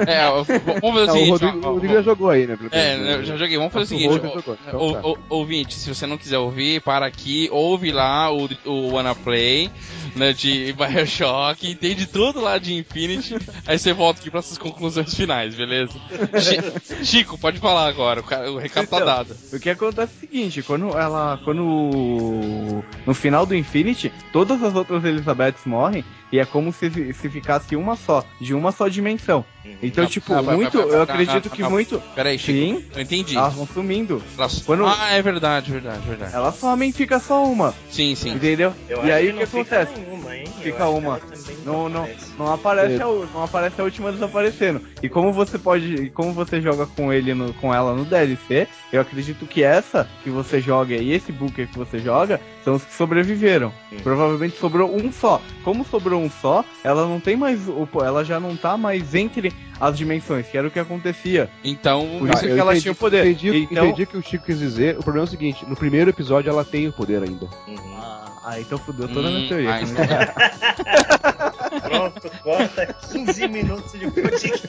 É, 0.06 0.26
eu- 0.26 0.42
vamos 0.80 1.00
fazer 1.00 1.02
o 1.02 1.06
Não, 1.06 1.12
o 1.12 1.12
seguinte. 1.12 1.30
Rodrigo, 1.30 1.60
ó, 1.62 1.66
o 1.66 1.70
ó, 1.70 1.74
Rodrigo 1.74 1.94
já 1.94 2.02
jogou 2.02 2.30
aí, 2.30 2.46
né? 2.46 2.58
É, 2.72 2.96
menos, 2.96 3.06
né? 3.06 3.14
eu 3.16 3.24
já 3.24 3.36
joguei. 3.36 3.56
Vamos 3.58 3.72
fazer 3.74 3.84
o 3.84 3.88
seguinte, 3.88 4.14
jogou, 4.14 4.38
então 4.38 4.56
ó, 4.80 4.92
tá. 4.94 5.00
ó, 5.04 5.16
ouvinte, 5.28 5.74
se 5.74 5.94
você 5.94 6.06
não 6.06 6.16
quiser 6.16 6.38
ouvir, 6.38 6.80
para 6.80 7.04
aqui, 7.04 7.48
ouve 7.52 7.92
lá 7.92 8.32
o, 8.32 8.48
o 8.64 8.94
Wanna 8.94 9.14
Play, 9.14 9.70
né, 10.16 10.32
de 10.32 10.72
Bioshock, 10.78 11.70
entende 11.70 12.06
tudo 12.06 12.40
lá 12.40 12.56
de 12.56 12.74
Infinity, 12.74 13.36
aí 13.66 13.78
você 13.78 13.92
volta 13.92 14.20
aqui 14.20 14.30
para 14.30 14.40
essas 14.40 14.56
conclusões 14.56 15.14
finais, 15.14 15.54
beleza? 15.54 15.92
Chi- 16.40 17.04
Chico, 17.04 17.36
pode 17.36 17.58
falar 17.58 17.86
agora, 17.86 18.22
o, 18.22 18.50
o 18.54 18.58
recado 18.58 18.86
tá 18.86 18.96
Então, 18.96 19.06
dado. 19.06 19.36
O 19.52 19.60
que 19.60 19.68
acontece 19.68 20.12
é 20.14 20.16
o 20.16 20.20
seguinte, 20.20 20.62
quando 20.62 20.88
ela. 20.96 21.38
Quando. 21.44 22.82
No 23.06 23.14
final 23.14 23.44
do 23.44 23.54
Infinity, 23.54 24.10
todas 24.32 24.62
as 24.62 24.74
outras 24.74 25.04
Elizabeths 25.04 25.64
morrem 25.66 25.81
e 26.30 26.38
é 26.38 26.44
como 26.44 26.72
se, 26.72 27.12
se 27.12 27.28
ficasse 27.28 27.76
uma 27.76 27.96
só, 27.96 28.24
de 28.40 28.54
uma 28.54 28.72
só 28.72 28.88
dimensão. 28.88 29.44
Uhum. 29.64 29.76
Então, 29.82 30.04
Ah, 30.04 30.06
tipo, 30.08 30.32
ah, 30.34 30.42
muito. 30.42 30.78
ah, 30.80 30.82
Eu 30.84 31.00
ah, 31.00 31.02
acredito 31.04 31.48
ah, 31.52 31.56
que 31.56 31.62
ah, 31.62 31.70
muito. 31.70 32.00
Peraí, 32.14 32.38
Chico, 32.38 32.58
Sim, 32.58 32.84
eu 32.94 33.02
entendi. 33.02 33.36
elas 33.36 33.54
vão 33.54 33.66
sumindo. 33.66 34.22
Elas- 34.38 34.62
quando- 34.64 34.86
Ah, 34.86 35.10
é 35.12 35.22
verdade, 35.22 35.70
verdade, 35.70 36.00
verdade. 36.06 36.34
Elas 36.34 36.56
somem 36.56 36.92
fica 36.92 37.18
só 37.20 37.44
uma, 37.44 37.74
Sim, 37.90 38.14
sim. 38.14 38.30
entendeu? 38.30 38.72
Eu 38.88 39.04
e 39.04 39.12
aí 39.12 39.30
o 39.30 39.34
que 39.38 39.46
fica 39.46 39.58
acontece? 39.82 40.00
nenhuma, 40.00 40.32
Fica 40.62 40.88
uma. 40.88 41.20
Não, 41.64 41.88
não, 41.88 42.02
aparece. 42.04 42.32
não 42.38 42.52
aparece 42.52 42.94
É. 42.94 43.02
a, 43.02 43.06
não 43.06 43.42
aparece 43.44 43.80
a 43.80 43.84
última 43.84 44.12
desaparecendo. 44.12 44.80
E 45.02 45.08
como 45.08 45.32
você 45.32 45.58
pode, 45.58 45.94
e 46.04 46.10
como 46.10 46.32
você 46.32 46.60
joga 46.60 46.86
com 46.86 47.12
ele 47.12 47.34
no- 47.34 47.52
com 47.54 47.74
ela 47.74 47.94
no 47.94 48.04
DLC, 48.04 48.68
eu 48.92 49.00
acredito 49.00 49.44
que 49.46 49.62
essa 49.64 50.08
que 50.22 50.30
você 50.30 50.60
joga 50.60 50.94
e 50.94 51.12
esse 51.12 51.32
Booker 51.32 51.66
que 51.68 51.76
você 51.78 51.98
joga 51.98 52.40
são 52.64 52.74
os 52.74 52.84
que 52.84 52.94
sobreviveram. 52.94 53.72
Hum. 53.92 53.96
Provavelmente 54.02 54.56
sobrou 54.56 54.94
um 54.94 55.10
só. 55.12 55.40
Como 55.64 55.84
sobrou 55.84 56.20
um 56.22 56.30
só, 56.30 56.64
ela 56.84 57.06
não 57.06 57.18
tem 57.18 57.36
mais, 57.36 57.68
o- 57.68 57.88
ela 58.04 58.24
já 58.24 58.38
não 58.38 58.56
tá 58.56 58.76
mais 58.76 59.14
entre 59.14 59.51
as 59.80 59.96
dimensões, 59.98 60.46
que 60.46 60.56
era 60.56 60.68
o 60.68 60.70
que 60.70 60.78
acontecia. 60.78 61.50
Então, 61.64 62.06
Por 62.20 62.30
isso 62.30 62.44
eu 62.46 62.54
que 62.54 62.60
ela 62.60 62.70
entendi- 62.72 62.82
tinha 62.82 62.92
o 62.92 62.96
poder. 62.96 63.26
Entendi, 63.26 63.66
Então- 63.70 63.86
entendi 63.86 64.02
o 64.04 64.06
que 64.06 64.16
o 64.16 64.22
Chico 64.22 64.44
quis 64.46 64.58
dizer. 64.58 64.96
O 64.98 65.02
problema 65.02 65.26
é 65.26 65.28
o 65.28 65.30
seguinte: 65.30 65.64
no 65.66 65.74
primeiro 65.76 66.10
episódio 66.10 66.50
ela 66.50 66.64
tem 66.64 66.86
o 66.88 66.92
poder 66.92 67.22
ainda. 67.22 67.46
Uhum. 67.66 67.76
Ah, 67.96 68.32
ah, 68.44 68.60
então 68.60 68.78
fudeu 68.78 69.08
toda 69.08 69.28
a 69.28 69.30
Hum, 69.30 69.34
minha 69.34 69.48
teoria. 69.48 69.74
ah, 69.74 69.80
né? 69.80 70.32
Pronto, 71.82 72.30
corta 72.42 72.94
15 73.10 73.48
minutos 73.48 73.92
de 73.92 74.10
podcast. 74.10 74.68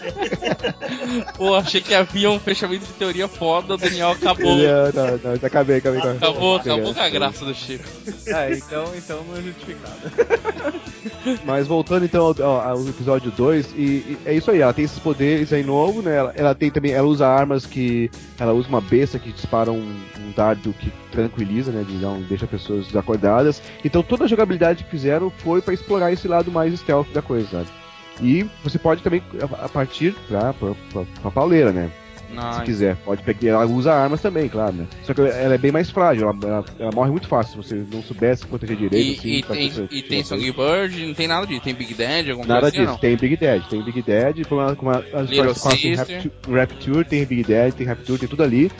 Pô, 1.37 1.55
achei 1.55 1.81
que 1.81 1.93
havia 1.93 2.29
um 2.31 2.39
fechamento 2.39 2.85
de 2.85 2.93
teoria 2.93 3.27
foda, 3.27 3.75
o 3.75 3.77
Daniel 3.77 4.11
acabou. 4.11 4.53
Ah, 4.53 4.91
não, 4.93 5.17
não, 5.31 5.35
já 5.39 5.47
acabei, 5.47 5.77
acabei 5.77 6.01
a- 6.01 6.11
Acabou, 6.13 6.55
Obrigado. 6.55 6.75
acabou 6.77 6.93
com 6.93 7.01
a 7.01 7.09
graça 7.09 7.45
do 7.45 7.53
Chico. 7.53 7.83
É, 8.27 8.53
então, 8.53 8.91
então 8.95 9.23
não 9.23 9.37
é 9.37 9.41
justificado. 9.41 9.99
Mas 11.45 11.67
voltando 11.67 12.05
então 12.05 12.25
ao, 12.25 12.43
ao- 12.61 12.87
episódio 12.87 13.31
2, 13.31 13.73
e, 13.75 13.81
e 13.81 14.17
é 14.25 14.33
isso 14.33 14.51
aí, 14.51 14.61
ela 14.61 14.73
tem 14.73 14.85
esses 14.85 14.99
poderes 14.99 15.51
aí 15.53 15.63
novo, 15.63 16.01
né? 16.01 16.15
Ela, 16.15 16.33
ela 16.35 16.55
tem 16.55 16.69
também, 16.69 16.91
ela 16.91 17.07
usa 17.07 17.27
armas 17.27 17.65
que. 17.65 18.09
Ela 18.39 18.53
usa 18.53 18.67
uma 18.69 18.81
besta 18.81 19.17
que 19.19 19.31
dispara 19.31 19.71
um, 19.71 19.77
um 20.19 20.31
dardo 20.35 20.73
que 20.73 20.91
tranquiliza, 21.11 21.71
né? 21.71 21.85
Deixa 22.27 22.47
pessoas 22.47 22.87
desacordadas. 22.87 23.61
Então 23.85 24.01
toda 24.03 24.25
a 24.25 24.27
jogabilidade 24.27 24.83
que 24.83 24.89
fizeram 24.91 25.29
foi 25.29 25.61
pra 25.61 25.73
explorar 25.73 26.11
esse 26.11 26.27
lado 26.27 26.51
mais 26.51 26.77
stealth 26.79 27.07
da 27.13 27.21
coisa, 27.21 27.47
sabe? 27.49 27.67
E 28.21 28.45
você 28.63 28.77
pode 28.77 29.01
também 29.01 29.23
a 29.61 29.69
partir 29.69 30.15
pra, 30.27 30.53
pra, 30.53 30.73
pra, 30.91 31.03
pra 31.21 31.31
pauleira, 31.31 31.71
né? 31.71 31.89
Se 32.53 32.63
quiser. 32.63 32.95
Pode 32.97 33.23
pegar. 33.23 33.49
Ela 33.49 33.65
usa 33.65 33.93
armas 33.93 34.21
também, 34.21 34.49
claro, 34.49 34.73
né? 34.73 34.87
Só 35.03 35.13
que 35.13 35.21
ela 35.21 35.53
é 35.53 35.57
bem 35.57 35.71
mais 35.71 35.89
frágil, 35.89 36.29
ela, 36.29 36.37
ela, 36.43 36.65
ela 36.79 36.91
morre 36.91 37.11
muito 37.11 37.27
fácil 37.27 37.61
se 37.63 37.69
você 37.69 37.85
não 37.91 38.01
souber 38.01 38.35
se 38.37 38.45
proteger 38.45 38.77
direito. 38.77 39.07
E, 39.07 39.17
assim, 39.17 39.29
e 39.29 39.43
tem, 39.43 39.87
e 39.91 40.01
tem. 40.01 40.23
Songbird, 40.23 41.05
não 41.05 41.13
tem 41.13 41.27
nada 41.27 41.45
disso. 41.45 41.61
Tem 41.61 41.73
Big 41.73 41.93
Dead, 41.93 42.29
alguma 42.29 42.47
Nada 42.47 42.61
coisa 42.61 42.75
assim, 42.75 42.85
disso, 42.85 42.91
não? 42.91 42.99
tem 42.99 43.17
Big 43.17 43.37
Dead, 43.37 43.63
tem 43.69 43.83
Big 43.83 44.01
Dead, 44.01 44.47
com 44.47 44.55
uma, 44.55 44.75
com 44.75 44.85
uma, 44.85 45.03
as 45.13 45.29
Little 45.29 45.45
partes 45.45 45.61
com 45.61 45.69
Sister. 45.71 45.97
Rapture, 45.97 46.31
Rapture, 46.55 47.05
tem 47.05 47.25
Big 47.25 47.43
Dead, 47.43 47.73
tem 47.73 47.87
Rapture, 47.87 48.19
tem 48.19 48.29
tudo 48.29 48.43
ali. 48.43 48.71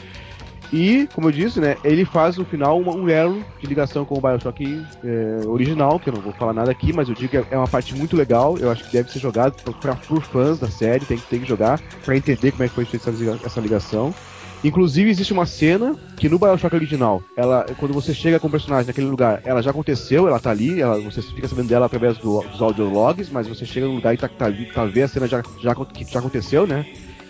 E, 0.71 1.07
como 1.13 1.27
eu 1.27 1.31
disse, 1.31 1.59
né, 1.61 1.75
ele 1.83 2.03
faz 2.03 2.35
no 2.37 2.45
final 2.45 2.81
uma- 2.81 2.93
um 2.93 3.07
elo 3.07 3.45
de 3.59 3.67
ligação 3.67 4.05
com 4.05 4.17
o 4.17 4.21
Bioshock 4.21 4.87
é, 5.03 5.43
original, 5.47 5.99
que 5.99 6.09
eu 6.09 6.13
não 6.13 6.21
vou 6.21 6.33
falar 6.33 6.51
nada 6.53 6.71
aqui, 6.71 6.91
mas 6.91 7.07
eu 7.07 7.13
digo 7.15 7.29
que 7.29 7.37
é- 7.37 7.57
uma 7.57 7.67
parte 7.67 7.93
muito 7.93 8.15
legal, 8.17 8.57
eu 8.57 8.71
acho 8.71 8.83
que 8.83 8.89
deve 8.91 9.11
ser 9.11 9.19
jogado 9.19 9.55
pra- 9.79 9.95
por 10.07 10.23
fãs 10.23 10.57
da 10.59 10.69
série, 10.71 11.05
tem, 11.05 11.19
que- 11.19 11.27
tem 11.27 11.41
que 11.41 11.47
jogar 11.47 11.79
pra 12.03 12.17
entender 12.17 12.51
como 12.51 12.63
é 12.63 12.69
que 12.69 12.73
foi 12.75 12.85
feita 12.87 13.11
essa, 13.11 13.39
essa 13.43 13.61
ligação. 13.61 14.15
Inclusive 14.63 15.09
existe 15.11 15.31
uma 15.33 15.45
cena 15.45 15.95
que 16.17 16.27
no 16.29 16.39
Bioshock 16.39 16.73
original, 16.75 17.23
ela, 17.35 17.65
quando 17.75 17.93
você 17.93 18.13
chega 18.13 18.39
com 18.39 18.47
o 18.47 18.51
personagem 18.51 18.87
naquele 18.87 19.07
lugar, 19.07 19.41
ela 19.43 19.61
já 19.61 19.69
aconteceu, 19.71 20.27
ela 20.27 20.39
tá 20.39 20.49
ali, 20.49 20.81
ela- 20.81 20.99
você 20.99 21.21
fica 21.21 21.47
sabendo 21.47 21.67
dela 21.67 21.85
através 21.85 22.17
do- 22.17 22.47
dos 22.49 22.61
audiologs, 22.61 23.29
mas 23.29 23.47
você 23.47 23.63
chega 23.65 23.85
no 23.87 23.93
lugar 23.93 24.13
e 24.13 24.17
tá, 24.17 24.27
tá, 24.29 24.47
tá 24.71 24.85
vendo 24.85 25.03
a 25.03 25.07
cena 25.07 25.27
já, 25.27 25.43
já, 25.55 25.75
que 25.93 26.05
já 26.09 26.19
aconteceu, 26.19 26.65
né? 26.65 26.85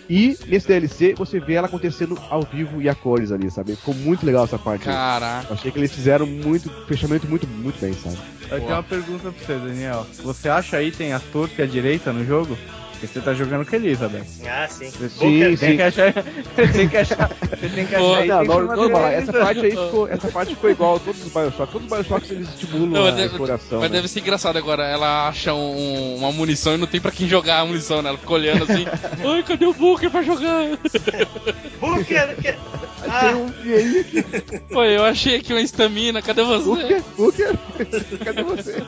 E 0.08 0.36
nesse 0.46 0.68
DLC 0.68 1.14
você 1.14 1.40
vê 1.40 1.54
ela 1.54 1.66
acontecendo 1.66 2.18
ao 2.30 2.42
vivo 2.42 2.82
e 2.82 2.88
a 2.88 2.94
cores 2.94 3.32
ali, 3.32 3.50
sabe? 3.50 3.76
Ficou 3.76 3.94
muito 3.94 4.24
legal 4.24 4.44
essa 4.44 4.58
parte. 4.58 4.88
aí. 4.88 4.94
Caraca. 4.94 5.46
Eu 5.48 5.54
achei 5.54 5.70
que 5.70 5.78
eles 5.78 5.92
fizeram 5.92 6.26
muito 6.26 6.68
fechamento 6.86 7.26
muito, 7.26 7.46
muito 7.46 7.80
bem, 7.80 7.92
sabe? 7.94 8.18
Eu 8.50 8.60
tenho 8.60 8.72
uma 8.72 8.82
pergunta 8.82 9.32
pra 9.32 9.46
você, 9.46 9.54
Daniel. 9.54 10.06
Você 10.22 10.48
acha 10.48 10.82
item 10.82 11.12
à 11.12 11.20
torta 11.20 11.62
e 11.62 11.64
à 11.64 11.66
direita 11.66 12.12
no 12.12 12.24
jogo? 12.24 12.56
Porque 13.06 13.18
você 13.20 13.24
tá 13.24 13.34
jogando 13.34 13.64
com 13.66 13.76
Elizabeth. 13.76 14.24
Ah, 14.46 14.66
sim. 14.68 14.90
Sim, 14.90 15.08
Booker- 15.18 15.58
Tem 15.58 15.76
que 15.76 15.82
achar. 15.82 16.12
Você 16.54 16.68
tem 16.72 16.88
que 16.88 16.96
achar. 16.96 17.28
Você 17.28 17.68
tem 17.68 17.86
que 17.86 17.94
achar 17.94 18.44
Não, 18.44 19.06
essa 19.06 19.32
parte 19.32 19.60
aí 19.60 19.70
ficou, 19.70 20.08
essa 20.08 20.28
parte 20.28 20.54
ficou 20.54 20.70
igual 20.70 20.96
a 20.96 20.98
todos 21.00 21.24
os 21.26 21.32
Bioshock. 21.32 21.72
Todos 21.72 21.82
os 21.86 21.92
Bioshocks 21.92 22.30
eles 22.30 22.48
estimulam 22.48 22.86
Não, 22.90 23.00
a 23.00 23.04
mas 23.06 23.14
deve- 23.16 23.26
exploração. 23.28 23.80
Mas 23.80 23.90
né? 23.90 23.96
deve 23.96 24.08
ser 24.08 24.20
engraçado 24.20 24.56
agora. 24.56 24.84
Ela 24.86 25.28
acha 25.28 25.52
um- 25.54 26.16
uma 26.16 26.32
munição 26.32 26.74
e 26.74 26.78
não 26.78 26.86
tem 26.86 27.00
pra 27.00 27.10
quem 27.10 27.28
jogar 27.28 27.60
a 27.60 27.64
munição, 27.66 28.00
né? 28.02 28.08
Ela 28.10 28.18
fica 28.18 28.32
olhando 28.32 28.64
assim. 28.64 28.84
Ai, 29.26 29.42
cadê 29.42 29.66
o 29.66 29.72
Booker 29.74 30.10
pra 30.10 30.22
jogar? 30.22 30.64
Booker! 31.80 32.36
que- 32.36 32.42
Tem 32.52 33.10
Ah, 33.10 33.34
um 33.36 33.52
aí, 33.70 34.04
Pô, 34.70 34.82
eu 34.84 35.04
achei 35.04 35.36
aqui 35.36 35.52
uma 35.52 35.60
estamina, 35.60 36.22
cadê 36.22 36.42
você? 36.42 36.64
Booker, 36.64 37.02
Booker, 37.16 37.54
cadê 38.24 38.42
você? 38.42 38.82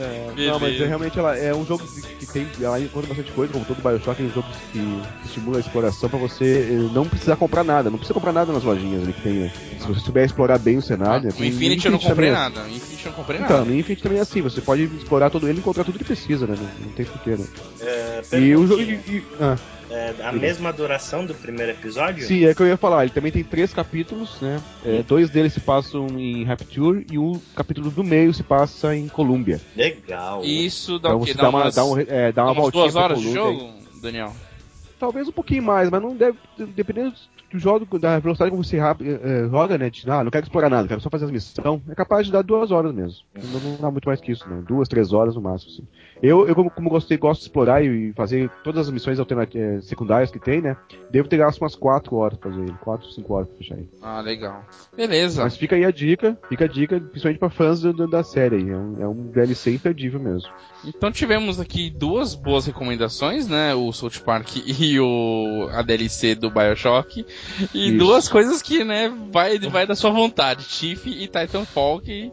É, 0.00 0.46
não, 0.46 0.60
mas 0.60 0.80
é, 0.80 0.86
realmente 0.86 1.18
ela 1.18 1.36
é 1.36 1.52
um 1.54 1.64
jogo 1.66 1.82
que, 1.86 2.00
que 2.24 2.32
tem, 2.32 2.46
ela 2.62 2.80
encontra 2.80 3.08
bastante 3.08 3.32
coisa, 3.32 3.52
como 3.52 3.64
todo 3.64 3.82
Bioshock, 3.82 4.22
é 4.22 4.26
um 4.26 4.30
jogo 4.32 4.46
que, 4.70 4.78
que 5.20 5.26
estimula 5.26 5.56
a 5.56 5.60
exploração 5.60 6.08
pra 6.08 6.18
você 6.18 6.44
eh, 6.70 6.94
não 6.94 7.04
precisar 7.04 7.36
comprar 7.36 7.64
nada, 7.64 7.90
não 7.90 7.98
precisa 7.98 8.14
comprar 8.14 8.32
nada 8.32 8.52
nas 8.52 8.62
lojinhas 8.62 9.02
ali 9.02 9.12
que 9.12 9.22
tem, 9.22 9.34
né? 9.34 9.50
Se 9.78 9.86
você 9.88 10.00
souber 10.00 10.24
explorar 10.24 10.58
bem 10.58 10.76
o 10.76 10.82
cenário, 10.82 11.24
né? 11.24 11.30
no 11.32 11.36
tem- 11.36 11.48
Infinity 11.48 11.86
eu 11.86 11.92
não 11.92 11.98
comprei 11.98 12.28
é- 12.28 12.32
nada. 12.32 12.62
No 12.62 12.68
Infinity 12.68 13.04
eu 13.06 13.10
não 13.10 13.16
comprei 13.16 13.40
Então, 13.40 13.56
nada. 13.58 13.64
no 13.68 13.74
Infinity 13.74 14.02
também 14.02 14.18
é 14.18 14.22
assim, 14.22 14.40
você 14.40 14.60
pode 14.60 14.84
explorar 14.84 15.30
todo 15.30 15.48
ele 15.48 15.58
e 15.58 15.60
encontrar 15.60 15.82
tudo 15.84 15.98
que 15.98 16.04
precisa, 16.04 16.46
né? 16.46 16.54
Não, 16.56 16.86
não 16.86 16.92
tem 16.92 17.04
porquê, 17.04 17.30
né? 17.36 17.44
é, 17.80 18.24
E 18.38 18.54
o 18.54 18.66
jogo. 18.66 18.84
perguntinha. 18.84 19.02
e- 19.16 19.18
e- 19.18 19.26
ah. 19.40 19.58
É, 19.90 20.14
a 20.22 20.32
mesma 20.32 20.72
duração 20.72 21.24
do 21.24 21.34
primeiro 21.34 21.72
episódio? 21.72 22.26
Sim, 22.26 22.44
é 22.44 22.54
que 22.54 22.62
eu 22.62 22.66
ia 22.66 22.76
falar. 22.76 23.04
Ele 23.04 23.12
também 23.12 23.32
tem 23.32 23.42
três 23.42 23.72
capítulos, 23.72 24.40
né? 24.40 24.60
É, 24.84 25.02
dois 25.02 25.30
deles 25.30 25.52
se 25.52 25.60
passam 25.60 26.06
em 26.18 26.44
Rapture 26.44 27.06
e 27.10 27.18
um 27.18 27.40
capítulo 27.54 27.90
do 27.90 28.04
meio 28.04 28.32
se 28.34 28.42
passa 28.42 28.94
em 28.94 29.08
Columbia. 29.08 29.60
Legal. 29.74 30.44
Isso 30.44 30.98
dá 30.98 31.10
Pra 31.10 31.18
o 31.18 31.24
quê? 31.24 31.34
Dá 31.34 31.42
dar 31.42 31.48
uma, 31.48 31.60
umas, 31.62 31.74
dar 31.74 31.84
um, 31.84 31.98
é, 31.98 32.32
dá 32.32 32.42
uma 32.44 32.52
umas 32.52 32.62
voltinha 32.62 32.82
duas 32.84 32.96
horas 32.96 33.20
de 33.20 33.32
jogo, 33.32 33.72
Daniel? 34.00 34.34
Talvez 34.98 35.28
um 35.28 35.32
pouquinho 35.32 35.62
mais, 35.62 35.88
mas 35.88 36.02
não 36.02 36.14
deve. 36.14 36.36
Dependendo 36.58 37.14
do 37.50 37.58
jogo, 37.58 37.98
da 37.98 38.18
velocidade 38.18 38.50
como 38.50 38.62
você 38.62 38.76
eh, 38.78 38.82
eh, 39.00 39.48
joga, 39.50 39.78
né? 39.78 39.88
De, 39.90 40.08
ah, 40.10 40.22
não 40.22 40.30
quero 40.30 40.44
explorar 40.44 40.68
nada, 40.68 40.86
quero 40.88 41.00
só 41.00 41.08
fazer 41.10 41.24
as 41.24 41.30
missões. 41.30 41.80
É 41.88 41.94
capaz 41.94 42.26
de 42.26 42.32
dar 42.32 42.42
duas 42.42 42.70
horas 42.70 42.94
mesmo. 42.94 43.18
Não, 43.34 43.60
não 43.60 43.76
dá 43.80 43.90
muito 43.90 44.06
mais 44.08 44.20
que 44.20 44.32
isso, 44.32 44.48
não. 44.48 44.60
Duas, 44.62 44.88
três 44.88 45.12
horas 45.12 45.34
no 45.34 45.40
máximo, 45.40 45.72
assim. 45.72 45.86
Eu, 46.22 46.46
eu 46.48 46.54
como, 46.54 46.70
como 46.70 46.90
gostei, 46.90 47.16
gosto 47.16 47.40
de 47.40 47.46
explorar 47.46 47.82
e 47.84 48.12
fazer 48.14 48.50
todas 48.64 48.86
as 48.88 48.92
missões 48.92 49.18
alternativas 49.18 49.84
secundárias 49.86 50.30
que 50.30 50.38
tem, 50.38 50.60
né? 50.60 50.76
Devo 51.10 51.28
ter 51.28 51.36
gasto 51.38 51.60
umas 51.60 51.74
quatro 51.74 52.16
horas 52.16 52.36
pra 52.38 52.50
fazer 52.50 52.62
ele. 52.62 52.74
Quatro, 52.80 53.08
cinco 53.12 53.34
horas 53.34 53.48
pra 53.48 53.56
fechar 53.58 53.74
ele. 53.76 53.88
Ah, 54.02 54.20
legal. 54.20 54.64
Beleza. 54.96 55.42
Mas 55.42 55.56
fica 55.56 55.76
aí 55.76 55.84
a 55.84 55.90
dica, 55.90 56.36
fica 56.48 56.64
a 56.64 56.68
dica, 56.68 57.00
principalmente 57.00 57.38
pra 57.38 57.48
fãs 57.50 57.80
do- 57.80 57.92
do- 57.92 58.08
da 58.08 58.22
série 58.22 58.56
aí. 58.56 58.68
É 58.68 58.76
um, 58.76 58.96
é 59.02 59.08
um 59.08 59.14
DLC 59.28 59.74
imperdível 59.74 60.20
mesmo. 60.20 60.50
Então 60.84 61.10
tivemos 61.10 61.58
aqui 61.60 61.88
duas 61.90 62.34
boas 62.34 62.66
recomendações, 62.66 63.48
né? 63.48 63.74
O 63.74 63.92
South 63.92 64.20
Park 64.24 64.48
e 64.66 64.98
o 65.00 65.68
a 65.72 65.82
DLC 65.82 66.34
do 66.34 66.50
BioShock. 66.50 67.24
E 67.74 67.88
Isso. 67.88 67.98
duas 67.98 68.28
coisas 68.28 68.62
que, 68.62 68.84
né, 68.84 69.12
vai, 69.32 69.58
vai 69.58 69.86
da 69.86 69.94
sua 69.94 70.10
vontade. 70.10 70.64
Tiff 70.66 71.08
e 71.08 71.26
Titanfall 71.26 72.00
que 72.00 72.30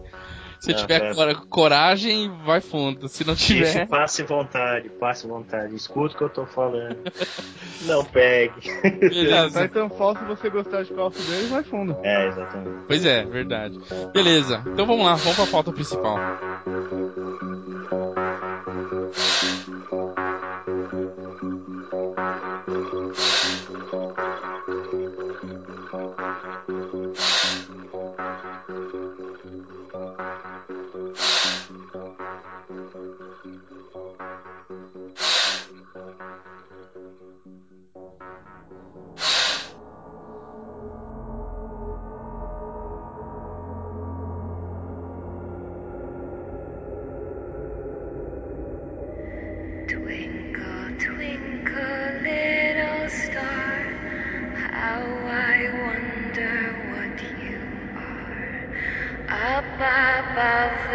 se 0.60 0.72
Ah, 0.72 0.76
tiver 0.76 1.01
é. 1.03 1.14
cora- 1.14 1.36
coragem, 1.36 2.32
vai 2.43 2.60
fundo. 2.62 3.08
Se 3.08 3.24
não 3.26 3.36
Tiff, 3.36 3.66
tiver, 3.72 3.88
passe 3.88 4.24
vontade, 4.24 4.89
passe 4.89 5.28
vontade. 5.28 5.76
Escuta 5.76 6.16
o 6.16 6.18
que 6.18 6.24
eu 6.24 6.30
tô 6.30 6.45
falando. 6.45 6.97
Não 7.86 8.03
pegue. 8.03 8.62
beleza. 8.82 9.62
Titanfall, 9.68 10.16
se 10.18 10.24
você 10.24 10.49
gostar 10.49 10.84
de 10.84 10.93
Call 10.93 11.08
of 11.08 11.22
Duty, 11.22 11.45
vai 11.47 11.64
fundo. 11.64 11.95
É, 12.03 12.28
exatamente. 12.30 12.84
Pois 12.88 13.06
é, 13.06 13.24
verdade. 13.26 13.80
Beleza. 14.14 14.64
Então 14.66 14.86
vamos 14.88 15.06
lá, 15.06 15.14
vamos 15.16 15.36
pra 15.36 15.45
pauta 15.45 15.72
principal. 15.72 16.18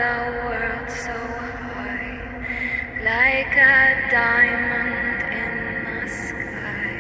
The 0.01 0.32
world 0.46 0.90
so 0.90 1.12
high, 1.12 2.16
like 3.05 3.55
a 3.55 4.09
diamond 4.11 5.20
in 5.42 5.55
the 5.88 6.09
sky. 6.09 6.96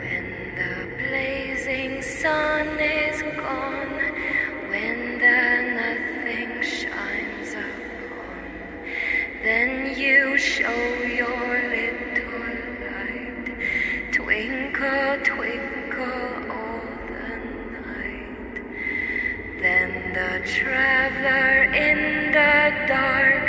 When 0.00 0.26
the 0.60 0.74
blazing 0.98 2.02
sun 2.02 2.66
is 2.80 3.22
gone, 3.22 4.00
when 4.70 4.98
the 5.24 5.42
nothing 5.78 6.60
shines 6.62 7.52
upon, 7.54 8.82
then 9.44 9.96
you 9.96 10.38
show 10.38 10.82
your 11.20 11.52
little 11.76 12.48
light. 12.82 13.46
Twinkle, 14.10 15.18
twinkle 15.22 16.39
The 20.30 20.38
traveler 20.46 21.64
in 21.74 22.30
the 22.30 22.86
dark 22.86 23.48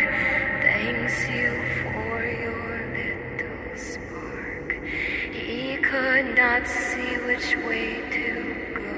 thanks 0.63 1.29
you 1.29 1.53
for 1.83 2.25
your 2.25 2.87
little 2.97 3.77
spark. 3.77 4.73
He 5.31 5.77
could 5.77 6.35
not 6.35 6.67
see 6.67 7.17
which 7.27 7.55
way 7.67 8.01
to 8.01 8.33
go 8.73 8.95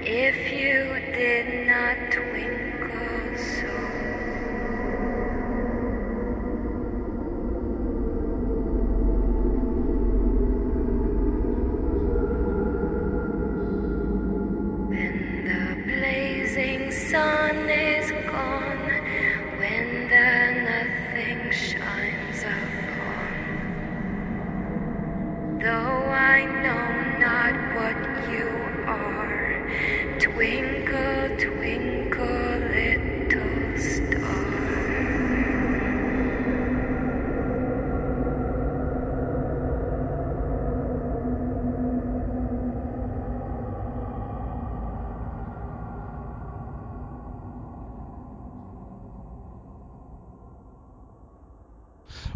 if 0.00 0.50
you 0.50 0.98
did 1.12 1.66
not 1.66 2.10
twinkle 2.10 2.57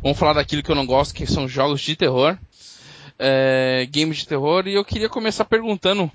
Vamos 0.03 0.19
falar 0.19 0.35
daquilo 0.35 0.63
que 0.63 0.71
eu 0.71 0.75
não 0.75 0.87
gosto, 0.87 1.15
que 1.15 1.27
são 1.27 1.47
jogos 1.47 1.81
de 1.81 1.95
terror. 1.97 2.37
É, 3.19 3.87
games 3.91 4.19
de 4.19 4.27
terror. 4.29 4.67
E 4.67 4.75
eu 4.75 4.85
queria 4.85 5.09
começar 5.09 5.45
perguntando 5.45 6.11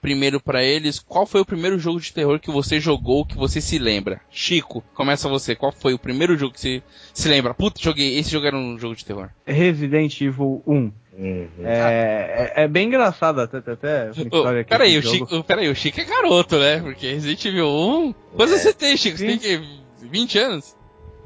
primeiro 0.00 0.38
pra 0.38 0.62
eles 0.62 0.98
qual 0.98 1.24
foi 1.26 1.40
o 1.40 1.46
primeiro 1.46 1.78
jogo 1.78 1.98
de 1.98 2.12
terror 2.12 2.38
que 2.38 2.50
você 2.50 2.78
jogou 2.78 3.24
que 3.24 3.36
você 3.36 3.60
se 3.60 3.78
lembra. 3.78 4.20
Chico, 4.30 4.82
começa 4.94 5.28
você. 5.28 5.54
Qual 5.54 5.72
foi 5.72 5.94
o 5.94 5.98
primeiro 5.98 6.36
jogo 6.36 6.52
que 6.54 6.60
você 6.60 6.82
se 7.12 7.28
lembra? 7.28 7.54
Puta, 7.54 7.80
joguei. 7.82 8.18
Esse 8.18 8.30
jogo 8.30 8.46
era 8.46 8.56
um 8.56 8.78
jogo 8.78 8.94
de 8.94 9.04
terror. 9.04 9.28
Resident 9.46 10.20
Evil 10.20 10.62
1. 10.66 10.92
Uhum. 11.16 11.48
É, 11.62 12.52
é, 12.56 12.64
é 12.64 12.68
bem 12.68 12.88
engraçado 12.88 13.40
até, 13.40 13.58
até, 13.58 13.72
até 13.72 14.04
uma 14.04 14.22
Ô, 14.22 14.22
história 14.24 14.60
aqui 14.62 14.70
peraí, 14.70 14.98
o 14.98 15.02
jogo. 15.02 15.16
Chico, 15.16 15.44
peraí, 15.44 15.68
o 15.68 15.74
Chico 15.74 16.00
é 16.00 16.04
garoto, 16.04 16.58
né? 16.58 16.80
Porque 16.80 17.06
Resident 17.12 17.44
Evil 17.44 17.68
1. 17.68 18.14
Quantos 18.36 18.54
É. 18.54 18.58
você 18.58 18.72
tem, 18.72 18.96
Chico? 18.96 19.16
Você 19.18 19.26
tem 19.26 19.38
que 19.38 19.60
20 20.02 20.38
anos? 20.38 20.76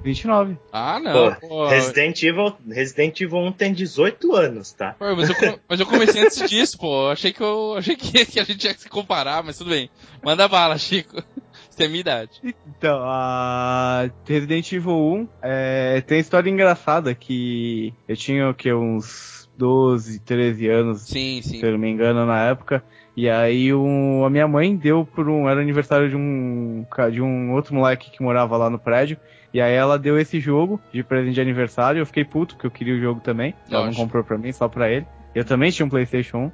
29. 0.03 0.57
Ah, 0.72 1.01
não. 1.01 1.34
Pô, 1.34 1.49
pô. 1.49 1.68
Resident 1.68 2.22
Evil, 2.22 2.57
Resident 2.68 3.20
Evil 3.20 3.38
1 3.38 3.53
tem 3.53 3.72
18 3.72 4.34
anos, 4.34 4.72
tá? 4.72 4.94
Pô, 4.99 5.14
mas, 5.16 5.28
eu, 5.28 5.61
mas 5.68 5.80
eu 5.80 5.86
comecei 5.86 6.22
antes 6.22 6.49
disso, 6.49 6.78
pô. 6.78 7.09
Achei 7.09 7.32
que 7.32 7.42
eu 7.42 7.74
achei 7.76 7.96
que, 7.96 8.24
que 8.26 8.40
a 8.40 8.44
gente 8.44 8.64
ia 8.64 8.74
se 8.74 8.88
comparar, 8.88 9.42
mas 9.42 9.59
tudo 9.59 9.70
bem. 9.70 9.90
Manda 10.22 10.49
bala, 10.49 10.78
Chico. 10.78 11.16
Você 11.68 11.76
tem 11.76 11.86
a 11.86 11.90
minha 11.90 12.01
idade. 12.01 12.30
Então, 12.66 13.01
a 13.03 14.11
Resident 14.26 14.72
Evil 14.72 14.96
1 14.96 15.28
é, 15.42 16.01
tem 16.01 16.18
história 16.18 16.51
engraçada 16.51 17.14
que 17.14 17.92
eu 18.07 18.16
tinha 18.16 18.49
o 18.49 18.55
que 18.55 18.72
uns 18.72 19.49
12, 19.57 20.20
13 20.20 20.68
anos, 20.68 21.03
Sim, 21.03 21.40
sim. 21.42 21.59
se 21.59 21.66
eu 21.66 21.72
não 21.72 21.78
me 21.78 21.88
engano, 21.90 22.24
na 22.24 22.44
época. 22.44 22.82
E 23.16 23.28
aí 23.28 23.74
um, 23.74 24.24
a 24.24 24.30
minha 24.30 24.46
mãe 24.46 24.76
deu 24.76 25.05
por 25.05 25.28
um. 25.28 25.49
Era 25.49 25.61
aniversário 25.61 26.09
de 26.09 26.14
um. 26.14 26.86
de 27.11 27.20
um 27.20 27.53
outro 27.53 27.74
moleque 27.74 28.12
que 28.12 28.22
morava 28.22 28.57
lá 28.57 28.70
no 28.70 28.78
prédio. 28.78 29.18
E 29.53 29.61
aí 29.61 29.72
ela 29.72 29.99
deu 29.99 30.18
esse 30.18 30.40
jogo 30.40 30.80
de 30.92 31.03
presente 31.03 31.34
de 31.34 31.40
aniversário. 31.40 32.01
Eu 32.01 32.07
fiquei 32.07 32.24
puto, 32.24 32.55
porque 32.55 32.66
eu 32.66 32.70
queria 32.70 32.94
o 32.94 33.01
jogo 33.01 33.20
também. 33.20 33.55
Ela 33.70 33.86
não 33.86 33.94
comprou 33.94 34.22
pra 34.22 34.36
mim, 34.36 34.53
só 34.53 34.68
pra 34.68 34.90
ele. 34.90 35.07
Eu 35.34 35.44
também 35.44 35.70
tinha 35.70 35.86
um 35.86 35.88
Playstation 35.88 36.46
1. 36.46 36.53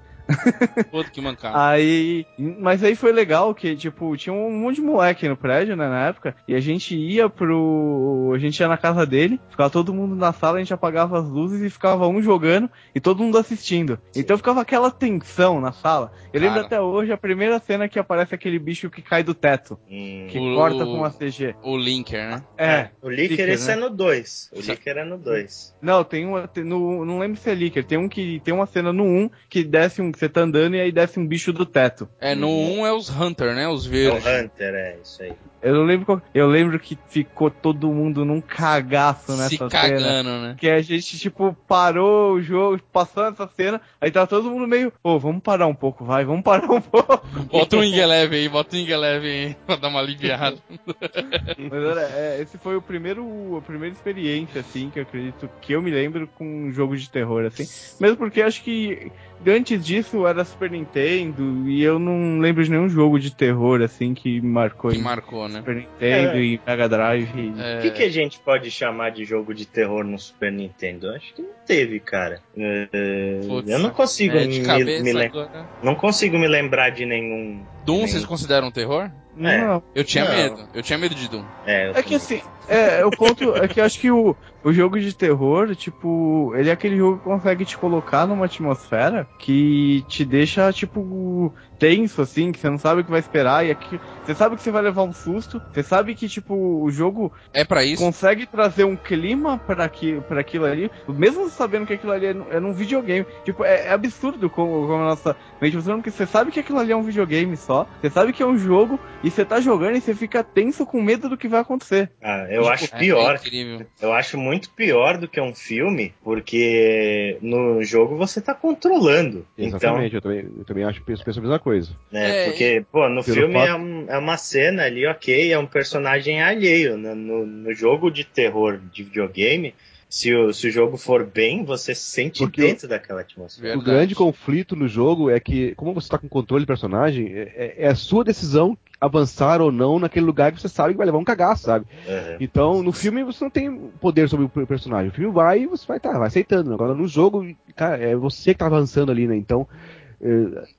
Puta 0.91 1.11
que 1.11 1.21
mancada. 1.21 1.69
Aí. 1.69 2.27
Mas 2.39 2.83
aí 2.83 2.95
foi 2.95 3.13
legal 3.13 3.55
que, 3.55 3.77
tipo, 3.77 4.17
tinha 4.17 4.33
um 4.33 4.51
monte 4.51 4.77
de 4.77 4.83
moleque 4.83 5.29
no 5.29 5.37
prédio, 5.37 5.77
né, 5.77 5.89
na 5.89 6.07
época. 6.09 6.35
E 6.49 6.55
a 6.55 6.61
gente 6.61 6.97
ia 6.97 7.29
pro. 7.29 8.33
A 8.35 8.39
gente 8.39 8.59
ia 8.59 8.69
na 8.69 8.77
casa 8.77 9.05
dele, 9.07 9.41
ficava 9.51 9.71
todo 9.71 9.93
mundo 9.95 10.15
na 10.17 10.33
sala, 10.33 10.57
a 10.57 10.61
gente 10.61 10.73
apagava 10.75 11.19
as 11.19 11.29
luzes 11.29 11.61
e 11.63 11.71
ficava 11.71 12.07
um 12.09 12.21
jogando 12.23 12.71
e 12.95 13.01
todo 13.01 13.23
mundo 13.23 13.39
assistindo. 13.39 13.99
Então 14.17 14.37
ficava 14.37 14.61
aquela 14.61 14.91
tensão 14.91 15.61
na 15.61 15.73
sala. 15.73 16.13
Eu 16.33 16.41
lembro 16.41 16.57
Cara. 16.57 16.67
até 16.67 16.81
hoje 16.81 17.13
a 17.13 17.17
primeira 17.17 17.59
cena 17.59 17.89
que 17.89 17.99
aparece 17.99 18.35
aquele 18.35 18.59
bicho 18.59 18.91
que 18.91 19.03
cai 19.03 19.23
do 19.23 19.35
teto, 19.35 19.79
Hum. 19.91 20.27
que 20.31 20.39
O- 20.39 20.55
corta 20.55 20.85
com 20.85 20.95
uma 20.95 21.11
CG. 21.11 21.55
O 21.63 21.77
Linker, 21.77 22.29
né? 22.31 22.43
É. 22.57 22.89
O 23.03 23.09
Licker, 23.09 23.31
Licker, 23.31 23.49
esse 23.51 23.69
né? 23.69 23.75
é 23.75 23.77
no 23.77 23.91
2. 23.91 24.51
O 24.53 24.61
Licker 24.61 24.97
é 24.99 25.05
no 25.05 25.19
2. 25.19 25.75
Não, 25.81 26.03
tem 26.05 26.25
uma. 26.27 26.49
Tem, 26.49 26.65
no, 26.65 27.05
não 27.05 27.19
lembro 27.19 27.39
se 27.39 27.51
é 27.51 27.55
Licker. 27.55 27.85
Tem 27.85 27.99
um 27.99 28.09
que. 28.09 28.41
Tem 28.45 28.53
uma 28.55 28.67
cena 28.67 28.93
no 28.93 29.05
1 29.05 29.31
que 29.49 29.63
desce 29.63 30.01
um. 30.03 30.13
Que 30.15 30.19
Você 30.21 30.29
tá 30.29 30.41
andando 30.43 30.75
e 30.77 30.81
aí 30.81 30.91
desce 30.91 31.19
um 31.21 31.27
bicho 31.27 31.53
do 31.53 31.67
teto. 31.67 32.09
É, 32.21 32.35
no 32.35 32.49
1 32.49 32.87
é 32.87 32.93
os 32.93 33.11
Hunter, 33.11 33.55
né? 33.55 33.69
Os 33.69 33.85
É 33.85 33.89
o 33.89 33.91
verdes. 33.91 34.27
Hunter, 34.27 34.75
é 34.75 34.97
isso 35.03 35.23
aí. 35.23 35.33
Eu 35.63 35.75
não 35.77 35.85
lembro 35.85 36.21
Eu 36.35 36.47
lembro 36.47 36.79
que 36.79 36.99
ficou 37.09 37.51
todo 37.51 37.89
mundo 37.91 38.23
num 38.23 38.39
cagaço 38.39 39.33
nessa 39.33 39.49
se 39.49 39.57
cena. 39.57 39.71
cagando, 39.71 40.29
né? 40.43 40.57
Que 40.59 40.69
a 40.69 40.83
gente, 40.83 41.19
tipo, 41.19 41.57
parou 41.67 42.35
o 42.35 42.43
jogo, 42.43 42.79
passou 42.93 43.25
essa 43.27 43.49
cena, 43.57 43.81
aí 43.99 44.11
tá 44.11 44.27
todo 44.27 44.51
mundo 44.51 44.69
meio, 44.69 44.93
ô, 45.03 45.19
vamos 45.19 45.43
parar 45.43 45.67
um 45.67 45.75
pouco, 45.75 46.05
vai, 46.05 46.23
vamos 46.23 46.43
parar 46.43 46.71
um 46.71 46.81
pouco. 46.83 47.27
Bota 47.51 47.77
um 47.77 47.81
Wing 47.81 47.97
Eleven 47.99 48.41
aí, 48.41 48.49
bota 48.51 48.77
um 48.77 48.79
Wing 48.79 48.91
Eleven 48.93 49.31
aí, 49.47 49.57
pra 49.67 49.77
dar 49.77 49.89
uma 49.89 50.01
aliviada. 50.01 50.59
Mas 51.59 51.83
era, 51.83 52.03
é, 52.13 52.43
esse 52.43 52.59
foi 52.59 52.77
o 52.77 52.83
primeiro, 52.83 53.57
a 53.57 53.63
primeira 53.63 53.95
experiência, 53.95 54.61
assim, 54.61 54.91
que 54.91 54.99
eu 54.99 55.03
acredito 55.05 55.49
que 55.63 55.73
eu 55.73 55.81
me 55.81 55.91
lembro 55.91 56.27
com 56.29 56.45
um 56.45 56.73
jogo 56.73 56.95
de 56.95 57.09
terror, 57.09 57.45
assim. 57.47 57.67
Mesmo 57.99 58.19
porque 58.19 58.43
acho 58.43 58.63
que 58.63 59.11
antes 59.51 59.85
disso 59.85 60.27
era 60.27 60.45
Super 60.45 60.71
Nintendo 60.71 61.69
e 61.69 61.83
eu 61.83 61.99
não 61.99 62.39
lembro 62.39 62.63
de 62.65 62.71
nenhum 62.71 62.89
jogo 62.89 63.19
de 63.19 63.31
terror, 63.35 63.83
assim, 63.83 64.15
que 64.15 64.41
me 64.41 64.49
marcou 64.49 64.91
Que 64.91 64.99
em 64.99 65.03
marcou, 65.03 65.49
né? 65.49 65.59
Super 65.61 65.77
Nintendo 65.77 66.37
É. 66.37 66.41
e 66.43 66.61
Mega 66.67 66.89
Drive. 66.89 67.29
e- 67.37 67.55
É, 67.61 67.79
O 67.79 67.83
que, 67.83 67.91
que 67.91 68.03
a 68.03 68.11
gente 68.11 68.39
pode 68.41 68.71
chamar 68.71 69.11
de 69.11 69.25
jogo 69.25 69.55
de 69.55 69.67
terror 69.67 70.05
no 70.05 70.19
Super 70.19 70.53
Nintendo? 70.53 71.11
Acho 71.11 71.35
que 71.35 71.43
não 71.43 71.51
teve, 71.67 72.01
cara. 72.01 72.41
É, 72.57 73.41
Putz, 73.47 73.69
eu 73.71 73.79
não 73.79 73.91
consigo 73.91 74.37
é, 74.37 74.47
de 74.47 74.61
me, 74.61 75.03
me 75.03 75.13
lem- 75.13 75.27
agora. 75.29 75.67
não 75.83 75.95
consigo 75.95 76.39
me 76.39 76.47
lembrar 76.49 76.91
de 76.91 77.05
nenhum. 77.05 77.61
Doom, 77.85 77.99
Nem- 77.99 78.09
vocês 78.09 78.25
consideram 78.25 78.69
um 78.69 78.73
terror? 78.73 79.11
Não, 79.37 79.83
Eu 79.95 80.05
tinha 80.05 80.25
Não. 80.25 80.35
medo. 80.35 80.69
Eu 80.75 80.83
tinha 80.83 80.99
medo 80.99 81.15
de 81.15 81.29
Doom. 81.29 81.45
É, 81.65 81.91
É 81.91 82.03
que 82.03 82.15
assim, 82.15 82.41
é, 82.67 83.05
o 83.05 83.11
ponto 83.11 83.55
é 83.57 83.69
que 83.69 83.81
eu 83.81 83.85
acho 83.85 83.99
que 84.01 84.11
o, 84.11 84.37
o 84.63 84.73
jogo 84.73 84.99
de 84.99 85.13
terror, 85.13 85.75
tipo, 85.77 86.55
ele 86.57 86.71
é 86.71 86.73
aquele 86.73 86.97
jogo 86.97 87.19
que 87.19 87.25
consegue 87.25 87.65
te 87.65 87.77
colocar 87.77 88.27
numa 88.27 88.47
atmosfera 88.47 89.29
que 89.39 90.03
te 90.09 90.25
deixa, 90.25 90.73
tipo, 90.73 91.53
tenso, 91.85 92.23
assim, 92.23 92.51
que 92.51 92.59
você 92.59 92.71
não 92.71 92.79
sabe 92.79 93.03
o 93.03 93.05
que 93.05 93.11
vai 93.11 93.21
esperar, 93.21 93.67
e 93.67 93.71
aqui, 93.71 94.01
você 94.25 94.35
sabe 94.35 94.57
que 94.57 94.63
você 94.63 94.71
vai 94.71 94.81
levar 94.81 95.03
um 95.03 95.13
susto, 95.13 95.61
você 95.71 95.83
sabe 95.83 96.15
que, 96.15 96.27
tipo, 96.27 96.55
o 96.55 96.91
jogo 96.91 97.31
É 97.53 97.63
pra 97.63 97.85
isso? 97.85 98.03
consegue 98.03 98.47
trazer 98.47 98.85
um 98.85 98.97
clima 98.97 99.59
para 99.59 99.85
aqui, 99.85 100.19
pra 100.27 100.41
aquilo 100.41 100.65
ali, 100.65 100.91
mesmo 101.07 101.51
sabendo 101.51 101.85
que 101.87 101.93
aquilo 101.93 102.13
ali 102.13 102.27
é, 102.27 102.33
num- 102.33 102.51
é 102.51 102.59
num 102.59 102.73
videogame. 102.73 103.27
Tipo, 103.45 103.65
é, 103.67 103.89
é 103.89 103.91
absurdo 103.93 104.49
como, 104.49 104.87
como 104.87 105.03
a 105.03 105.09
nossa 105.11 105.37
mente 105.61 105.77
funciona, 105.77 105.99
porque 105.99 106.11
você 106.11 106.25
sabe 106.27 106.51
que 106.51 106.61
aquilo 106.61 106.79
ali 106.79 106.91
é 106.93 106.97
um 106.97 107.03
videogame 107.03 107.55
só, 107.55 107.87
você 108.01 108.09
sabe 108.09 108.33
que 108.33 108.43
é 108.43 108.47
um 108.47 108.57
jogo, 108.57 108.99
e 109.23 109.31
você 109.31 109.45
tá 109.45 109.61
jogando 109.61 109.97
e 109.97 110.01
você 110.01 110.15
fica 110.15 110.43
tenso 110.43 110.87
com 110.87 111.03
medo 111.03 111.29
do 111.29 111.37
que 111.37 111.49
vai 111.49 111.61
acontecer. 111.61 112.11
Ah, 112.23 112.47
eu 112.51 112.67
acho 112.67 112.87
É, 112.95 112.99
pior. 112.99 113.39
É. 113.53 113.87
Eu 114.01 114.13
acho 114.15 114.39
muito 114.39 114.71
pior 114.71 115.19
do 115.19 115.29
que 115.29 115.39
um 115.41 115.55
filme, 115.55 116.15
porque 116.23 117.37
no 117.43 117.83
jogo 117.83 118.17
você 118.17 118.41
tá 118.41 118.55
controlando. 118.55 119.45
Então, 119.59 119.79
Exatamente, 119.79 120.15
eu, 120.15 120.23
também, 120.23 120.47
eu 120.59 120.65
também 120.65 120.85
acho 120.85 121.03
penso, 121.03 121.25
penso 121.25 121.39
a 121.39 121.43
mesma 121.43 121.59
coisa. 121.59 121.74
Né, 122.11 122.31
É, 122.31 122.45
porque, 122.45 122.85
pô, 122.91 123.09
no 123.09 123.23
pelo 123.25 123.37
filme 123.37 123.55
fato- 123.55 123.69
é, 123.69 123.75
um- 123.75 124.07
é 124.09 124.19
uma 124.19 124.37
cena 124.37 124.85
ali, 124.85 125.07
ok, 125.07 125.53
é 125.53 125.59
um 125.59 125.67
personagem 125.67 126.43
alheio. 126.43 126.97
No, 126.97 127.15
no- 127.15 127.47
no 127.47 127.75
jogo 127.75 128.11
de 128.11 128.25
terror 128.25 128.79
de 128.93 129.03
videogame, 129.05 129.75
se 130.09 130.33
o, 130.35 130.53
se 130.53 130.69
o 130.69 130.71
jogo 130.71 130.97
for 130.97 131.25
bem, 131.27 131.65
você 131.65 131.95
se 131.95 132.03
sente 132.03 132.39
Porque 132.45 132.63
dentro 132.63 132.87
daquela 132.89 133.21
atmosfera. 133.23 133.69
Verdade. 133.69 133.83
O 133.83 133.93
grande 133.93 134.15
conflito 134.15 134.77
no 134.77 134.87
jogo 134.87 135.31
é 135.31 135.41
que, 135.41 135.75
como 135.75 135.93
você 135.93 136.07
está 136.07 136.19
com 136.19 136.29
controle 136.29 136.65
do 136.65 136.69
personagem, 136.69 137.33
é, 137.33 137.75
é 137.79 137.89
a 137.89 137.95
sua 137.95 138.23
decisão 138.25 138.77
avançar 139.01 139.61
ou 139.61 139.71
não 139.73 139.99
naquele 139.99 140.25
lugar 140.25 140.51
que 140.53 140.61
você 140.61 140.69
sabe 140.69 140.93
que 140.93 140.97
vai 140.99 141.05
levar 141.07 141.19
um 141.19 141.25
cagaço, 141.25 141.65
sabe? 141.65 141.85
Aham. 142.09 142.37
Então, 142.41 142.83
no 142.83 142.93
filme 142.93 143.23
você 143.25 143.45
não 143.45 143.51
tem 143.51 143.77
poder 144.01 144.29
sobre 144.29 144.47
o 144.47 144.67
personagem. 144.67 145.11
O 145.11 145.13
filme 145.15 145.33
vai 145.33 145.63
e 145.63 145.67
você 145.67 145.85
vai 145.87 146.01
tá, 146.01 146.17
vai 146.17 146.29
aceitando. 146.29 146.73
Agora, 146.73 146.95
no 146.95 147.07
jogo, 147.07 147.45
cara, 147.77 147.99
é 147.99 148.15
você 148.17 148.55
que 148.55 148.59
tá 148.61 148.67
avançando 148.67 149.11
ali, 149.13 149.27
né? 149.27 149.37
Então, 149.37 149.69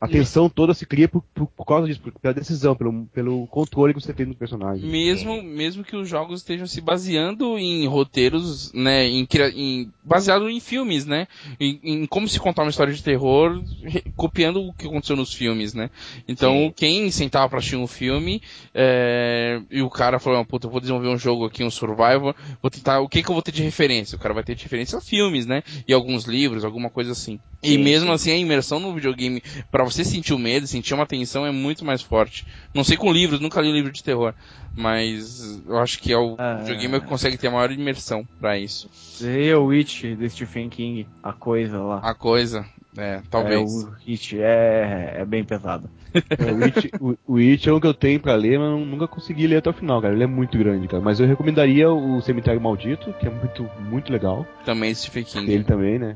a 0.01 0.07
tensão 0.07 0.49
toda 0.49 0.73
se 0.73 0.85
cria 0.85 1.07
por, 1.07 1.21
por- 1.33 1.47
por 1.47 1.65
causa 1.65 1.87
disso, 1.87 2.01
por- 2.01 2.11
pela 2.19 2.33
decisão, 2.33 2.75
pelo, 2.75 3.05
pelo 3.13 3.45
controle 3.47 3.93
que 3.93 4.01
você 4.01 4.13
tem 4.13 4.25
do 4.25 4.35
personagem. 4.35 4.89
Mesmo, 4.89 5.41
mesmo 5.43 5.83
que 5.83 5.95
os 5.95 6.09
jogos 6.09 6.41
estejam 6.41 6.65
se 6.65 6.81
baseando 6.81 7.57
em 7.57 7.85
roteiros, 7.87 8.73
né, 8.73 9.05
em, 9.07 9.27
em- 9.55 9.91
baseado 10.03 10.49
em 10.49 10.59
filmes, 10.59 11.05
né, 11.05 11.27
em, 11.59 11.79
em 11.83 12.05
como 12.07 12.27
se 12.27 12.39
contar 12.39 12.63
uma 12.63 12.69
história 12.69 12.93
de 12.93 13.03
terror, 13.03 13.61
copiando 14.15 14.61
o 14.63 14.73
que 14.73 14.87
aconteceu 14.87 15.15
nos 15.15 15.33
filmes, 15.33 15.73
né. 15.73 15.89
Então, 16.27 16.53
Sim. 16.53 16.73
quem 16.75 17.11
sentava 17.11 17.47
pra 17.49 17.59
assistir 17.59 17.75
um 17.75 17.87
filme 17.87 18.41
é, 18.73 19.61
e 19.69 19.81
o 19.81 19.89
cara 19.89 20.19
falou, 20.19 20.39
"Ah, 20.39 20.45
puta, 20.45 20.67
eu 20.67 20.71
vou 20.71 20.79
desenvolver 20.81 21.09
um 21.09 21.17
jogo 21.17 21.45
aqui, 21.45 21.63
um 21.63 21.69
survival, 21.71 22.35
vou 22.61 22.71
tentar, 22.71 22.99
o 22.99 23.07
que 23.07 23.21
que 23.21 23.29
eu 23.29 23.33
vou 23.33 23.41
ter 23.43 23.51
de 23.51 23.61
referência? 23.63 24.15
O 24.15 24.19
cara 24.19 24.33
vai 24.33 24.43
ter 24.43 24.55
de 24.55 24.63
referência 24.63 24.97
a 24.97 25.01
filmes, 25.01 25.45
né, 25.45 25.61
e 25.87 25.93
alguns 25.93 26.25
livros, 26.25 26.65
alguma 26.65 26.89
coisa 26.89 27.11
assim. 27.11 27.39
E 27.63 27.69
Sim, 27.69 27.77
mesmo 27.79 28.07
sim. 28.09 28.13
assim, 28.13 28.31
a 28.31 28.37
imersão 28.37 28.79
no 28.79 28.93
videogame, 28.93 29.34
pra 29.71 29.83
você 29.83 30.03
sentir 30.03 30.33
o 30.33 30.39
medo, 30.39 30.67
sentir 30.67 30.93
uma 30.93 31.05
tensão, 31.05 31.45
é 31.45 31.51
muito 31.51 31.83
mais 31.85 32.01
forte. 32.01 32.45
Não 32.73 32.83
sei 32.83 32.97
com 32.97 33.11
livros, 33.11 33.39
nunca 33.39 33.61
li 33.61 33.69
um 33.69 33.73
livro 33.73 33.91
de 33.91 34.03
terror, 34.03 34.33
mas 34.75 35.61
eu 35.67 35.77
acho 35.77 35.99
que 35.99 36.11
é 36.11 36.17
o 36.17 36.35
Ah. 36.37 36.55
videogame 36.55 36.99
que 36.99 37.07
consegue 37.07 37.37
ter 37.37 37.47
a 37.47 37.51
maior 37.51 37.71
imersão 37.71 38.27
pra 38.39 38.57
isso. 38.57 38.89
E 39.21 39.53
o 39.53 39.65
Witch 39.65 40.03
do 40.17 40.29
Stephen 40.29 40.69
King, 40.69 41.07
a 41.23 41.33
coisa 41.33 41.79
lá. 41.79 41.99
A 42.03 42.13
coisa, 42.13 42.65
é, 42.97 43.21
talvez. 43.29 43.59
É, 43.61 43.85
o 43.87 43.93
It 44.07 44.39
é, 44.41 45.15
é 45.19 45.25
bem 45.25 45.43
pesado. 45.43 45.89
É, 46.13 46.51
o, 46.51 46.63
It, 46.63 46.91
o, 46.99 47.17
o 47.33 47.37
It 47.37 47.67
é 47.67 47.73
um 47.73 47.79
que 47.79 47.87
eu 47.87 47.93
tenho 47.93 48.19
pra 48.21 48.35
ler, 48.35 48.57
mas 48.57 48.69
eu 48.69 48.85
nunca 48.85 49.05
consegui 49.07 49.47
ler 49.47 49.57
até 49.57 49.69
o 49.69 49.73
final, 49.73 50.01
cara. 50.01 50.13
Ele 50.13 50.23
é 50.23 50.27
muito 50.27 50.57
grande, 50.57 50.87
cara. 50.87 51.03
Mas 51.03 51.19
eu 51.19 51.27
recomendaria 51.27 51.91
o 51.91 52.21
Cemitério 52.21 52.61
Maldito, 52.61 53.13
que 53.19 53.27
é 53.27 53.29
muito, 53.29 53.69
muito 53.81 54.11
legal. 54.13 54.45
Também 54.63 54.93
Stephen 54.95 55.23
King. 55.25 55.45
Dele 55.45 55.63
também, 55.65 55.99
né? 55.99 56.15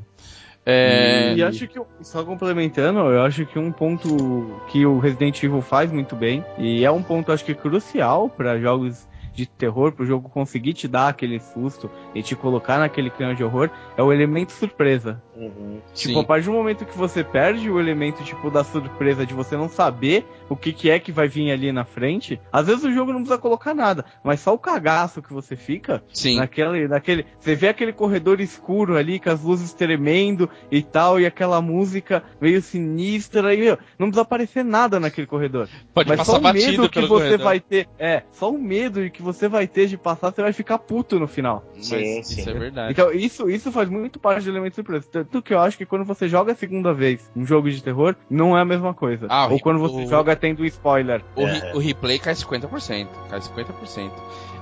É, 0.69 1.33
E 1.35 1.43
acho 1.43 1.67
que, 1.67 1.79
só 2.01 2.23
complementando, 2.23 2.99
eu 2.99 3.23
acho 3.23 3.45
que 3.45 3.57
um 3.57 3.71
ponto 3.71 4.61
que 4.67 4.85
o 4.85 4.99
Resident 4.99 5.41
Evil 5.41 5.61
faz 5.61 5.91
muito 5.91 6.15
bem, 6.15 6.45
e 6.57 6.85
é 6.85 6.91
um 6.91 7.01
ponto, 7.01 7.31
acho 7.31 7.43
que 7.43 7.55
crucial 7.55 8.29
para 8.29 8.59
jogos 8.59 9.07
de 9.39 9.45
terror, 9.45 9.91
pro 9.91 10.05
jogo 10.05 10.29
conseguir 10.29 10.73
te 10.73 10.87
dar 10.87 11.07
aquele 11.07 11.39
susto 11.39 11.89
e 12.13 12.21
te 12.21 12.35
colocar 12.35 12.77
naquele 12.77 13.09
clima 13.09 13.33
de 13.33 13.43
horror, 13.43 13.69
é 13.95 14.03
o 14.03 14.11
elemento 14.11 14.51
surpresa. 14.51 15.21
Uhum. 15.35 15.79
Tipo, 15.93 16.15
Sim. 16.15 16.19
a 16.19 16.23
partir 16.23 16.45
do 16.47 16.51
momento 16.51 16.85
que 16.85 16.97
você 16.97 17.23
perde 17.23 17.69
o 17.69 17.79
elemento, 17.79 18.23
tipo, 18.23 18.51
da 18.51 18.63
surpresa, 18.63 19.25
de 19.25 19.33
você 19.33 19.55
não 19.55 19.69
saber 19.69 20.25
o 20.49 20.55
que, 20.55 20.73
que 20.73 20.89
é 20.89 20.99
que 20.99 21.11
vai 21.11 21.27
vir 21.27 21.51
ali 21.51 21.71
na 21.71 21.85
frente, 21.85 22.39
às 22.51 22.67
vezes 22.67 22.83
o 22.83 22.91
jogo 22.91 23.13
não 23.13 23.19
precisa 23.19 23.39
colocar 23.39 23.73
nada, 23.73 24.03
mas 24.23 24.41
só 24.41 24.53
o 24.53 24.59
cagaço 24.59 25.21
que 25.21 25.31
você 25.31 25.55
fica, 25.55 26.03
Sim. 26.11 26.37
naquele, 26.37 26.87
naquele, 26.87 27.25
você 27.39 27.55
vê 27.55 27.69
aquele 27.69 27.93
corredor 27.93 28.41
escuro 28.41 28.97
ali, 28.97 29.19
com 29.19 29.29
as 29.29 29.41
luzes 29.41 29.73
tremendo 29.73 30.49
e 30.69 30.81
tal, 30.81 31.19
e 31.19 31.25
aquela 31.25 31.61
música 31.61 32.23
meio 32.41 32.61
sinistra, 32.61 33.53
e 33.53 33.61
meu, 33.61 33.77
não 33.97 34.07
precisa 34.07 34.23
aparecer 34.23 34.65
nada 34.65 34.99
naquele 34.99 35.27
corredor. 35.27 35.69
Pode 35.93 36.09
mas 36.09 36.17
passar 36.17 36.33
só 36.33 36.39
o 36.39 36.53
medo 36.53 36.89
que 36.89 37.01
você 37.01 37.07
corredor. 37.07 37.45
vai 37.45 37.59
ter, 37.61 37.87
é, 37.97 38.23
só 38.31 38.51
o 38.51 38.57
medo 38.57 39.09
que 39.09 39.21
você 39.33 39.47
vai 39.47 39.67
ter 39.67 39.87
de 39.87 39.97
passar, 39.97 40.31
você 40.31 40.41
vai 40.41 40.53
ficar 40.53 40.77
puto 40.79 41.19
no 41.19 41.27
final. 41.27 41.63
Mas 41.75 41.85
Sim, 41.87 42.19
isso 42.19 42.33
sim. 42.35 42.49
é 42.49 42.53
verdade. 42.53 42.91
Então, 42.91 43.11
isso, 43.11 43.49
isso 43.49 43.71
faz 43.71 43.89
muito 43.89 44.19
parte 44.19 44.43
do 44.43 44.49
elemento 44.51 44.75
surpresa. 44.75 45.07
Tanto 45.11 45.41
que 45.41 45.53
eu 45.53 45.59
acho 45.59 45.77
que 45.77 45.85
quando 45.85 46.05
você 46.05 46.27
joga 46.27 46.51
a 46.51 46.55
segunda 46.55 46.93
vez 46.93 47.29
um 47.35 47.45
jogo 47.45 47.69
de 47.69 47.81
terror, 47.83 48.15
não 48.29 48.57
é 48.57 48.61
a 48.61 48.65
mesma 48.65 48.93
coisa. 48.93 49.27
Ah, 49.29 49.47
Ou 49.47 49.59
quando 49.59 49.79
você 49.79 50.03
o- 50.03 50.07
joga 50.07 50.35
tendo 50.35 50.65
spoiler. 50.65 51.23
O, 51.35 51.45
re- 51.45 51.59
É. 51.69 51.75
o 51.75 51.79
replay 51.79 52.19
cai 52.19 52.33
50%. 52.35 53.07
Cai 53.29 53.39
50%. 53.39 54.11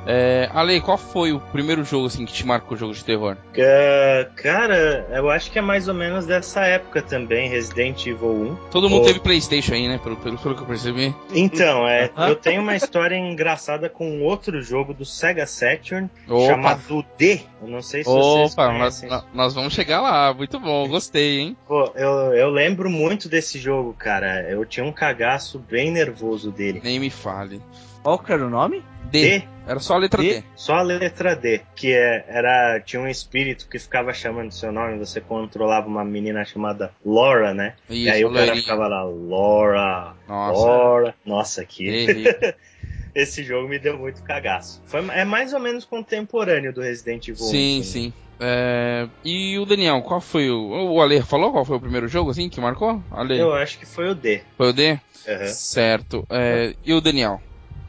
É, 0.10 0.50
Ale, 0.54 0.80
qual 0.80 0.98
foi 0.98 1.34
o 1.34 1.40
primeiro 1.40 1.84
jogo 1.84 2.08
assim 2.08 2.26
que 2.26 2.32
te 2.32 2.46
marcou 2.46 2.76
o 2.76 2.80
jogo 2.80 2.94
de 2.94 3.04
terror? 3.04 3.36
Ah, 3.60 4.26
cara, 4.36 5.06
eu 5.12 5.30
acho 5.30 5.52
que 5.52 5.60
é 5.60 5.62
mais 5.62 5.88
ou 5.90 5.94
menos 5.94 6.26
dessa 6.26 6.62
época 6.66 7.02
também, 7.02 7.50
Resident 7.50 8.06
Evil 8.08 8.30
1. 8.32 8.56
Todo 8.72 8.90
mundo 8.90 9.02
Ô. 9.02 9.06
teve 9.06 9.20
Playstation 9.20 9.74
aí, 9.74 9.88
né? 9.88 10.00
Pelo, 10.02 10.16
pelo, 10.16 10.38
pelo 10.38 10.56
que 10.56 10.62
eu 10.62 10.66
percebi. 10.68 11.14
Então, 11.34 11.86
é, 11.88 12.10
eu 12.30 12.36
tenho 12.36 12.62
uma 12.62 12.76
história 12.76 13.16
engraçada 13.18 13.90
com 13.90 14.22
outro 14.22 14.62
jogo 14.62 14.94
do 14.94 15.04
Sega 15.04 15.46
Saturn 15.46 16.10
Opa, 16.28 16.46
chamado 16.46 17.06
D. 17.18 17.42
Eu 17.62 17.68
não 17.68 17.82
sei 17.82 18.04
se 18.04 18.10
vocês 18.10 18.54
opa 18.54 18.68
nós, 18.68 18.78
conhecem. 18.78 19.10
nós- 19.10 19.26
nós 19.34 19.54
vamos 19.54 19.74
chegar 19.74 20.00
lá. 20.00 20.34
Muito 20.34 20.58
bom, 20.60 20.88
gostei, 20.88 21.40
hein? 21.40 21.58
Pô, 21.68 21.92
eu, 21.96 22.34
eu 22.34 22.50
lembro 22.50 22.90
muito 22.90 23.28
desse 23.28 23.60
jogo, 23.60 23.94
cara. 23.94 24.50
Eu 24.50 24.64
tinha 24.66 24.86
um 24.86 24.92
cagaço 24.94 25.60
bem 25.60 25.92
nervoso 25.92 26.50
dele. 26.50 26.80
Nem 26.84 26.98
me 27.00 27.10
fale. 27.10 27.62
Qual 28.08 28.20
que 28.20 28.32
era 28.32 28.48
o 28.48 28.50
nome? 28.50 28.82
D. 29.12 29.40
D, 29.40 29.48
Era 29.68 29.82
só 29.82 29.96
a 29.96 29.98
letra 29.98 30.24
D. 30.24 30.36
D, 30.36 30.44
só 30.56 30.76
a 30.76 30.82
letra 30.82 31.36
D, 31.36 31.60
que 31.76 31.92
é, 31.92 32.24
era 32.30 32.80
tinha 32.80 33.02
um 33.02 33.08
espírito 33.10 33.68
que 33.70 33.78
ficava 33.78 34.14
chamando 34.14 34.54
seu 34.54 34.72
nome, 34.72 34.98
você 34.98 35.20
controlava 35.20 35.90
uma 35.90 36.06
menina 36.06 36.46
chamada 36.46 36.94
Laura, 37.06 37.54
né? 37.54 37.76
e 37.90 38.06
Isso, 38.08 38.16
aí 38.16 38.24
o 38.24 38.32
cara 38.32 38.56
ficava 38.56 38.88
lá, 38.88 39.04
Laura, 39.04 40.14
Nossa. 40.26 40.58
Laura. 40.58 41.16
Nossa, 41.26 41.66
que 41.66 42.24
esse 43.14 43.44
jogo 43.44 43.68
me 43.68 43.78
deu 43.78 43.98
muito 43.98 44.24
cagaço. 44.24 44.82
Foi, 44.86 45.06
é 45.10 45.26
mais 45.26 45.52
ou 45.52 45.60
menos 45.60 45.84
contemporâneo 45.84 46.72
do 46.72 46.80
Resident 46.80 47.28
Evil 47.28 47.46
1. 47.46 47.50
Sim, 47.50 47.80
assim. 47.82 47.84
sim. 47.84 48.14
É, 48.40 49.06
e 49.26 49.60
o 49.60 49.66
Daniel, 49.66 50.02
qual 50.02 50.22
foi 50.22 50.50
o. 50.50 50.94
O 50.94 51.02
Ale 51.02 51.22
falou 51.24 51.52
qual 51.52 51.66
foi 51.66 51.76
o 51.76 51.82
primeiro 51.82 52.08
jogo 52.08 52.32
assim 52.32 52.48
que 52.48 52.62
marcou? 52.62 53.04
Ale, 53.12 53.38
Eu 53.38 53.54
acho 53.54 53.78
que 53.78 53.86
foi 53.86 54.10
o 54.10 54.16
D. 54.16 54.44
foi 54.56 54.70
o 54.70 54.74
D? 54.74 54.98
Aham. 55.28 55.48
Certo. 55.48 56.26
É, 56.30 56.74
e 56.86 56.94
o 56.94 57.02
Daniel? 57.02 57.42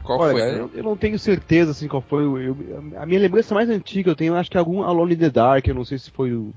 Qual 0.09 0.19
Olha, 0.19 0.31
foi? 0.31 0.41
cara, 0.41 0.57
eu, 0.57 0.71
eu 0.73 0.83
não 0.83 0.97
tenho 0.97 1.19
certeza 1.19 1.69
assim 1.71 1.87
qual 1.87 2.01
foi. 2.01 2.23
eu- 2.23 2.57
a 2.97 3.05
minha 3.05 3.19
lembrança 3.19 3.53
mais 3.53 3.69
antiga 3.69 4.09
eu 4.09 4.15
tenho, 4.15 4.35
acho 4.35 4.49
que 4.49 4.57
é 4.57 4.59
algum 4.59 4.81
Alone 4.81 5.13
in 5.13 5.17
the 5.17 5.29
Dark, 5.29 5.67
eu 5.67 5.75
não 5.75 5.85
sei 5.85 5.99
se 5.99 6.09
foi 6.09 6.33
o 6.33 6.51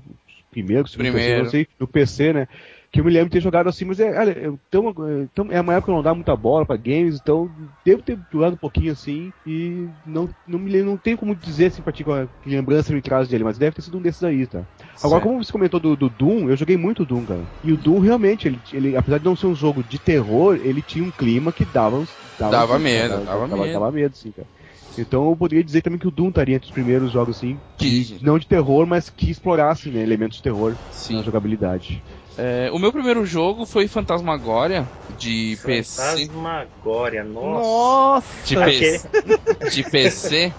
primeiro, 0.49 0.87
se 0.87 0.95
foi 0.95 1.05
o 1.05 1.09
Primeiro. 1.11 1.39
eu 1.39 1.43
não 1.43 1.51
sei, 1.51 1.67
no 1.79 1.87
PC, 1.87 2.33
né? 2.33 2.47
Que 2.93 2.99
eu 2.99 3.05
me 3.05 3.09
lembro 3.09 3.29
de 3.29 3.33
ter 3.33 3.41
jogado 3.41 3.67
assim, 3.67 3.85
mas 3.85 3.99
é, 3.99 4.19
olha, 4.19 4.31
eu, 4.37 4.59
tão, 4.69 4.93
tão, 5.33 5.51
é 5.51 5.59
uma 5.59 5.73
época 5.73 5.85
que 5.87 5.91
eu 5.91 5.95
não 5.95 6.03
dá 6.03 6.13
muita 6.13 6.35
bola 6.35 6.63
pra 6.63 6.77
games, 6.77 7.19
então 7.19 7.51
devo 7.83 8.03
ter 8.03 8.19
jogado 8.31 8.53
um 8.53 8.57
pouquinho 8.57 8.91
assim 8.91 9.33
e 9.43 9.89
não, 10.05 10.29
não 10.45 10.59
me 10.59 10.69
lembro, 10.69 10.91
não 10.91 10.97
tenho 10.97 11.17
como 11.17 11.35
dizer 11.35 11.65
assim 11.65 11.81
pra 11.81 11.91
ti 11.91 12.03
qual- 12.03 12.29
que 12.39 12.49
lembrança 12.51 12.93
me 12.93 13.01
traz 13.01 13.27
dele, 13.27 13.43
mas 13.43 13.57
deve 13.57 13.75
ter 13.75 13.81
sido 13.81 13.97
um 13.97 14.01
desses 14.01 14.21
aí, 14.23 14.45
tá? 14.45 14.63
Agora, 15.01 15.21
Certo. 15.21 15.23
como 15.23 15.43
você 15.43 15.51
comentou 15.51 15.79
do, 15.79 15.95
do 15.95 16.07
Doom, 16.07 16.49
eu 16.51 16.55
joguei 16.55 16.77
muito 16.77 17.03
Doom, 17.03 17.25
cara. 17.25 17.47
E 17.63 17.73
o 17.73 17.77
Doom 17.77 17.97
realmente, 17.97 18.47
ele, 18.47 18.61
ele, 18.71 18.95
apesar 18.95 19.17
de 19.17 19.25
não 19.25 19.35
ser 19.35 19.47
um 19.47 19.55
jogo 19.55 19.83
de 19.83 19.97
terror, 19.99 20.59
ele 20.61 20.83
tinha 20.83 21.03
um 21.03 21.11
clima 21.11 21.51
que 21.51 21.65
dava 21.65 21.97
uns- 21.99 22.15
Dava 22.37 22.75
uns- 22.77 22.81
medo, 22.83 23.09
dava, 23.09 23.25
dava 23.25 23.47
dava, 23.47 23.63
medo. 23.63 23.73
dava 23.73 23.91
medo, 23.91 24.15
sim, 24.15 24.31
cara. 24.31 24.47
Então 24.95 25.27
eu 25.31 25.35
poderia 25.35 25.63
dizer 25.63 25.81
também 25.81 25.97
que 25.97 26.07
o 26.07 26.11
Doom 26.11 26.29
estaria 26.29 26.55
entre 26.55 26.67
os 26.67 26.71
primeiros 26.71 27.11
jogos, 27.11 27.37
assim, 27.37 27.59
Que- 27.79 28.19
não 28.21 28.37
de 28.37 28.47
terror, 28.47 28.85
mas 28.85 29.09
que 29.09 29.31
explorassem 29.31 29.91
né, 29.91 30.03
elementos 30.03 30.37
de 30.37 30.43
terror 30.43 30.77
Sim. 30.91 31.15
na 31.15 31.23
jogabilidade. 31.23 32.03
É, 32.37 32.71
o 32.71 32.79
meu 32.79 32.91
primeiro 32.91 33.25
jogo 33.25 33.65
foi 33.65 33.87
Fantasmagória 33.87 34.89
de 35.19 35.57
PC. 35.63 36.01
Fantasmagória, 36.01 37.23
nossa. 37.23 37.59
Nossa! 37.59 38.45
De 38.45 38.55
PC. 38.55 39.09
de 39.71 39.83
PC. 39.83 40.53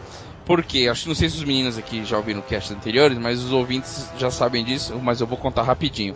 Porque, 0.45 0.89
acho 0.91 1.03
que 1.03 1.09
não 1.09 1.15
sei 1.15 1.31
se 1.31 1.37
os 1.37 1.45
meninos 1.45 1.79
aqui 1.79 2.05
já 2.05 2.19
ouviram 2.19 2.43
casts 2.43 2.71
anteriores, 2.71 3.17
mas 3.19 3.41
os 3.41 3.51
ouvintes 3.51 4.11
já 4.15 4.31
sabem 4.31 4.63
disso, 4.63 5.01
mas 5.03 5.21
eu 5.21 5.27
vou 5.27 5.39
contar 5.39 5.63
rapidinho. 5.63 6.15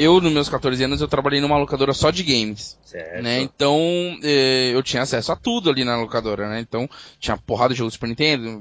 Eu, 0.00 0.18
nos 0.18 0.32
meus 0.32 0.48
14 0.48 0.82
anos, 0.82 1.02
eu 1.02 1.08
trabalhei 1.08 1.42
numa 1.42 1.58
locadora 1.58 1.92
só 1.92 2.10
de 2.10 2.22
games. 2.22 2.78
Certo. 2.82 3.22
né? 3.22 3.42
Então, 3.42 3.78
eh, 4.22 4.70
eu 4.72 4.82
tinha 4.82 5.02
acesso 5.02 5.30
a 5.30 5.36
tudo 5.36 5.68
ali 5.68 5.84
na 5.84 5.94
locadora, 5.96 6.48
né? 6.48 6.58
Então, 6.58 6.88
tinha 7.18 7.36
porrada 7.36 7.74
de 7.74 7.78
jogos 7.78 7.92
Super 7.92 8.08
Nintendo, 8.08 8.58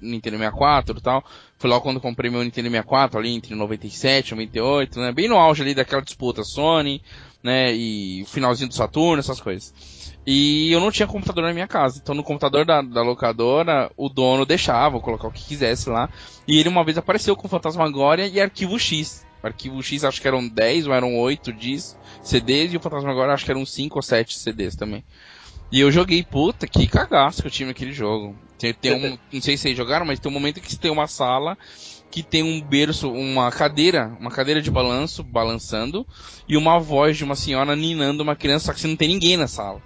Nintendo 0.00 0.38
64 0.38 0.96
e 0.96 1.02
tal. 1.02 1.22
Foi 1.58 1.68
lá 1.68 1.78
quando 1.80 2.00
comprei 2.00 2.30
meu 2.30 2.42
Nintendo 2.42 2.70
64, 2.70 3.18
ali 3.18 3.34
entre 3.34 3.54
97 3.54 4.28
e 4.28 4.30
98, 4.32 5.00
né? 5.00 5.12
Bem 5.12 5.28
no 5.28 5.36
auge 5.36 5.60
ali 5.60 5.74
daquela 5.74 6.00
disputa 6.00 6.42
Sony, 6.42 7.02
né? 7.42 7.74
E 7.74 8.22
o 8.22 8.26
finalzinho 8.26 8.70
do 8.70 8.74
Saturno, 8.74 9.20
essas 9.20 9.38
coisas. 9.38 9.74
E 10.26 10.72
eu 10.72 10.80
não 10.80 10.90
tinha 10.90 11.06
computador 11.06 11.44
na 11.44 11.52
minha 11.52 11.68
casa. 11.68 12.00
Então, 12.02 12.14
no 12.14 12.24
computador 12.24 12.64
da, 12.64 12.80
da 12.80 13.02
locadora, 13.02 13.90
o 13.98 14.08
dono 14.08 14.46
deixava 14.46 14.98
colocar 14.98 15.28
o 15.28 15.32
que 15.32 15.44
quisesse 15.44 15.90
lá. 15.90 16.08
E 16.48 16.58
ele 16.58 16.70
uma 16.70 16.84
vez 16.84 16.96
apareceu 16.96 17.36
com 17.36 17.48
Fantasmagória 17.48 18.26
e 18.26 18.40
Arquivo 18.40 18.78
X. 18.78 19.28
Arquivo 19.42 19.82
X 19.82 20.04
acho 20.04 20.20
que 20.20 20.28
eram 20.28 20.46
10 20.46 20.86
ou 20.86 20.94
eram 20.94 21.16
8 21.16 21.52
dis, 21.52 21.96
CDs 22.22 22.72
e 22.72 22.76
o 22.76 22.80
Fantasmagória 22.80 23.32
acho 23.32 23.44
que 23.44 23.50
eram 23.50 23.64
5 23.64 23.98
ou 23.98 24.02
7 24.02 24.38
CDs 24.38 24.76
também. 24.76 25.04
E 25.72 25.80
eu 25.80 25.90
joguei, 25.90 26.22
puta, 26.22 26.66
que 26.66 26.86
cagaço 26.86 27.42
que 27.42 27.48
eu 27.48 27.52
tinha 27.52 27.68
naquele 27.68 27.92
jogo. 27.92 28.36
Tem, 28.58 28.74
tem 28.74 28.92
um, 28.92 29.18
não 29.32 29.40
sei 29.40 29.56
se 29.56 29.62
vocês 29.62 29.76
jogaram, 29.76 30.04
mas 30.04 30.18
tem 30.18 30.30
um 30.30 30.34
momento 30.34 30.60
que 30.60 30.76
tem 30.76 30.90
uma 30.90 31.06
sala 31.06 31.56
que 32.10 32.22
tem 32.22 32.42
um 32.42 32.60
berço, 32.60 33.10
uma 33.10 33.50
cadeira, 33.52 34.16
uma 34.18 34.30
cadeira 34.30 34.60
de 34.60 34.70
balanço, 34.70 35.22
balançando, 35.22 36.04
e 36.48 36.56
uma 36.56 36.78
voz 36.78 37.16
de 37.16 37.22
uma 37.22 37.36
senhora 37.36 37.76
ninando 37.76 38.22
uma 38.22 38.34
criança, 38.34 38.66
só 38.66 38.72
que 38.72 38.80
você 38.80 38.88
não 38.88 38.96
tem 38.96 39.08
ninguém 39.08 39.36
na 39.36 39.46
sala. 39.46 39.80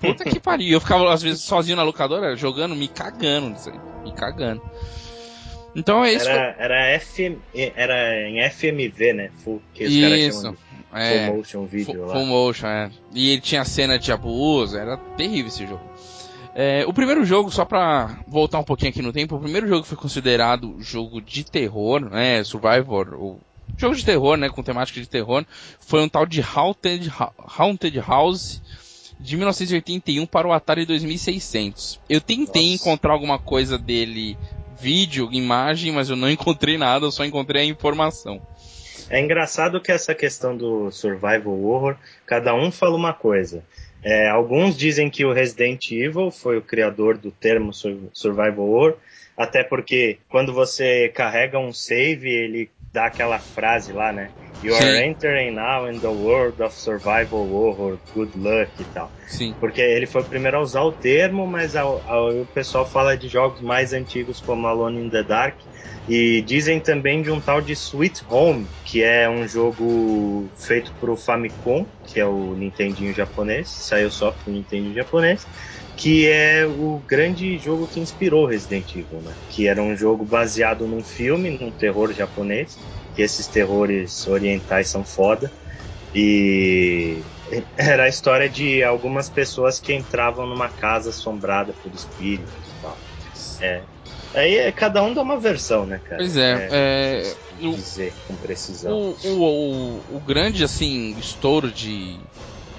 Puta 0.00 0.24
que 0.24 0.38
pariu. 0.40 0.70
Eu 0.70 0.80
ficava, 0.80 1.12
às 1.12 1.22
vezes, 1.22 1.42
sozinho 1.42 1.76
na 1.76 1.82
locadora, 1.82 2.36
jogando, 2.36 2.76
me 2.76 2.86
cagando, 2.86 3.56
me 4.04 4.12
cagando. 4.14 4.62
Então 5.74 6.04
é 6.04 6.12
isso. 6.12 6.28
Era, 6.28 6.56
era, 6.58 7.00
FM, 7.00 7.38
era 7.76 8.28
em 8.28 8.40
FMV, 8.50 9.12
né? 9.12 9.30
Full, 9.44 9.62
que 9.72 9.84
os 9.84 10.00
caras 10.00 10.18
Isso. 10.18 10.40
chamam 10.42 10.52
de 10.54 10.58
É. 10.92 11.26
Full 11.26 11.36
Motion 11.36 11.64
Video 11.66 11.94
Full, 11.94 12.08
full 12.08 12.26
motion, 12.26 12.66
é. 12.66 12.90
E 13.14 13.30
ele 13.32 13.40
tinha 13.40 13.64
cena 13.64 13.98
de 13.98 14.10
abuso, 14.10 14.76
era 14.76 14.96
terrível 14.96 15.46
esse 15.46 15.66
jogo. 15.66 15.80
É, 16.52 16.84
o 16.86 16.92
primeiro 16.92 17.24
jogo, 17.24 17.50
só 17.52 17.64
pra 17.64 18.18
voltar 18.26 18.58
um 18.58 18.64
pouquinho 18.64 18.90
aqui 18.90 19.00
no 19.00 19.12
tempo, 19.12 19.36
o 19.36 19.40
primeiro 19.40 19.68
jogo 19.68 19.82
que 19.82 19.88
foi 19.88 19.96
considerado 19.96 20.76
jogo 20.80 21.20
de 21.20 21.44
terror, 21.44 22.00
né, 22.10 22.42
Survivor, 22.42 23.14
ou 23.14 23.40
jogo 23.78 23.94
de 23.94 24.04
terror, 24.04 24.36
né, 24.36 24.48
com 24.48 24.60
temática 24.64 25.00
de 25.00 25.08
terror, 25.08 25.44
foi 25.78 26.02
um 26.02 26.08
tal 26.08 26.26
de 26.26 26.42
Haunted, 26.42 27.08
Ha- 27.16 27.32
Haunted 27.56 27.96
House 28.00 28.60
de 29.20 29.36
1981 29.36 30.26
para 30.26 30.48
o 30.48 30.52
Atari 30.52 30.84
2600. 30.84 32.00
Eu 32.08 32.20
tentei 32.20 32.72
Nossa. 32.72 32.82
encontrar 32.82 33.12
alguma 33.12 33.38
coisa 33.38 33.78
dele, 33.78 34.36
vídeo, 34.80 35.28
imagem, 35.32 35.92
mas 35.92 36.08
eu 36.10 36.16
não 36.16 36.30
encontrei 36.30 36.78
nada, 36.78 37.06
eu 37.06 37.12
só 37.12 37.24
encontrei 37.24 37.62
a 37.62 37.66
informação. 37.66 38.40
É 39.08 39.20
engraçado 39.20 39.80
que 39.80 39.90
essa 39.90 40.14
questão 40.14 40.56
do 40.56 40.90
survival 40.90 41.58
horror, 41.62 41.96
cada 42.24 42.54
um 42.54 42.70
fala 42.70 42.96
uma 42.96 43.12
coisa. 43.12 43.64
É, 44.02 44.28
alguns 44.28 44.76
dizem 44.76 45.10
que 45.10 45.24
o 45.24 45.32
Resident 45.32 45.90
Evil 45.90 46.30
foi 46.30 46.56
o 46.56 46.62
criador 46.62 47.18
do 47.18 47.30
termo 47.30 47.72
sur- 47.72 48.08
survival 48.12 48.68
horror, 48.68 48.96
até 49.36 49.62
porque 49.62 50.18
quando 50.28 50.52
você 50.52 51.08
carrega 51.08 51.58
um 51.58 51.72
save, 51.72 52.28
ele 52.28 52.70
dá 52.92 53.06
aquela 53.06 53.38
frase 53.38 53.92
lá, 53.92 54.12
né? 54.12 54.30
You 54.62 54.74
Sim. 54.74 54.84
are 54.84 55.06
entering 55.08 55.50
now 55.52 55.90
in 55.90 56.00
the 56.00 56.08
world 56.08 56.62
of 56.62 56.74
survival 56.74 57.48
horror, 57.50 57.98
good 58.14 58.32
luck 58.36 58.70
e 58.78 58.84
tal. 58.84 59.10
Sim. 59.26 59.54
Porque 59.58 59.80
ele 59.80 60.06
foi 60.06 60.20
o 60.20 60.24
primeiro 60.24 60.58
a 60.58 60.60
usar 60.60 60.82
o 60.82 60.92
termo, 60.92 61.46
mas 61.46 61.74
ao- 61.74 62.02
ao- 62.06 62.30
o 62.30 62.46
pessoal 62.46 62.84
fala 62.84 63.16
de 63.16 63.26
jogos 63.28 63.60
mais 63.62 63.92
antigos 63.94 64.40
como 64.40 64.66
Alone 64.66 65.06
in 65.06 65.08
the 65.10 65.22
Dark. 65.22 65.54
E 66.08 66.42
dizem 66.42 66.80
também 66.80 67.22
de 67.22 67.30
um 67.30 67.40
tal 67.40 67.60
de 67.60 67.72
Sweet 67.72 68.24
Home, 68.28 68.66
que 68.84 69.02
é 69.02 69.28
um 69.28 69.46
jogo 69.46 70.48
feito 70.56 70.92
pro 70.98 71.14
Famicom, 71.16 71.86
que 72.06 72.18
é 72.18 72.26
o 72.26 72.54
Nintendinho 72.54 73.14
japonês, 73.14 73.68
saiu 73.68 74.10
só 74.10 74.32
pro 74.32 74.50
Nintendo 74.52 74.92
japonês, 74.92 75.46
que 76.00 76.26
é 76.28 76.66
o 76.66 77.00
grande 77.00 77.58
jogo 77.58 77.86
que 77.86 78.00
inspirou 78.00 78.46
Resident 78.46 78.94
Evil, 78.94 79.20
né? 79.22 79.36
Que 79.48 79.68
era 79.68 79.82
um 79.82 79.94
jogo 79.96 80.24
baseado 80.24 80.86
num 80.88 81.04
filme, 81.04 81.58
num 81.58 81.70
terror 81.72 82.12
japonês, 82.12 82.80
que 83.14 83.22
esses 83.22 83.48
terrores 83.48 84.26
orientais 84.26 84.88
são 84.88 85.04
foda. 85.04 85.52
E 86.14 87.24
Era 87.76 88.04
a 88.04 88.08
história 88.08 88.48
de 88.48 88.82
algumas 88.82 89.28
pessoas 89.28 89.80
que 89.80 89.92
entravam 89.92 90.46
numa 90.46 90.70
casa 90.70 91.10
assombrada 91.10 91.74
por 91.82 91.92
espíritos 91.92 92.68
e 92.68 92.80
tal. 92.80 93.02
É. 93.60 93.84
Aí 94.34 94.56
é, 94.56 94.72
cada 94.72 95.02
um 95.02 95.12
dá 95.12 95.22
uma 95.22 95.40
versão, 95.40 95.84
né, 95.86 96.00
cara? 96.04 96.22
Pois 96.22 96.36
é, 96.36 96.68
é, 96.70 97.34
o- 97.50 97.74
Dizer 97.74 98.16
com 98.26 98.36
precisão. 98.36 98.92
O, 98.92 99.16
o, 99.28 100.04
o, 100.08 100.16
o 100.18 100.20
grande, 100.20 100.62
assim, 100.62 101.16
estouro 101.18 101.72
de, 101.72 102.20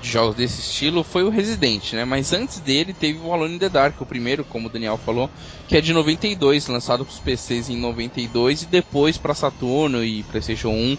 de 0.02 0.10
jogos 0.10 0.36
desse 0.36 0.60
estilo 0.60 1.04
foi 1.04 1.24
o 1.24 1.30
Resident, 1.30 1.94
né? 1.94 2.04
Mas 2.04 2.34
antes 2.34 2.60
dele 2.60 2.94
teve 2.94 3.20
o 3.20 3.32
Alone 3.32 3.56
in 3.56 3.60
the 3.60 3.70
Dark, 3.70 4.00
o 4.02 4.06
primeiro, 4.06 4.44
como 4.44 4.68
o 4.68 4.70
Daniel 4.70 4.98
falou, 4.98 5.30
que 5.68 5.78
é 5.78 5.82
de 5.82 5.94
92, 5.94 6.68
lançado 6.68 7.06
para 7.06 7.14
os 7.14 7.20
PCs 7.20 7.70
em 7.70 7.78
92 7.78 8.64
e 8.64 8.66
depois 8.66 9.18
para 9.18 9.34
Saturno 9.34 10.04
e 10.04 10.24
PlayStation 10.24 10.70
1. 10.70 10.98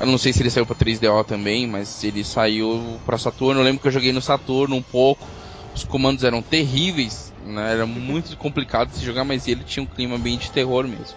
Eu 0.00 0.06
não 0.06 0.18
sei 0.18 0.32
se 0.32 0.42
ele 0.42 0.50
saiu 0.50 0.66
para 0.66 0.76
3DO 0.76 1.24
também, 1.24 1.66
mas 1.66 2.02
ele 2.04 2.22
saiu 2.22 2.98
para 3.06 3.18
Saturno. 3.18 3.60
Eu 3.60 3.64
lembro 3.64 3.80
que 3.80 3.88
eu 3.88 3.92
joguei 3.92 4.12
no 4.12 4.22
Saturno 4.22 4.76
um 4.76 4.82
pouco. 4.82 5.26
Os 5.74 5.84
comandos 5.84 6.22
eram 6.22 6.42
terríveis, 6.42 7.32
né? 7.46 7.72
Era 7.72 7.86
muito 7.86 8.36
complicado 8.36 8.90
de 8.90 8.96
se 8.96 9.04
jogar, 9.04 9.24
mas 9.24 9.48
ele 9.48 9.64
tinha 9.64 9.82
um 9.82 9.86
clima 9.86 10.18
bem 10.18 10.36
de 10.36 10.50
terror 10.50 10.86
mesmo 10.86 11.16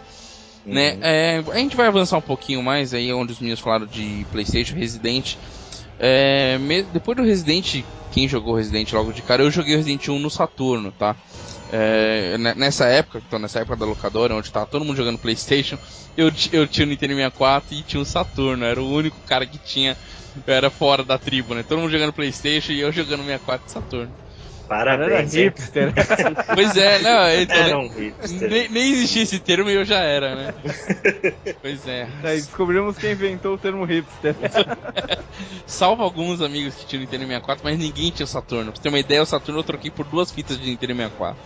né? 0.65 0.93
Uhum. 0.93 0.99
É, 1.03 1.43
a 1.51 1.57
gente 1.59 1.75
vai 1.75 1.87
avançar 1.87 2.17
um 2.17 2.21
pouquinho 2.21 2.63
mais 2.63 2.93
aí, 2.93 3.13
onde 3.13 3.33
os 3.33 3.39
meninos 3.39 3.59
falaram 3.59 3.85
de 3.85 4.25
PlayStation, 4.31 4.75
Resident. 4.75 5.35
É, 5.97 6.57
depois 6.91 7.15
do 7.17 7.23
Resident, 7.23 7.83
quem 8.11 8.27
jogou 8.27 8.55
Resident 8.55 8.91
logo 8.93 9.13
de 9.13 9.21
cara, 9.21 9.43
eu 9.43 9.51
joguei 9.51 9.75
Resident 9.75 10.07
1 10.09 10.19
no 10.19 10.29
Saturno, 10.29 10.91
tá? 10.91 11.15
É, 11.67 12.37
ne- 12.37 12.53
nessa 12.55 12.85
época, 12.87 13.21
então 13.25 13.39
nessa 13.39 13.59
época 13.59 13.77
da 13.77 13.85
locadora, 13.85 14.35
onde 14.35 14.51
tava 14.51 14.67
todo 14.67 14.85
mundo 14.85 14.97
jogando 14.97 15.19
PlayStation, 15.19 15.77
eu, 16.15 16.31
eu 16.51 16.67
tinha 16.67 16.85
o 16.85 16.89
Nintendo 16.89 17.13
64 17.13 17.75
e 17.75 17.83
tinha 17.83 18.01
o 18.01 18.05
Saturno, 18.05 18.65
era 18.65 18.81
o 18.81 18.89
único 18.91 19.21
cara 19.23 19.45
que 19.47 19.57
tinha. 19.59 19.97
Eu 20.45 20.53
era 20.53 20.69
fora 20.69 21.03
da 21.03 21.17
tribo, 21.17 21.55
né? 21.55 21.63
Todo 21.63 21.79
mundo 21.79 21.91
jogando 21.91 22.13
PlayStation 22.13 22.71
e 22.73 22.79
eu 22.81 22.91
jogando 22.91 23.21
64 23.23 23.67
e 23.67 23.71
Saturno. 23.71 24.13
Era 24.69 24.97
Parabéns, 24.97 25.35
hein? 25.35 25.43
hipster. 25.45 25.93
Pois 26.53 26.75
é, 26.75 26.99
não, 26.99 27.29
então, 27.41 27.55
Era 27.55 27.77
um 27.77 27.87
hipster. 27.87 28.49
nem, 28.49 28.69
nem 28.69 28.91
existia 28.91 29.23
esse 29.23 29.39
termo 29.39 29.69
e 29.69 29.75
eu 29.75 29.85
já 29.85 29.99
era, 29.99 30.35
né? 30.35 30.53
pois 31.61 31.87
é. 31.87 32.07
Aí 32.23 32.37
descobrimos 32.37 32.97
quem 32.97 33.11
inventou 33.11 33.53
o 33.55 33.57
termo 33.57 33.85
hipster. 33.85 34.35
Salvo 35.67 36.01
alguns 36.03 36.41
amigos 36.41 36.75
que 36.75 36.85
tinham 36.85 37.01
Nintendo 37.01 37.23
64, 37.25 37.63
mas 37.63 37.77
ninguém 37.77 38.09
tinha 38.11 38.25
o 38.25 38.27
Saturno. 38.27 38.71
Pra 38.71 38.75
você 38.75 38.83
ter 38.83 38.89
uma 38.89 38.99
ideia, 38.99 39.21
o 39.21 39.25
Saturno 39.25 39.59
eu 39.59 39.63
troquei 39.63 39.91
por 39.91 40.05
duas 40.05 40.31
fitas 40.31 40.59
de 40.59 40.67
Nintendo 40.69 40.95
64. 40.95 41.37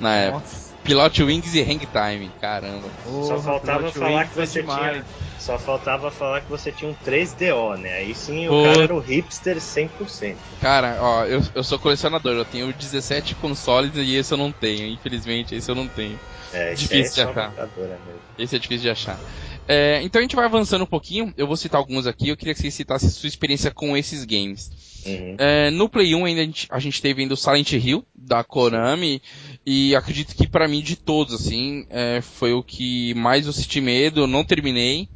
Na 0.00 0.16
época. 0.16 0.40
Nossa. 0.40 0.68
Pilot 0.88 1.22
Wings 1.22 1.54
e 1.54 1.60
Hang 1.62 1.86
Time, 1.86 2.30
caramba. 2.40 2.88
Só 3.04 3.38
faltava 3.38 3.78
Pilot 3.78 3.98
falar 3.98 4.20
Wings 4.20 4.32
que 4.32 4.40
é 4.40 4.46
você 4.46 4.60
demais. 4.60 4.92
tinha. 4.92 5.04
Só 5.38 5.58
faltava 5.58 6.10
falar 6.10 6.40
que 6.40 6.50
você 6.50 6.72
tinha 6.72 6.90
um 6.90 6.94
3DO, 7.06 7.78
né? 7.78 7.92
Aí 7.94 8.14
sim 8.14 8.48
o 8.48 8.62
cara 8.64 8.82
era 8.82 8.94
o 8.94 8.98
hipster 8.98 9.56
100%. 9.56 10.34
Cara, 10.60 10.98
ó, 11.00 11.24
eu, 11.24 11.42
eu 11.54 11.62
sou 11.62 11.78
colecionador, 11.78 12.34
eu 12.34 12.44
tenho 12.44 12.72
17 12.72 13.34
consoles 13.36 13.92
e 13.94 14.16
esse 14.16 14.32
eu 14.32 14.38
não 14.38 14.50
tenho. 14.50 14.86
Infelizmente, 14.88 15.54
esse 15.54 15.70
eu 15.70 15.74
não 15.74 15.86
tenho. 15.86 16.18
É, 16.52 16.72
isso 16.72 16.82
Difícil 16.82 17.22
é 17.22 17.26
de 17.26 17.30
achar. 17.30 17.52
Esse 18.38 18.56
é 18.56 18.58
difícil 18.58 18.82
de 18.82 18.90
achar. 18.90 19.18
É, 19.68 20.00
então 20.02 20.18
a 20.18 20.22
gente 20.22 20.34
vai 20.34 20.46
avançando 20.46 20.82
um 20.82 20.86
pouquinho. 20.86 21.32
Eu 21.36 21.46
vou 21.46 21.56
citar 21.56 21.78
alguns 21.78 22.06
aqui. 22.06 22.30
Eu 22.30 22.36
queria 22.36 22.54
que 22.54 22.60
você 22.60 22.70
citasse 22.70 23.10
sua 23.10 23.28
experiência 23.28 23.70
com 23.70 23.94
esses 23.94 24.24
games. 24.24 24.70
Uhum. 25.06 25.36
É, 25.38 25.70
no 25.70 25.88
Play 25.88 26.14
1 26.14 26.24
ainda 26.24 26.40
a 26.40 26.44
gente, 26.44 26.66
a 26.70 26.78
gente 26.78 27.02
teve 27.02 27.22
ainda 27.22 27.34
o 27.34 27.36
Silent 27.36 27.72
Hill, 27.72 28.04
da 28.14 28.42
Konami, 28.42 29.22
e 29.64 29.94
acredito 29.94 30.34
que 30.34 30.48
pra 30.48 30.66
mim 30.66 30.80
de 30.80 30.96
todos, 30.96 31.34
assim, 31.34 31.86
é, 31.90 32.20
foi 32.20 32.52
o 32.52 32.62
que 32.62 33.14
mais 33.14 33.46
eu 33.46 33.52
senti 33.52 33.80
medo, 33.80 34.22
eu 34.22 34.26
não 34.26 34.44
terminei, 34.44 35.08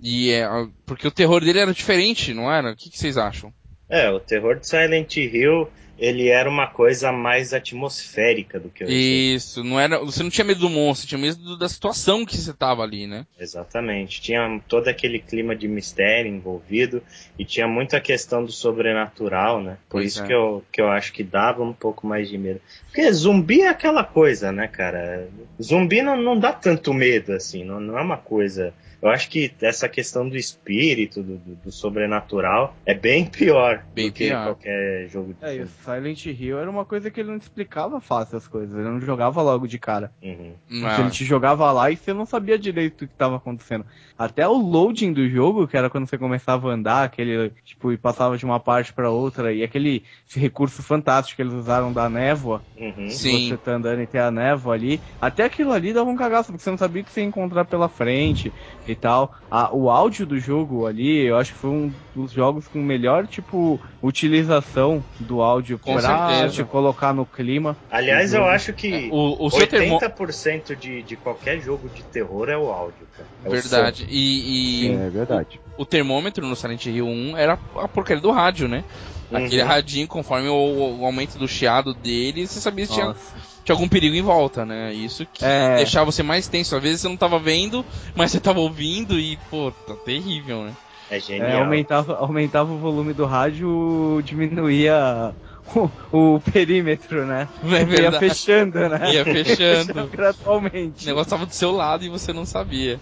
e 0.00 0.30
é, 0.30 0.48
porque 0.84 1.06
o 1.06 1.10
terror 1.10 1.44
dele 1.44 1.58
era 1.58 1.72
diferente, 1.72 2.32
não 2.32 2.50
era? 2.50 2.72
O 2.72 2.76
que, 2.76 2.90
que 2.90 2.98
vocês 2.98 3.16
acham? 3.16 3.52
É, 3.88 4.10
o 4.10 4.18
terror 4.18 4.58
de 4.58 4.66
Silent 4.66 5.16
Hill, 5.16 5.68
ele 5.98 6.28
era 6.28 6.48
uma 6.48 6.66
coisa 6.66 7.10
mais 7.10 7.54
atmosférica 7.54 8.60
do 8.60 8.68
que 8.68 8.84
eu 8.84 8.88
Isso, 8.88 9.64
não 9.64 9.80
era, 9.80 9.98
você 9.98 10.22
não 10.22 10.30
tinha 10.30 10.44
medo 10.44 10.60
do 10.60 10.68
monstro, 10.68 11.08
tinha 11.08 11.18
medo 11.18 11.36
do- 11.38 11.56
da 11.58 11.68
situação 11.68 12.24
que 12.26 12.36
você 12.36 12.52
tava 12.52 12.82
ali, 12.82 13.06
né? 13.06 13.26
Exatamente. 13.38 14.20
Tinha 14.20 14.60
todo 14.68 14.88
aquele 14.88 15.18
clima 15.18 15.56
de 15.56 15.66
mistério 15.66 16.30
envolvido 16.30 17.02
e 17.38 17.44
tinha 17.44 17.66
muita 17.66 18.00
questão 18.00 18.44
do 18.44 18.52
sobrenatural, 18.52 19.62
né? 19.62 19.78
Por 19.88 19.98
Pois 20.00 20.08
isso 20.12 20.22
é. 20.22 20.26
que, 20.26 20.32
eu, 20.34 20.64
que 20.70 20.80
eu 20.80 20.88
acho 20.88 21.12
que 21.12 21.22
dava 21.24 21.62
um 21.62 21.72
pouco 21.72 22.06
mais 22.06 22.28
de 22.28 22.36
medo. 22.36 22.60
Porque 22.86 23.10
zumbi 23.12 23.62
é 23.62 23.68
aquela 23.68 24.04
coisa, 24.04 24.52
né, 24.52 24.68
cara? 24.68 25.28
Zumbi 25.62 26.02
não, 26.02 26.16
não 26.20 26.38
dá 26.38 26.52
tanto 26.52 26.92
medo, 26.92 27.32
assim, 27.32 27.64
não, 27.64 27.80
não 27.80 27.98
é 27.98 28.02
uma 28.02 28.16
coisa. 28.18 28.74
Eu 29.02 29.10
acho 29.10 29.28
que 29.28 29.52
essa 29.60 29.88
questão 29.88 30.28
do 30.28 30.36
espírito, 30.36 31.22
do, 31.22 31.36
do- 31.36 31.54
do 31.56 31.72
sobrenatural, 31.72 32.74
é 32.84 32.94
bem 32.94 33.26
pior 33.26 33.84
Bem 33.94 34.06
do 34.08 34.12
que 34.12 34.28
pior. 34.28 34.44
qualquer 34.44 35.08
jogo 35.08 35.34
de 35.34 35.44
É, 35.44 35.56
e. 35.56 35.66
Silent 35.66 36.26
Hill 36.26 36.58
era 36.58 36.70
uma 36.70 36.84
coisa 36.84 37.10
que 37.10 37.20
ele 37.20 37.30
não 37.30 37.38
te 37.38 37.42
explicava 37.42 38.00
fácil 38.00 38.36
as 38.38 38.48
coisas, 38.48 38.74
ele 38.74 38.88
não 38.88 39.00
jogava 39.00 39.42
logo 39.42 39.66
de 39.66 39.78
cara. 39.78 40.10
Uhum. 40.22 40.54
Ele 40.70 41.10
te 41.10 41.24
jogava 41.24 41.70
lá 41.72 41.90
e 41.90 41.96
você 41.96 42.12
não 42.12 42.24
sabia 42.26 42.58
direito 42.58 43.04
o 43.04 43.06
que 43.06 43.12
estava 43.14 43.36
acontecendo. 43.36 43.84
Até 44.18 44.48
o 44.48 44.54
loading 44.54 45.12
do 45.12 45.28
jogo, 45.28 45.68
que 45.68 45.76
era 45.76 45.90
quando 45.90 46.08
você 46.08 46.16
começava 46.16 46.70
a 46.70 46.74
andar, 46.74 47.04
aquele, 47.04 47.50
tipo, 47.64 47.92
e 47.92 47.98
passava 47.98 48.36
de 48.38 48.44
uma 48.44 48.58
parte 48.58 48.92
pra 48.92 49.10
outra, 49.10 49.52
e 49.52 49.62
aquele 49.62 50.02
esse 50.28 50.40
recurso 50.40 50.82
fantástico 50.82 51.36
que 51.36 51.42
eles 51.42 51.52
usaram 51.52 51.92
da 51.92 52.08
névoa, 52.08 52.62
Uhum. 52.78 53.08
Sim. 53.08 53.48
você 53.48 53.56
tá 53.56 53.72
andando 53.72 54.00
e 54.02 54.06
tem 54.06 54.20
a 54.20 54.30
névoa 54.30 54.74
ali, 54.74 55.00
até 55.20 55.44
aquilo 55.44 55.72
ali 55.72 55.92
dava 55.92 56.08
um 56.10 56.16
cagaço, 56.16 56.50
porque 56.50 56.62
você 56.62 56.70
não 56.70 56.78
sabia 56.78 57.02
o 57.02 57.04
que 57.04 57.10
você 57.12 57.20
ia 57.20 57.26
encontrar 57.26 57.64
pela 57.64 57.88
frente 57.88 58.52
e 58.86 58.94
tal. 58.96 59.32
A- 59.50 59.74
o 59.74 59.90
áudio 59.90 60.26
do 60.26 60.38
jogo 60.38 60.86
ali, 60.86 61.26
eu 61.26 61.36
acho 61.36 61.52
que 61.52 61.58
foi 61.58 61.70
um 61.70 61.94
dos 62.14 62.32
jogos 62.32 62.68
com 62.68 62.82
melhor, 62.82 63.26
tipo, 63.26 63.80
utilização 64.02 65.04
do 65.18 65.40
áudio 65.42 65.78
Com 65.78 65.94
pra 65.94 66.02
certeza. 66.02 66.64
te 66.64 66.64
colocar 66.70 67.12
no 67.12 67.26
clima. 67.26 67.76
Aliás, 67.90 68.32
eu 68.32 68.40
jogo. 68.40 68.50
acho 68.50 68.72
que 68.72 69.08
o, 69.12 69.46
o 69.46 69.50
seu 69.50 69.66
termo... 69.66 69.96
80% 69.96 70.76
de, 70.76 71.02
de 71.02 71.16
qualquer 71.16 71.60
jogo 71.60 71.88
de 71.88 72.02
terror 72.04 72.48
é 72.48 72.56
o 72.56 72.70
áudio, 72.70 73.06
cara. 73.16 73.28
É 73.44 73.48
o 73.48 73.52
Verdade. 73.52 74.06
E, 74.08 74.86
e 74.86 74.88
É 74.88 75.10
verdade. 75.10 75.60
o 75.76 75.84
termômetro 75.86 76.46
no 76.46 76.56
Silent 76.56 76.86
Hill 76.86 77.06
1 77.06 77.36
era 77.36 77.54
a 77.76 77.88
porcaria 77.88 78.22
do 78.22 78.30
rádio, 78.30 78.68
né? 78.68 78.84
Aquele 79.32 79.62
Uhum. 79.62 79.68
radinho, 79.68 80.06
conforme 80.08 80.48
o, 80.48 80.54
o 81.00 81.04
aumento 81.04 81.38
do 81.38 81.48
chiado 81.48 81.92
dele, 81.94 82.46
você 82.46 82.60
sabia 82.60 82.86
se 82.86 82.92
tinha, 82.92 83.06
Nossa. 83.06 83.36
Tinha 83.66 83.74
algum 83.74 83.88
perigo 83.88 84.14
em 84.14 84.22
volta, 84.22 84.64
né? 84.64 84.94
Isso 84.94 85.26
que 85.26 85.44
É. 85.44 85.76
deixava 85.76 86.10
você 86.10 86.22
mais 86.22 86.46
tenso. 86.46 86.76
Às 86.76 86.82
vezes 86.82 87.00
você 87.00 87.08
não 87.08 87.16
tava 87.16 87.36
vendo, 87.38 87.84
mas 88.14 88.30
você 88.30 88.38
tava 88.38 88.60
ouvindo 88.60 89.18
e, 89.18 89.36
pô, 89.50 89.72
tá 89.86 89.94
terrível, 90.04 90.62
né? 90.62 90.72
É 91.10 91.16
É, 91.16 91.20
genial. 91.20 91.62
aumentava, 91.64 92.16
aumentava 92.16 92.72
o 92.72 92.78
volume 92.78 93.12
do 93.12 93.26
rádio, 93.26 94.22
diminuía 94.24 95.34
o, 95.74 95.90
o 96.12 96.40
perímetro, 96.40 97.26
né? 97.26 97.48
É 97.98 98.02
Ia 98.02 98.12
fechando, 98.12 98.88
né? 98.88 99.12
Ia 99.14 99.24
fechando. 99.26 100.08
gradualmente. 100.12 101.02
O 101.04 101.06
negócio 101.08 101.30
tava 101.30 101.44
do 101.46 101.52
seu 101.52 101.72
lado 101.72 102.04
e 102.04 102.08
você 102.08 102.32
não 102.32 102.46
sabia. 102.46 103.00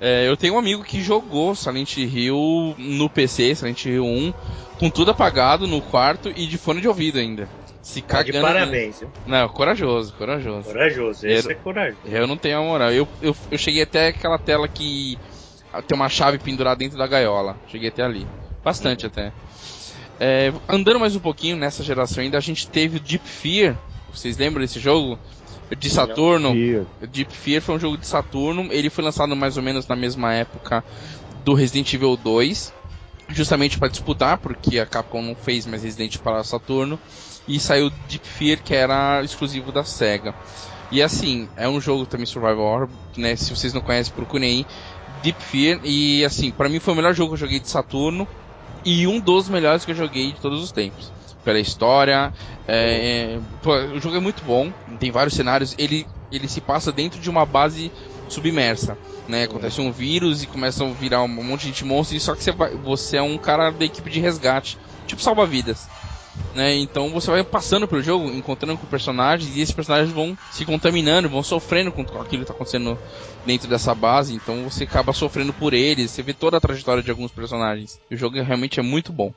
É, 0.00 0.28
eu 0.28 0.36
tenho 0.36 0.54
um 0.54 0.58
amigo 0.58 0.84
que 0.84 1.02
jogou 1.02 1.54
Silent 1.56 1.96
Hill 1.96 2.74
no 2.78 3.08
PC, 3.10 3.54
Silent 3.56 3.84
Hill 3.84 4.04
1, 4.04 4.32
com 4.78 4.90
tudo 4.90 5.10
apagado 5.10 5.66
no 5.66 5.80
quarto 5.80 6.32
e 6.34 6.46
de 6.46 6.56
fone 6.58 6.80
de 6.80 6.86
ouvido 6.88 7.18
ainda. 7.18 7.48
Se 7.84 8.00
Tá 8.00 8.22
de 8.22 8.32
cagando. 8.32 8.46
parabéns, 8.54 9.00
viu? 9.00 9.10
Não, 9.26 9.46
corajoso, 9.50 10.14
corajoso. 10.14 10.62
Corajoso, 10.68 11.26
esse 11.26 11.46
Era- 11.46 11.52
é 11.52 11.60
corajoso. 11.62 12.00
Eu 12.06 12.26
não 12.26 12.36
tenho 12.36 12.58
a 12.58 12.62
moral. 12.62 12.90
Eu, 12.90 13.06
eu, 13.20 13.36
eu 13.50 13.58
cheguei 13.58 13.82
até 13.82 14.08
aquela 14.08 14.38
tela 14.38 14.66
que 14.66 15.18
tem 15.86 15.94
uma 15.94 16.08
chave 16.08 16.38
pendurada 16.38 16.76
dentro 16.78 16.96
da 16.96 17.06
gaiola. 17.06 17.58
Cheguei 17.68 17.90
até 17.90 18.02
ali. 18.02 18.26
Bastante 18.64 19.04
até. 19.04 19.32
É, 20.18 20.50
andando 20.66 20.98
mais 20.98 21.14
um 21.14 21.20
pouquinho 21.20 21.56
nessa 21.56 21.82
geração 21.82 22.22
ainda, 22.22 22.38
a 22.38 22.40
gente 22.40 22.66
teve 22.68 22.96
o 22.96 23.00
Deep 23.00 23.28
Fear. 23.28 23.76
Vocês 24.10 24.38
lembram 24.38 24.62
desse 24.62 24.80
jogo? 24.80 25.18
De 25.78 25.90
Saturno. 25.90 26.54
E- 26.56 26.86
Deep 27.06 27.34
Fear 27.34 27.60
foi 27.60 27.74
um 27.74 27.78
jogo 27.80 27.98
de 27.98 28.06
Saturno. 28.06 28.66
Ele 28.72 28.88
foi 28.88 29.04
lançado 29.04 29.36
mais 29.36 29.58
ou 29.58 29.62
menos 29.62 29.86
na 29.86 29.94
mesma 29.96 30.32
época 30.32 30.82
do 31.44 31.52
Resident 31.52 31.92
Evil 31.92 32.16
2. 32.16 32.72
Justamente 33.28 33.78
para 33.78 33.88
disputar, 33.88 34.38
porque 34.38 34.78
a 34.78 34.86
Capcom 34.86 35.20
não 35.22 35.34
fez 35.34 35.66
mais 35.66 35.82
Resident 35.82 36.18
para 36.18 36.42
Saturno. 36.44 36.98
E 37.46 37.60
saiu 37.60 37.90
Deep 37.90 38.26
Fear, 38.26 38.62
que 38.62 38.74
era 38.74 39.22
exclusivo 39.22 39.70
da 39.72 39.84
SEGA. 39.84 40.34
E 40.90 41.02
assim, 41.02 41.50
é 41.56 41.68
um 41.68 41.80
jogo 41.80 42.06
também 42.06 42.26
survival 42.26 42.58
horror, 42.60 42.90
né? 43.16 43.36
Se 43.36 43.50
vocês 43.54 43.72
não 43.74 43.82
conhecem, 43.82 44.12
procurem 44.14 44.48
aí. 44.50 44.66
Deep 45.06 45.42
Fear. 45.42 45.80
E 45.84 46.24
assim, 46.24 46.52
para 46.52 46.68
mim 46.68 46.80
foi 46.80 46.92
o 46.94 46.96
melhor 46.96 47.14
jogo 47.14 47.30
que 47.30 47.34
eu 47.34 47.38
joguei 47.46 47.60
de 47.60 47.68
Saturno. 47.70 48.28
E 48.84 49.06
um 49.06 49.20
dos 49.20 49.48
melhores 49.48 49.84
que 49.84 49.90
eu 49.92 49.94
joguei 49.94 50.32
de 50.32 50.40
todos 50.40 50.62
os 50.62 50.72
tempos. 50.72 51.12
Pela 51.42 51.58
história. 51.60 52.32
é, 52.66 53.34
é, 53.36 53.40
pô, 53.62 53.74
o 53.74 54.00
jogo 54.00 54.16
é 54.16 54.20
muito 54.20 54.44
bom. 54.44 54.72
Tem 54.98 55.10
vários 55.10 55.34
cenários. 55.34 55.74
Ele, 55.78 56.06
ele 56.30 56.48
se 56.48 56.60
passa 56.60 56.92
dentro 56.92 57.20
de 57.20 57.30
uma 57.30 57.46
base 57.46 57.92
submersa. 58.28 58.98
Né? 59.26 59.44
Acontece 59.44 59.80
um 59.80 59.90
vírus 59.92 60.42
e 60.42 60.46
começam 60.46 60.90
a 60.90 60.94
virar 60.94 61.22
um 61.22 61.28
monte 61.28 61.62
de 61.62 61.66
gente 61.68 61.84
monstro. 61.84 62.16
e 62.16 62.20
Só 62.20 62.34
que 62.34 62.44
você, 62.44 62.52
vai- 62.52 62.74
você 62.76 63.16
é 63.16 63.22
um 63.22 63.38
cara 63.38 63.70
da 63.70 63.84
equipe 63.84 64.10
de 64.10 64.20
resgate. 64.20 64.78
Tipo 65.06 65.22
salva-vidas. 65.22 65.90
Né? 66.54 66.74
Então 66.76 67.10
você 67.10 67.30
vai 67.30 67.42
passando 67.42 67.88
pelo 67.88 68.02
jogo, 68.02 68.30
encontrando 68.30 68.78
com 68.78 68.86
personagens 68.86 69.56
e 69.56 69.60
esses 69.60 69.74
personagens 69.74 70.12
vão 70.12 70.36
se 70.50 70.64
contaminando, 70.64 71.28
vão 71.28 71.42
sofrendo 71.42 71.90
com 71.90 72.02
aquilo 72.02 72.42
que 72.42 72.46
tá 72.46 72.52
acontecendo 72.52 72.98
dentro 73.44 73.68
dessa 73.68 73.94
base, 73.94 74.34
então 74.34 74.64
você 74.64 74.84
acaba 74.84 75.12
sofrendo 75.12 75.52
por 75.52 75.74
eles, 75.74 76.10
você 76.10 76.22
vê 76.22 76.32
toda 76.32 76.56
a 76.56 76.60
trajetória 76.60 77.02
de 77.02 77.10
alguns 77.10 77.30
personagens. 77.30 78.00
O 78.10 78.16
jogo 78.16 78.40
realmente 78.40 78.80
é 78.80 78.82
muito 78.82 79.12
bom. 79.12 79.34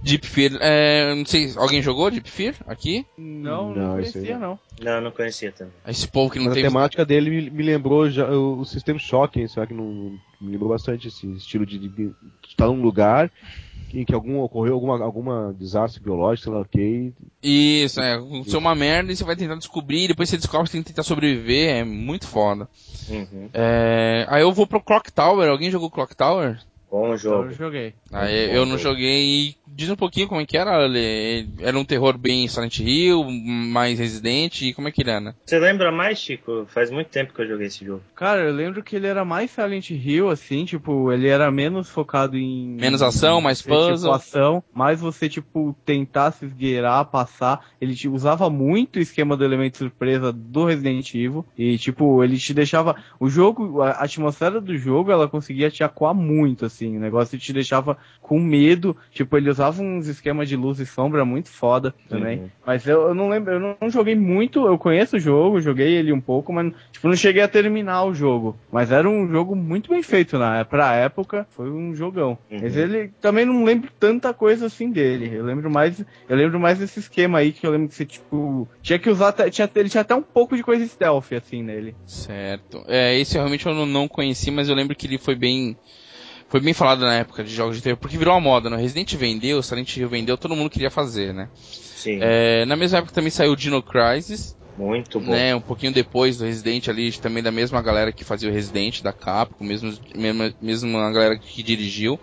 Deep 0.00 0.26
Fear, 0.26 0.58
é, 0.60 1.14
não 1.14 1.24
sei, 1.24 1.52
alguém 1.56 1.82
jogou 1.82 2.10
Deep 2.10 2.28
Fear 2.30 2.54
aqui? 2.66 3.06
Não, 3.16 3.74
não, 3.74 3.74
Não, 3.74 3.92
conhecia, 3.94 4.38
não. 4.38 4.58
não. 4.80 5.00
Não, 5.00 5.10
conhecia 5.10 5.50
também. 5.50 5.72
Esse 5.86 6.06
povo 6.06 6.30
que 6.30 6.38
não 6.38 6.46
Mas 6.46 6.52
a 6.52 6.54
teve 6.56 6.68
temática 6.68 7.04
dele 7.04 7.30
me, 7.30 7.50
me 7.50 7.62
lembrou 7.62 8.08
já 8.08 8.28
o, 8.30 8.60
o 8.60 8.64
sistema 8.64 8.98
Shock, 8.98 9.48
será 9.48 9.66
que 9.66 9.74
não 9.74 10.18
me 10.40 10.52
lembrou 10.52 10.68
bastante 10.68 11.08
esse 11.08 11.26
estilo 11.32 11.66
de, 11.66 11.78
de, 11.78 11.88
de 11.88 12.14
estar 12.48 12.66
num 12.66 12.80
lugar 12.80 13.30
em 13.94 14.04
que 14.04 14.14
algum 14.14 14.40
ocorreu 14.40 14.74
alguma 14.74 15.02
alguma 15.02 15.54
desastre 15.58 16.02
biológico, 16.02 16.44
sei 16.44 16.52
lá, 16.52 16.60
ok. 16.60 17.14
Isso, 17.42 18.00
é, 18.00 18.14
aconteceu 18.14 18.58
uma 18.58 18.74
merda 18.74 19.12
e 19.12 19.16
você 19.16 19.24
vai 19.24 19.36
tentar 19.36 19.56
descobrir, 19.56 20.08
depois 20.08 20.28
você 20.28 20.36
descobre 20.36 20.66
que 20.66 20.72
tem 20.72 20.82
que 20.82 20.88
tentar 20.88 21.02
sobreviver, 21.02 21.76
é 21.76 21.84
muito 21.84 22.26
foda. 22.26 22.68
Uhum. 23.08 23.48
É, 23.54 24.26
aí 24.28 24.42
eu 24.42 24.52
vou 24.52 24.66
pro 24.66 24.82
Clock 24.82 25.12
Tower, 25.12 25.48
alguém 25.48 25.70
jogou 25.70 25.90
Clock 25.90 26.14
Tower? 26.14 26.58
Bom 26.90 27.06
Então 27.14 27.18
jogo. 27.18 27.48
eu 27.50 27.52
joguei. 27.52 27.94
Aí 28.10 28.54
eu 28.54 28.64
não 28.64 28.78
joguei 28.78 29.48
e 29.48 29.56
diz 29.66 29.90
um 29.90 29.96
pouquinho 29.96 30.26
como 30.26 30.40
é 30.40 30.46
que 30.46 30.56
era, 30.56 30.84
ele, 30.84 31.48
era 31.60 31.78
um 31.78 31.84
terror 31.84 32.16
bem 32.16 32.48
Silent 32.48 32.78
Hill, 32.80 33.24
mais 33.30 33.98
Resident, 33.98 34.62
e 34.62 34.72
como 34.72 34.88
é 34.88 34.90
que 34.90 35.02
ele 35.02 35.10
era? 35.10 35.36
Você 35.44 35.58
lembra 35.58 35.92
mais, 35.92 36.18
Chico? 36.18 36.66
Faz 36.68 36.90
muito 36.90 37.08
tempo 37.08 37.34
que 37.34 37.42
eu 37.42 37.46
joguei 37.48 37.66
esse 37.66 37.84
jogo. 37.84 38.02
Cara, 38.14 38.40
eu 38.42 38.52
lembro 38.54 38.82
que 38.82 38.96
ele 38.96 39.06
era 39.06 39.24
mais 39.24 39.50
Silent 39.50 39.90
Hill, 39.90 40.30
assim, 40.30 40.64
tipo, 40.64 41.12
ele 41.12 41.28
era 41.28 41.50
menos 41.50 41.90
focado 41.90 42.36
em. 42.38 42.76
Menos 42.80 43.02
ação, 43.02 43.40
mais 43.40 43.58
tipo, 43.58 43.74
puzzle. 43.74 44.12
ação, 44.12 44.64
mais 44.72 45.00
você, 45.00 45.28
tipo, 45.28 45.76
tentar 45.84 46.32
se 46.32 46.46
esgueirar, 46.46 47.04
passar. 47.04 47.66
Ele 47.80 47.94
te, 47.94 48.08
usava 48.08 48.48
muito 48.48 48.96
o 48.96 49.02
esquema 49.02 49.36
do 49.36 49.44
elemento 49.44 49.76
surpresa 49.78 50.32
do 50.32 50.64
Resident 50.64 51.14
Evil. 51.14 51.44
E, 51.56 51.76
tipo, 51.76 52.24
ele 52.24 52.38
te 52.38 52.54
deixava. 52.54 52.96
O 53.20 53.28
jogo, 53.28 53.82
a 53.82 53.90
atmosfera 53.90 54.60
do 54.60 54.76
jogo, 54.76 55.12
ela 55.12 55.28
conseguia 55.28 55.70
te 55.70 55.84
acuar 55.84 56.14
muito, 56.14 56.64
assim. 56.64 56.77
O 56.86 57.00
negócio 57.00 57.38
te 57.38 57.52
deixava 57.52 57.96
com 58.20 58.38
medo. 58.38 58.96
Tipo, 59.10 59.36
ele 59.36 59.50
usava 59.50 59.82
uns 59.82 60.06
esquemas 60.06 60.48
de 60.48 60.56
luz 60.56 60.78
e 60.80 60.86
sombra 60.86 61.24
muito 61.24 61.48
foda 61.48 61.94
também. 62.08 62.38
Uhum. 62.38 62.48
Mas 62.66 62.86
eu, 62.86 63.08
eu 63.08 63.14
não 63.14 63.28
lembro, 63.28 63.52
eu 63.52 63.76
não 63.80 63.90
joguei 63.90 64.14
muito, 64.14 64.66
eu 64.66 64.78
conheço 64.78 65.16
o 65.16 65.20
jogo, 65.20 65.60
joguei 65.60 65.94
ele 65.94 66.12
um 66.12 66.20
pouco, 66.20 66.52
mas 66.52 66.72
tipo, 66.92 67.08
não 67.08 67.16
cheguei 67.16 67.42
a 67.42 67.48
terminar 67.48 68.04
o 68.04 68.14
jogo. 68.14 68.56
Mas 68.70 68.90
era 68.92 69.08
um 69.08 69.28
jogo 69.28 69.56
muito 69.56 69.90
bem 69.90 70.02
feito 70.02 70.38
na 70.38 70.64
pra 70.64 70.94
época, 70.94 71.46
foi 71.50 71.70
um 71.70 71.94
jogão. 71.94 72.38
Uhum. 72.50 72.58
Mas 72.62 72.76
ele 72.76 73.10
também 73.20 73.44
não 73.44 73.64
lembro 73.64 73.90
tanta 73.98 74.32
coisa 74.34 74.66
assim 74.66 74.90
dele. 74.90 75.30
Eu 75.34 75.44
lembro 75.44 75.70
mais, 75.70 75.98
eu 76.28 76.36
lembro 76.36 76.60
mais 76.60 76.78
desse 76.78 77.00
esquema 77.00 77.38
aí 77.38 77.52
que 77.52 77.66
eu 77.66 77.70
lembro 77.70 77.88
que 77.88 77.94
você 77.94 78.04
tipo 78.04 78.68
tinha 78.82 78.98
que 78.98 79.08
usar, 79.10 79.28
até- 79.28 79.50
tinha, 79.50 79.68
ele 79.74 79.88
tinha 79.88 80.00
até 80.02 80.14
um 80.14 80.22
pouco 80.22 80.56
de 80.56 80.62
coisa 80.62 80.86
stealth 80.86 81.32
assim 81.32 81.62
nele. 81.62 81.94
Certo. 82.06 82.84
É, 82.86 83.18
esse 83.18 83.34
realmente 83.34 83.66
eu 83.66 83.74
não, 83.74 83.86
não 83.86 84.08
conheci, 84.08 84.50
mas 84.50 84.68
eu 84.68 84.74
lembro 84.74 84.94
que 84.96 85.06
ele 85.06 85.18
foi 85.18 85.34
bem. 85.34 85.76
Foi 86.48 86.60
bem 86.60 86.72
falado 86.72 87.00
na 87.00 87.14
época 87.14 87.44
de 87.44 87.54
jogos 87.54 87.76
de 87.76 87.82
terror, 87.82 87.98
porque 87.98 88.16
virou 88.16 88.34
uma 88.34 88.40
moda, 88.40 88.70
né? 88.70 88.76
Resident 88.76 89.14
vendeu, 89.16 89.62
Silent 89.62 89.96
Hill 89.96 90.08
vendeu, 90.08 90.38
todo 90.38 90.56
mundo 90.56 90.70
queria 90.70 90.90
fazer, 90.90 91.34
né? 91.34 91.48
Sim, 91.54 92.18
É, 92.22 92.64
na 92.64 92.74
mesma 92.76 92.98
época 92.98 93.12
também 93.12 93.30
saiu 93.30 93.52
o 93.52 93.56
Dino 93.56 93.82
Crisis, 93.82 94.56
muito 94.78 95.20
bom. 95.20 95.32
né? 95.32 95.54
Um 95.54 95.60
pouquinho 95.60 95.92
depois 95.92 96.38
do 96.38 96.44
Resident 96.44 96.88
ali, 96.88 97.12
também 97.12 97.42
da 97.42 97.50
mesma 97.50 97.82
galera 97.82 98.12
que 98.12 98.24
fazia 98.24 98.48
o 98.48 98.52
Resident, 98.52 99.02
da 99.02 99.12
Capcom, 99.12 99.64
mesmo, 99.64 99.92
mesmo, 100.14 100.54
mesmo 100.60 100.98
a 100.98 101.10
galera 101.12 101.38
que 101.38 101.62
dirigiu. 101.62 102.18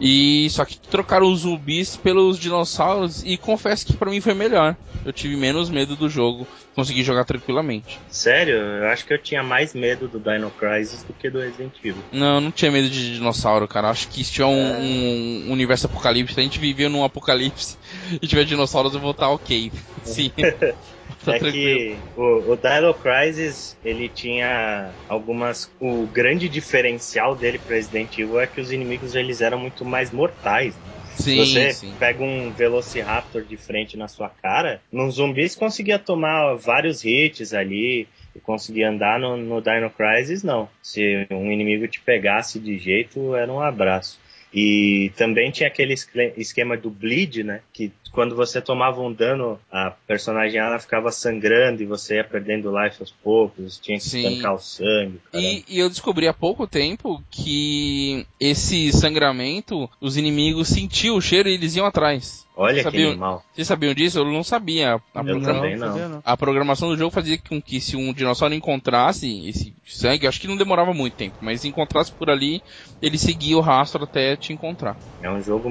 E 0.00 0.48
só 0.50 0.64
que 0.64 0.78
trocaram 0.88 1.30
os 1.30 1.40
zumbis 1.40 1.96
pelos 1.96 2.38
dinossauros 2.38 3.22
e 3.22 3.38
confesso 3.38 3.86
que 3.86 3.96
pra 3.96 4.10
mim 4.10 4.20
foi 4.20 4.34
melhor. 4.34 4.76
Eu 5.04 5.12
tive 5.12 5.36
menos 5.36 5.68
medo 5.68 5.96
do 5.96 6.08
jogo, 6.08 6.46
consegui 6.76 7.02
jogar 7.02 7.24
tranquilamente. 7.24 8.00
Sério, 8.08 8.54
eu 8.54 8.86
acho 8.86 9.04
que 9.04 9.12
eu 9.12 9.20
tinha 9.20 9.42
mais 9.42 9.74
medo 9.74 10.08
do 10.08 10.20
Dino 10.20 10.50
Crisis 10.50 11.02
do 11.02 11.12
que 11.12 11.28
do 11.28 11.40
Resident 11.40 11.74
Evil. 11.84 12.04
Não, 12.12 12.36
eu 12.36 12.40
não 12.40 12.52
tinha 12.52 12.70
medo 12.70 12.88
de 12.88 13.14
dinossauro, 13.14 13.66
cara. 13.66 13.90
Acho 13.90 14.08
que 14.08 14.22
se 14.24 14.32
tiver 14.32 14.46
um, 14.46 15.48
um 15.48 15.52
universo 15.52 15.86
apocalipse, 15.86 16.38
a 16.38 16.42
gente 16.42 16.60
vivia 16.60 16.88
num 16.88 17.02
apocalipse 17.02 17.76
e 18.22 18.26
tiver 18.26 18.44
dinossauros, 18.44 18.94
eu 18.94 19.00
vou 19.00 19.10
estar 19.10 19.28
ok. 19.28 19.72
Sim. 20.04 20.30
tá 21.24 21.36
é 21.36 21.38
tranquilo. 21.38 21.96
que 22.14 22.20
o, 22.20 22.52
o 22.52 22.56
Dino 22.56 22.94
Crisis, 22.94 23.76
ele 23.84 24.08
tinha 24.08 24.90
algumas... 25.08 25.70
O 25.80 26.06
grande 26.06 26.48
diferencial 26.48 27.34
dele 27.34 27.58
pro 27.58 27.74
Resident 27.74 28.18
Evil 28.18 28.40
é 28.40 28.46
que 28.46 28.60
os 28.60 28.72
inimigos 28.72 29.14
eles 29.14 29.40
eram 29.40 29.58
muito 29.58 29.84
mais 29.84 30.10
mortais. 30.10 30.74
né? 30.74 30.82
Sim, 31.14 31.36
você 31.36 31.72
sim. 31.72 31.94
pega 31.98 32.22
um 32.22 32.50
Velociraptor 32.50 33.42
de 33.42 33.56
frente 33.56 33.96
na 33.96 34.08
sua 34.08 34.28
cara, 34.28 34.80
nos 34.90 35.16
zumbis 35.16 35.54
conseguia 35.54 35.98
tomar 35.98 36.54
vários 36.54 37.04
hits 37.04 37.52
ali 37.52 38.08
e 38.34 38.40
conseguia 38.40 38.88
andar 38.88 39.20
no, 39.20 39.36
no 39.36 39.60
Dino 39.60 39.90
Crisis, 39.90 40.42
não. 40.42 40.68
Se 40.82 41.26
um 41.30 41.52
inimigo 41.52 41.86
te 41.86 42.00
pegasse 42.00 42.58
de 42.58 42.78
jeito, 42.78 43.34
era 43.36 43.52
um 43.52 43.60
abraço. 43.60 44.18
E 44.54 45.10
também 45.16 45.50
tinha 45.50 45.66
aquele 45.68 45.94
esque- 45.94 46.34
esquema 46.36 46.76
do 46.76 46.90
bleed, 46.90 47.42
né? 47.42 47.60
Que 47.72 47.90
quando 48.12 48.36
você 48.36 48.60
tomava 48.60 49.00
um 49.00 49.10
dano, 49.12 49.58
a 49.70 49.90
personagem 50.06 50.60
ela 50.60 50.78
ficava 50.78 51.10
sangrando 51.10 51.82
e 51.82 51.86
você 51.86 52.16
ia 52.16 52.24
perdendo 52.24 52.70
life 52.78 52.96
aos 53.00 53.10
poucos, 53.10 53.78
tinha 53.78 53.96
que 53.96 54.04
Sim. 54.04 54.26
estancar 54.28 54.54
o 54.54 54.58
sangue. 54.58 55.18
E, 55.32 55.64
e 55.66 55.78
eu 55.78 55.88
descobri 55.88 56.28
há 56.28 56.34
pouco 56.34 56.66
tempo 56.66 57.22
que 57.30 58.26
esse 58.38 58.92
sangramento, 58.92 59.88
os 60.00 60.16
inimigos 60.18 60.68
sentiam 60.68 61.16
o 61.16 61.22
cheiro 61.22 61.48
e 61.48 61.54
eles 61.54 61.74
iam 61.76 61.86
atrás. 61.86 62.46
Olha 62.62 62.76
que 62.76 62.82
sabia- 62.82 63.08
animal. 63.08 63.44
Vocês 63.52 63.66
sabiam 63.66 63.94
disso? 63.94 64.18
Eu 64.18 64.24
não 64.24 64.42
sabia. 64.42 64.94
A, 65.14 65.20
Eu 65.24 65.40
também 65.42 65.76
não. 65.76 65.88
sabia, 65.88 66.20
a 66.24 66.36
programação 66.36 66.88
do 66.88 66.96
jogo 66.96 67.10
fazia 67.10 67.38
com 67.38 67.60
que 67.60 67.80
se 67.80 67.96
um 67.96 68.12
dinossauro 68.12 68.54
encontrasse 68.54 69.48
esse 69.48 69.74
sangue, 69.86 70.24
eu 70.24 70.28
acho 70.28 70.40
que 70.40 70.48
não 70.48 70.56
demorava 70.56 70.92
muito 70.94 71.16
tempo, 71.16 71.36
mas 71.40 71.64
encontrasse 71.64 72.12
por 72.12 72.30
ali, 72.30 72.62
ele 73.00 73.18
seguia 73.18 73.56
o 73.56 73.60
rastro 73.60 74.04
até 74.04 74.36
te 74.36 74.52
encontrar. 74.52 74.96
É 75.20 75.30
um 75.30 75.40
jogo. 75.40 75.68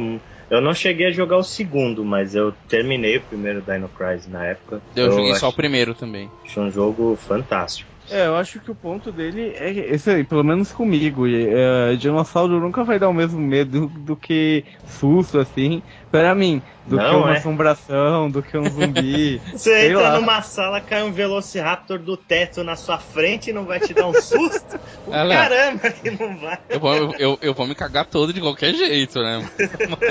Eu 0.50 0.62
não 0.62 0.74
cheguei 0.74 1.08
a 1.08 1.12
jogar 1.12 1.38
o 1.38 1.44
segundo, 1.44 2.04
mas 2.04 2.36
eu 2.36 2.52
terminei 2.68 3.18
o 3.18 3.22
primeiro 3.22 3.62
Dino 3.62 3.88
Crisis 3.90 4.28
na 4.28 4.46
época. 4.46 4.82
Eu, 4.96 5.12
joguei 5.12 5.36
só 5.36 5.46
o 5.46 5.50
acho, 5.50 5.56
primeiro 5.58 5.94
também. 5.96 6.30
acho 6.46 6.60
um 6.60 6.70
jogo 6.70 7.16
fantástico. 7.16 7.90
É, 8.10 8.26
eu 8.28 8.36
acho 8.36 8.60
que 8.60 8.70
o 8.72 8.76
ponto 8.76 9.12
dele 9.12 9.54
é 9.56 9.72
esse 9.94 10.10
aí, 10.10 10.24
pelo 10.24 10.44
menos 10.44 10.72
comigo. 10.74 11.26
É, 11.28 11.96
dinossauro 11.96 12.60
nunca 12.60 12.84
vai 12.84 13.00
dar 13.00 13.08
o 13.08 13.14
mesmo 13.14 13.40
medo 13.40 13.88
do 13.88 14.16
que 14.18 14.66
susto, 14.86 15.40
assim, 15.40 15.82
pra 16.12 16.36
mim. 16.36 16.62
Do 16.86 16.98
Não, 16.98 17.10
que 17.10 17.16
uma 17.16 17.34
é? 17.34 17.38
assombração, 17.38 18.30
do 18.30 18.44
que 18.44 18.58
um 18.58 18.70
zumbi. 18.70 19.40
Você 19.54 19.60
Sei 19.60 19.92
entra 19.92 20.10
lá. 20.10 20.20
numa 20.20 20.42
sala, 20.42 20.82
cai 20.82 21.04
um 21.04 21.12
Velociraptor 21.12 22.00
do 22.00 22.18
teto 22.18 22.64
na 22.64 22.76
sua 22.76 22.98
frente 23.00 23.50
e 23.50 23.54
não 23.54 23.66
vai 23.66 23.80
te 23.80 23.94
dar 23.94 24.08
um 24.08 24.14
susto? 24.14 24.80
O 25.08 25.14
Ela- 25.14 25.34
caramba 25.36 25.90
que 25.90 26.12
não 26.12 26.38
vai. 26.38 26.60
Eu 26.70 26.80
vou, 26.80 26.94
eu, 27.18 27.38
eu, 27.42 27.54
vou 27.56 27.66
me 27.66 27.74
cagar 27.74 28.06
todo 28.06 28.32
de 28.32 28.40
qualquer 28.40 28.74
jeito, 28.76 29.20
né? 29.20 29.50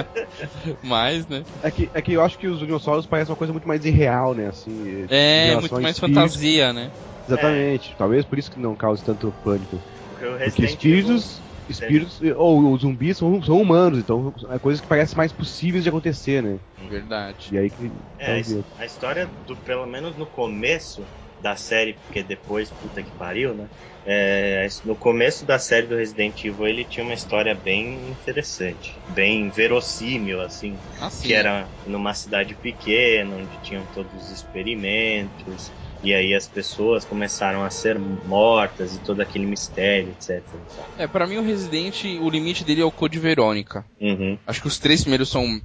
Mas, 0.82 1.26
né? 1.28 1.44
É 1.62 1.70
que, 1.70 1.88
é 1.94 2.02
que 2.02 2.12
eu 2.12 2.22
acho 2.24 2.38
que 2.38 2.48
os 2.48 2.58
dinossauros 2.58 3.06
parecem 3.06 3.30
uma 3.30 3.36
coisa 3.36 3.52
muito 3.52 3.68
mais 3.68 3.84
irreal, 3.84 4.34
né? 4.34 4.48
Assim, 4.48 5.06
É, 5.08 5.54
muito 5.56 5.80
mais 5.80 5.98
fantasia, 5.98 6.72
né? 6.72 6.90
Exatamente. 7.26 7.94
Talvez 7.96 8.24
por 8.24 8.38
isso 8.38 8.50
que 8.50 8.58
não 8.58 8.74
cause 8.74 9.04
tanto 9.04 9.32
pânico. 9.44 9.80
Porque 10.10 10.24
o 10.26 10.30
Porque 10.30 10.44
Resident 10.44 10.70
espíritos, 10.70 11.39
espíritos 11.70 12.20
ou 12.36 12.72
os 12.72 12.82
zumbis 12.82 13.18
são, 13.18 13.42
são 13.42 13.60
humanos, 13.60 13.98
então 13.98 14.34
é 14.50 14.58
coisas 14.58 14.80
que 14.80 14.88
parecem 14.88 15.16
mais 15.16 15.32
possíveis 15.32 15.82
de 15.84 15.88
acontecer, 15.90 16.42
né? 16.42 16.60
Verdade. 16.78 17.54
E 17.54 17.58
aí 17.58 17.70
que. 17.70 17.92
É, 18.18 18.32
a, 18.32 18.38
então, 18.38 18.38
his- 18.38 18.60
a 18.76 18.84
história, 18.84 19.26
do, 19.26 19.56
pelo 19.58 19.86
menos 19.86 20.16
no 20.16 20.28
começo 20.30 21.10
da 21.38 21.56
série, 21.56 21.94
porque 21.94 22.22
depois, 22.22 22.70
puta 22.70 23.02
que 23.02 23.12
pariu, 23.14 23.54
né? 23.54 23.70
É, 24.04 24.66
no 24.84 24.96
começo 24.96 25.44
da 25.46 25.58
série 25.58 25.86
do 25.86 25.96
Resident 25.96 26.42
Evil, 26.44 26.66
ele 26.66 26.84
tinha 26.86 27.04
uma 27.04 27.14
história 27.14 27.54
bem 27.54 28.10
interessante, 28.10 29.02
bem 29.06 29.50
verossímil, 29.50 30.40
assim. 30.40 30.82
Assim, 30.98 31.28
que 31.28 31.34
era 31.34 31.70
numa 31.84 32.14
cidade 32.14 32.54
pequena, 32.56 33.36
onde 33.36 33.58
tinham 33.58 33.86
todos 33.86 34.14
os 34.14 34.30
experimentos, 34.30 35.74
e 36.02 36.14
aí 36.14 36.34
as 36.34 36.48
pessoas 36.48 37.04
começaram 37.04 37.62
a 37.62 37.70
ser 37.70 37.98
mortas 37.98 38.94
e 38.96 38.98
todo 39.00 39.20
aquele 39.20 39.46
mistério, 39.46 40.10
etc. 40.10 40.42
É, 40.98 41.06
pra 41.06 41.26
mim 41.26 41.36
o 41.36 41.42
Resident, 41.42 42.04
o 42.20 42.30
limite 42.30 42.64
dele 42.64 42.80
é 42.80 42.84
o 42.84 42.90
Code 42.90 43.18
Verônica. 43.18 43.84
Uhum. 44.00 44.38
Acho 44.46 44.62
que 44.62 44.68
os 44.68 44.78
três 44.78 45.02
primeiros 45.02 45.28
são, 45.28 45.60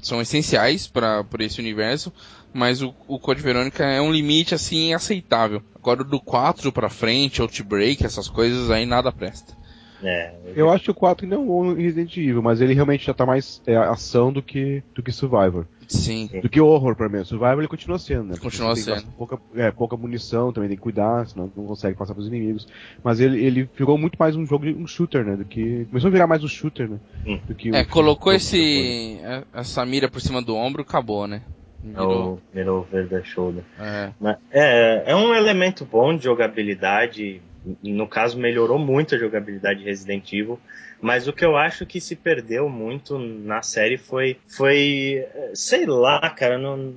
são 0.00 0.20
essenciais 0.20 0.86
para 0.86 1.24
por 1.24 1.40
esse 1.40 1.60
universo, 1.60 2.12
mas 2.52 2.82
o, 2.82 2.94
o 3.06 3.18
Code 3.18 3.42
Verônica 3.42 3.84
é 3.84 4.00
um 4.00 4.12
limite 4.12 4.54
assim 4.54 4.92
aceitável. 4.92 5.62
Agora 5.74 6.04
do 6.04 6.20
4 6.20 6.70
pra 6.72 6.88
frente, 6.88 7.40
Outbreak, 7.40 8.04
essas 8.04 8.28
coisas 8.28 8.70
aí 8.70 8.84
nada 8.84 9.10
presta. 9.10 9.56
É, 10.02 10.32
Eu 10.54 10.70
acho 10.70 10.84
que 10.84 10.90
o 10.90 10.94
4 10.94 11.24
ainda 11.24 11.36
é 11.36 11.38
um 11.38 11.74
Resident 11.74 12.16
Evil, 12.16 12.42
mas 12.42 12.60
ele 12.60 12.74
realmente 12.74 13.06
já 13.06 13.14
tá 13.14 13.26
mais 13.26 13.60
é, 13.66 13.76
ação 13.76 14.32
do 14.32 14.42
que, 14.42 14.82
do 14.94 15.02
que 15.02 15.10
Survivor. 15.10 15.66
Sim. 15.88 16.28
Do 16.42 16.48
que 16.48 16.60
horror, 16.60 16.94
pra 16.94 17.08
mim. 17.08 17.24
Survivor 17.24 17.58
ele 17.58 17.66
continua 17.68 17.98
sendo, 17.98 18.24
né? 18.24 18.30
Porque 18.32 18.44
Continua 18.44 18.76
sendo. 18.76 19.06
Pouca, 19.16 19.38
é, 19.54 19.70
pouca 19.70 19.96
munição, 19.96 20.52
também 20.52 20.68
tem 20.68 20.76
que 20.76 20.82
cuidar, 20.82 21.26
senão 21.26 21.50
não 21.56 21.66
consegue 21.66 21.96
passar 21.96 22.14
pros 22.14 22.26
inimigos. 22.28 22.68
Mas 23.02 23.18
ele, 23.20 23.42
ele 23.42 23.68
virou 23.74 23.96
muito 23.96 24.16
mais 24.18 24.36
um 24.36 24.44
jogo 24.44 24.66
de 24.66 24.74
um 24.74 24.86
shooter, 24.86 25.24
né? 25.24 25.34
Do 25.36 25.46
que. 25.46 25.86
Começou 25.86 26.08
a 26.08 26.12
virar 26.12 26.26
mais 26.26 26.44
um 26.44 26.48
shooter, 26.48 26.88
né? 26.90 26.98
Hum. 27.26 27.40
Do 27.48 27.54
que 27.54 27.74
É, 27.74 27.84
colocou 27.84 28.32
esse 28.32 29.18
é, 29.22 29.44
essa 29.54 29.84
mira 29.86 30.10
por 30.10 30.20
cima 30.20 30.42
do 30.42 30.54
ombro, 30.54 30.82
acabou, 30.82 31.26
né? 31.26 31.42
É 31.84 31.88
Virou. 31.88 32.34
o 32.34 32.40
Mirou 32.54 32.80
Over 32.80 33.08
the 33.08 33.22
Shoulder. 33.24 33.64
É. 33.80 34.10
Mas 34.20 34.36
É, 34.50 35.12
é 35.12 35.16
um 35.16 35.34
elemento 35.34 35.84
bom 35.84 36.14
de 36.16 36.24
jogabilidade. 36.24 37.40
No 37.82 38.06
caso, 38.06 38.38
melhorou 38.38 38.78
muito 38.78 39.14
a 39.14 39.18
jogabilidade 39.18 39.80
de 39.80 39.84
Resident 39.86 40.32
Evil. 40.32 40.58
Mas 41.00 41.28
o 41.28 41.32
que 41.32 41.44
eu 41.44 41.56
acho 41.56 41.86
que 41.86 42.00
se 42.00 42.16
perdeu 42.16 42.68
muito 42.68 43.18
na 43.18 43.62
série 43.62 43.96
foi. 43.96 44.36
Foi. 44.48 45.24
Sei 45.54 45.86
lá, 45.86 46.28
cara. 46.30 46.58
Não, 46.58 46.94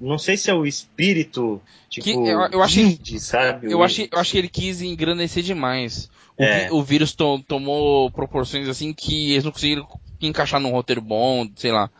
não 0.00 0.18
sei 0.18 0.36
se 0.36 0.50
é 0.50 0.54
o 0.54 0.64
espírito. 0.64 1.60
Tipo. 1.88 2.04
Que 2.04 2.12
eu- 2.12 2.40
eu 2.52 2.62
achei- 2.62 2.98
sabe? 3.18 3.72
Eu 3.72 3.82
achei, 3.82 4.08
eu 4.12 4.18
achei 4.18 4.40
que 4.40 4.46
ele 4.46 4.48
quis 4.48 4.80
engrandecer 4.82 5.42
demais. 5.42 6.08
O, 6.38 6.42
É. 6.44 6.64
vi- 6.66 6.70
o 6.72 6.82
vírus 6.82 7.12
to- 7.12 7.42
tomou 7.46 8.10
proporções 8.12 8.68
assim 8.68 8.92
que 8.92 9.32
eles 9.32 9.44
não 9.44 9.50
conseguiram 9.52 9.86
encaixar 10.20 10.60
num 10.60 10.70
roteiro 10.70 11.00
bom, 11.00 11.46
sei 11.56 11.72
lá. 11.72 11.90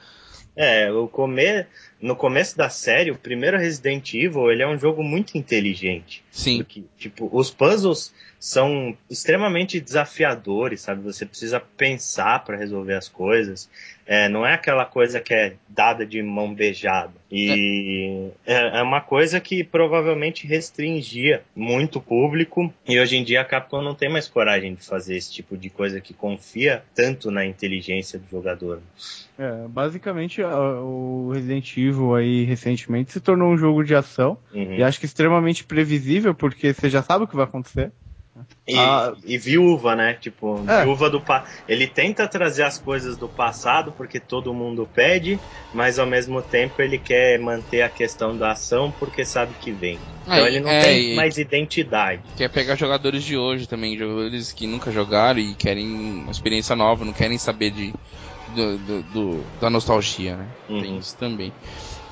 É, 0.56 0.90
o 0.92 1.08
come... 1.08 1.64
no 2.00 2.14
começo 2.16 2.56
da 2.56 2.68
série, 2.68 3.10
o 3.10 3.16
primeiro 3.16 3.56
Resident 3.58 4.12
Evil, 4.14 4.50
ele 4.50 4.62
é 4.62 4.68
um 4.68 4.78
jogo 4.78 5.02
muito 5.02 5.36
inteligente. 5.38 6.22
Sim. 6.30 6.58
Porque, 6.58 6.82
tipo, 6.98 7.28
os 7.32 7.50
puzzles 7.50 8.12
são 8.40 8.96
extremamente 9.10 9.78
desafiadores, 9.78 10.80
sabe? 10.80 11.02
Você 11.02 11.26
precisa 11.26 11.60
pensar 11.60 12.42
para 12.42 12.56
resolver 12.56 12.94
as 12.94 13.06
coisas. 13.06 13.68
É, 14.06 14.30
não 14.30 14.44
é 14.46 14.54
aquela 14.54 14.86
coisa 14.86 15.20
que 15.20 15.34
é 15.34 15.54
dada 15.68 16.06
de 16.06 16.20
mão 16.22 16.52
beijada. 16.52 17.12
E 17.30 18.30
é, 18.46 18.78
é 18.78 18.82
uma 18.82 19.02
coisa 19.02 19.38
que 19.40 19.62
provavelmente 19.62 20.46
restringia 20.46 21.42
muito 21.54 21.98
o 21.98 22.02
público. 22.02 22.72
E 22.88 22.98
hoje 22.98 23.18
em 23.18 23.22
dia 23.24 23.42
a 23.42 23.44
Capcom 23.44 23.82
não 23.82 23.94
tem 23.94 24.08
mais 24.10 24.26
coragem 24.26 24.74
de 24.74 24.84
fazer 24.84 25.16
esse 25.16 25.30
tipo 25.30 25.56
de 25.56 25.68
coisa 25.68 26.00
que 26.00 26.14
confia 26.14 26.82
tanto 26.94 27.30
na 27.30 27.44
inteligência 27.44 28.18
do 28.18 28.26
jogador. 28.28 28.80
É, 29.38 29.68
basicamente 29.68 30.42
o 30.42 31.30
Resident 31.32 31.76
Evil 31.76 32.14
aí 32.14 32.44
recentemente 32.44 33.12
se 33.12 33.20
tornou 33.20 33.52
um 33.52 33.58
jogo 33.58 33.84
de 33.84 33.94
ação 33.94 34.38
Uhum. 34.52 34.74
e 34.74 34.82
acho 34.82 34.98
que 34.98 35.06
extremamente 35.06 35.62
previsível 35.64 36.34
porque 36.34 36.72
você 36.72 36.88
já 36.88 37.02
sabe 37.02 37.24
o 37.24 37.28
que 37.28 37.36
vai 37.36 37.44
acontecer. 37.44 37.92
E, 38.66 38.76
Ah. 38.76 39.12
e 39.24 39.36
viúva, 39.36 39.96
né? 39.96 40.14
Tipo, 40.14 40.64
É. 40.68 40.84
viúva 40.84 41.10
do 41.10 41.20
pa... 41.20 41.44
Ele 41.66 41.86
tenta 41.86 42.26
trazer 42.28 42.62
as 42.62 42.78
coisas 42.78 43.16
do 43.16 43.28
passado 43.28 43.92
porque 43.92 44.20
todo 44.20 44.54
mundo 44.54 44.88
pede, 44.92 45.40
mas 45.72 45.98
ao 45.98 46.06
mesmo 46.06 46.40
tempo 46.42 46.80
ele 46.80 46.98
quer 46.98 47.38
manter 47.38 47.82
a 47.82 47.88
questão 47.88 48.36
da 48.36 48.52
ação 48.52 48.92
porque 48.98 49.24
sabe 49.24 49.54
que 49.54 49.72
vem. 49.72 49.98
Então 50.22 50.34
É, 50.34 50.46
ele 50.46 50.60
não 50.60 50.70
é, 50.70 50.82
tem 50.82 51.16
mais 51.16 51.36
identidade. 51.38 52.22
Quer 52.36 52.48
pegar 52.50 52.76
jogadores 52.76 53.24
de 53.24 53.36
hoje 53.36 53.66
também, 53.66 53.96
jogadores 53.96 54.52
que 54.52 54.66
nunca 54.66 54.90
jogaram 54.90 55.40
e 55.40 55.54
querem 55.54 55.86
uma 56.22 56.30
experiência 56.30 56.76
nova, 56.76 57.04
não 57.04 57.12
querem 57.12 57.38
saber 57.38 57.70
de, 57.70 57.92
do, 58.54 58.78
do- 58.78 59.02
do- 59.02 59.44
da 59.60 59.68
nostalgia, 59.68 60.36
né? 60.36 60.46
Tem 60.68 60.92
Uhum. 60.92 60.98
isso 60.98 61.16
também. 61.16 61.52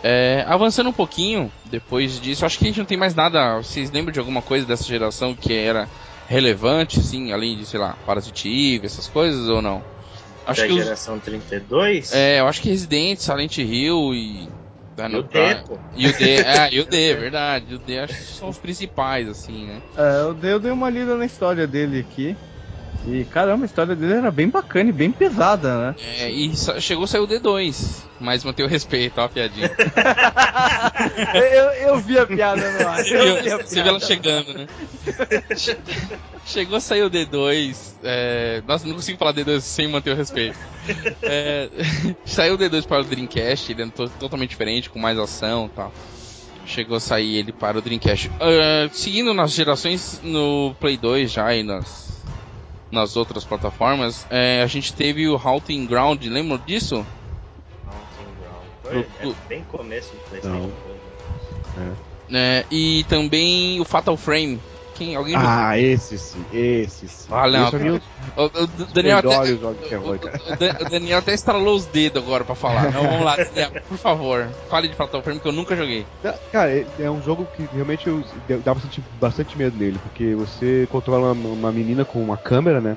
É, 0.02 0.44
avançando 0.46 0.90
um 0.90 0.92
pouquinho, 0.92 1.50
depois 1.64 2.20
disso, 2.20 2.46
acho 2.46 2.56
que 2.58 2.64
a 2.64 2.68
gente 2.68 2.78
não 2.78 2.86
tem 2.86 2.96
mais 2.96 3.14
nada. 3.14 3.56
Vocês 3.56 3.90
lembram 3.90 4.12
de 4.12 4.18
alguma 4.20 4.40
coisa 4.40 4.64
dessa 4.64 4.84
geração 4.84 5.34
que 5.34 5.52
era 5.52 5.88
relevante, 6.28 7.00
assim, 7.00 7.32
além 7.32 7.56
de, 7.56 7.66
sei 7.66 7.80
lá, 7.80 7.96
Parasite 8.04 8.48
Eve, 8.48 8.86
essas 8.86 9.08
coisas 9.08 9.48
ou 9.48 9.62
não? 9.62 9.82
Acho 10.46 10.60
da 10.60 10.66
que 10.66 10.72
os, 10.74 10.84
geração 10.84 11.18
32 11.18 12.12
é, 12.12 12.40
eu 12.40 12.46
acho 12.46 12.60
que 12.60 12.68
Resident, 12.68 13.18
Silent 13.18 13.58
Hill 13.58 14.14
e. 14.14 14.48
e 14.98 15.16
o 15.16 15.22
D, 15.22 15.38
pô. 15.66 15.78
E 15.96 16.06
o 16.06 16.12
D, 16.12 16.36
é, 16.36 16.68
e 16.72 16.80
o 16.80 16.86
D, 16.86 17.14
verdade. 17.14 17.74
O 17.74 17.78
D 17.78 17.98
acho 17.98 18.14
que 18.14 18.38
são 18.38 18.48
os 18.48 18.58
principais, 18.58 19.28
assim, 19.28 19.66
né? 19.66 19.82
É, 19.96 20.22
eu 20.22 20.34
dei, 20.34 20.52
eu 20.52 20.60
dei 20.60 20.70
uma 20.70 20.90
lida 20.90 21.16
na 21.16 21.24
história 21.24 21.66
dele 21.66 22.00
aqui. 22.00 22.36
E 23.06 23.24
caramba, 23.24 23.64
a 23.64 23.66
história 23.66 23.94
dele 23.96 24.14
era 24.14 24.30
bem 24.30 24.48
bacana 24.50 24.90
e 24.90 24.92
bem 24.92 25.10
pesada, 25.10 25.78
né? 25.78 25.94
É, 26.18 26.30
e 26.30 26.52
chegou 26.80 27.04
a 27.04 27.06
sair 27.06 27.20
o 27.20 27.26
D2, 27.28 28.02
mas 28.20 28.44
manteve 28.44 28.66
o 28.66 28.70
respeito, 28.70 29.18
ó, 29.18 29.24
a 29.24 29.28
piadinha. 29.28 29.70
eu, 31.34 31.88
eu 31.88 31.98
vi 32.00 32.18
a 32.18 32.26
piada 32.26 32.70
no 32.72 32.86
ar. 32.88 33.02
Você 33.04 33.16
Eu 33.16 33.36
vi 33.36 33.42
viu, 33.42 33.54
a 33.54 33.58
você 33.62 33.74
viu 33.82 33.88
ela 33.88 33.98
piada. 33.98 34.06
chegando, 34.06 34.52
né? 34.54 34.66
Che- 35.56 35.78
Chegou 36.44 36.76
a 36.76 36.80
sair 36.80 37.02
o 37.02 37.10
D2. 37.10 37.76
É... 38.02 38.62
Nossa, 38.66 38.86
não 38.86 38.94
consigo 38.94 39.18
falar 39.18 39.32
D2 39.34 39.60
sem 39.60 39.86
manter 39.88 40.12
o 40.12 40.16
respeito. 40.16 40.58
É... 41.22 41.68
Saiu 42.24 42.54
o 42.54 42.58
D2 42.58 42.86
para 42.86 43.02
o 43.02 43.04
Dreamcast, 43.04 43.70
ele 43.72 43.82
é 43.82 43.86
to- 43.86 44.10
totalmente 44.18 44.50
diferente, 44.50 44.88
com 44.90 44.98
mais 44.98 45.18
ação 45.18 45.66
e 45.66 45.76
tal. 45.76 45.92
Chegou 46.66 46.96
a 46.96 47.00
sair 47.00 47.36
ele 47.36 47.52
para 47.52 47.78
o 47.78 47.82
Dreamcast. 47.82 48.30
Ah, 48.40 48.88
seguindo 48.92 49.32
nas 49.32 49.52
gerações 49.52 50.20
no 50.22 50.74
Play 50.80 50.96
2 50.98 51.30
já 51.32 51.54
e 51.54 51.62
nas, 51.62 52.07
nas 52.90 53.16
outras 53.16 53.44
plataformas, 53.44 54.26
é, 54.30 54.62
a 54.62 54.66
gente 54.66 54.92
teve 54.94 55.28
o 55.28 55.36
Halting 55.36 55.86
Ground, 55.86 56.24
lembram 56.24 56.58
disso? 56.66 57.06
Mountain 57.84 58.26
Ground. 58.40 59.06
Foi, 59.20 59.30
é 59.30 59.34
bem 59.48 59.62
começo 59.64 60.12
do 60.12 60.20
PlayStation. 60.28 60.70
É, 62.30 62.64
e 62.70 63.04
também 63.08 63.80
o 63.80 63.84
Fatal 63.84 64.16
Frame. 64.16 64.60
Quem, 64.98 65.14
alguém 65.14 65.36
Ah, 65.36 65.78
esse 65.78 66.18
sim, 66.18 66.44
esse 66.50 67.08
sim. 67.08 67.32
Ah, 67.32 67.48
não, 67.48 67.68
Esse 67.68 67.76
meu 67.78 68.00
O, 68.36 68.44
o 68.62 68.92
Daniel 68.92 69.18
até, 69.18 69.44
de 69.44 69.64
o, 69.64 70.10
o 70.10 70.56
Dan- 70.58 70.74
o 70.80 70.90
Daniel 70.90 71.18
até 71.18 71.34
estralou 71.34 71.76
os 71.76 71.86
dedos 71.86 72.20
agora 72.20 72.44
pra 72.44 72.56
falar. 72.56 72.88
Então, 72.88 73.04
vamos 73.04 73.24
lá, 73.24 73.36
Daniel, 73.36 73.70
por 73.86 73.96
favor, 73.96 74.50
fale 74.68 74.88
de 74.88 74.94
Fatal 74.96 75.22
Frame 75.22 75.40
que 75.40 75.46
eu 75.46 75.52
nunca 75.52 75.76
joguei. 75.76 76.08
Não, 76.20 76.34
Cara, 76.50 76.76
é- 76.76 76.86
é 76.98 77.10
um 77.10 77.22
jogo 77.22 77.46
que 77.46 77.66
realmente 77.66 78.08
eu 78.08 78.22
dá 78.60 78.74
bastante, 78.74 79.00
bastante 79.00 79.56
medo 79.56 79.76
nele, 79.78 80.00
porque 80.00 80.34
você 80.34 80.84
controla 80.88 81.32
uma, 81.32 81.48
uma 81.50 81.72
menina 81.72 82.04
com 82.04 82.20
uma 82.20 82.36
câmera, 82.36 82.80
né? 82.80 82.96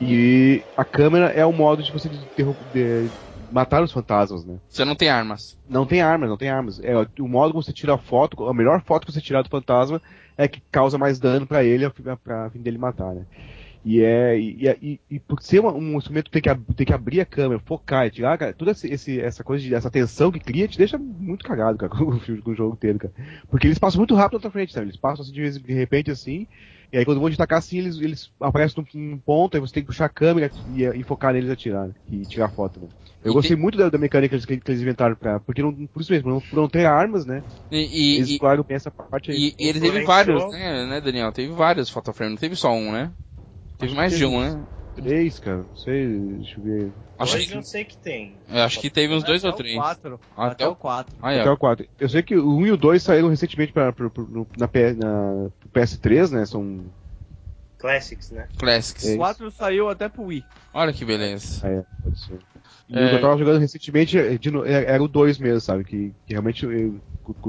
E 0.00 0.64
a 0.76 0.84
câmera 0.84 1.26
é 1.26 1.44
o 1.44 1.52
modo 1.52 1.82
de 1.82 1.92
você 1.92 2.08
derru- 2.34 2.56
de- 2.72 3.12
matar 3.50 3.82
os 3.82 3.92
fantasmas, 3.92 4.44
né? 4.44 4.56
Você 4.68 4.84
não 4.84 4.94
tem 4.96 5.08
armas. 5.10 5.56
Não 5.68 5.84
tem 5.84 6.00
armas, 6.00 6.30
não 6.30 6.36
tem 6.38 6.48
armas. 6.48 6.80
É 6.80 6.94
o 7.20 7.28
modo 7.28 7.52
que 7.52 7.62
você 7.66 7.72
tira 7.72 7.94
a 7.94 7.98
foto, 7.98 8.46
a 8.46 8.54
melhor 8.54 8.80
foto 8.82 9.06
que 9.06 9.12
você 9.12 9.20
tirar 9.20 9.42
do 9.42 9.50
fantasma 9.50 10.00
é 10.44 10.48
que 10.48 10.62
causa 10.70 10.98
mais 10.98 11.18
dano 11.20 11.46
pra 11.46 11.64
ele 11.64 11.84
a 11.84 11.90
fim- 12.50 12.62
dele 12.62 12.78
matar, 12.78 13.14
né? 13.14 13.26
E 13.84 14.02
é 14.02 14.38
e, 14.38 14.66
e, 14.82 15.00
e 15.10 15.20
por 15.20 15.42
ser 15.42 15.60
uma- 15.60 15.72
um 15.74 15.96
instrumento 15.98 16.30
tem 16.30 16.42
que, 16.42 16.74
tem 16.74 16.86
que 16.86 16.92
abrir 16.92 17.20
a 17.20 17.26
câmera, 17.26 17.60
focar 17.64 18.06
e 18.06 18.10
tirar, 18.10 18.36
cara, 18.38 18.52
toda 18.54 18.72
esse, 18.72 19.20
essa 19.20 19.44
coisa 19.44 19.64
de 19.64 19.74
essa 19.74 19.90
tensão 19.90 20.30
que 20.32 20.40
cria 20.40 20.68
te 20.68 20.78
deixa 20.78 20.98
muito 20.98 21.44
cagado, 21.44 21.78
cara, 21.78 21.90
com 21.96 22.04
o, 22.04 22.20
filme- 22.20 22.42
com 22.42 22.50
o 22.52 22.54
jogo 22.54 22.74
inteiro, 22.74 22.98
cara. 22.98 23.14
Porque 23.48 23.66
eles 23.66 23.78
passam 23.78 23.98
muito 24.00 24.14
rápido 24.14 24.34
na 24.38 24.42
tua 24.42 24.50
frente, 24.50 24.72
sabe? 24.72 24.86
Eles 24.86 24.96
passam 24.98 25.24
assim 25.24 25.32
de 25.32 25.72
repente 25.74 26.10
assim, 26.10 26.46
e 26.92 26.98
aí 26.98 27.04
quando 27.04 27.20
vão 27.20 27.30
te 27.30 27.34
atacar 27.34 27.58
assim, 27.58 27.78
eles, 27.78 27.96
eles 28.00 28.30
aparecem 28.40 28.84
num, 28.94 29.00
num 29.12 29.18
ponto, 29.18 29.56
aí 29.56 29.60
você 29.60 29.74
tem 29.74 29.82
que 29.82 29.88
puxar 29.88 30.06
a 30.06 30.08
câmera 30.08 30.52
e, 30.66 30.84
e 30.84 31.02
focar 31.04 31.32
neles 31.32 31.48
e 31.48 31.52
atirar, 31.52 31.88
né? 31.88 31.94
E 32.08 32.26
tirar 32.26 32.50
foto, 32.50 32.80
né? 32.80 32.88
Eu 33.22 33.32
E 33.32 33.34
gostei 33.34 33.54
tem- 33.54 33.62
muito 33.62 33.76
da, 33.76 33.88
da 33.90 33.98
mecânica 33.98 34.30
que 34.30 34.34
eles, 34.36 34.62
que 34.62 34.70
eles 34.70 34.80
inventaram 34.80 35.14
pra. 35.14 35.38
Porque 35.40 35.62
não, 35.62 35.72
por 35.88 36.00
isso 36.00 36.10
mesmo, 36.10 36.40
por 36.40 36.54
não, 36.56 36.62
não 36.62 36.68
ter 36.68 36.86
armas, 36.86 37.26
né? 37.26 37.42
E, 37.70 37.76
e, 37.78 38.16
eles 38.16 38.30
e, 38.30 38.38
claro 38.38 38.64
bem 38.64 38.76
essa 38.76 38.90
parte 38.90 39.30
aí. 39.30 39.36
e- 39.36 39.54
e 39.58 39.68
ele 39.68 39.78
teve 39.80 40.02
vários, 40.04 40.50
né, 40.52 40.86
né, 40.86 41.00
Daniel? 41.00 41.30
Teve 41.32 41.52
vários 41.52 41.90
Fatal 41.90 42.14
Frame, 42.14 42.32
não 42.32 42.38
teve 42.40 42.56
só 42.56 42.72
um, 42.72 42.90
né? 42.92 43.10
Teve 43.78 43.92
Acho 43.92 43.96
mais 43.96 44.16
de 44.16 44.24
um, 44.24 44.40
né? 44.40 44.62
Três, 44.94 45.38
cara. 45.38 45.58
Não 45.58 45.76
sei, 45.76 46.08
deixa 46.18 46.58
eu 46.60 46.64
ver. 46.64 46.92
Acho 47.18 47.36
Hoje 47.36 47.46
que, 47.46 47.56
eu 47.56 47.62
sei 47.62 47.84
que 47.84 47.96
tem. 47.98 48.36
eu 48.50 48.58
acho 48.62 48.80
que 48.80 48.90
teve 48.90 49.14
uns 49.14 49.22
dois 49.22 49.42
Até 49.44 49.48
ou 49.48 49.54
o 49.54 49.56
três. 49.56 49.76
quatro. 49.76 50.20
Até 50.36 50.52
Até 50.52 50.68
o- 50.68 50.72
o 50.72 50.76
4. 50.76 51.16
Ah, 51.22 51.32
é. 51.32 51.40
Até 51.40 51.50
o 51.50 51.56
4. 51.56 51.86
Eu 51.98 52.08
sei 52.08 52.22
que 52.22 52.36
o 52.36 52.56
1 52.56 52.66
e 52.66 52.72
o 52.72 52.76
2 52.76 53.02
saíram 53.02 53.28
recentemente 53.28 53.72
pra, 53.72 53.92
pro- 53.92 54.10
pro- 54.10 54.26
no- 54.26 54.46
na, 54.58 54.66
na 54.66 55.50
PS3, 55.72 56.30
né? 56.30 56.44
São. 56.46 56.80
Classics, 57.78 58.30
né? 58.30 58.46
Classics. 58.58 59.06
É. 59.06 59.14
O 59.14 59.18
4 59.18 59.50
saiu 59.50 59.88
até 59.88 60.08
pro 60.08 60.24
Wii. 60.24 60.44
Olha 60.74 60.92
que 60.92 61.04
beleza. 61.04 61.60
Ah, 61.66 61.70
é, 61.70 61.84
pode 62.02 62.18
ser. 62.18 62.38
E 62.90 62.98
É. 62.98 63.06
o 63.06 63.08
que 63.10 63.14
eu 63.16 63.20
tava 63.20 63.38
jogando 63.38 63.60
recentemente 63.60 64.18
é, 64.18 64.34
é- 64.34 64.84
era 64.94 65.02
o 65.02 65.08
2 65.08 65.38
mesmo, 65.38 65.60
sabe? 65.60 65.84
Que, 65.84 66.12
que 66.26 66.32
realmente 66.32 66.64
eu, 66.64 66.96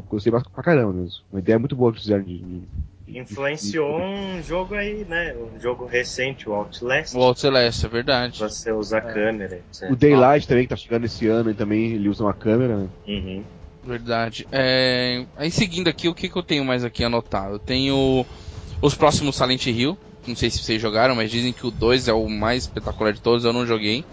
gostei 0.09 0.31
pra 0.31 0.41
pra 0.41 0.63
caramba 0.63 0.93
mesmo. 0.93 1.17
Uma 1.31 1.39
ideia 1.39 1.57
muito 1.57 1.75
boa 1.75 1.91
que 1.91 1.99
fizeram 1.99 2.23
de. 2.23 2.37
de- 2.37 2.59
de- 3.07 3.19
Influenciou 3.19 3.99
um 3.99 4.41
jogo 4.43 4.75
aí, 4.75 5.03
né? 5.09 5.33
Um 5.35 5.59
jogo 5.59 5.85
recente, 5.85 6.47
o 6.47 6.53
Outlast. 6.53 7.15
O 7.15 7.33
Celeste, 7.33 7.85
é 7.85 7.89
verdade. 7.89 8.39
Você 8.39 8.71
usa 8.71 8.99
a 8.99 9.01
câmera, 9.01 9.55
etc. 9.69 9.91
O 9.91 9.95
Daylight 9.95 10.47
também, 10.47 10.63
que 10.63 10.69
tá 10.69 10.75
chegando 10.77 11.05
esse 11.05 11.27
ano, 11.27 11.49
e 11.49 11.53
também 11.53 11.91
ele 11.93 12.07
usa 12.07 12.23
uma 12.23 12.33
câmera, 12.33 12.77
né? 12.77 12.89
Uhum. 13.07 13.43
Verdade. 13.83 14.47
É, 14.51 15.25
Aí 15.35 15.49
seguindo 15.49 15.87
aqui, 15.87 16.07
o 16.07 16.13
que, 16.13 16.29
que 16.29 16.37
eu 16.37 16.43
tenho 16.43 16.63
mais 16.63 16.85
aqui 16.85 17.03
anotado? 17.03 17.55
Eu 17.55 17.59
tenho 17.59 18.25
os 18.81 18.93
próximos 18.93 19.35
Silent 19.35 19.65
Hill. 19.65 19.97
Não 20.27 20.35
sei 20.35 20.51
se 20.51 20.59
vocês 20.59 20.79
jogaram, 20.79 21.15
mas 21.15 21.31
dizem 21.31 21.51
que 21.51 21.65
o 21.65 21.71
2 21.71 22.07
é 22.07 22.13
o 22.13 22.29
mais 22.29 22.63
espetacular 22.63 23.11
de 23.11 23.19
todos, 23.21 23.43
eu 23.43 23.51
não 23.51 23.65
joguei. 23.65 24.05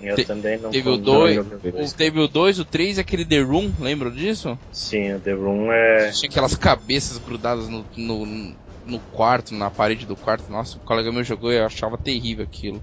Eu 0.00 0.16
Te- 0.16 0.24
também 0.24 0.58
não 0.58 0.72
teve 0.72 0.88
o 0.90 0.98
dois- 0.98 1.38
O, 1.72 1.90
teve 1.96 2.20
o 2.20 2.28
2, 2.28 2.58
o 2.58 2.64
3 2.66 2.98
e 2.98 3.00
aquele 3.00 3.24
The 3.26 3.40
Room, 3.40 3.72
lembram 3.78 4.12
disso? 4.12 4.58
Sim, 4.70 5.12
o 5.14 5.20
The 5.20 5.32
Room 5.34 5.70
é. 5.72 6.16
Tinha 6.18 6.28
aquelas 6.30 6.54
cabeças 6.56 7.18
grudadas 7.18 7.68
no, 7.68 7.86
no, 7.96 8.26
no 8.84 9.00
quarto, 9.10 9.52
na 9.54 9.70
parede 9.70 10.06
do 10.06 10.16
quarto. 10.16 10.50
Nossa, 10.50 10.78
o 10.78 10.82
colega 10.82 11.12
meu 11.12 11.24
jogou 11.24 11.52
e 11.52 11.56
eu 11.58 11.66
achava 11.66 11.98
terrível 11.98 12.44
aquilo. 12.44 12.82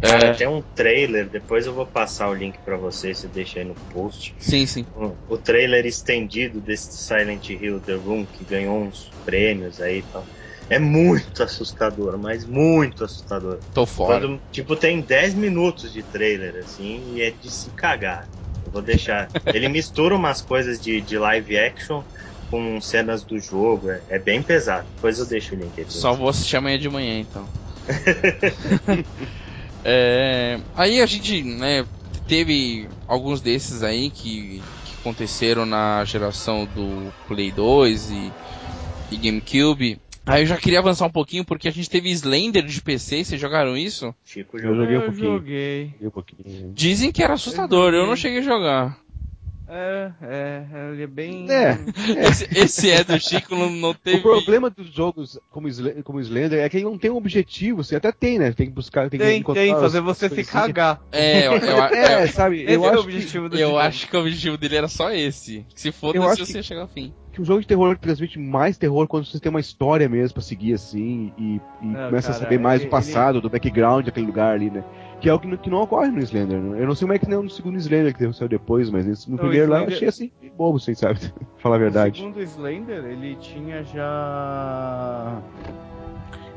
Cara, 0.00 0.30
É, 0.30 0.34
tem 0.34 0.46
um 0.48 0.62
trailer, 0.62 1.28
depois 1.28 1.66
eu 1.66 1.74
vou 1.74 1.86
passar 1.86 2.28
o 2.28 2.34
link 2.34 2.58
pra 2.60 2.76
você, 2.76 3.14
você 3.14 3.28
deixa 3.28 3.60
aí 3.60 3.64
no 3.64 3.76
post. 3.88 4.34
sim, 4.38 4.66
sim. 4.66 4.86
O, 4.92 5.16
o 5.34 5.38
trailer 5.38 5.86
estendido 5.86 6.60
desse 6.60 6.92
Silent 6.92 7.48
Hill 7.50 7.80
The 7.80 7.94
Room, 7.94 8.26
que 8.26 8.44
ganhou 8.44 8.78
uns 8.82 9.14
prêmios 9.24 9.80
aí 9.80 9.98
e 9.98 10.02
tal. 10.02 10.28
É 10.70 10.78
muito 10.78 11.42
assustador, 11.42 12.16
mas 12.16 12.46
muito 12.46 13.04
assustador. 13.04 13.58
Tô 13.74 13.84
fora. 13.84 14.20
Quando, 14.20 14.40
tipo, 14.52 14.76
tem 14.76 15.00
10 15.00 15.34
minutos 15.34 15.92
de 15.92 16.02
trailer, 16.02 16.62
assim, 16.62 17.14
e 17.14 17.22
é 17.22 17.30
de 17.30 17.50
se 17.50 17.70
cagar. 17.70 18.28
Eu 18.64 18.72
vou 18.72 18.80
deixar. 18.80 19.28
Ele 19.52 19.68
mistura 19.68 20.14
umas 20.14 20.40
coisas 20.40 20.80
de, 20.80 21.00
de 21.00 21.18
live 21.18 21.58
action 21.58 22.02
com 22.50 22.80
cenas 22.80 23.24
do 23.24 23.38
jogo. 23.38 23.90
É, 23.90 24.00
é 24.10 24.18
bem 24.18 24.42
pesado. 24.42 24.86
Depois 24.94 25.18
eu 25.18 25.26
deixo 25.26 25.54
o 25.54 25.58
link 25.58 25.72
aqui. 25.80 25.92
Só 25.92 26.14
vou 26.14 26.28
assistir 26.28 26.56
amanhã 26.56 26.78
de 26.78 26.88
manhã, 26.88 27.18
então. 27.18 27.48
É, 29.84 30.60
aí 30.76 31.00
a 31.00 31.06
gente, 31.06 31.42
né, 31.42 31.86
teve 32.26 32.88
alguns 33.08 33.40
desses 33.40 33.82
aí 33.82 34.10
que, 34.10 34.60
que 34.84 34.94
aconteceram 35.00 35.64
na 35.64 36.04
geração 36.04 36.66
do 36.66 37.12
Play 37.26 37.50
2 37.50 38.10
e, 38.10 38.32
e 39.10 39.16
GameCube. 39.16 39.98
Aí 40.26 40.42
eu 40.42 40.46
já 40.46 40.56
queria 40.56 40.78
avançar 40.78 41.06
um 41.06 41.10
pouquinho 41.10 41.44
porque 41.44 41.66
a 41.66 41.72
gente 41.72 41.88
teve 41.90 42.10
Slender 42.10 42.64
de 42.64 42.80
PC, 42.80 43.24
vocês 43.24 43.40
jogaram 43.40 43.76
isso? 43.76 44.14
Chico 44.24 44.58
Eu 44.58 44.74
joguei 44.76 44.96
um 44.96 45.00
Eu 45.00 45.06
pouquinho. 45.06 45.32
joguei. 45.32 45.86
Joguei 45.92 46.08
um 46.08 46.10
pouquinho. 46.10 46.72
Dizem 46.74 47.10
que 47.10 47.22
era 47.22 47.34
assustador, 47.34 47.94
eu 47.94 48.06
não 48.06 48.14
cheguei 48.16 48.38
a 48.38 48.42
jogar. 48.42 48.98
É, 49.72 50.10
é, 50.20 50.64
ele 50.92 51.04
é 51.04 51.06
bem. 51.06 51.46
É, 51.48 51.78
Esse, 52.28 52.48
esse 52.58 52.90
é 52.90 53.04
do 53.04 53.16
Chico, 53.20 53.54
não, 53.54 53.70
não 53.70 53.94
teve. 53.94 54.18
O 54.18 54.22
problema 54.22 54.68
dos 54.68 54.92
jogos 54.92 55.38
como, 55.48 55.68
Sl- 55.68 56.02
como 56.02 56.20
Slender 56.20 56.58
é 56.58 56.68
que 56.68 56.76
ele 56.78 56.84
não 56.86 56.98
tem 56.98 57.08
um 57.08 57.16
objetivo. 57.16 57.84
Você 57.84 57.94
até 57.94 58.10
tem, 58.10 58.36
né? 58.36 58.50
Tem 58.52 58.66
que 58.66 58.72
buscar, 58.72 59.08
tem, 59.08 59.20
que 59.20 59.24
Tem, 59.24 59.38
encontrar 59.38 59.62
tem, 59.62 59.72
fazer 59.74 59.98
as 59.98 60.04
você 60.04 60.28
se 60.28 60.42
cagar. 60.44 61.00
É, 61.12 61.46
eu, 61.46 61.52
eu, 61.52 61.82
É, 61.84 62.24
eu, 62.24 62.28
sabe? 62.32 62.62
Esse 62.64 62.72
Eu 62.74 62.84
é 62.84 62.88
o 62.88 62.90
acho 62.90 63.00
objetivo 63.04 63.48
do 63.48 63.56
eu 63.56 63.68
jogo. 63.68 63.78
acho 63.78 64.08
que 64.08 64.16
o 64.16 64.20
objetivo 64.20 64.56
dele 64.58 64.74
era 64.76 64.88
só 64.88 65.12
esse. 65.12 65.64
Se 65.76 65.88
Eu 65.88 65.92
foda-se, 65.92 66.26
acho 66.26 66.46
você 66.46 66.52
que- 66.52 66.58
ia 66.58 66.62
chegar 66.64 66.80
ao 66.82 66.88
fim. 66.88 67.14
Que, 67.32 67.40
um 67.40 67.44
jogo 67.44 67.60
de 67.60 67.66
terror 67.66 67.96
transmite 67.98 68.38
mais 68.38 68.76
terror 68.76 69.06
quando 69.06 69.24
você 69.26 69.38
tem 69.40 69.50
uma 69.50 69.60
história 69.60 70.08
mesmo 70.08 70.34
pra 70.34 70.42
seguir 70.42 70.74
assim 70.74 71.32
e, 71.38 71.60
e 71.82 71.86
Não, 71.86 72.06
começa 72.06 72.28
a 72.28 72.32
cara, 72.32 72.44
saber 72.44 72.58
mais 72.58 72.80
ele- 72.80 72.88
do 72.88 72.90
passado, 72.90 73.40
do 73.40 73.48
background 73.50 74.04
daquele 74.06 74.26
lugar 74.26 74.54
ali, 74.54 74.70
né? 74.70 74.84
Que 75.20 75.28
é 75.28 75.34
o 75.34 75.38
que, 75.38 75.46
não- 75.46 75.56
que 75.56 75.68
não 75.70 75.82
ocorre 75.82 76.08
no 76.10 76.18
Slender. 76.20 76.58
né? 76.58 76.80
Eu 76.80 76.86
não 76.86 76.94
sei 76.94 77.06
como 77.06 77.12
é 77.12 77.18
que 77.18 77.28
nem 77.28 77.42
no 77.42 77.50
segundo 77.50 77.76
Slender 77.78 78.16
que 78.16 78.32
saiu 78.32 78.48
depois, 78.48 78.88
mas 78.90 79.06
nesse- 79.06 79.30
no 79.30 79.36
Não, 79.36 79.44
primeiro 79.44 79.70
lá 79.70 79.78
eu 79.78 79.88
Slender- 79.90 79.96
achei 79.96 80.08
assim, 80.08 80.32
bobo, 80.56 80.80
sem 80.80 80.94
sabe? 80.94 81.20
Falar 81.58 81.76
a 81.76 81.78
O 81.78 81.80
verdade. 81.80 82.18
segundo 82.20 82.40
Slender, 82.42 83.04
ele 83.04 83.36
tinha 83.36 83.82
já. 83.84 85.40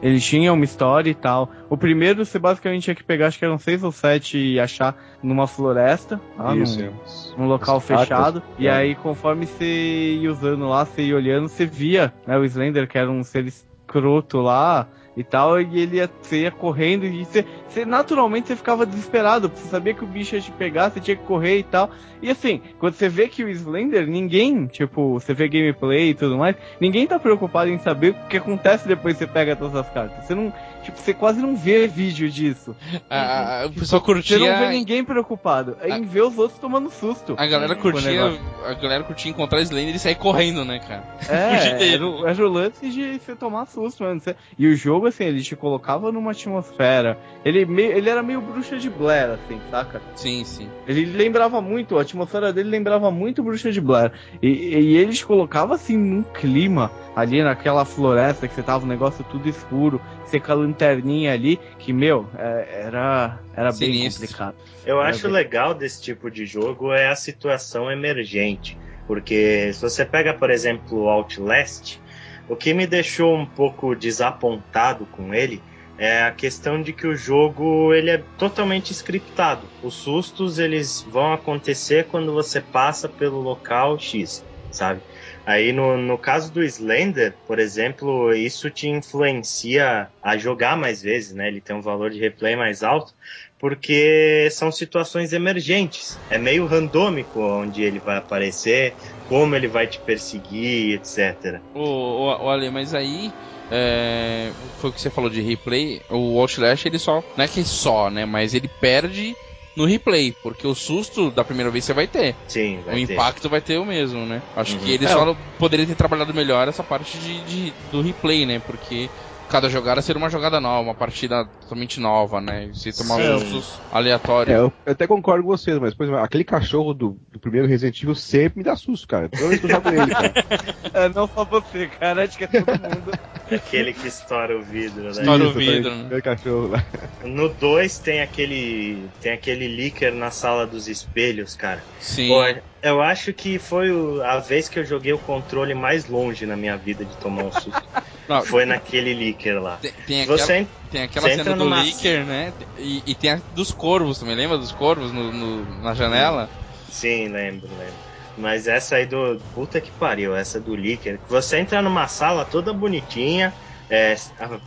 Ele 0.03 0.19
tinha 0.19 0.51
uma 0.51 0.65
história 0.65 1.09
e 1.09 1.15
tal. 1.15 1.49
O 1.69 1.77
primeiro 1.77 2.25
você 2.25 2.37
basicamente 2.37 2.83
tinha 2.83 2.95
que 2.95 3.03
pegar, 3.03 3.27
acho 3.27 3.39
que 3.39 3.45
eram 3.45 3.57
seis 3.57 3.85
ou 3.85 3.91
sete 3.91 4.37
e 4.37 4.59
achar 4.59 4.95
numa 5.23 5.47
floresta, 5.47 6.19
tá? 6.35 6.53
Isso, 6.57 6.81
num, 6.81 6.87
é. 6.87 6.91
num 7.37 7.47
local 7.47 7.77
As 7.77 7.85
cartas, 7.85 8.07
fechado. 8.07 8.43
E 8.59 8.67
é. 8.67 8.71
aí, 8.71 8.95
conforme 8.95 9.45
você 9.45 10.17
ia 10.21 10.29
usando 10.29 10.67
lá, 10.67 10.83
você 10.83 11.03
ia 11.03 11.15
olhando, 11.15 11.47
você 11.47 11.65
via 11.65 12.13
né, 12.27 12.37
o 12.37 12.43
Slender, 12.43 12.85
que 12.85 12.97
era 12.97 13.09
um 13.09 13.23
ser 13.23 13.45
escroto 13.45 14.41
lá 14.41 14.89
e 15.15 15.23
tal, 15.23 15.61
e 15.61 15.79
ele 15.79 15.97
ia, 15.97 16.09
você 16.21 16.41
ia 16.41 16.51
correndo 16.51 17.05
e 17.05 17.23
você, 17.23 17.45
você 17.67 17.85
naturalmente 17.85 18.47
você 18.47 18.55
ficava 18.55 18.85
desesperado, 18.85 19.49
você 19.49 19.67
sabia 19.67 19.93
que 19.93 20.03
o 20.03 20.07
bicho 20.07 20.35
ia 20.35 20.41
te 20.41 20.51
pegar, 20.51 20.89
você 20.89 20.99
tinha 20.99 21.15
que 21.15 21.23
correr 21.23 21.59
e 21.59 21.63
tal. 21.63 21.89
E 22.21 22.29
assim, 22.29 22.61
quando 22.79 22.93
você 22.93 23.09
vê 23.09 23.27
que 23.27 23.43
o 23.43 23.49
Slender, 23.49 24.07
ninguém, 24.07 24.65
tipo, 24.67 25.13
você 25.13 25.33
vê 25.33 25.47
gameplay 25.47 26.09
e 26.09 26.13
tudo 26.13 26.37
mais, 26.37 26.55
ninguém 26.79 27.05
tá 27.05 27.19
preocupado 27.19 27.69
em 27.69 27.79
saber 27.79 28.11
o 28.11 28.27
que 28.27 28.37
acontece 28.37 28.87
depois 28.87 29.17
que 29.17 29.25
você 29.25 29.31
pega 29.31 29.55
todas 29.55 29.75
as 29.75 29.89
cartas. 29.89 30.25
Você 30.25 30.33
não, 30.33 30.51
tipo, 30.83 30.97
você 30.99 31.13
quase 31.13 31.41
não 31.41 31.55
vê 31.55 31.87
vídeo 31.87 32.29
disso. 32.29 32.75
A- 33.09 33.63
a- 33.63 33.65
o 33.67 33.71
pessoal 33.71 34.01
Você 34.01 34.05
curtia. 34.05 34.39
não 34.39 34.57
vê 34.59 34.69
ninguém 34.69 35.03
preocupado 35.03 35.77
A- 35.81 35.89
em 35.97 36.03
ver 36.03 36.21
os 36.23 36.37
outros 36.37 36.59
tomando 36.59 36.89
susto. 36.91 37.33
A 37.37 37.45
galera 37.47 37.75
com 37.75 37.87
o 37.87 37.91
curtia. 37.91 38.39
A 38.65 38.73
galera 38.73 39.03
curtia 39.03 39.31
encontrar 39.31 39.61
Slender 39.61 39.95
e 39.95 39.99
sair 39.99 40.15
correndo, 40.15 40.63
né, 40.65 40.79
cara? 40.79 41.03
É, 41.29 41.93
era, 41.93 42.05
o- 42.07 42.27
era 42.27 42.45
o 42.45 42.51
lance 42.51 42.89
de 42.89 43.19
você 43.19 43.35
tomar 43.35 43.65
susto, 43.65 44.03
mano. 44.03 44.21
E 44.57 44.67
o 44.67 44.75
jogo, 44.75 45.07
assim, 45.07 45.23
ele 45.25 45.41
te 45.41 45.55
colocava 45.55 46.11
numa 46.11 46.31
atmosfera. 46.31 47.17
Ele, 47.43 47.65
meio, 47.65 47.91
ele 47.91 48.09
era 48.09 48.21
meio 48.21 48.41
bruxa 48.41 48.77
de 48.77 48.89
Blair, 48.89 49.31
assim, 49.31 49.59
saca? 49.71 50.01
Sim, 50.15 50.43
sim. 50.45 50.69
Ele 50.87 51.05
lembrava 51.05 51.61
muito, 51.61 51.97
a 51.97 52.01
atmosfera 52.01 52.53
dele 52.53 52.69
lembrava 52.69 53.09
muito 53.11 53.43
bruxa 53.43 53.71
de 53.71 53.81
Blair. 53.81 54.11
E, 54.41 54.47
e 54.47 54.97
ele 54.97 55.13
te 55.13 55.25
colocava, 55.25 55.75
assim, 55.75 55.97
num 55.97 56.23
clima 56.23 56.91
ali 57.15 57.43
naquela 57.43 57.85
floresta 57.85 58.47
que 58.47 58.53
você 58.55 58.63
tava, 58.63 58.85
o 58.85 58.87
negócio 58.87 59.23
tudo 59.29 59.47
escuro, 59.47 60.01
você 60.25 60.39
com 60.39 60.51
a 60.51 60.55
lanterninha 60.55 61.33
ali, 61.33 61.57
que, 61.77 61.93
meu, 61.93 62.29
é- 62.37 62.83
era, 62.85 63.43
era 63.53 63.71
bem 63.71 63.93
complicado. 63.93 64.57
Eu 64.85 65.01
É, 65.01 65.05
acho 65.07 65.27
velho. 65.27 65.33
legal 65.33 65.73
desse 65.73 66.01
tipo 66.01 66.29
de 66.29 66.45
jogo 66.45 66.91
é 66.93 67.07
a 67.07 67.15
situação 67.15 67.91
emergente. 67.91 68.77
Porque 69.05 69.71
se 69.73 69.81
você 69.81 70.05
pega, 70.05 70.33
por 70.33 70.49
exemplo, 70.49 70.99
o 71.03 71.09
Outlast, 71.09 71.99
o 72.47 72.55
que 72.55 72.73
me 72.73 72.87
deixou 72.87 73.35
um 73.35 73.45
pouco 73.45 73.95
desapontado 73.95 75.05
com 75.07 75.33
ele 75.33 75.61
é 75.97 76.23
a 76.23 76.31
questão 76.31 76.81
de 76.81 76.91
que 76.93 77.05
o 77.05 77.15
jogo 77.15 77.93
ele 77.93 78.09
é 78.09 78.17
totalmente 78.37 78.91
scriptado. 78.91 79.69
Os 79.81 79.95
sustos 79.95 80.57
eles 80.57 81.03
vão 81.03 81.33
acontecer 81.33 82.07
quando 82.07 82.33
você 82.33 82.59
passa 82.61 83.07
pelo 83.07 83.39
local 83.39 83.99
X, 83.99 84.45
sabe? 84.71 85.01
Aí 85.45 85.73
no, 85.73 85.97
no 85.97 86.17
caso 86.17 86.51
do 86.51 86.63
Slender, 86.63 87.35
por 87.45 87.59
exemplo, 87.59 88.33
isso 88.33 88.69
te 88.69 88.87
influencia 88.87 90.07
a 90.21 90.37
jogar 90.37 90.77
mais 90.77 91.01
vezes, 91.01 91.33
né? 91.33 91.47
Ele 91.47 91.59
tem 91.59 91.75
um 91.75 91.81
valor 91.81 92.09
de 92.09 92.19
replay 92.19 92.55
mais 92.55 92.81
alto, 92.81 93.13
porque 93.59 94.47
são 94.51 94.71
situações 94.71 95.33
emergentes. 95.33 96.17
É 96.29 96.37
meio 96.37 96.65
randômico 96.65 97.41
onde 97.41 97.81
ele 97.81 97.99
vai 97.99 98.17
aparecer, 98.17 98.95
como 99.27 99.55
ele 99.55 99.67
vai 99.67 99.87
te 99.87 99.99
perseguir, 99.99 100.95
etc. 100.95 101.59
Ô, 101.73 102.29
Ale, 102.49 102.69
mas 102.69 102.93
aí. 102.93 103.31
é, 103.71 104.51
foi 104.79 104.89
o 104.89 104.93
que 104.93 105.01
você 105.01 105.09
falou 105.09 105.29
de 105.29 105.41
replay. 105.41 106.01
O 106.09 106.39
Outlast 106.39 106.85
ele 106.85 106.99
só. 106.99 107.23
Não 107.35 107.43
é 107.43 107.47
que 107.47 107.63
só, 107.63 108.09
né? 108.09 108.25
Mas 108.25 108.53
ele 108.53 108.69
perde 108.79 109.35
no 109.75 109.85
replay. 109.85 110.33
Porque 110.43 110.65
o 110.67 110.75
susto 110.75 111.31
da 111.31 111.43
primeira 111.43 111.71
vez 111.71 111.85
você 111.85 111.93
vai 111.93 112.07
ter. 112.07 112.35
Sim, 112.47 112.81
vai 112.83 113.03
o 113.03 113.07
ter. 113.07 113.13
impacto 113.13 113.49
vai 113.49 113.61
ter 113.61 113.77
o 113.77 113.85
mesmo, 113.85 114.25
né? 114.25 114.41
Acho 114.55 114.73
Uhum. 114.73 114.79
que 114.79 114.91
ele 114.91 115.05
É, 115.05 115.07
só 115.07 115.35
poderia 115.57 115.85
ter 115.85 115.95
trabalhado 115.95 116.33
melhor 116.33 116.67
essa 116.67 116.83
parte 116.83 117.17
de, 117.17 117.43
de- 117.43 117.71
do 117.91 118.01
replay, 118.01 118.45
né? 118.45 118.59
Porque 118.59 119.09
cada 119.53 119.69
jogada 119.69 120.01
seria 120.01 120.17
uma 120.17 120.31
jogada 120.31 120.59
nova, 120.59 120.81
uma 120.81 120.95
partida 120.95 121.45
totalmente 121.61 121.99
nova, 121.99 122.41
né? 122.41 122.71
Você 122.73 122.91
tomar 122.91 123.19
Sim. 123.21 123.39
sustos 123.39 123.81
aleatórios. 123.91 124.55
É, 124.55 124.59
eu 124.59 124.73
até 124.87 125.05
concordo 125.05 125.43
com 125.43 125.49
vocês, 125.49 125.77
mas 125.77 125.93
por 125.93 126.03
exemplo, 126.03 126.21
aquele 126.23 126.43
cachorro 126.43 126.91
do, 126.91 127.19
do 127.31 127.39
primeiro 127.39 127.67
Resident 127.67 128.01
Evil 128.01 128.15
sempre 128.15 128.57
me 128.57 128.63
dá 128.63 128.75
susto, 128.75 129.07
cara. 129.07 129.29
Toda 129.29 129.47
vez 129.49 129.59
que 129.61 129.67
eu 129.67 129.69
jogo 129.69 129.89
ele, 129.89 130.07
cara. 130.07 130.33
É, 130.93 131.09
não 131.09 131.27
só 131.27 131.43
você, 131.45 131.87
cara, 131.87 132.23
acho 132.23 132.37
que 132.37 132.43
é 132.43 132.47
todo 132.47 132.65
mundo. 132.67 133.11
Aquele 133.49 133.93
que 133.93 134.07
estoura 134.07 134.55
o 134.57 134.63
vidro, 134.63 135.03
né? 135.05 135.09
Estoura 135.11 135.43
o 135.43 135.47
Isso, 135.49 135.57
vidro, 135.59 135.91
aquele- 135.91 136.15
né? 136.15 136.21
cachorro 136.21 136.67
lá. 136.67 136.85
No 137.23 137.49
2 137.49 137.99
tem 137.99 138.21
aquele 138.21 139.09
tem 139.19 139.31
aquele 139.31 139.67
leaker 139.67 140.13
na 140.13 140.29
sala 140.31 140.65
dos 140.67 140.87
espelhos, 140.87 141.55
cara. 141.55 141.83
Sim. 141.99 142.27
Pô, 142.27 142.41
eu 142.83 143.01
acho 143.01 143.33
que 143.33 143.57
foi 143.59 143.89
a 144.25 144.39
vez 144.39 144.69
que 144.69 144.79
eu 144.79 144.85
joguei 144.85 145.13
o 145.13 145.19
controle 145.19 145.73
mais 145.73 146.05
longe 146.07 146.45
na 146.45 146.57
minha 146.57 146.77
vida 146.77 147.05
de 147.05 147.17
tomar 147.17 147.43
um 147.43 147.51
susto. 147.51 147.87
Não, 148.27 148.45
foi 148.45 148.65
naquele 148.65 149.13
leaker 149.13 149.61
lá. 149.61 149.79
tem, 149.81 149.91
tem 150.05 150.21
aquela, 150.21 150.37
Você 150.37 150.69
tem 150.89 151.01
aquela 151.03 151.29
cena 151.29 151.53
do 151.53 151.55
numa- 151.55 151.83
né? 152.25 152.53
E, 152.77 153.03
e 153.05 153.15
tem 153.15 153.31
a 153.31 153.41
dos 153.49 153.71
corvos 153.71 154.19
também, 154.19 154.35
lembra 154.35 154.57
dos 154.57 154.71
corvos 154.71 155.11
no, 155.11 155.31
no- 155.31 155.81
na 155.81 155.93
janela? 155.93 156.51
Sim, 156.85 157.29
lembro, 157.29 157.75
lembro. 157.75 158.01
Mas 158.35 158.67
essa 158.67 158.95
aí 158.97 159.05
do. 159.05 159.41
Puta 159.53 159.81
que 159.81 159.91
pariu, 159.91 160.35
essa 160.35 160.59
do 160.61 160.75
Licker. 160.75 161.21
Você 161.27 161.57
entra 161.57 161.81
numa 161.81 162.07
sala 162.07 162.45
toda 162.45 162.73
bonitinha, 162.73 163.55
é, 163.89 164.15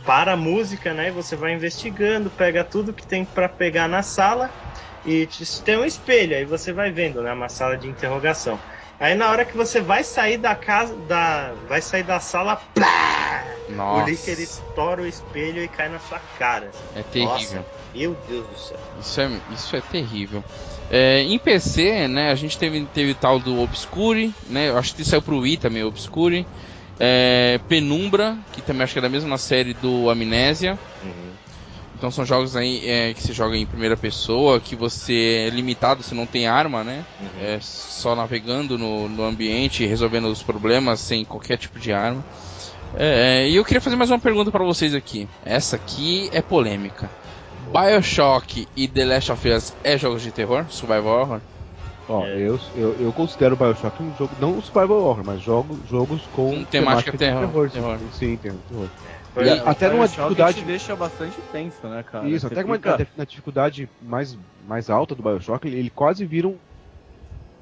para 0.03 0.33
a 0.33 0.37
música, 0.37 0.93
né? 0.93 1.07
E 1.09 1.11
você 1.11 1.35
vai 1.35 1.53
investigando, 1.53 2.31
pega 2.31 2.63
tudo 2.63 2.93
que 2.93 3.05
tem 3.07 3.25
pra 3.25 3.47
pegar 3.49 3.87
na 3.87 4.01
sala 4.03 4.51
e 5.07 5.25
te- 5.25 5.63
tem 5.63 5.77
um 5.77 5.85
espelho, 5.85 6.35
aí 6.35 6.43
você 6.45 6.73
vai 6.73 6.91
vendo, 6.91 7.21
né? 7.23 7.31
Uma 7.31 7.47
sala 7.49 7.77
de 7.77 7.87
interrogação. 7.87 8.59
Aí 8.99 9.15
na 9.15 9.29
hora 9.31 9.45
que 9.45 9.55
você 9.55 9.79
vai 9.79 10.03
sair 10.03 10.37
da 10.37 10.55
casa, 10.55 10.95
da, 10.95 11.53
vai 11.67 11.81
sair 11.81 12.03
da 12.03 12.19
sala, 12.19 12.57
plá! 12.73 13.55
Nossa. 13.69 14.03
o 14.03 14.09
Licker 14.09 14.39
estoura 14.39 15.01
o 15.01 15.05
espelho 15.05 15.61
e 15.63 15.67
cai 15.67 15.89
na 15.89 15.99
sua 15.99 16.19
cara. 16.37 16.71
É 16.95 17.03
terrível. 17.03 17.57
Nossa, 17.57 17.65
meu 17.93 18.15
Deus 18.27 18.47
do 18.47 18.55
céu. 18.57 18.77
Isso 18.99 19.21
é, 19.21 19.29
isso 19.49 19.75
é 19.75 19.81
terrível. 19.81 20.43
É, 20.89 21.21
em 21.21 21.37
PC, 21.37 22.07
né, 22.07 22.31
a 22.31 22.35
gente 22.35 22.57
teve, 22.57 22.85
teve 22.93 23.13
tal 23.13 23.39
do 23.39 23.59
Obscure, 23.59 24.33
né, 24.49 24.69
eu 24.69 24.77
acho 24.77 24.95
que 24.95 25.03
saiu 25.03 25.21
pro 25.21 25.39
Wii 25.39 25.57
também, 25.57 25.83
Obscure. 25.83 26.45
É, 26.99 27.59
Penumbra, 27.67 28.37
que 28.51 28.61
também 28.61 28.83
acho 28.83 28.93
que 28.93 28.99
é 28.99 29.01
da 29.01 29.09
mesma 29.09 29.37
série 29.37 29.73
do 29.73 30.09
Amnésia. 30.09 30.79
Uhum. 31.03 31.26
Então 31.97 32.11
são 32.11 32.23
jogos 32.23 32.55
aí 32.55 32.87
é, 32.87 33.11
que 33.13 33.23
se 33.23 33.33
joga 33.33 33.57
em 33.57 33.65
primeira 33.65 33.97
pessoa, 33.97 34.59
que 34.59 34.75
você 34.75 35.47
é 35.47 35.49
limitado, 35.49 36.03
você 36.03 36.13
não 36.13 36.27
tem 36.27 36.45
arma, 36.45 36.83
né? 36.83 37.03
Uhum. 37.19 37.43
É 37.43 37.57
só 37.59 38.15
navegando 38.15 38.77
no, 38.77 39.09
no 39.09 39.23
ambiente 39.23 39.83
e 39.83 39.87
resolvendo 39.87 40.27
os 40.27 40.43
problemas 40.43 40.99
sem 40.99 41.25
qualquer 41.25 41.57
tipo 41.57 41.79
de 41.79 41.91
arma. 41.91 42.23
É, 42.95 43.49
e 43.49 43.55
eu 43.55 43.65
queria 43.65 43.81
fazer 43.81 43.95
mais 43.95 44.11
uma 44.11 44.19
pergunta 44.19 44.51
pra 44.51 44.63
vocês 44.63 44.93
aqui. 44.93 45.27
Essa 45.43 45.75
aqui 45.75 46.29
é 46.31 46.41
polêmica. 46.41 47.09
Bioshock 47.73 48.67
e 48.75 48.87
The 48.87 49.05
Last 49.05 49.31
of 49.31 49.49
Us 49.49 49.73
é 49.83 49.97
jogos 49.97 50.21
de 50.21 50.31
terror? 50.31 50.65
Survival 50.69 51.19
horror? 51.19 51.41
Ó, 52.07 52.23
É. 52.25 52.37
eu, 52.39 52.59
eu, 52.75 52.95
eu 53.01 53.11
considero 53.11 53.55
o 53.55 53.57
Bioshock 53.57 54.01
um 54.01 54.15
jogo, 54.15 54.31
não 54.39 54.53
um 54.53 54.61
survival 54.61 55.03
horror, 55.03 55.23
mas 55.25 55.41
jogo, 55.41 55.77
jogos 55.89 56.21
com, 56.27 56.51
Com 56.51 56.63
temática 56.63 57.11
de 57.11 57.17
terror, 57.17 57.69
sim. 57.69 57.73
terror. 57.73 57.99
Sim, 58.13 58.37
tem 58.37 58.53
terror. 58.69 58.87
Foi- 59.37 59.45
E 59.45 59.49
até 59.65 59.87
numa 59.89 60.07
dificuldade. 60.07 60.59
te 60.59 60.65
deixa 60.65 60.95
bastante 60.95 61.43
tenso, 61.43 61.87
né, 61.87 62.01
cara? 62.03 62.27
Isso, 62.27 62.47
Você 62.47 62.53
até 62.55 62.65
uma- 62.65 62.75
fica- 62.75 63.07
na 63.15 63.23
dificuldade 63.23 63.87
mais, 64.01 64.35
mais 64.59 64.89
alta 64.89 65.13
do 65.13 65.21
Bioshock, 65.21 65.67
ele, 65.67 65.77
ele 65.77 65.89
quase 65.91 66.25
vira 66.25 66.47
um, 66.47 66.57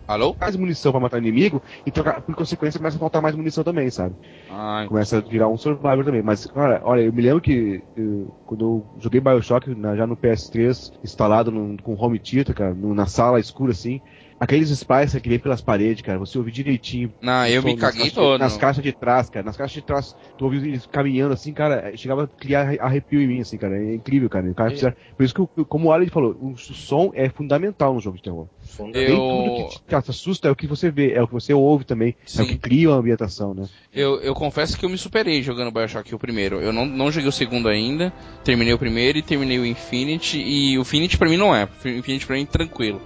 Alô? 0.08 0.38
mais 0.40 0.56
munição 0.56 0.92
pra 0.94 1.02
matar 1.02 1.18
o 1.18 1.20
inimigo, 1.20 1.62
e 1.86 1.92
por 1.92 2.36
consequência 2.36 2.80
começa 2.80 2.96
a 2.96 3.00
faltar 3.00 3.22
mais 3.22 3.36
munição 3.36 3.62
também, 3.64 3.90
sabe? 3.90 4.16
Ai, 4.50 4.88
Começa 4.88 5.18
a 5.18 5.22
virar 5.22 5.50
um 5.50 5.58
survivor 5.58 6.06
também. 6.06 6.22
Mas, 6.22 6.46
cara, 6.46 6.80
olha, 6.86 7.02
eu 7.02 7.12
me 7.12 7.22
lembro 7.22 7.42
que 7.42 7.84
eu- 7.96 8.34
quando 8.46 8.64
eu 8.96 9.02
joguei 9.02 9.20
Bioshock 9.20 9.74
na- 9.76 9.98
já 9.98 10.08
no 10.08 10.16
PS3, 10.16 10.92
instalado 11.04 11.52
num- 11.52 11.76
com 11.78 11.94
home 11.96 12.20
theater, 12.20 12.56
cara, 12.56 12.74
no- 12.74 12.94
na 12.94 13.08
sala 13.08 13.40
escura 13.40 13.72
assim, 13.74 14.00
aqueles 14.40 14.70
spices 14.70 15.22
que 15.22 15.30
vem 15.30 15.40
pelas 15.40 15.62
paredes, 15.62 16.02
cara, 16.02 16.20
você 16.20 16.38
ouve 16.38 16.52
direitinho. 16.52 17.14
não, 17.22 17.46
eu 17.48 17.62
som 17.62 17.68
me 17.68 17.78
caguei 17.78 18.06
de- 18.06 18.12
todo. 18.14 18.40
Nas 18.40 18.58
caixas 18.58 18.84
de 18.84 18.92
trás, 18.92 19.30
cara. 19.30 19.46
Nas 19.46 19.56
caixas 19.58 19.74
de 19.76 19.82
trás, 19.82 20.16
tu 20.38 20.46
ouviu 20.46 20.64
eles 20.66 20.86
caminhando 20.86 21.34
assim, 21.34 21.54
cara, 21.54 21.92
chegava 21.96 22.24
a 22.24 22.28
criar 22.28 22.76
arrepio 22.80 23.22
em 23.22 23.28
mim, 23.28 23.40
assim, 23.42 23.58
cara. 23.58 23.78
É 23.78 23.96
incrível, 23.96 24.30
cara. 24.30 24.54
Cara 24.54 24.72
fizeram- 24.72 24.96
Por 25.16 25.24
isso 25.24 25.34
que, 25.34 25.64
como 25.66 25.88
o 25.88 25.92
Ali 25.92 26.10
falou, 26.10 26.36
o 26.42 26.56
som 26.58 27.12
é 27.14 27.30
fundamental 27.30 27.94
no 27.94 28.00
jogo 28.00 28.18
de 28.18 28.24
terror. 28.24 28.48
Eu- 28.94 29.16
tudo 29.16 29.56
que 29.70 29.80
te, 29.80 29.84
te 29.88 29.96
assusta 30.12 30.48
é 30.48 30.52
o 30.52 30.56
que 30.56 30.68
você 30.68 30.90
vê, 30.92 31.14
é 31.14 31.22
o 31.22 31.28
que 31.28 31.34
você 31.34 31.54
ouve 31.54 31.86
também, 31.86 32.10
é 32.10 32.28
Sim. 32.28 32.44
o 32.44 32.48
que 32.48 32.58
cria 32.58 32.90
a 32.90 32.94
ambientação, 32.96 33.54
né? 33.54 33.68
Eu, 33.94 34.20
eu 34.22 34.34
confesso 34.34 34.78
que 34.78 34.86
eu 34.86 34.90
me 34.90 34.98
superei 34.98 35.42
jogando 35.42 35.72
Bioshock 35.72 36.14
o 36.14 36.20
primeiro. 36.20 36.60
Eu 36.60 36.74
não, 36.74 36.86
não 36.86 37.12
joguei 37.12 37.30
o 37.30 37.32
segundo 37.32 37.70
ainda. 37.70 38.12
Terminei 38.44 38.74
o 38.74 38.78
primeiro 38.78 39.18
e 39.18 39.22
terminei 39.22 39.58
o 39.60 39.66
Infinity. 39.66 40.38
E 40.40 40.78
o 40.78 40.82
Infinity 40.82 41.18
pra 41.18 41.30
mim 41.30 41.38
não 41.38 41.56
é. 41.56 41.64
O 41.64 41.88
Infinity 41.88 42.26
pra 42.26 42.36
mim 42.36 42.44
é 42.44 42.46
tranquilo. 42.46 43.02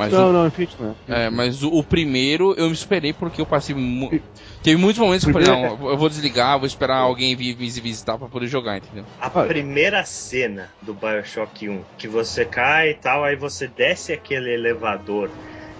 Mas, 0.00 0.12
não, 0.14 0.30
o, 0.30 0.32
não, 0.32 0.46
Infinity 0.46 0.76
não 0.80 0.96
é. 1.08 1.26
é, 1.26 1.30
mas 1.30 1.62
o, 1.62 1.68
o 1.68 1.84
primeiro 1.84 2.54
eu 2.54 2.70
me 2.70 2.74
superei 2.74 3.12
porque 3.12 3.38
eu 3.38 3.44
passei. 3.44 3.74
Mu... 3.74 4.10
Teve 4.62 4.80
muitos 4.80 4.98
momentos 4.98 5.24
que 5.24 5.30
eu 5.30 5.34
falei, 5.34 5.48
não, 5.48 5.90
eu 5.90 5.96
vou 5.98 6.08
desligar, 6.08 6.58
vou 6.58 6.66
esperar 6.66 6.96
alguém 6.96 7.36
vir 7.36 7.54
vir 7.54 7.68
visitar 7.82 8.16
pra 8.16 8.26
poder 8.26 8.46
jogar, 8.46 8.78
entendeu? 8.78 9.04
A 9.20 9.28
primeira 9.28 10.02
cena 10.06 10.70
do 10.80 10.94
Bioshock 10.94 11.68
1, 11.68 11.82
que 11.98 12.08
você 12.08 12.46
cai 12.46 12.90
e 12.90 12.94
tal, 12.94 13.24
aí 13.24 13.36
você 13.36 13.68
desce 13.68 14.10
aquele 14.10 14.54
elevador 14.54 15.28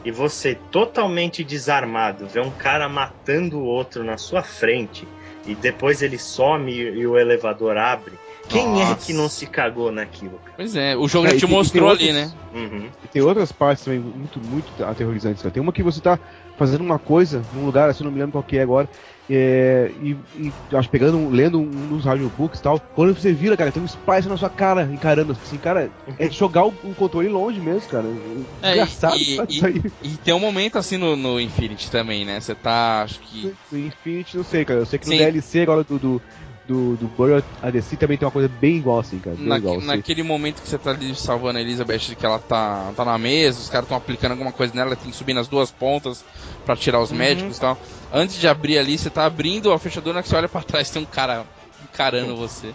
e 0.04 0.10
você 0.10 0.54
totalmente 0.70 1.42
desarmado, 1.42 2.26
vê 2.26 2.40
um 2.40 2.50
cara 2.50 2.88
matando 2.90 3.58
o 3.58 3.64
outro 3.64 4.04
na 4.04 4.18
sua 4.18 4.42
frente 4.42 5.08
e 5.46 5.54
depois 5.54 6.02
ele 6.02 6.18
some 6.18 6.70
e, 6.70 6.80
e 6.80 7.06
o 7.06 7.18
elevador 7.18 7.78
abre. 7.78 8.12
Quem 8.50 8.82
é 8.82 8.84
Nossa. 8.86 9.06
que 9.06 9.12
não 9.12 9.28
se 9.28 9.46
cagou 9.46 9.92
naquilo, 9.92 10.40
cara? 10.40 10.54
Pois 10.56 10.74
é, 10.74 10.96
o 10.96 11.06
jogo 11.06 11.26
É, 11.26 11.30
já 11.30 11.36
e 11.36 11.38
te 11.38 11.46
tem- 11.46 11.50
e 11.50 11.52
mostrou 11.56 11.88
ali, 11.88 12.08
outros- 12.10 12.32
né? 12.32 12.40
Uhum. 12.52 12.90
E 13.02 13.08
tem 13.08 13.22
outras 13.22 13.52
partes 13.52 13.84
também 13.84 14.00
muito, 14.00 14.40
muito 14.40 14.84
aterrorizantes, 14.84 15.40
cara. 15.40 15.52
Tem 15.52 15.62
uma 15.62 15.72
que 15.72 15.82
você 15.84 16.00
tá 16.00 16.18
fazendo 16.56 16.80
uma 16.82 16.98
coisa 16.98 17.46
num 17.52 17.64
lugar, 17.64 17.88
assim, 17.88 18.02
não 18.04 18.10
me 18.10 18.18
lembro 18.18 18.32
qual 18.32 18.44
que 18.44 18.58
é 18.58 18.62
agora, 18.62 18.88
é, 19.28 19.92
e, 19.96 20.16
e 20.34 20.52
acho 20.74 20.90
pegando, 20.90 21.28
lendo 21.28 21.60
um 21.60 21.88
dos 21.88 22.06
audiobooks 22.06 22.58
e 22.58 22.62
tal, 22.62 22.80
quando 22.92 23.14
você 23.14 23.32
vira, 23.32 23.56
cara, 23.56 23.70
tem 23.72 23.82
um 23.82 23.86
Spice 23.86 24.28
na 24.28 24.36
sua 24.36 24.50
cara, 24.50 24.82
encarando, 24.92 25.32
assim, 25.32 25.56
cara, 25.58 25.90
é 26.18 26.28
jogar 26.28 26.64
o, 26.66 26.68
o 26.82 26.94
controle 26.94 27.28
longe 27.28 27.60
mesmo, 27.60 27.88
cara. 27.88 28.08
É, 28.62 28.72
Engraçado 28.72 29.16
e- 29.16 29.22
e- 29.22 29.46
isso 29.48 29.66
aí. 29.66 29.82
E 30.02 30.18
tem 30.18 30.34
um 30.34 30.40
momento 30.40 30.76
assim 30.76 30.96
no, 30.96 31.14
no 31.16 31.40
Infinity 31.40 31.90
também, 31.90 32.24
né? 32.24 32.40
Você 32.40 32.54
tá, 32.54 33.02
acho 33.02 33.20
que. 33.20 33.54
No 33.70 33.78
Infinity, 33.78 34.36
não 34.36 34.44
sei, 34.44 34.64
cara, 34.64 34.80
eu 34.80 34.86
sei 34.86 34.98
que 34.98 35.06
no 35.06 35.12
Sim. 35.12 35.18
DLC 35.18 35.60
agora 35.62 35.84
do, 35.84 35.98
do, 35.98 36.22
do, 36.70 36.96
do 36.96 37.08
Burial 37.08 37.42
ADC 37.60 37.96
também 37.96 38.16
tem 38.16 38.24
uma 38.24 38.30
coisa 38.32 38.48
bem 38.48 38.76
igual, 38.76 39.00
assim, 39.00 39.18
cara, 39.18 39.34
Na, 39.38 39.58
igual, 39.58 39.78
assim. 39.78 39.86
naquele 39.88 40.22
momento 40.22 40.62
que 40.62 40.68
você 40.68 40.78
tá 40.78 40.90
ali 40.92 41.14
salvando 41.16 41.58
a 41.58 41.60
Elizabeth, 41.60 42.14
que 42.16 42.24
ela 42.24 42.38
tá, 42.38 42.92
tá 42.96 43.04
na 43.04 43.18
mesa, 43.18 43.58
os 43.58 43.68
caras 43.68 43.84
estão 43.86 43.96
aplicando 43.98 44.32
alguma 44.32 44.52
coisa 44.52 44.72
nela, 44.72 44.88
ela 44.90 44.96
tem 44.96 45.10
que 45.10 45.16
subir 45.16 45.34
nas 45.34 45.48
duas 45.48 45.70
pontas 45.72 46.24
pra 46.64 46.76
tirar 46.76 47.00
os 47.00 47.10
médicos 47.10 47.56
e 47.56 47.60
tal. 47.60 47.76
Antes 48.12 48.36
de 48.38 48.46
abrir 48.46 48.78
ali, 48.78 48.96
você 48.96 49.10
tá 49.10 49.24
abrindo 49.26 49.72
a 49.72 49.78
fechadura, 49.80 50.22
que 50.22 50.28
você 50.28 50.36
olha 50.36 50.48
pra 50.48 50.62
trás, 50.62 50.88
tem 50.90 51.02
um 51.02 51.06
cara 51.06 51.44
encarando 51.92 52.36
você. 52.36 52.72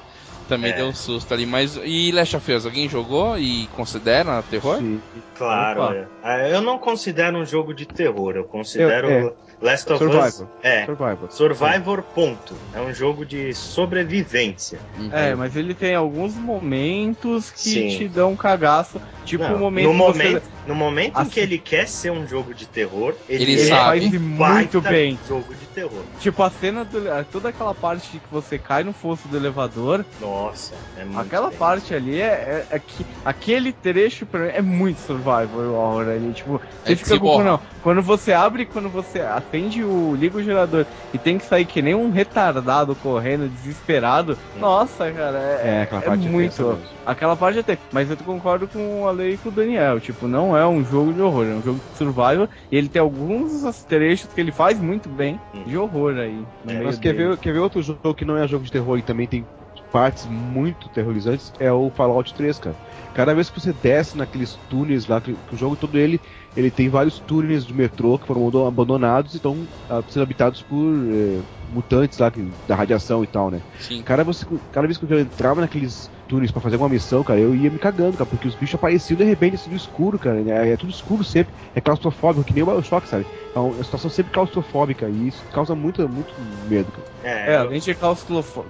Também 0.48 0.72
É. 0.72 0.76
deu 0.76 0.86
um 0.88 0.94
susto 0.94 1.34
ali. 1.34 1.44
Mas 1.46 1.80
e 1.84 2.12
Last 2.12 2.36
of 2.36 2.52
Us, 2.54 2.66
alguém 2.68 2.88
jogou 2.88 3.36
e 3.40 3.66
considera 3.76 4.44
terror? 4.44 4.78
Sim. 4.78 5.02
Claro, 5.36 5.92
é. 5.94 6.08
Ah, 6.22 6.38
Eu 6.48 6.62
não 6.62 6.78
considero 6.78 7.38
um 7.40 7.46
jogo 7.46 7.74
de 7.74 7.86
terror, 7.88 8.36
eu 8.36 8.44
considero 8.44 9.10
Eu- 9.10 9.28
é. 9.30 9.34
Last 9.61 9.91
of 9.91 9.99
Survival. 9.99 10.27
Us. 10.27 10.44
É. 10.61 10.86
Survivor. 10.86 11.32
Survivor, 11.32 12.02
ponto. 12.14 12.56
É 12.73 12.82
um 12.82 12.94
jogo 12.94 13.26
de 13.26 13.53
sobrevivência. 13.53 14.80
Uhum. 14.99 15.10
É, 15.11 15.34
mas 15.36 15.56
ele 15.56 15.73
tem 15.73 15.95
alguns 15.95 16.36
momentos 16.36 17.49
que 17.52 17.60
Sim. 17.60 17.88
te 17.98 18.07
dão 18.07 18.32
um 18.32 18.36
cagaço. 18.36 18.99
Tipo 19.26 19.44
o 19.45 19.57
momento 19.57 19.86
no, 19.88 19.91
que 19.91 19.98
momento, 19.98 20.34
você. 20.44 20.68
no 20.68 20.76
momento 20.76 21.18
em 21.18 21.22
Assim- 21.22 21.30
que 21.32 21.40
ele 21.40 21.57
quer 21.57 21.88
ser 21.88 22.11
um 22.11 22.27
jogo 22.27 22.53
de 22.53 22.68
terror, 22.68 23.15
ele, 23.27 23.44
Ele 23.53 23.61
é 23.61 23.65
sabe. 23.65 23.99
um 24.06 24.11
Faz 24.11 24.22
baita 24.22 24.56
muito 24.60 24.82
bem. 24.82 25.19
jogo 25.27 25.56
de 25.56 25.65
terror. 25.65 26.03
Tipo, 26.19 26.44
a 26.44 26.49
cena 26.52 26.86
do. 26.86 27.02
Toda 27.32 27.49
aquela 27.49 27.73
parte 27.73 28.07
que 28.19 28.22
você 28.32 28.60
cai 28.60 28.84
no 28.84 28.94
fosso 28.94 29.27
do 29.27 29.36
elevador. 29.36 30.06
Nossa, 30.22 30.76
é 30.95 31.03
muito 31.03 31.19
Aquela 31.19 31.49
bem. 31.49 31.57
parte 31.57 31.95
ali 31.95 32.22
é, 32.22 32.26
é, 32.69 32.76
é 32.76 32.77
que 32.80 33.03
aquele 33.26 33.73
trecho 33.73 34.27
pra 34.27 34.41
mim 34.41 34.49
é 34.53 34.61
muito 34.61 34.99
survival 34.99 35.73
horror 35.73 36.07
ali, 36.07 36.32
tipo, 36.32 36.61
você 36.84 36.94
É 36.94 36.95
fica 36.95 37.18
com 37.19 37.44
não, 37.44 37.60
quando 37.82 38.03
você 38.03 38.32
abre, 38.32 38.68
quando 38.68 38.90
você 38.90 39.22
acende 39.52 39.84
o 39.84 40.14
liga 40.16 40.38
o 40.38 40.44
gerador 40.44 40.86
e 41.14 41.20
tem 41.20 41.38
que 41.38 41.46
sair 41.46 41.66
que 41.66 41.82
nem 41.82 41.96
um 41.96 42.10
retardado 42.12 42.96
correndo 42.96 43.50
desesperado, 43.50 44.38
nossa, 44.60 45.12
cara, 45.12 45.38
é, 45.40 45.80
É, 45.80 45.82
aquela 45.84 46.02
é 46.02 46.06
parte 46.06 46.28
é 46.28 46.32
muito. 46.32 46.80
aquela 47.06 47.36
parte 47.36 47.60
até, 47.60 47.78
mas 47.92 48.10
eu 48.10 48.18
concordo 48.18 48.68
com 48.68 49.08
a 49.08 49.12
lei 49.12 49.34
e 49.34 49.38
com 49.38 49.50
o 49.50 49.52
Daniel, 49.52 50.00
tipo, 50.00 50.28
não 50.28 50.56
é 50.56 50.68
um 50.68 50.84
jogo 50.84 51.14
de 51.14 51.22
horror, 51.22 51.46
é 51.46 51.56
um 51.56 51.62
jogo 51.62 51.80
de 51.92 51.98
survival 51.98 52.50
e 52.72 52.78
ele 52.78 52.90
tem 52.90 53.02
alguns 53.02 53.84
trechos 53.84 54.32
que 54.34 54.42
ele 54.42 54.52
faz 54.52 54.80
muito 54.80 55.10
bem 55.10 55.40
de 55.66 55.78
horror 55.78 56.18
aí. 56.18 56.46
no 56.64 56.72
É, 56.72 56.74
meio 56.74 56.86
Mas 56.86 56.98
quer 57.00 57.14
dele. 57.14 57.30
ver, 57.30 57.38
quer 57.38 57.54
ver 57.54 57.60
outro 57.60 57.82
jogo 57.82 58.14
que 58.14 58.26
não 58.26 58.38
é 58.38 58.48
jogo 58.48 58.66
de 58.66 58.72
terror 58.72 58.98
e 58.98 59.02
também 59.02 59.28
tem 59.28 59.46
partes 59.92 60.26
muito 60.26 60.90
terrorizantes? 60.90 61.54
É 61.60 61.72
o 61.72 61.90
Fallout 61.90 62.34
3, 62.34 62.60
cara. 62.60 62.76
Cada 63.14 63.34
vez 63.34 63.50
que 63.50 63.60
você 63.62 63.72
desce 63.72 64.18
naqueles 64.18 64.56
túneis 64.70 65.08
lá, 65.08 65.22
que, 65.22 65.34
que 65.34 65.54
o 65.54 65.58
jogo 65.58 65.78
todo 65.78 65.98
ele, 65.98 66.20
ele 66.56 66.72
tem 66.72 66.90
vários 66.90 67.19
túneis 67.22 67.65
de 67.65 67.73
metrô 67.73 68.18
que 68.19 68.27
foram 68.27 68.41
abandon- 68.48 68.68
abandonados 68.68 69.34
e 69.34 69.38
estão 69.38 69.69
ah, 69.90 70.03
sendo 70.07 70.23
habitados 70.23 70.64
por 70.64 70.94
eh, 71.11 71.44
mutantes 71.68 72.18
lá, 72.18 72.32
que- 72.32 72.56
da 72.65 72.76
radiação 72.76 73.23
e 73.23 73.27
tal, 73.27 73.52
né? 73.52 73.64
Sim. 73.77 74.06
Cara, 74.06 74.23
você, 74.23 74.45
cada 74.72 74.88
vez 74.88 74.98
que 74.98 75.06
eu 75.06 75.19
entrava 75.19 75.61
naqueles 75.61 76.10
túneis 76.27 76.52
pra 76.52 76.61
fazer 76.61 76.76
alguma 76.76 76.90
missão, 76.90 77.23
cara, 77.23 77.40
eu 77.40 77.56
ia 77.56 77.69
me 77.72 77.80
cagando, 77.80 78.18
cara, 78.18 78.27
porque 78.30 78.48
os 78.48 78.56
bichos 78.56 78.76
apareciam 78.76 79.18
de 79.18 79.23
repente 79.23 79.56
assim 79.56 79.69
no 79.69 79.76
escuro, 79.76 80.18
cara. 80.19 80.44
né? 80.44 80.69
É 80.72 80.77
tudo 80.77 80.91
escuro 80.91 81.23
sempre, 81.23 81.53
é 81.73 81.82
claustrofóbico, 81.82 82.45
que 82.45 82.53
nem 82.53 82.64
o 82.64 82.65
Bioshock, 82.68 83.07
sabe? 83.07 83.27
É 83.53 83.60
uma 83.60 83.84
situação 83.84 84.10
sempre 84.10 84.32
claustrofóbica 84.32 85.10
e 85.10 85.27
isso 85.27 85.45
causa 85.52 85.76
muito, 85.76 86.07
muito 86.10 86.34
medo, 86.40 86.91
cara. 86.91 87.07
É, 87.44 87.53
É, 87.53 87.57
eu- 87.57 87.57
além 87.57 87.80
de 87.80 87.95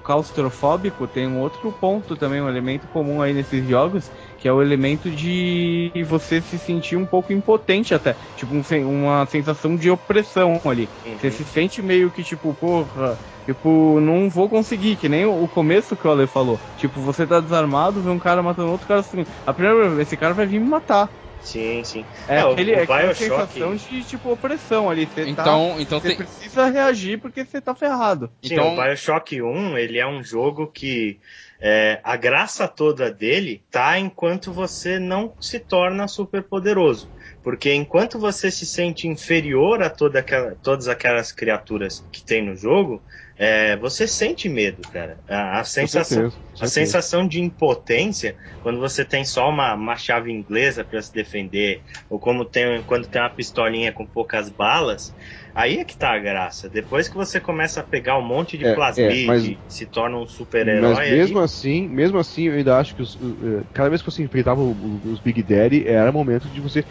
claustrofóbico, 0.03 1.07
tem 1.07 1.28
um 1.28 1.40
outro 1.40 1.74
ponto 1.74 2.16
também, 2.18 2.41
um 2.41 2.48
elemento 2.49 2.88
comum 2.88 3.22
aí 3.22 3.34
nesses 3.34 3.66
jogos, 3.68 4.12
que 4.38 4.48
é 4.48 4.52
o 4.53 4.62
elemento 4.62 5.10
de 5.12 5.91
você 6.06 6.41
se 6.41 6.57
sentir 6.60 6.95
um 6.95 7.06
pouco 7.06 7.32
impotente 7.34 7.94
até. 7.94 8.16
Tipo, 8.36 8.53
um 8.56 8.62
uma 8.88 9.26
sensação 9.28 9.76
de 9.76 9.90
opressão 9.90 10.60
ali. 10.66 10.90
Uhum. 11.06 11.18
Você 11.18 11.32
se 11.32 11.45
sente 11.45 11.82
meio 11.82 12.12
que, 12.12 12.24
tipo, 12.24 12.53
porra, 12.53 13.20
tipo, 13.45 13.99
não 13.99 14.30
vou 14.30 14.49
conseguir, 14.49 14.95
que 14.98 15.07
nem 15.10 15.26
o 15.26 15.45
o 15.45 15.48
começo 15.48 15.95
que 15.95 16.07
o 16.07 16.12
Ale 16.12 16.26
falou. 16.28 16.60
Tipo, 16.76 16.99
você 17.02 17.28
tá 17.28 17.40
desarmado, 17.40 18.02
vê 18.02 18.10
um 18.10 18.18
cara 18.20 18.41
matando 18.41 18.72
outro 18.72 18.88
cara 18.88 19.02
assim. 19.02 19.24
A 19.45 19.53
primeira 19.53 19.90
vez, 19.90 20.07
esse 20.07 20.18
cara 20.18 20.34
vai 20.34 20.45
vir 20.48 20.60
me 20.60 20.68
matar. 20.68 21.10
Sim, 21.38 21.84
sim. 21.84 22.07
É, 22.28 22.40
É, 22.40 22.45
o- 22.45 22.52
aquele, 22.53 22.72
o 22.72 22.76
é 22.76 22.82
aquela 22.84 23.02
Bioshock- 23.14 23.53
sensação 23.53 23.76
de, 23.76 24.03
tipo, 24.03 24.32
opressão 24.32 24.90
ali. 24.90 25.06
Você 25.06 25.26
tá- 25.26 25.30
Então, 25.30 25.76
então 25.80 25.99
você 25.99 26.07
tem. 26.07 26.18
precisa 26.18 26.66
reagir 26.70 27.20
porque 27.22 27.45
você 27.45 27.62
tá 27.62 27.76
ferrado. 27.76 28.32
Sim, 28.41 28.56
Então- 28.56 28.74
o 28.74 28.82
Bioshock 28.82 29.40
1, 29.41 29.78
ele 29.78 29.99
é 29.99 30.07
um 30.07 30.24
jogo 30.24 30.66
que 30.68 31.20
é, 31.60 31.99
a 32.03 32.15
graça 32.15 32.68
toda 32.68 33.11
dele 33.11 33.64
tá 33.72 33.98
enquanto 33.98 34.52
você 34.52 34.99
não 34.99 35.36
se 35.40 35.60
torna 35.60 36.07
super 36.07 36.44
poderoso. 36.44 37.10
Porque 37.41 37.73
enquanto 37.73 38.19
você 38.19 38.49
se 38.52 38.65
sente 38.65 39.07
inferior 39.07 39.82
a 39.82 39.90
toda 39.90 40.19
aquela, 40.19 40.56
todas 40.56 40.88
aquelas 40.88 41.32
criaturas 41.32 42.03
que 42.11 42.23
tem 42.23 42.44
no 42.44 42.56
jogo, 42.56 43.03
é, 43.38 43.76
você 43.78 44.07
sente 44.07 44.48
medo, 44.49 44.86
cara. 44.86 45.22
A, 45.28 45.60
a 45.60 45.64
sensação, 45.64 46.24
certeza, 46.24 46.38
com 46.38 46.56
a 46.60 46.68
certeza. 46.68 47.02
sensação 47.02 47.28
de 47.28 47.41
impotência, 47.41 48.38
quando 48.62 48.80
você 48.80 49.03
tem 49.06 49.26
só 49.26 49.49
uma, 49.49 49.74
uma 49.74 49.95
chave 49.98 50.32
inglesa 50.32 50.84
para 50.84 51.02
se 51.02 51.14
defender, 51.14 51.84
ou 52.10 52.20
como 52.20 52.45
tem, 52.45 52.82
quando 52.84 53.07
tem 53.07 53.22
uma 53.22 53.30
pistolinha 53.30 53.91
com 53.91 54.07
poucas 54.07 54.49
balas, 54.49 55.14
aí 55.53 55.80
é 55.80 55.86
que 55.86 55.98
tá 55.98 56.12
a 56.14 56.20
graça. 56.20 56.70
Depois 56.70 57.07
que 57.10 57.16
você 57.16 57.40
começa 57.41 57.82
a 57.82 57.84
pegar 57.84 58.18
um 58.18 58.26
monte 58.26 58.57
de 58.57 58.64
É, 58.66 58.74
plasmid, 58.76 59.24
é, 59.24 59.28
mas- 59.28 59.57
se 59.68 59.86
torna 59.88 60.18
um 60.18 60.28
super-herói. 60.28 60.94
Mas 60.94 61.10
mesmo 61.10 61.40
aí- 61.40 61.44
assim, 61.44 61.88
mesmo 61.90 62.18
assim, 62.18 62.44
eu 62.44 62.53
ainda 62.53 62.78
acho 62.78 62.95
que 62.95 63.02
os, 63.02 63.16
eh, 63.16 63.64
cada 63.74 63.90
vez 63.90 64.02
que 64.02 64.10
você 64.12 64.24
enfrentava 64.24 64.62
os 64.62 65.20
Big 65.20 65.44
Daddy, 65.44 65.88
era 65.88 66.12
momento 66.12 66.49
de 66.49 66.60
você 66.62 66.84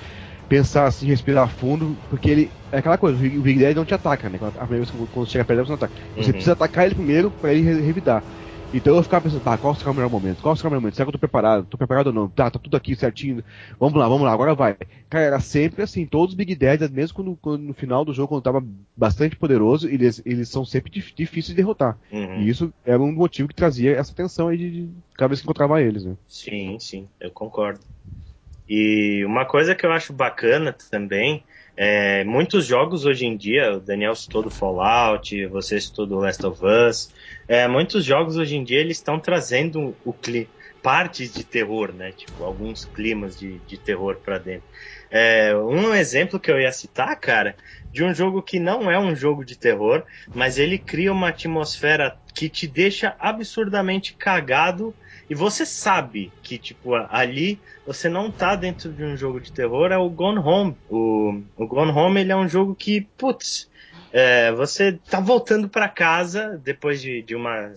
pensar 0.49 0.87
assim, 0.87 1.07
respirar 1.07 1.49
fundo, 1.51 2.01
porque 2.09 2.29
ele. 2.31 2.55
É 2.73 2.79
aquela 2.79 2.99
coisa, 2.99 3.17
o 3.17 3.43
Big 3.43 3.61
Daddy 3.61 3.75
não 3.77 3.85
te 3.85 3.95
ataca, 3.95 4.29
né? 4.29 4.37
A 4.37 4.51
primeira 4.67 4.85
vez 4.85 4.91
que 4.91 4.97
quando 5.13 5.29
chega 5.31 5.45
perto 5.45 5.59
dele, 5.59 5.67
você 5.67 5.71
não 5.71 5.77
ataca. 5.77 5.95
Você 6.19 6.33
Uhum. 6.33 6.33
precisa 6.33 6.53
atacar 6.55 6.85
ele 6.87 6.97
primeiro 6.97 7.31
pra 7.31 7.53
ele 7.53 7.63
re- 7.63 7.81
revidar. 7.81 8.25
Então 8.73 8.97
eu 8.97 9.03
ficava 9.03 9.23
pensando, 9.23 9.41
tá, 9.43 9.57
qual 9.57 9.75
será 9.77 9.91
o 9.93 9.95
melhor 9.95 10.11
momento? 10.11 10.43
Qual 10.43 10.57
será 10.57 10.69
o 10.69 10.71
melhor 10.73 10.81
momento? 10.81 10.95
Será 10.97 11.05
que 11.07 11.09
eu 11.11 11.13
tô 11.13 11.19
preparado? 11.19 11.67
Tô 11.67 11.79
preparado 11.79 12.09
ou 12.09 12.13
não? 12.13 12.29
Tá, 12.29 12.51
tá 12.51 12.59
tudo 12.59 12.77
aqui 12.77 12.97
certinho. 12.97 13.45
Vamos 13.79 13.99
lá, 13.99 14.09
vamos 14.09 14.25
lá, 14.27 14.33
agora 14.33 14.55
vai. 14.55 14.77
Cara, 15.09 15.25
era 15.27 15.41
sempre 15.41 15.83
assim, 15.83 16.05
todos 16.07 16.31
os 16.33 16.35
Big 16.37 16.55
Daddies, 16.57 16.91
mesmo 16.91 17.15
quando, 17.15 17.37
quando 17.37 17.63
no 17.63 17.75
final 17.75 18.05
do 18.05 18.13
jogo, 18.13 18.29
quando 18.29 18.43
tava 18.43 18.65
bastante 18.97 19.37
poderoso, 19.37 19.89
eles, 19.89 20.21
eles 20.27 20.49
são 20.49 20.65
sempre 20.65 20.91
dif- 20.91 21.15
difíceis 21.15 21.49
de 21.49 21.55
derrotar. 21.55 21.99
Uhum. 22.11 22.27
E 22.35 22.49
isso 22.49 22.73
era 22.85 23.01
um 23.01 23.13
motivo 23.13 23.49
que 23.49 23.55
trazia 23.55 23.93
essa 23.97 24.13
tensão 24.15 24.49
aí 24.49 24.59
de, 24.59 24.71
de 24.89 24.93
cada 25.17 25.29
vez 25.29 25.41
que 25.41 25.47
encontrava 25.47 25.81
eles, 25.81 26.05
né? 26.05 26.17
Sim, 26.29 26.79
sim, 26.79 27.09
eu 27.19 27.31
concordo. 27.31 27.81
E 28.69 29.25
uma 29.27 29.47
coisa 29.47 29.75
que 29.75 29.85
eu 29.85 29.93
acho 29.93 30.13
bacana 30.13 30.73
também 30.91 31.45
É, 31.77 32.23
muitos 32.25 32.67
jogos 32.67 33.05
hoje 33.05 33.27
em 33.27 33.37
dia, 33.37 33.77
o 33.77 33.81
Daniel 33.81 34.15
citou 34.15 34.43
do 34.45 34.51
Fallout, 34.51 35.47
você 35.49 35.81
citou 35.81 36.07
do 36.07 36.17
Last 36.19 36.47
of 36.47 36.61
Us, 36.65 37.09
é, 37.49 37.67
muitos 37.67 38.05
jogos 38.05 38.37
hoje 38.37 38.55
em 38.57 38.63
dia 38.65 38.79
eles 38.81 38.99
estão 38.99 39.19
trazendo 39.21 39.99
o 40.05 40.15
cli 40.15 40.53
partes 40.81 41.33
de 41.33 41.45
terror, 41.45 41.93
né? 41.95 42.13
Tipo, 42.13 42.45
alguns 42.45 42.85
climas 42.85 43.37
de, 43.37 43.61
de 43.63 43.79
terror 43.79 44.21
para 44.23 44.39
dentro. 44.39 44.69
É, 45.11 45.55
um 45.57 45.95
exemplo 45.95 46.39
que 46.41 46.51
eu 46.51 46.61
ia 46.61 46.73
citar, 46.73 47.19
cara, 47.19 47.57
de 47.93 48.03
um 48.05 48.13
jogo 48.15 48.43
que 48.43 48.59
não 48.59 48.91
é 48.91 48.99
um 48.99 49.15
jogo 49.15 49.45
de 49.45 49.57
terror, 49.57 50.05
mas 50.33 50.59
ele 50.59 50.79
cria 50.79 51.13
uma 51.13 51.29
atmosfera 51.29 52.17
que 52.35 52.49
te 52.51 52.67
deixa 52.67 53.17
absurdamente 53.19 54.15
cagado 54.17 54.97
e 55.29 55.35
você 55.35 55.65
sabe 55.65 56.33
que, 56.43 56.59
tipo, 56.59 56.95
ali 56.95 57.61
você 57.87 58.09
não 58.09 58.31
tá 58.31 58.55
dentro 58.57 58.93
de 58.93 59.05
um 59.05 59.17
jogo 59.17 59.41
de 59.41 59.53
terror, 59.53 59.91
é 59.93 59.99
o 59.99 60.11
Gone 60.11 60.39
Home. 60.39 60.77
O, 60.89 61.43
o 61.57 61.67
Gone 61.67 61.93
Home, 61.93 62.21
ele 62.21 62.33
é 62.33 62.37
um 62.37 62.49
jogo 62.49 62.75
que, 62.75 63.03
putz, 63.17 63.69
é, 64.17 64.53
você 64.53 64.93
tá 64.93 65.19
voltando 65.19 65.69
para 65.69 65.89
casa 65.89 66.57
depois 66.63 67.03
de, 67.03 67.21
de 67.23 67.35
uma. 67.35 67.75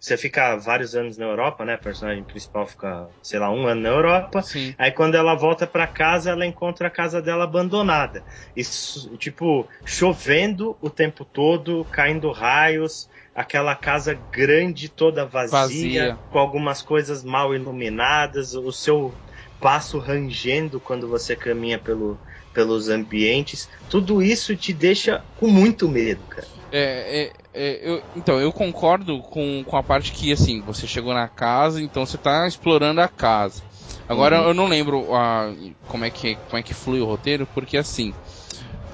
Você 0.00 0.16
fica 0.16 0.56
vários 0.56 0.96
anos 0.96 1.16
na 1.16 1.26
Europa, 1.26 1.64
né? 1.64 1.74
A 1.74 1.78
personagem 1.78 2.24
principal 2.24 2.66
fica, 2.66 3.08
sei 3.22 3.38
lá, 3.38 3.52
um 3.52 3.68
ano 3.68 3.82
na 3.82 3.90
Europa. 3.90 4.42
Sim. 4.42 4.74
Aí 4.76 4.90
quando 4.90 5.14
ela 5.14 5.36
volta 5.36 5.64
para 5.64 5.86
casa, 5.86 6.32
ela 6.32 6.44
encontra 6.44 6.88
a 6.88 6.90
casa 6.90 7.22
dela 7.22 7.44
abandonada. 7.44 8.24
Isso, 8.56 9.16
tipo, 9.16 9.68
chovendo 9.84 10.76
o 10.80 10.90
tempo 10.90 11.24
todo, 11.24 11.84
caindo 11.84 12.32
raios, 12.32 13.08
aquela 13.36 13.76
casa 13.76 14.14
grande 14.32 14.88
toda 14.88 15.26
vazia, 15.26 16.14
Vazia. 16.14 16.20
com 16.28 16.38
algumas 16.38 16.82
coisas 16.82 17.22
mal 17.24 17.54
iluminadas, 17.54 18.54
o 18.54 18.72
seu 18.72 19.20
passo 19.60 19.98
rangendo 19.98 20.80
quando 20.80 21.08
você 21.08 21.36
caminha 21.36 21.78
pelo, 21.78 22.20
pelos 22.52 22.88
ambientes. 22.88 23.68
Tudo 23.88 24.22
isso 24.22 24.56
te 24.56 24.72
deixa 24.72 25.24
com 25.34 25.48
muito 25.48 25.88
medo, 25.88 26.26
cara. 26.26 26.48
É, 26.70 27.32
é, 27.54 27.62
é, 27.62 27.88
eu- 27.90 28.02
então, 28.14 28.40
eu 28.40 28.52
concordo 28.52 29.20
com, 29.22 29.64
com 29.64 29.76
a 29.76 29.82
parte 29.84 30.12
que, 30.12 30.32
assim, 30.32 30.62
você 30.64 30.86
chegou 30.86 31.14
na 31.14 31.28
casa, 31.28 31.80
então 31.80 32.04
você 32.04 32.18
tá 32.18 32.46
explorando 32.46 33.00
a 33.00 33.08
casa. 33.08 33.62
Agora, 34.08 34.40
Uhum. 34.40 34.48
eu 34.48 34.54
não 34.54 34.66
lembro 34.66 35.14
ah, 35.14 35.54
como, 35.86 36.04
é 36.04 36.10
que, 36.10 36.36
como 36.48 36.58
é 36.58 36.62
que 36.62 36.74
flui 36.74 37.00
o 37.00 37.06
roteiro, 37.06 37.46
porque, 37.54 37.76
assim, 37.76 38.14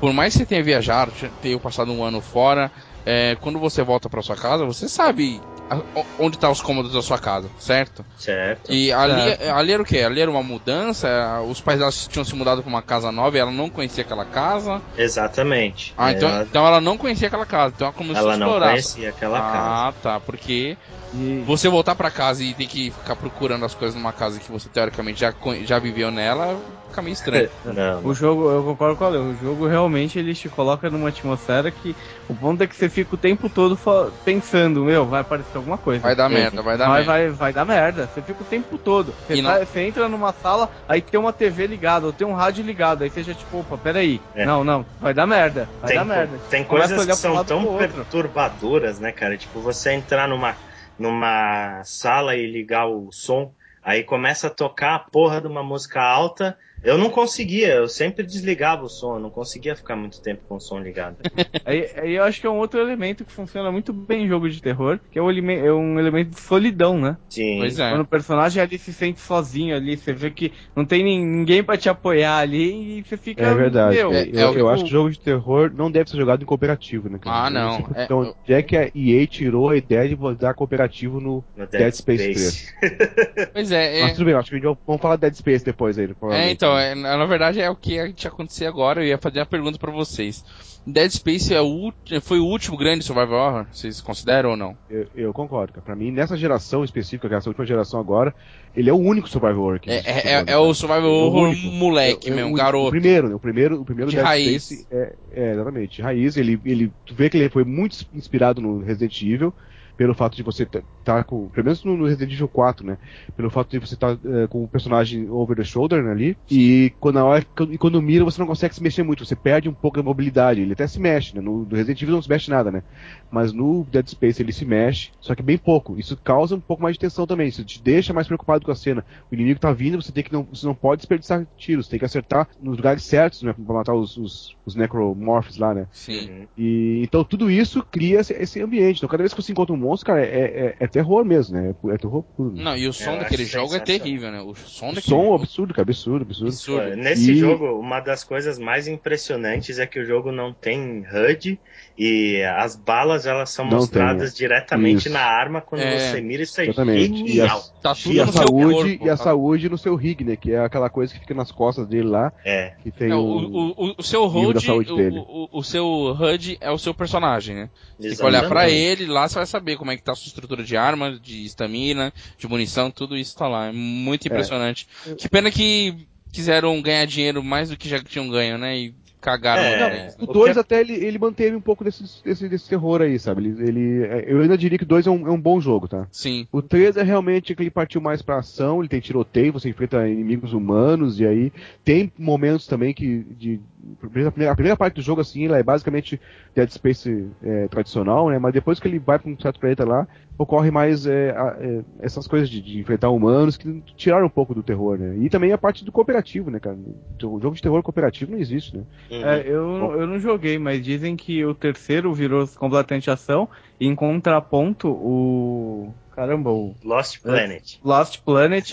por 0.01 0.13
mais 0.13 0.33
que 0.35 0.41
você 0.41 0.47
tenha 0.47 0.63
viajado, 0.65 1.13
tenha 1.41 1.61
passado 1.61 1.93
um 1.93 2.05
ano 2.05 2.21
fora, 2.23 2.73
é, 3.05 3.37
quando 3.37 3.59
você 3.59 3.83
volta 3.83 4.09
pra 4.09 4.23
sua 4.23 4.37
casa, 4.37 4.65
você 4.65 4.89
sabe 4.89 5.41
a- 5.71 5.83
onde 6.19 6.39
tá 6.39 6.51
os 6.51 6.61
cômodos 6.61 6.93
da 6.93 7.03
sua 7.03 7.19
casa, 7.19 7.51
certo? 7.59 8.05
Certo? 8.17 8.73
E 8.73 8.93
ali, 8.93 9.21
Certo. 9.23 9.43
ali 9.55 9.73
era 9.73 9.83
o 9.83 9.87
quê? 9.87 9.99
Ali 10.01 10.21
era 10.21 10.31
uma 10.31 10.43
mudança, 10.43 11.09
os 11.43 11.61
pais 11.61 11.79
dela 11.79 11.91
tinham 11.93 12.25
se 12.25 12.35
mudado 12.35 12.63
pra 12.63 12.69
uma 12.71 12.83
casa 12.83 13.11
nova 13.13 13.37
e 13.37 13.41
ela 13.41 13.51
não 13.51 13.71
conhecia 13.71 14.03
aquela 14.03 14.25
casa. 14.27 14.83
Exatamente. 14.97 15.93
Ah, 15.97 16.13
então, 16.13 16.29
ela, 16.29 16.43
então 16.45 16.67
ela 16.67 16.81
não 16.81 16.97
conhecia 16.99 17.29
aquela 17.29 17.47
casa, 17.47 17.75
então 17.75 17.87
ela 17.87 17.95
começou 17.95 18.23
ela 18.23 18.35
a 18.35 18.37
não 18.37 18.47
explorar. 18.47 18.71
conhecia 18.71 19.11
aquela 19.11 19.41
casa. 19.41 19.85
Ah, 19.89 19.95
tá. 20.01 20.21
Porque 20.21 20.79
E, 21.13 21.43
você 21.45 21.69
voltar 21.69 21.95
pra 21.95 22.11
casa 22.11 22.43
e 22.43 22.55
ter 22.55 22.67
que 22.67 22.91
ficar 22.91 23.17
procurando 23.17 23.65
as 23.65 23.75
coisas 23.75 23.95
numa 23.95 24.13
casa 24.13 24.41
que 24.41 24.51
você 24.51 24.69
teoricamente 24.71 25.21
já, 25.21 25.35
já 25.65 25.79
viveu 25.79 26.11
nela, 26.11 26.63
fica 26.93 27.03
meio 27.03 27.13
estranho. 27.15 27.51
Não, 27.65 28.05
o 28.05 28.15
jogo, 28.15 28.51
eu 28.51 28.63
concordo 28.65 28.97
com 28.97 29.09
Leo, 29.09 29.31
o 29.31 29.35
jogo 29.35 29.67
realmente 29.67 30.19
ele 30.19 30.35
te 30.35 30.49
coloca 30.49 30.89
numa 30.91 31.09
atmosfera 31.09 31.71
que 31.73 31.97
o 32.29 32.35
ponto 32.35 32.63
é 32.63 32.67
que 32.67 32.77
você 32.77 32.89
fica 32.89 33.15
o 33.15 33.19
tempo 33.19 33.49
todo 33.51 33.77
pensando, 34.25 34.85
meu, 34.85 35.07
vai 35.07 35.21
aparecer 35.21 35.57
alguma 35.57 35.79
coisa. 35.79 36.03
Vai 36.03 36.15
dar 36.15 36.29
Uhum. 36.29 36.35
merda, 36.37 36.63
vai 36.63 36.79
dar 36.79 36.89
vai, 36.89 37.05
merda. 37.05 37.13
vai, 37.13 37.31
vai 37.31 37.53
dar 37.53 37.65
merda. 37.65 38.07
Você 38.07 38.23
fica 38.23 38.43
o 38.43 38.47
tempo 38.47 38.79
todo. 38.79 39.15
Você, 39.27 39.35
E 39.35 39.43
tá- 39.43 39.59
não- 39.59 39.67
você 39.67 39.81
entra 39.81 40.09
numa 40.09 40.33
sala, 40.33 40.71
aí 40.87 41.01
tem 41.01 41.19
uma 41.19 41.33
TV 41.33 41.67
ligada, 41.67 42.07
ou 42.07 42.13
tem 42.13 42.27
um 42.27 42.35
rádio 42.35 42.65
ligado, 42.65 43.03
aí 43.03 43.11
você 43.11 43.23
já 43.23 43.35
tipo, 43.35 43.59
opa, 43.59 43.79
peraí. 43.79 44.21
É. 44.35 44.45
Não, 44.47 44.63
não, 44.65 44.87
vai 45.01 45.15
dar 45.15 45.27
merda. 45.27 45.69
Vai 45.81 45.91
tem, 45.91 45.99
dar 45.99 46.05
merda. 46.05 46.39
tem 46.49 46.65
coisas 46.65 46.99
olhar 46.99 47.07
que 47.15 47.15
são 47.17 47.45
tão 47.45 47.77
perturbadoras, 47.77 48.99
né, 49.01 49.13
cara? 49.13 49.37
Tipo, 49.37 49.61
você 49.61 49.93
entrar 49.93 50.29
numa, 50.29 50.57
numa 50.99 51.83
sala 51.85 52.35
e 52.37 52.47
ligar 52.51 52.87
o 52.87 53.11
som, 53.13 53.53
aí 53.83 54.05
começa 54.05 54.47
a 54.49 54.51
tocar 54.51 54.95
a 54.95 54.99
porra 54.99 55.41
de 55.41 55.47
uma 55.47 55.63
música 55.63 56.01
alta. 56.03 56.57
Eu 56.83 56.99
não 56.99 57.11
conseguia, 57.11 57.75
eu 57.75 57.89
sempre 57.89 58.25
desligava 58.25 58.83
o 58.85 58.89
som, 58.89 59.15
eu 59.17 59.21
não 59.21 59.31
conseguia 59.31 59.77
ficar 59.77 59.95
muito 59.97 60.21
tempo 60.21 60.43
com 60.49 60.57
o 60.57 60.61
som 60.61 60.81
ligado. 60.81 61.17
Aí, 61.65 61.89
aí 61.97 62.13
eu 62.15 62.25
acho 62.25 62.41
que 62.41 62.47
é 62.47 62.51
um 62.51 62.59
outro 62.59 62.81
elemento 62.81 63.25
que 63.25 63.33
funciona 63.33 63.71
muito 63.71 63.93
bem 63.93 64.25
em 64.25 64.29
jogo 64.29 64.49
de 64.49 64.61
terror, 64.61 64.99
que 65.11 65.19
é, 65.19 65.23
o 65.23 65.31
é 65.31 65.73
um 65.73 65.99
elemento 65.99 66.31
de 66.31 66.41
solidão, 66.41 66.99
né? 66.99 67.17
Sim. 67.29 67.59
Pois 67.59 67.79
é. 67.79 67.91
Quando 67.91 68.01
o 68.03 68.07
personagem 68.07 68.61
ali 68.63 68.79
se 68.79 68.93
sente 68.93 69.21
sozinho 69.21 69.77
ali, 69.77 69.97
você 69.97 70.13
vê 70.13 70.31
que 70.31 70.53
não 70.75 70.85
tem 70.85 71.03
nin- 71.05 71.25
ninguém 71.25 71.63
pra 71.63 71.77
te 71.77 71.89
apoiar 71.89 72.39
ali 72.39 72.99
e 72.99 73.05
você 73.05 73.17
fica. 73.17 73.43
É 73.43 73.55
verdade. 73.55 73.97
Meu, 73.97 74.13
É- 74.13 74.29
eu, 74.33 74.39
é 74.41 74.51
o- 74.51 74.59
eu 74.59 74.69
acho 74.69 74.85
que 74.85 74.91
jogo 74.91 75.11
de 75.11 75.21
terror 75.21 75.71
não 75.75 75.91
deve 75.91 76.11
ser 76.11 76.17
jogado 76.17 76.43
em 76.43 76.47
cooperativo, 76.47 77.09
né? 77.09 77.19
cara? 77.21 77.45
Ah, 77.45 77.49
Eu 77.49 77.53
não. 77.53 77.77
sei 77.77 77.87
É- 77.97 78.05
Então, 78.05 78.35
é 78.49 78.63
que 78.63 78.77
a 78.77 78.91
EA 78.95 79.27
tirou 79.27 79.69
a 79.71 79.77
ideia 79.77 80.09
de 80.09 80.17
botar 80.17 80.55
cooperativo 80.55 81.21
no 81.21 81.45
No 81.57 81.67
Dead 81.67 81.93
Space 81.95 82.73
Pois 83.53 83.71
é, 83.71 84.01
é. 84.01 84.03
Mas 84.03 84.13
tudo 84.15 84.25
bem, 84.27 84.35
acho 84.35 84.49
que 84.49 84.55
a 84.57 84.59
gente 84.59 84.67
vai- 84.67 84.77
vamos 84.87 85.03
falar 85.03 85.17
de 85.17 85.21
Dead 85.23 85.35
Space 85.35 85.65
depois 85.65 85.99
aí. 85.99 86.05
É, 86.05 86.09
provavelmente. 86.09 86.53
Então, 86.73 86.79
é, 86.79 87.17
na 87.17 87.27
verdade 87.27 87.61
é 87.61 87.71
o 87.71 87.77
que 87.77 87.99
a 87.99 88.07
ia 88.07 88.15
acontecer 88.27 88.67
agora. 88.67 89.01
Eu 89.03 89.07
ia 89.09 89.19
fazer 89.19 89.41
uma 89.41 89.47
pergunta 89.47 89.79
pra 89.79 89.91
vocês. 89.93 90.45
Dead 90.85 91.11
Space 91.13 91.55
é 91.55 91.61
o, 91.61 91.93
foi 92.23 92.41
o 92.41 92.45
último 92.45 92.77
grande 92.77 93.05
survival 93.05 93.39
horror? 93.49 93.67
Vocês 93.71 94.01
consideram 94.01 94.51
ou 94.51 94.57
não? 94.57 94.77
Eu, 94.91 95.07
eu 95.15 95.33
concordo. 95.33 95.81
Pra 95.81 95.95
mim, 95.95 96.11
nessa 96.11 96.37
geração 96.37 96.83
específica, 96.83 97.29
que 97.29 97.35
é 97.35 97.39
essa 97.39 97.49
última 97.49 97.65
geração 97.65 98.01
agora, 98.01 98.35
ele 98.75 98.91
é 98.91 98.93
o 98.93 98.97
único 98.99 99.29
survival 99.29 99.63
horror 99.63 99.79
que 99.81 99.91
É, 99.91 99.95
existe, 100.01 100.11
é, 100.29 100.33
é, 100.33 100.45
é 100.49 100.57
o 100.59 100.75
survival 100.75 101.09
o 101.09 101.25
horror 101.27 101.49
único. 101.51 101.67
moleque 101.69 102.29
É- 102.29 102.33
é 102.33 102.35
mesmo, 102.35 102.53
o- 102.53 102.57
garoto. 102.57 102.89
O 102.89 102.91
primeiro, 102.91 103.29
né? 103.29 103.35
O 103.37 103.39
primeiro, 103.39 103.81
o 103.81 103.85
primeiro 103.85 104.11
De 104.11 104.17
Dead 104.17 104.27
raiz. 104.27 104.65
Space 104.65 104.87
é, 104.91 105.15
é, 105.33 105.53
exatamente, 105.53 105.97
de 105.97 106.03
raiz. 106.03 106.37
Ele, 106.37 106.61
ele, 106.65 106.93
tu 107.07 107.15
vê 107.15 107.31
que 107.31 107.37
ele 107.39 107.49
foi 107.49 107.63
muito 107.65 108.05
inspirado 108.13 108.61
no 108.61 108.81
Resident 108.81 109.23
Evil, 109.23 109.55
pelo 110.03 110.15
fato 110.17 110.37
de 110.37 110.43
você 110.43 110.65
estar 110.65 111.23
com, 111.23 111.49
pelo 111.49 111.65
menos 111.65 111.85
no 111.85 112.05
Resident 112.05 112.33
Evil 112.33 112.49
4, 112.49 112.85
né? 112.85 112.99
Pelo 113.37 113.49
fato 113.51 113.71
de 113.71 113.79
você 113.79 113.95
estar 113.95 114.19
com 114.49 114.65
o 114.65 114.69
personagem 114.69 115.31
over 115.31 115.57
the 115.57 115.63
shoulder 115.63 116.03
né, 116.03 116.11
ali, 116.11 116.37
e 116.51 116.93
quando, 116.99 117.15
na 117.15 117.25
hora, 117.25 117.47
e 117.71 117.79
quando 117.79 118.03
mira 118.03 118.25
você 118.25 118.41
não 118.41 118.49
consegue 118.49 118.75
se 118.75 118.83
mexer 118.83 119.05
muito, 119.05 119.25
você 119.25 119.37
perde 119.37 119.69
um 119.69 119.73
pouco 119.73 119.99
da 119.99 120.03
mobilidade. 120.03 120.61
Ele 120.61 120.73
até 120.73 120.89
se 120.89 120.99
mexe, 120.99 121.37
né? 121.37 121.41
No, 121.41 121.65
no 121.65 121.77
Resident 121.77 122.03
Evil 122.03 122.17
não 122.17 122.23
se 122.23 122.29
mexe 122.29 122.51
nada, 122.51 122.73
né? 122.73 122.83
Mas 123.31 123.53
no 123.53 123.87
Dead 123.93 124.09
Space 124.09 124.43
ele 124.43 124.53
se 124.53 124.65
mexe, 124.65 125.13
só 125.21 125.37
que 125.37 125.43
bem 125.43 125.57
pouco. 125.57 125.97
Isso 125.97 126.17
causa 126.17 126.57
um 126.57 126.61
pouco 126.61 126.83
mais 126.83 126.97
de 126.97 127.01
tensão 127.01 127.25
também. 127.25 127.47
Isso 127.47 127.65
te 127.65 127.81
deixa 127.81 128.13
mais 128.13 128.27
preocupado 128.27 128.65
com 128.65 128.73
a 128.73 128.75
cena. 128.75 129.05
O 129.31 129.35
inimigo 129.37 129.61
tá 129.61 129.73
vindo, 129.73 130.03
você 130.03 130.11
tem 130.11 130.25
que 130.25 130.33
não, 130.33 130.43
você 130.53 130.67
não 130.67 130.75
pode 130.75 130.99
desperdiçar 130.99 131.47
tiros, 131.57 131.87
tem 131.87 132.01
que 132.01 132.05
acertar 132.05 132.49
nos 132.61 132.77
lugares 132.77 133.05
certos, 133.05 133.43
né? 133.43 133.53
Pra 133.53 133.75
matar 133.75 133.95
os, 133.95 134.17
os, 134.17 134.57
os 134.67 134.75
necromorphs 134.75 135.59
lá, 135.59 135.73
né? 135.73 135.87
Sim. 135.93 136.49
E 136.59 137.01
então 137.05 137.23
tudo 137.23 137.49
isso 137.49 137.85
cria 137.89 138.19
esse, 138.19 138.33
esse 138.33 138.61
ambiente. 138.61 138.99
Então 138.99 139.09
cada 139.09 139.23
vez 139.23 139.33
que 139.33 139.41
você 139.41 139.53
encontra 139.53 139.75
um 139.75 139.79
monstro, 139.93 140.07
cara, 140.07 140.25
é, 140.25 140.27
é, 140.27 140.77
é 140.81 140.87
terror 140.87 141.25
mesmo, 141.25 141.57
né? 141.57 141.75
É, 141.93 141.97
terror 141.99 142.23
puro. 142.23 142.53
Não, 142.55 142.77
e 142.77 142.87
o 142.89 142.93
som 142.93 143.13
Eu 143.13 143.19
daquele 143.21 143.45
jogo 143.45 143.67
é 143.75 143.79
sensacional. 143.79 144.01
terrível, 144.05 144.31
né? 144.33 144.41
O 144.43 144.55
som 144.55 144.87
daquele 144.89 145.03
Som 145.03 145.23
jogo 145.25 145.35
absurdo, 145.35 145.75
cara, 145.75 145.83
absurdo, 145.83 146.23
absurdo. 146.25 146.47
é 146.47 146.49
absurdo. 146.51 146.97
Nesse 146.97 147.33
E- 147.33 147.37
jogo, 147.37 147.79
uma 147.79 148.01
das 148.01 148.25
coisas 148.25 148.59
mais 148.59 148.89
impressionantes 148.89 149.79
é 149.79 149.87
que 149.87 150.01
o 150.01 150.05
jogo 150.05 150.33
não 150.33 150.53
tem 150.53 151.05
HUD 151.13 151.61
e 151.99 152.43
as 152.57 152.75
balas 152.77 153.27
elas 153.27 153.51
são 153.51 153.67
Não 153.67 153.77
mostradas 153.79 154.35
diretamente 154.35 155.07
Isso. 155.09 155.11
na 155.11 155.21
arma 155.21 155.61
quando 155.61 155.83
É, 155.83 155.99
você 156.11 156.21
mira. 156.21 156.43
Isso 156.43 156.61
é 156.61 156.65
exatamente. 156.65 157.23
E 157.25 157.29
genial. 157.29 157.59
as- 157.59 157.73
Tá 157.83 157.95
tudo 157.95 158.15
E 158.15 158.21
a 158.21 158.27
no 158.27 158.33
seu 158.33 158.43
saúde, 158.47 158.75
corpo. 158.97 159.07
e 159.07 159.11
a 159.11 159.17
saúde 159.17 159.69
no 159.69 159.77
seu 159.79 159.95
rig, 159.97 160.23
né? 160.25 160.37
Que 160.37 160.53
é 160.53 160.61
aquela 160.61 160.89
coisa 160.89 161.13
que 161.13 161.19
fica 161.21 161.35
nas 161.35 161.51
costas 161.51 161.87
dele 161.87 162.09
lá, 162.09 162.33
É. 162.45 162.75
que 162.83 162.91
tem 162.93 163.11
É, 163.11 163.15
o, 163.15 163.19
o, 163.19 163.71
o, 163.89 163.95
o 163.99 164.03
seu 164.03 164.25
HUD, 164.25 164.65
saúde 164.65 164.93
o, 164.93 164.97
dele. 164.97 165.19
o, 165.19 165.49
o 165.53 165.63
seu 165.65 165.85
HUD 165.85 166.59
é 166.61 166.71
o 166.71 166.79
seu 166.79 166.95
personagem, 166.95 167.55
né? 167.57 167.71
Você 167.99 168.09
tem 168.09 168.17
que 168.19 168.25
olhar 168.25 168.49
pra 168.49 168.69
exatamente. 168.69 169.03
ele, 169.03 169.07
lá 169.13 169.29
você 169.29 169.35
vai 169.35 169.47
saber 169.47 169.77
como 169.83 169.91
é 169.91 169.97
que 169.97 170.03
tá 170.05 170.13
a 170.13 170.15
sua 170.15 170.29
estrutura 170.29 170.63
de 170.63 170.77
arma, 170.77 171.19
de 171.21 171.45
estamina, 171.45 172.13
de 172.39 172.47
munição, 172.47 172.89
tudo 172.89 173.17
isso 173.17 173.37
tá 173.37 173.49
lá. 173.49 173.67
É 173.67 173.73
muito 173.73 174.29
impressionante. 174.29 174.87
Que 175.19 175.29
pena 175.29 175.51
que 175.51 176.07
quiseram 176.31 176.81
ganhar 176.81 177.05
dinheiro 177.05 177.43
mais 177.43 177.69
do 177.71 177.77
que 177.77 177.89
já 177.89 177.99
tinham 178.01 178.29
ganho, 178.31 178.57
né? 178.59 178.79
E 178.79 178.95
cagaram 179.21 179.61
É. 179.63 179.79
Não, 179.81 179.89
né? 179.91 180.15
O 180.21 180.31
O 180.31 180.33
2 180.33 180.53
que- 180.55 180.59
até 180.61 180.81
ele, 180.81 180.93
ele 180.95 181.19
manteve 181.19 181.55
um 181.57 181.61
pouco 181.61 181.83
desse, 181.83 182.05
desse, 182.25 182.49
desse 182.49 182.69
terror 182.69 183.03
aí, 183.03 183.19
sabe? 183.19 183.45
Ele, 183.49 183.63
ele- 183.69 184.05
é, 184.05 184.25
eu 184.29 184.41
ainda 184.41 184.57
diria 184.57 184.79
que 184.79 184.85
o 184.85 184.87
2 184.87 185.05
é 185.07 185.11
um, 185.11 185.27
é 185.27 185.31
um 185.33 185.41
bom 185.41 185.61
jogo, 185.61 185.89
tá? 185.89 186.07
Sim. 186.13 186.47
O 186.53 186.63
3 186.63 186.97
é 186.97 187.03
realmente 187.03 187.55
que 187.57 187.63
ele 187.63 187.71
partiu 187.71 188.01
mais 188.01 188.23
pra 188.23 188.39
ação, 188.39 188.79
ele 188.81 188.89
tem 188.89 189.01
tiroteio, 189.01 189.53
você 189.53 189.69
enfrenta 189.69 190.09
inimigos 190.09 190.53
humanos, 190.53 191.19
e 191.19 191.27
aí 191.27 191.53
tem 191.85 192.13
momentos 192.17 192.67
também 192.69 192.95
que. 192.95 193.25
De, 193.37 193.61
a, 194.03 194.09
primeira, 194.09 194.53
a 194.53 194.55
primeira 194.55 194.77
parte 194.77 194.95
do 194.97 195.03
jogo, 195.03 195.21
assim, 195.21 195.47
ela 195.47 195.59
é 195.59 195.63
basicamente 195.63 196.21
Dead 196.55 196.69
Space 196.71 197.35
é, 197.43 197.69
tradicional, 197.69 198.31
né? 198.31 198.39
Mas 198.39 198.53
depois 198.53 198.79
que 198.81 198.89
ele 198.89 198.99
vai 198.99 199.19
pra 199.19 199.31
um 199.31 199.39
certo 199.39 199.59
planeta 199.61 199.85
lá, 199.85 200.07
ocorre 200.39 200.71
mais 200.71 201.07
é, 201.07 201.31
a- 201.31 201.57
é, 201.61 201.85
essas 202.01 202.27
coisas 202.27 202.49
de, 202.49 202.61
de 202.63 202.79
enfrentar 202.81 203.11
humanos 203.11 203.57
que 203.57 203.83
tiraram 203.97 204.27
um 204.27 204.31
pouco 204.31 204.55
do 204.55 204.63
terror, 204.63 204.99
né? 204.99 205.17
E 205.19 205.29
também 205.31 205.53
a 205.53 205.59
parte 205.59 205.85
do 205.85 205.93
cooperativo, 205.93 206.51
né, 206.51 206.61
cara? 206.61 206.77
O 206.77 207.41
jogo 207.41 207.55
de 207.55 207.63
terror 207.63 207.83
cooperativo 207.83 208.33
não 208.33 208.39
existe, 208.39 208.77
né? 208.77 208.85
Uhum. 209.11 209.25
É, 209.25 209.47
eu, 209.47 210.01
eu 210.01 210.07
não 210.07 210.19
joguei, 210.19 210.59
mas 210.59 210.83
dizem 210.85 211.17
que 211.17 211.45
o 211.45 211.55
terceiro 211.55 212.13
virou 212.15 212.47
completamente 212.49 213.11
ação. 213.11 213.49
E 213.79 213.87
em 213.87 213.95
contraponto, 213.95 214.89
o, 214.91 215.95
caramba, 216.15 216.51
o 216.51 216.75
Lost 216.85 217.21
Planet. 217.21 217.77
Lost 217.85 218.21
Planet 218.25 218.65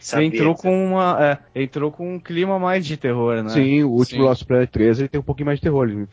Sabia 0.00 0.26
entrou 0.26 0.54
com 0.54 0.86
uma, 0.92 1.16
é, 1.54 1.62
entrou 1.62 1.90
com 1.90 2.14
um 2.14 2.18
clima 2.20 2.58
mais 2.58 2.86
de 2.86 2.96
terror, 2.96 3.42
né? 3.42 3.50
Sim, 3.50 3.82
o 3.82 3.90
último 3.90 4.22
Sim. 4.22 4.26
Lost 4.28 4.44
Planet 4.44 4.70
3 4.70 4.98
ele 5.00 5.08
tem 5.08 5.20
um 5.20 5.24
pouquinho 5.24 5.46
mais 5.46 5.58
de 5.58 5.62
terror. 5.62 5.88
Ele, 5.88 6.06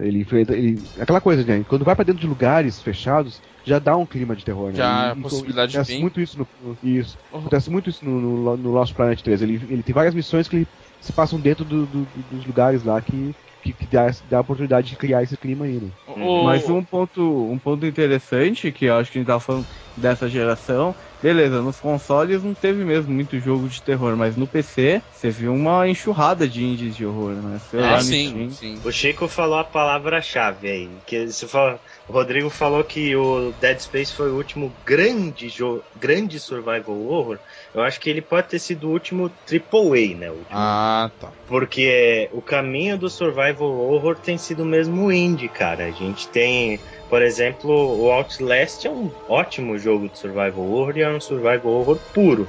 ele 0.00 0.20
enfrenta. 0.20 0.54
Ele, 0.54 0.82
aquela 0.98 1.20
coisa, 1.20 1.44
né? 1.44 1.64
Quando 1.68 1.84
vai 1.84 1.94
pra 1.94 2.04
dentro 2.04 2.20
de 2.20 2.26
lugares 2.26 2.80
fechados, 2.80 3.40
já 3.64 3.78
dá 3.78 3.96
um 3.96 4.06
clima 4.06 4.34
de 4.36 4.44
terror, 4.44 4.68
né? 4.70 4.76
Já, 4.76 5.08
E- 5.08 5.10
a 5.10 5.14
e- 5.16 5.22
possibilidade 5.22 5.76
acontece 5.76 5.92
bem- 5.92 6.00
muito 6.02 6.20
isso 6.20 6.38
no, 6.38 6.46
no- 6.62 6.78
isso. 6.82 7.18
Oh. 7.32 7.38
Acontece 7.38 7.70
muito 7.70 7.90
isso 7.90 8.04
no, 8.04 8.20
no- 8.20 8.56
no 8.56 8.70
Lost 8.72 8.94
Planet 8.94 9.20
3. 9.20 9.42
Ele, 9.42 9.60
ele 9.68 9.82
tem 9.82 9.94
várias 9.94 10.14
missões 10.14 10.48
que 10.48 10.56
ele- 10.56 10.68
se 11.00 11.12
passam 11.12 11.38
dentro 11.38 11.64
do- 11.64 11.86
do- 11.86 12.04
do- 12.04 12.36
dos 12.36 12.46
lugares 12.46 12.82
lá 12.82 13.00
que, 13.00 13.34
que, 13.74 13.86
que 13.86 13.86
dá, 13.86 14.06
dá 14.24 14.38
a 14.38 14.40
oportunidade 14.40 14.88
de 14.88 14.96
criar 14.96 15.22
esse 15.22 15.36
clima 15.36 15.64
aí, 15.66 15.80
né? 15.80 15.92
O- 16.06 16.16
Mas 16.38 16.68
um 16.68 16.84
ponto, 16.84 17.50
um 17.50 17.58
ponto 17.58 17.86
interessante, 17.86 18.70
que 18.72 18.84
eu 18.86 18.94
acho 18.96 19.10
que 19.10 19.18
a 19.18 19.20
gente 19.20 19.26
tava 19.28 19.40
falando 19.40 19.66
dessa 19.96 20.28
geração, 20.28 20.94
beleza, 21.20 21.62
nos 21.62 21.80
consoles 21.80 22.42
não 22.42 22.54
teve 22.54 22.84
mesmo 22.84 23.12
muito 23.14 23.38
jogo 23.38 23.68
de 23.68 23.82
terror, 23.82 24.16
mas 24.16 24.36
no 24.36 24.46
PC 24.48 25.02
você 25.10 25.30
viu 25.30 25.52
uma 25.54 25.88
enxurrada 25.88 26.48
de 26.48 26.62
indies 26.64 26.94
de 26.94 27.06
horror, 27.06 27.42
né? 27.42 27.58
Sei 27.60 27.80
lá, 27.82 27.96
É, 27.98 28.02
no 28.02 28.14
sim, 28.14 28.16
Steam. 28.16 28.58
sim. 28.58 28.80
O 28.82 28.90
Chico 28.90 29.28
falou 29.28 29.58
a 29.58 29.64
palavra-chave 29.64 30.68
aí. 30.70 31.02
Que 31.02 31.28
se 31.28 31.46
fala, 31.46 31.78
o 32.08 32.12
Rodrigo 32.14 32.48
falou 32.48 32.82
que 32.82 33.14
o 33.14 33.52
Dead 33.52 33.78
Space 33.80 34.14
foi 34.14 34.30
o 34.30 34.36
último 34.36 34.80
grande 34.82 35.48
jogo, 35.50 35.84
grande 35.94 36.40
survival 36.40 36.98
horror. 36.98 37.38
Eu 37.76 37.82
acho 37.82 38.00
que 38.00 38.08
ele 38.08 38.22
pode 38.22 38.48
ter 38.48 38.58
sido 38.58 38.88
o 38.88 38.90
último 38.90 39.30
AAA, 39.46 40.16
né? 40.16 40.30
O 40.30 40.36
último 40.36 40.48
Ah, 40.50 41.10
tá. 41.20 41.30
Porque 41.46 42.26
o 42.32 42.40
caminho 42.40 42.96
do 42.96 43.10
survival 43.10 43.68
horror 43.68 44.16
tem 44.16 44.38
sido 44.38 44.64
mesmo 44.64 45.12
indie, 45.12 45.50
cara. 45.50 45.84
A 45.84 45.90
gente 45.90 46.26
tem, 46.28 46.80
por 47.10 47.20
exemplo, 47.20 47.70
o 47.70 48.10
Outlast 48.10 48.86
é 48.86 48.90
um 48.90 49.10
ótimo 49.28 49.76
jogo 49.76 50.08
de 50.08 50.18
survival 50.18 50.66
horror 50.66 50.96
e 50.96 51.02
é 51.02 51.10
um 51.10 51.20
survival 51.20 51.70
horror 51.70 51.98
puro. 52.14 52.48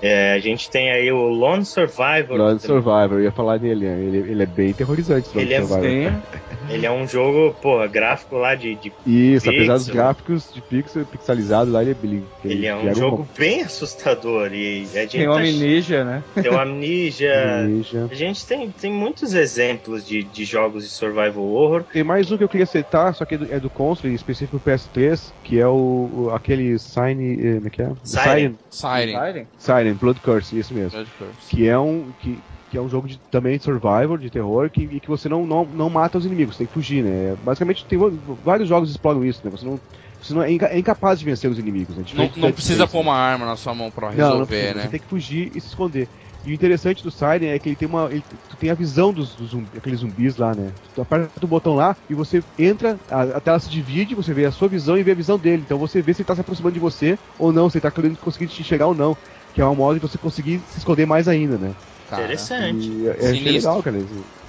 É, 0.00 0.32
a 0.32 0.38
gente 0.38 0.70
tem 0.70 0.90
aí 0.90 1.10
o 1.10 1.26
Lone 1.28 1.64
Survivor. 1.64 2.36
Lone 2.36 2.60
Survivor, 2.60 3.12
eu 3.14 3.22
ia 3.24 3.32
falar 3.32 3.58
dele, 3.58 3.84
né? 3.88 4.04
ele, 4.04 4.18
ele 4.30 4.42
é 4.42 4.46
bem 4.46 4.72
terrorizante. 4.72 5.28
Lone 5.34 5.46
Ele 5.46 5.54
é- 5.54 5.62
Survivor. 5.62 6.12
Ele 6.70 6.84
é 6.84 6.90
um 6.92 7.06
jogo, 7.06 7.54
pô, 7.62 7.78
gráfico 7.88 8.36
lá 8.36 8.54
de, 8.54 8.74
de 8.76 8.92
Isso, 9.06 9.48
apesar 9.48 9.74
dos 9.74 9.84
Pixel. 9.86 9.94
gráficos 9.94 10.52
de 10.52 10.60
pixel 10.60 11.06
pixelizado 11.06 11.70
lá, 11.70 11.82
ele, 11.82 11.96
ele, 12.02 12.24
Ele 12.44 12.66
é 12.66 12.76
um 12.76 12.94
jogo 12.94 13.26
bem 13.38 13.62
assustador 13.62 14.52
e 14.52 14.82
a 14.94 15.00
gente 15.00 15.12
tem 15.12 15.26
o 15.28 15.32
tá- 15.32 15.38
Amnesia, 15.38 16.04
né? 16.04 16.22
tem 16.42 16.50
o 16.50 16.60
Amnesia. 16.60 17.62
Ninja. 17.66 18.06
A 18.10 18.14
gente 18.14 18.46
tem, 18.46 18.70
tem 18.70 18.92
muitos 18.92 19.32
exemplos 19.32 20.04
de, 20.04 20.22
de 20.22 20.44
jogos 20.44 20.84
de 20.84 20.90
survival 20.90 21.42
horror. 21.44 21.84
Tem 21.90 22.04
mais 22.04 22.30
um 22.30 22.36
que 22.36 22.44
eu 22.44 22.48
queria 22.50 22.66
citar, 22.66 23.14
só 23.14 23.24
que 23.24 23.36
é 23.36 23.38
do, 23.38 23.52
é 23.54 23.58
do 23.60 23.70
console, 23.70 24.12
específico 24.12 24.60
pro 24.60 24.74
PS3, 24.74 25.32
que 25.42 25.58
é 25.58 25.66
o, 25.66 26.26
o- 26.26 26.30
aquele 26.34 26.78
Sign. 26.78 27.32
eh, 27.40 27.54
Como 27.54 27.66
é 27.66 27.70
que 27.70 27.82
é? 27.82 27.90
Siren. 28.04 28.56
Siren. 28.70 29.16
Siren? 29.16 29.46
Siren, 29.58 29.87
Blood 29.94 30.20
Curse, 30.20 30.58
isso 30.58 30.74
mesmo. 30.74 30.90
Blood 30.98 31.12
Curse. 31.14 31.50
Que 31.50 31.66
é 31.66 31.78
um. 31.78 32.12
Que, 32.12 32.44
que 32.68 32.76
é 32.76 32.82
um 32.82 32.88
jogo 32.88 33.08
de, 33.08 33.18
também 33.30 33.56
de 33.56 33.64
survival, 33.64 34.18
de 34.18 34.30
terror, 34.30 34.70
que, 34.70 34.82
e 34.82 35.00
que 35.00 35.08
você 35.08 35.28
não, 35.28 35.46
não, 35.46 35.64
não 35.64 35.88
mata 35.88 36.18
os 36.18 36.26
inimigos, 36.26 36.54
você 36.54 36.64
tem 36.64 36.66
que 36.68 36.72
fugir, 36.74 37.02
né? 37.02 37.34
Basicamente 37.36 37.86
tem 37.86 37.98
vários 38.42 38.68
jogos 38.68 38.90
exploram 38.90 39.24
isso, 39.24 39.40
né? 39.44 39.50
Você 39.50 39.64
não, 39.64 39.80
você 40.20 40.34
não 40.34 40.42
é, 40.42 40.52
inca- 40.52 40.66
é 40.66 40.78
incapaz 40.78 41.18
de 41.18 41.24
vencer 41.24 41.50
os 41.50 41.58
inimigos, 41.58 41.96
né? 41.96 42.04
Não, 42.12 42.30
não 42.36 42.52
precisa 42.52 42.86
pôr 42.86 43.00
uma 43.00 43.14
arma 43.14 43.46
na 43.46 43.56
sua 43.56 43.74
mão 43.74 43.90
pra 43.90 44.10
Não, 44.10 44.38
não 44.38 44.46
resolver, 44.46 44.46
precisa, 44.46 44.74
né? 44.74 44.80
Você 44.80 44.88
tem 44.88 45.00
que 45.00 45.06
fugir 45.06 45.50
e 45.54 45.60
se 45.60 45.68
esconder. 45.68 46.08
E 46.42 46.50
o 46.50 46.54
interessante 46.54 47.02
do 47.02 47.10
Siren 47.10 47.46
é 47.48 47.58
que 47.58 47.68
ele 47.68 47.76
tem 47.76 47.86
uma. 47.86 48.10
Ele, 48.10 48.22
tu 48.22 48.56
tem 48.56 48.70
a 48.70 48.74
visão 48.74 49.12
dos, 49.12 49.36
dos 49.36 49.50
zumbi, 49.50 49.76
aqueles 49.76 50.00
zumbis 50.00 50.36
lá, 50.38 50.54
né? 50.54 50.74
Tu 50.94 51.00
aperta 51.02 51.44
o 51.44 51.48
botão 51.48 51.74
lá 51.74 51.94
e 52.08 52.14
você 52.14 52.42
entra, 52.56 52.98
a, 53.06 53.22
a 53.36 53.40
tela 53.40 53.60
se 53.60 53.68
divide, 53.68 54.14
você 54.14 54.32
vê 54.32 54.46
a 54.46 54.50
sua 54.52 54.66
visão 54.68 54.96
e 54.96 55.02
vê 55.02 55.10
a 55.12 55.14
visão 55.14 55.38
dele. 55.38 55.62
Então 55.62 55.78
você 55.78 56.00
vê 56.00 56.14
se 56.14 56.22
ele 56.22 56.26
tá 56.26 56.34
se 56.34 56.40
aproximando 56.40 56.72
de 56.72 56.80
você 56.80 57.18
ou 57.36 57.52
não, 57.52 57.68
se 57.68 57.76
ele 57.76 57.82
tá 57.82 57.90
querendo 57.90 58.18
conseguir 58.18 58.48
te 58.48 58.62
enxergar 58.62 58.86
ou 58.86 58.94
não. 58.94 59.18
Que 59.58 59.62
é 59.62 59.64
uma 59.64 59.74
modo 59.74 59.98
de 59.98 60.00
você 60.08 60.16
conseguir 60.16 60.62
se 60.68 60.78
esconder 60.78 61.04
mais 61.04 61.26
ainda, 61.26 61.58
né? 61.58 61.74
Cara, 62.06 62.22
Interessante. 62.22 62.92
E 62.92 63.08
é, 63.08 63.30
é 63.48 63.50
legal, 63.50 63.82
cara. 63.82 63.98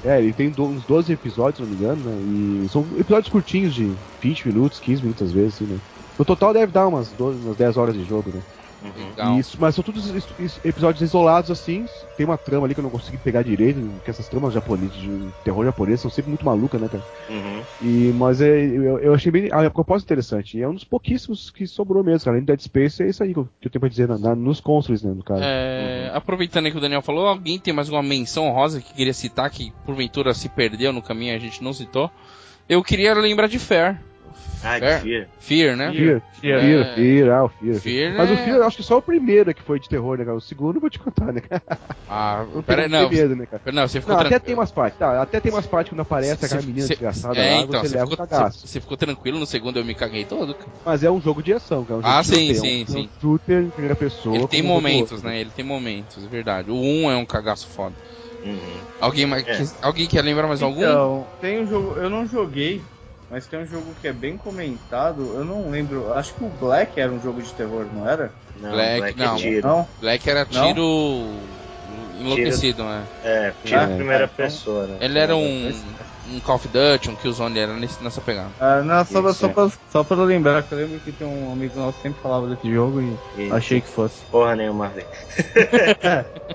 É, 0.04 0.20
ele 0.22 0.36
tem 0.36 0.54
do- 0.54 0.68
uns 0.70 0.86
12 0.86 1.12
episódios, 1.12 1.58
se 1.58 1.62
não 1.64 1.68
me 1.68 1.76
engano, 1.76 2.04
né? 2.04 2.24
E 2.24 2.70
são 2.70 2.96
episódios 2.96 3.28
curtinhos 3.32 3.74
de 3.74 3.98
20 4.22 4.46
minutos, 4.48 4.80
15 4.80 5.02
minutos 5.02 5.24
às 5.24 5.34
vezes, 5.34 5.56
assim, 5.56 5.66
né? 5.66 5.82
No 6.18 6.24
total 6.24 6.54
deve 6.54 6.72
dar 6.72 6.88
umas, 6.88 7.12
12, 7.12 7.40
umas 7.40 7.58
10 7.58 7.76
horas 7.76 7.96
de 7.96 8.04
jogo, 8.04 8.32
né? 8.32 8.44
Uhum. 8.82 9.10
Legal. 9.10 9.40
Isso, 9.40 9.58
mas 9.60 9.76
são 9.76 9.84
todos 9.84 10.06
is- 10.10 10.28
is- 10.38 10.60
episódios 10.64 11.02
isolados 11.02 11.52
assim. 11.52 11.86
Tem 12.16 12.26
uma 12.26 12.38
trama 12.38 12.66
ali 12.66 12.74
que 12.74 12.80
eu 12.80 12.84
não 12.84 12.90
consegui 12.90 13.18
pegar 13.18 13.44
direito, 13.44 14.00
que 14.04 14.10
essas 14.10 14.30
tramas 14.30 14.54
japonesas, 14.54 14.96
de 14.96 15.32
terror 15.44 15.66
japonês, 15.66 16.00
são 16.00 16.10
sempre 16.10 16.30
muito 16.30 16.46
malucas, 16.46 16.80
né, 16.80 16.88
cara? 16.88 17.04
Uhum. 17.30 17.62
E, 17.82 18.12
mas 18.14 18.40
é, 18.42 18.48
eu, 18.50 19.00
eu 19.00 19.14
achei 19.14 19.32
bem. 19.32 19.50
A 19.52 19.70
proposta 19.70 20.06
interessante. 20.06 20.58
E 20.58 20.62
é 20.62 20.68
um 20.68 20.74
dos 20.74 20.84
pouquíssimos 20.86 21.50
que 21.50 21.68
sobrou 21.68 22.04
mesmo, 22.04 22.24
cara. 22.26 22.36
Além 22.38 22.44
do 22.46 22.48
Dead 22.48 22.60
Space, 22.62 23.04
é 23.04 23.10
isso 23.10 23.22
aí 23.24 23.34
que 23.34 23.40
eu, 23.40 23.50
que 23.60 23.68
eu 23.68 23.72
tenho 23.72 23.80
pra 23.82 23.90
dizer 23.90 24.08
na- 24.08 24.18
na- 24.18 24.36
nos 24.36 24.60
consoles, 24.62 25.04
né, 25.04 25.12
no 25.14 25.24
caso. 25.24 25.42
É, 25.44 26.12
Aproveitando 26.14 26.66
aí 26.66 26.72
que 26.72 26.78
o 26.78 26.82
Daniel 26.82 27.02
falou, 27.02 27.28
alguém 27.28 27.60
tem 27.60 27.74
mais 27.74 27.90
uma 27.90 28.02
menção 28.02 28.50
rosa 28.52 28.82
que 28.82 28.94
queria 28.94 29.14
citar, 29.14 29.50
que 29.50 29.72
porventura 29.86 30.34
se 30.34 30.48
perdeu 30.50 30.92
no 30.94 31.02
caminho 31.02 31.34
e 31.34 31.36
a 31.36 31.40
gente 31.40 31.64
não 31.64 31.74
citou? 31.74 32.10
Eu 32.68 32.84
queria 32.84 33.14
lembrar 33.14 33.48
de 33.48 33.58
Fair. 33.60 34.00
Ah? 34.64 34.78
Fear. 35.00 35.30
Fear, 35.40 35.76
né? 35.78 35.92
Fear, 35.94 36.22
Fear. 36.34 36.60
Fear, 36.62 36.82
É. 36.88 36.96
Fear, 36.96 37.30
ah, 37.32 37.44
o 37.46 37.50
Fear. 37.50 37.76
Fear 37.80 38.18
Mas 38.18 38.30
o 38.30 38.34
é- 38.34 38.38
Fear, 38.38 38.58
eu 38.58 38.66
acho 38.66 38.78
que 38.78 38.84
só 38.84 38.98
o 38.98 39.02
primeiro 39.02 39.50
é 39.50 39.54
que 39.54 39.62
foi 39.64 39.80
de 39.80 39.88
terror, 39.88 40.18
né, 40.18 40.26
cara? 40.26 40.36
O 40.36 40.42
segundo 40.42 40.76
eu 40.78 40.82
vou 40.82 40.90
te 40.90 41.00
contar, 41.00 41.32
né, 41.32 41.40
cara? 41.42 41.62
Ah, 42.08 42.46
Eu 42.54 42.62
pera 42.62 42.84
aí, 42.84 42.90
não. 42.90 43.10
medo, 43.10 43.36
né, 43.36 43.46
cara? 43.46 43.62
Não, 43.72 43.88
você 43.88 44.02
ficou 44.02 44.14
Não, 44.16 44.22
até 44.22 44.30
tranquilo. 44.32 44.46
tem 44.48 44.56
umas 44.56 44.72
partes, 44.72 45.00
tá? 45.00 45.22
Até 45.22 45.40
tem 45.40 45.52
umas 45.52 45.66
partes 45.68 45.90
quando 45.92 46.02
aparece 46.02 46.44
aquela 46.46 46.62
menina 46.62 46.88
cê- 46.88 46.94
desgraçada 46.94 47.40
é, 47.40 47.56
lá, 47.56 47.62
então, 47.62 47.82
você 47.82 47.88
você 47.90 47.96
leva 47.96 48.10
ficou, 48.12 48.26
um 48.26 48.28
cagaço. 48.28 48.68
você- 48.68 48.80
ficou 48.82 48.98
tranquilo 48.98 49.40
no 49.40 49.46
segundo, 49.46 49.78
eu 49.80 49.86
me 49.86 49.96
caguei 49.96 50.26
todo. 50.26 50.54
cara. 50.56 50.72
Mas 50.86 51.04
é 51.04 51.10
um 51.12 51.22
jogo 51.22 51.42
de 51.42 51.54
ação, 51.54 51.86
cara. 51.86 51.98
É 51.98 52.00
um 52.00 52.04
jogo 52.04 52.14
Ah, 52.14 52.22
de 52.22 52.28
sim, 52.28 52.34
tiroteio, 52.48 52.60
sim, 52.60 52.80
é 52.80 52.84
um, 52.84 52.88
sim. 52.88 52.98
É 52.98 53.06
um 53.06 53.22
shooter 53.22 53.64
em 53.64 53.70
primeira 53.72 53.96
pessoa. 53.96 54.36
Ele 54.36 54.48
tem 54.48 54.62
um 54.62 54.68
momentos, 54.68 55.24
né? 55.24 55.40
Ele 55.40 55.52
tem 55.52 55.64
momentos, 55.64 56.24
é 56.26 56.28
verdade. 56.28 56.70
O 56.70 56.76
1 56.76 57.10
é 57.12 57.16
um 57.18 57.26
cagaço 57.26 57.68
foda. 57.70 57.96
Uhum. 58.44 58.82
Alguém, 59.00 59.26
mais, 59.26 59.46
É. 59.48 59.58
que- 59.58 59.70
alguém 59.82 60.08
quer 60.08 60.22
lembrar 60.24 60.48
mais 60.48 60.62
algum? 60.62 60.80
Então, 60.82 61.28
tem 61.42 61.62
um 61.62 61.68
jogo, 61.68 61.98
eu 62.00 62.10
não 62.10 62.26
joguei, 62.26 62.82
mas 63.30 63.46
tem 63.48 63.60
um 63.60 63.66
jogo 63.66 63.94
que 64.02 64.08
é 64.08 64.14
bem 64.14 64.38
comentado, 64.38 65.22
eu 65.36 65.46
não 65.46 65.70
lembro, 65.70 66.12
acho 66.14 66.34
que 66.34 66.44
o 66.44 66.50
Black 66.50 67.00
era 67.00 67.12
um 67.12 67.22
jogo 67.22 67.42
de 67.42 67.54
terror, 67.54 67.86
não 67.94 68.08
era? 68.08 68.32
Não, 68.60 68.72
Black, 68.72 68.98
Black, 69.00 69.18
não. 69.20 69.36
é 69.36 69.38
tiro. 69.38 69.68
Não? 69.68 69.88
Black 70.00 70.30
era 70.30 70.48
Não? 70.52 70.68
tiro 70.68 71.48
enlouquecido, 72.20 72.84
né? 72.84 73.06
É, 73.24 73.54
tiro 73.64 73.80
Ah, 73.82 73.88
primeira 73.88 74.24
então- 74.26 74.36
pessoa, 74.46 74.88
né? 74.88 74.98
Ele 75.02 75.20
era 75.20 75.36
um, 75.36 75.72
um 76.36 76.40
Call 76.40 76.56
of 76.56 76.68
Duty, 76.68 77.10
um 77.10 77.16
Killzone, 77.16 77.60
era 77.60 77.74
nesse- 77.74 78.04
nessa 78.04 78.22
pegada. 78.22 78.52
Ah, 78.60 78.82
não, 78.82 79.04
só, 79.06 79.20
Isso, 79.30 79.34
só, 79.40 79.48
é. 79.48 79.50
pra, 79.50 79.72
só 79.92 80.04
pra 80.04 80.24
lembrar, 80.24 80.64
que 80.64 80.74
eu 80.74 80.78
lembro 80.78 81.00
que 81.00 81.12
tem 81.12 81.28
um 81.28 81.52
amigo 81.54 81.78
nosso 81.80 81.98
que 81.98 82.04
sempre 82.04 82.22
falava 82.22 82.48
desse 82.48 82.72
jogo 82.72 83.02
e 83.02 83.14
Isso. 83.38 83.54
achei 83.54 83.82
que 83.82 83.88
fosse. 83.88 84.24
Porra 84.26 84.56
nenhuma 84.56 84.88
a 84.88 84.90
ver. 84.90 85.06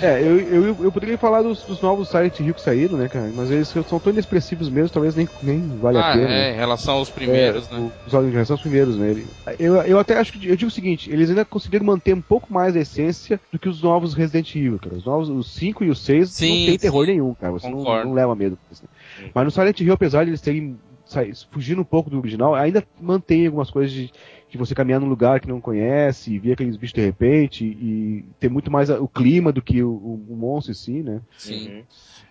É, 0.00 0.22
eu, 0.22 0.38
eu, 0.38 0.84
eu 0.84 0.92
poderia 0.92 1.18
falar 1.18 1.42
dos, 1.42 1.64
dos 1.64 1.80
novos 1.80 2.08
Silent 2.08 2.38
Hill 2.38 2.54
que 2.54 2.60
saíram, 2.60 2.96
né, 2.96 3.08
cara? 3.08 3.28
Mas 3.34 3.50
eles 3.50 3.68
são 3.68 3.98
tão 3.98 4.12
inexpressivos 4.12 4.68
mesmo, 4.68 4.90
talvez 4.90 5.14
nem, 5.16 5.28
nem 5.42 5.60
vale 5.80 5.98
a 5.98 6.10
ah, 6.10 6.12
pena. 6.12 6.28
é, 6.32 6.52
em 6.52 6.56
relação 6.56 6.94
aos 6.94 7.10
primeiros, 7.10 7.68
É, 7.68 7.74
né? 7.74 7.90
Os 8.06 8.12
jogos 8.12 8.46
são 8.46 8.54
os 8.54 8.62
primeiros, 8.62 8.96
né? 8.96 9.24
Eu, 9.58 9.74
eu 9.82 9.98
até 9.98 10.16
acho 10.18 10.32
que. 10.32 10.48
Eu 10.48 10.56
digo 10.56 10.68
o 10.68 10.72
seguinte: 10.74 11.10
eles 11.10 11.28
ainda 11.30 11.44
conseguiram 11.44 11.84
manter 11.84 12.14
um 12.14 12.22
pouco 12.22 12.52
mais 12.52 12.76
a 12.76 12.80
essência 12.80 13.40
do 13.52 13.58
que 13.58 13.68
os 13.68 13.82
novos 13.82 14.14
Resident 14.14 14.54
Evil, 14.54 14.78
cara. 14.78 14.94
Os 14.94 15.04
novos, 15.04 15.28
os 15.28 15.52
5 15.54 15.82
e 15.82 15.90
os 15.90 16.00
6 16.00 16.30
Sim, 16.30 16.60
não 16.60 16.66
tem 16.66 16.78
terror 16.78 17.04
sim. 17.04 17.12
nenhum, 17.12 17.34
cara. 17.34 17.52
Você 17.52 17.68
não, 17.68 17.82
não 17.82 18.12
leva 18.14 18.36
medo. 18.36 18.56
com 18.56 18.74
Mas 19.34 19.44
no 19.44 19.50
Silent 19.50 19.80
Hill, 19.80 19.92
apesar 19.92 20.24
de 20.24 20.30
eles 20.30 20.40
terem 20.40 20.78
fugindo 21.50 21.80
um 21.80 21.84
pouco 21.84 22.10
do 22.10 22.18
original, 22.18 22.54
ainda 22.54 22.84
mantém 23.00 23.46
algumas 23.46 23.70
coisas 23.70 23.90
de, 23.90 24.12
de 24.50 24.58
você 24.58 24.74
caminhar 24.74 25.00
num 25.00 25.08
lugar 25.08 25.40
que 25.40 25.48
não 25.48 25.58
conhece, 25.60 26.34
e 26.34 26.38
ver 26.38 26.52
aqueles 26.52 26.76
bichos 26.76 26.92
de 26.92 27.00
repente, 27.00 27.64
e 27.64 28.24
ter 28.38 28.50
muito 28.50 28.70
mais 28.70 28.90
o 28.90 29.08
clima 29.08 29.50
do 29.50 29.62
que 29.62 29.82
o, 29.82 29.88
o- 29.90 30.26
o 30.28 30.36
monstro 30.36 30.72
em 30.72 30.74
si, 30.74 31.02
né? 31.02 31.20
Sim. 31.38 31.68
Uhum. 31.68 31.82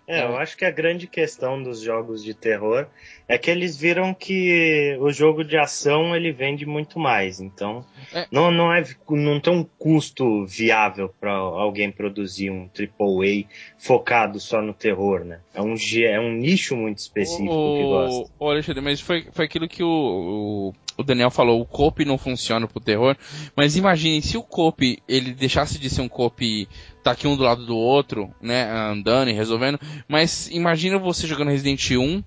É, 0.08 0.24
eu 0.24 0.38
acho 0.38 0.56
que 0.56 0.64
a 0.64 0.72
grande 0.72 1.06
questão 1.06 1.62
dos 1.62 1.82
jogos 1.82 2.24
de 2.24 2.34
terror 2.34 2.88
é 3.28 3.38
que 3.38 3.52
eles 3.52 3.76
viram 3.76 4.14
que 4.14 4.98
o 5.02 5.12
jogo 5.12 5.44
de 5.44 5.58
ação 5.58 6.16
ele 6.16 6.32
vende 6.32 6.66
muito 6.66 6.98
mais. 6.98 7.42
Então, 7.42 7.86
É. 8.14 8.26
não, 8.32 8.50
não, 8.50 8.72
é, 8.72 8.86
não 9.10 9.38
tem 9.42 9.52
um 9.54 9.66
custo 9.78 10.46
viável 10.46 11.14
para 11.20 11.34
alguém 11.34 11.92
produzir 11.92 12.50
um 12.50 12.70
AAA 12.74 13.50
focado 13.78 14.40
só 14.40 14.62
no 14.62 14.74
terror, 14.74 15.26
né? 15.26 15.42
É 15.54 15.62
um, 15.62 15.76
é 16.06 16.20
um 16.22 16.32
nicho 16.32 16.78
muito 16.78 17.00
específico 17.00 17.76
que 17.78 17.84
gosta. 17.84 18.34
Ô, 18.40 18.50
Alexandre, 18.50 18.82
mas 18.82 19.02
foi, 19.02 19.28
foi 19.34 19.44
aquilo 19.44 19.68
que 19.68 19.84
o, 19.84 19.90
o, 19.90 20.74
o 20.98 21.04
Daniel 21.04 21.30
falou, 21.30 21.62
o 21.62 21.66
coop 21.66 22.04
não 22.04 22.18
funciona 22.18 22.68
pro 22.68 22.80
terror, 22.80 23.16
mas 23.56 23.76
imagine 23.76 24.22
se 24.22 24.38
o 24.38 24.44
coop, 24.44 24.98
ele 25.08 25.34
deixasse 25.34 25.78
de 25.78 25.90
ser 25.90 26.02
um 26.02 26.10
coop 26.10 26.68
tá 27.04 27.12
aqui 27.12 27.28
um 27.28 27.38
do 27.38 27.44
lado 27.44 27.66
do 27.66 27.78
outro, 27.78 28.34
né, 28.42 28.70
andando 28.70 29.30
e 29.30 29.34
resolvendo, 29.34 29.80
mas 30.08 30.50
imagina 30.50 30.98
você 30.98 31.28
jogando 31.28 31.52
Resident 31.52 31.92
1 31.92 32.24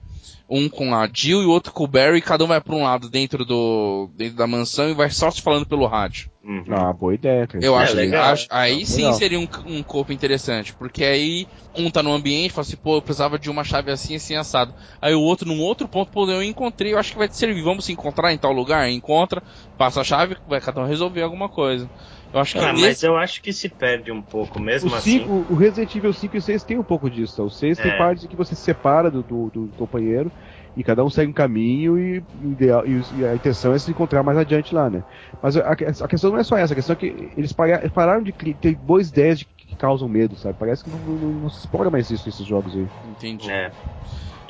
um 0.51 0.69
com 0.69 0.95
a 0.95 1.09
Jill 1.13 1.43
e 1.43 1.47
o 1.47 1.51
outro 1.51 1.73
com 1.73 1.85
o 1.85 1.89
Barry, 1.89 2.19
e 2.19 2.23
cada 2.23 2.45
um 2.45 2.49
vai 2.49 2.61
pra 2.61 2.75
um 2.75 2.83
lado 2.83 3.09
dentro 3.09 3.45
do 3.45 4.11
dentro 4.17 4.37
da 4.37 4.47
mansão 4.47 4.91
e 4.91 4.95
vai 4.95 5.11
só 5.11 5.31
se 5.31 5.41
falando 5.41 5.67
pelo 5.67 5.87
rádio. 5.87 6.29
Uhum. 6.43 6.65
Ah, 6.71 6.93
boa 6.93 7.15
ideia, 7.15 7.47
cara. 7.47 7.63
Eu 7.65 7.77
É, 7.77 7.79
acho, 7.79 7.95
legal. 7.95 8.25
acho- 8.33 8.47
aí 8.51 8.87
sim 8.87 8.97
Legal. 8.97 9.13
seria 9.13 9.39
um, 9.39 9.47
um 9.67 9.83
corpo 9.83 10.13
interessante, 10.13 10.75
porque 10.75 11.05
aí 11.05 11.47
um 11.77 11.91
tá 11.91 12.03
no 12.03 12.13
ambiente, 12.13 12.51
fala 12.53 12.67
assim, 12.67 12.77
pô, 12.77 12.97
eu 12.97 13.03
precisava 13.03 13.39
de 13.39 13.51
uma 13.51 13.63
chave 13.63 13.91
assim, 13.91 14.15
assim, 14.17 14.35
assado. 14.35 14.75
Aí 15.01 15.15
o 15.15 15.21
outro 15.21 15.47
num 15.47 15.61
outro 15.61 15.87
ponto, 15.89 16.11
pô, 16.11 16.29
eu 16.31 16.43
encontrei, 16.43 16.95
eu 16.95 16.99
acho 16.99 17.13
que 17.13 17.19
vai 17.19 17.29
te 17.29 17.37
servir, 17.37 17.63
vamos 17.63 17.85
se 17.85 17.93
encontrar 17.93 18.33
em 18.33 18.39
tal 18.39 18.53
lugar, 18.53 18.89
encontra, 18.91 19.43
passa 19.77 20.01
a 20.01 20.05
chave, 20.05 20.37
vai 20.47 20.61
cada 20.61 20.81
um 20.81 20.87
resolver 20.87 21.21
alguma 21.23 21.49
coisa. 21.49 21.91
Eu 22.33 22.41
acho 22.41 22.55
que 22.55 22.61
Ah, 22.61 22.73
nesse- 22.73 22.81
mas 22.83 23.03
eu 23.03 23.17
acho 23.17 23.43
que 23.43 23.53
se 23.53 23.69
perde 23.69 24.11
um 24.13 24.23
pouco, 24.23 24.59
mesmo 24.61 24.89
O, 24.89 24.95
assim. 24.95 25.21
cinco, 25.21 25.47
o 25.49 25.55
Resident 25.57 25.95
Evil 25.95 26.13
5 26.13 26.37
e 26.37 26.41
6 26.43 26.65
tem 26.65 26.79
um 26.79 26.85
pouco 26.85 27.11
disso. 27.11 27.37
tá? 27.37 27.43
O 27.45 27.51
6 27.51 27.79
tem 27.79 27.91
É. 27.91 27.97
parte 27.97 28.27
que 28.29 28.37
você 28.37 28.55
se 28.57 28.63
separa 28.63 29.11
do, 29.11 29.23
do, 29.23 29.51
do 29.51 29.73
companheiro 29.75 30.33
e 30.75 30.83
cada 30.83 31.05
um 31.05 31.11
segue 31.11 31.31
um 31.31 31.35
caminho 31.35 31.99
e, 31.99 32.25
ideal- 32.35 32.87
e 32.87 33.01
e 33.19 33.25
a 33.25 33.35
intenção 33.37 33.75
é 33.75 33.79
se 33.79 33.91
encontrar 33.91 34.23
mais 34.23 34.39
adiante 34.39 34.75
lá, 34.75 34.89
né? 34.89 35.05
Mas 35.43 35.57
a, 35.57 35.71
a 35.73 36.09
questão 36.09 36.31
não 36.31 36.39
é 36.39 36.45
só 36.45 36.57
essa, 36.57 36.73
a 36.73 36.77
questão 36.77 36.95
é 36.95 36.97
que 36.97 37.33
eles 37.37 37.53
pararam 37.53 38.23
de 38.23 38.33
ter 38.33 38.75
boas 38.77 39.11
ideias 39.11 39.39
de 39.41 39.45
que 39.47 39.77
causam 39.77 40.09
medo, 40.09 40.35
sabe? 40.37 40.57
Parece 40.59 40.83
que 40.85 40.91
não, 40.91 40.99
não, 40.99 41.19
não 41.41 41.49
se 41.51 41.59
explora 41.61 41.91
mais 41.91 42.11
isso 42.11 42.27
nesses 42.27 42.47
jogos 42.47 42.75
aí. 42.77 42.91
Entendi. 43.03 43.51
É. 43.51 43.73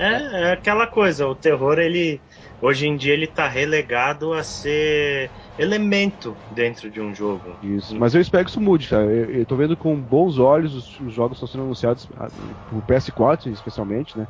É, 0.00 0.48
é 0.48 0.52
aquela 0.52 0.86
coisa, 0.86 1.26
o 1.26 1.34
terror, 1.34 1.78
ele. 1.78 2.20
Hoje 2.62 2.86
em 2.86 2.96
dia 2.96 3.14
ele 3.14 3.26
tá 3.26 3.48
relegado 3.48 4.34
a 4.34 4.42
ser 4.42 5.30
elemento 5.58 6.36
dentro 6.54 6.90
de 6.90 7.00
um 7.00 7.14
jogo. 7.14 7.56
Isso. 7.62 7.98
Mas 7.98 8.14
eu 8.14 8.20
espero 8.20 8.44
que 8.44 8.50
isso 8.50 8.60
mude, 8.60 8.88
cara. 8.88 9.04
Eu, 9.04 9.30
eu 9.30 9.46
tô 9.46 9.56
vendo 9.56 9.76
com 9.76 9.94
bons 9.96 10.38
olhos 10.38 10.74
os, 10.74 11.00
os 11.00 11.12
jogos 11.12 11.38
que 11.38 11.44
estão 11.44 11.48
sendo 11.48 11.64
anunciados, 11.64 12.06
ah, 12.18 12.28
por 12.68 12.82
PS4 12.82 13.50
especialmente, 13.50 14.18
né? 14.18 14.26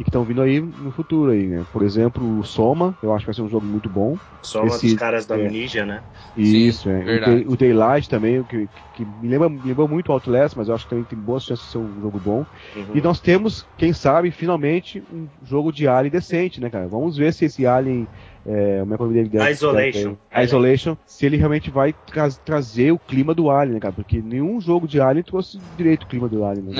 E 0.00 0.04
que 0.04 0.08
estão 0.10 0.24
vindo 0.24 0.40
aí 0.42 0.60
no 0.62 0.90
futuro 0.90 1.30
aí, 1.32 1.46
né? 1.46 1.66
Por 1.70 1.82
exemplo, 1.84 2.38
o 2.38 2.42
Soma, 2.42 2.96
eu 3.02 3.12
acho 3.12 3.24
que 3.24 3.28
vai 3.28 3.34
ser 3.34 3.42
um 3.42 3.48
jogo 3.50 3.66
muito 3.66 3.90
bom. 3.90 4.18
Só 4.42 4.62
uma 4.64 4.68
Esse- 4.68 4.86
dos 4.86 4.94
caras 4.94 5.26
da 5.26 5.34
é. 5.34 5.38
Amnesia, 5.46 5.84
né? 5.84 6.06
Isso, 6.34 6.88
é. 6.88 7.04
O, 7.46 7.52
o 7.52 7.56
Daylight 7.56 8.08
também, 8.08 8.44
que, 8.44 8.70
que 8.92 9.04
me 9.04 9.28
lembra, 9.28 9.48
me 9.50 9.60
lembrou 9.68 9.88
muito 9.88 10.08
o 10.08 10.12
Outlast, 10.12 10.56
mas 10.56 10.68
eu 10.68 10.74
acho 10.74 10.84
que 10.84 10.90
também 10.90 11.04
tem 11.04 11.18
boas 11.18 11.44
chances 11.44 11.66
de 11.66 11.70
ser 11.72 11.78
um 11.78 12.00
jogo 12.00 12.18
bom. 12.20 12.46
Uhum. 12.74 12.94
E 12.94 13.00
nós 13.02 13.20
temos, 13.20 13.68
quem 13.76 13.92
sabe, 13.92 14.30
finalmente, 14.30 15.04
um 15.10 15.28
jogo 15.42 15.72
de 15.72 15.86
Alien 15.88 16.10
decente, 16.12 16.60
né, 16.60 16.70
cara? 16.70 16.88
Vamos 16.88 17.16
ver 17.16 17.32
se 17.34 17.44
esse 17.46 17.66
Alien. 17.66 18.08
É, 18.44 18.80
como 18.80 18.94
é 18.94 18.96
que 18.96 19.02
é 19.02 19.04
o 19.04 19.08
nome 19.08 19.28
dele? 19.28 19.50
Isolation. 19.50 20.16
A 20.30 20.42
Isolation, 20.42 20.96
se 21.06 21.26
ele 21.26 21.36
realmente 21.36 21.70
vai 21.70 21.92
tra- 21.92 22.30
trazer 22.44 22.90
o 22.92 22.98
clima 22.98 23.34
do 23.34 23.50
Alien, 23.50 23.74
né, 23.74 23.80
cara? 23.80 23.92
Porque 23.92 24.22
nenhum 24.22 24.60
jogo 24.60 24.88
de 24.88 25.00
Alien 25.00 25.22
trouxe 25.24 25.58
direito 25.76 26.04
o 26.04 26.06
clima 26.06 26.28
do 26.28 26.44
Alien, 26.44 26.66
né? 26.66 26.72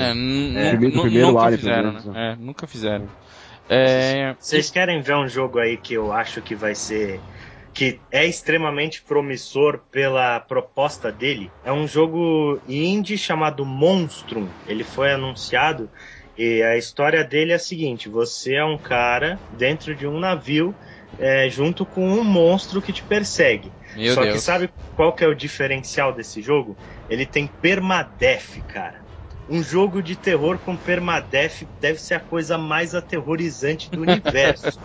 É, 0.55 0.67
É. 0.67 0.69
Primeiro- 0.71 1.01
primeiro 1.01 1.27
nunca 1.27 1.41
Alien, 1.43 1.59
fizeram, 1.59 1.89
menos, 1.89 2.05
né? 2.05 2.31
É, 2.31 2.35
nunca 2.35 2.67
fizeram. 2.67 3.09
É, 3.69 4.35
Vocês 4.39 4.69
querem 4.69 5.01
ver 5.01 5.15
um 5.15 5.27
jogo 5.27 5.59
aí 5.59 5.77
que 5.77 5.93
eu 5.93 6.11
acho 6.11 6.41
que 6.41 6.55
vai 6.55 6.75
ser. 6.75 7.21
que 7.73 8.01
é 8.11 8.25
extremamente 8.25 9.01
promissor 9.01 9.79
pela 9.89 10.39
proposta 10.41 11.09
dele? 11.09 11.53
É 11.63 11.71
um 11.71 11.87
jogo 11.87 12.61
indie 12.67 13.17
chamado 13.17 13.65
Monstrum. 13.65 14.51
Ele 14.65 14.83
foi 14.83 15.13
anunciado 15.13 15.89
e 16.37 16.61
a 16.63 16.75
história 16.77 17.23
dele 17.23 17.53
é 17.53 17.55
a 17.55 17.59
seguinte: 17.59 18.09
você 18.09 18.55
é 18.55 18.65
um 18.65 18.77
cara 18.77 19.41
dentro 19.49 19.95
de 19.95 20.05
um 20.05 20.19
navio. 20.19 20.75
É, 21.17 21.49
junto 21.49 21.85
com 21.85 22.07
um 22.07 22.23
monstro 22.23 22.81
que 22.81 22.93
te 22.93 23.03
persegue. 23.03 23.71
meu 23.95 24.13
Só 24.13 24.21
Deus. 24.21 24.35
que 24.35 24.39
sabe 24.41 24.69
qual 24.95 25.13
que 25.13 25.23
é 25.23 25.27
o 25.27 25.35
diferencial 25.35 26.13
desse 26.13 26.41
jogo? 26.41 26.77
Ele 27.09 27.25
tem 27.25 27.47
permadeath, 27.47 28.61
cara. 28.67 29.01
Um 29.49 29.61
jogo 29.61 30.01
de 30.01 30.15
terror 30.15 30.57
com 30.59 30.77
permadeath 30.77 31.63
deve 31.81 31.99
ser 31.99 32.13
a 32.13 32.19
coisa 32.19 32.57
mais 32.57 32.95
aterrorizante 32.95 33.89
do 33.91 34.01
universo. 34.01 34.79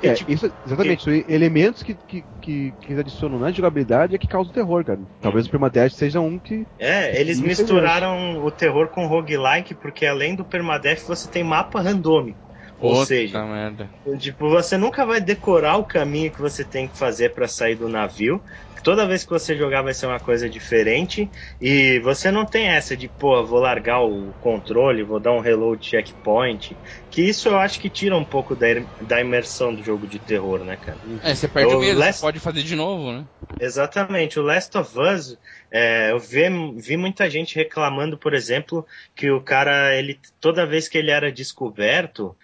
Porque, 0.00 0.08
É, 0.08 0.14
tipo, 0.14 0.32
isso, 0.32 0.52
exatamente, 0.66 1.04
são 1.04 1.12
elementos 1.12 1.82
que, 1.82 1.94
que, 1.94 2.24
que, 2.40 2.72
que 2.80 2.86
eles 2.86 2.98
adicionam 2.98 3.38
na 3.38 3.52
jogabilidade 3.52 4.14
é 4.14 4.18
que 4.18 4.26
causam 4.26 4.52
terror, 4.52 4.84
cara. 4.84 4.98
Talvez 5.20 5.46
o 5.46 5.50
Permadeath 5.50 5.92
seja 5.92 6.20
um 6.20 6.38
que. 6.38 6.66
é, 6.78 7.20
eles 7.20 7.38
misturaram 7.38 8.42
o 8.42 8.50
terror 8.50 8.88
com 8.88 9.06
roguelike, 9.06 9.74
porque 9.74 10.06
além 10.06 10.34
do 10.34 10.44
permadeath 10.44 11.02
você 11.06 11.28
tem 11.28 11.44
mapa 11.44 11.80
randômico. 11.80 12.49
Ou 12.80 12.94
Puta 12.94 13.06
seja, 13.06 13.44
merda. 13.46 13.94
Tipo, 14.18 14.48
você 14.50 14.76
nunca 14.78 15.04
vai 15.06 15.20
decorar 15.20 15.76
o 15.78 15.84
caminho 15.86 16.32
que 16.32 16.40
você 16.40 16.64
tem 16.64 16.88
que 16.88 16.96
fazer 16.98 17.30
para 17.34 17.48
sair 17.48 17.76
do 17.76 17.88
navio. 17.88 18.42
Toda 18.82 19.06
vez 19.06 19.24
que 19.24 19.30
você 19.30 19.56
jogar 19.56 19.82
vai 19.82 19.92
ser 19.94 20.06
uma 20.06 20.18
coisa 20.20 20.48
diferente 20.48 21.30
e 21.60 22.00
você 22.00 22.30
não 22.30 22.46
tem 22.46 22.68
essa 22.68 22.96
de, 22.96 23.08
pô, 23.08 23.44
vou 23.46 23.60
largar 23.60 24.00
o 24.02 24.34
controle, 24.40 25.02
vou 25.04 25.20
dar 25.20 25.32
um 25.32 25.40
reload 25.40 25.84
checkpoint. 25.86 26.80
Que 27.10 27.22
isso 27.22 27.48
eu 27.48 27.58
acho 27.58 27.78
que 27.78 27.90
tira 27.90 28.16
um 28.16 28.24
pouco 28.24 28.56
da, 28.56 28.66
da 29.00 29.20
imersão 29.20 29.74
do 29.74 29.82
jogo 29.82 30.06
de 30.08 30.18
terror, 30.18 30.64
né, 30.64 30.76
cara? 30.78 31.00
É, 31.22 31.34
você 31.34 31.48
perde 31.48 31.74
O 31.74 31.78
o 31.78 31.80
medo, 31.80 31.98
Last- 31.98 32.20
você 32.20 32.20
pode 32.26 32.40
fazer 32.40 32.62
de 32.62 32.74
novo, 32.76 33.12
né? 33.12 33.28
Exatamente. 33.58 34.38
O 34.40 34.42
Last 34.42 34.76
of 34.78 34.98
Us, 34.98 35.38
é, 35.70 36.10
eu 36.12 36.18
vi, 36.18 36.40
vi 36.80 36.96
muita 36.96 37.28
gente 37.28 37.54
reclamando, 37.56 38.18
por 38.18 38.32
exemplo, 38.32 38.86
que 39.14 39.30
o 39.30 39.42
cara, 39.42 39.94
ele 39.96 40.18
toda 40.40 40.66
vez 40.66 40.88
que 40.88 40.96
ele 40.96 41.10
era 41.10 41.30
descoberto, 41.30 42.36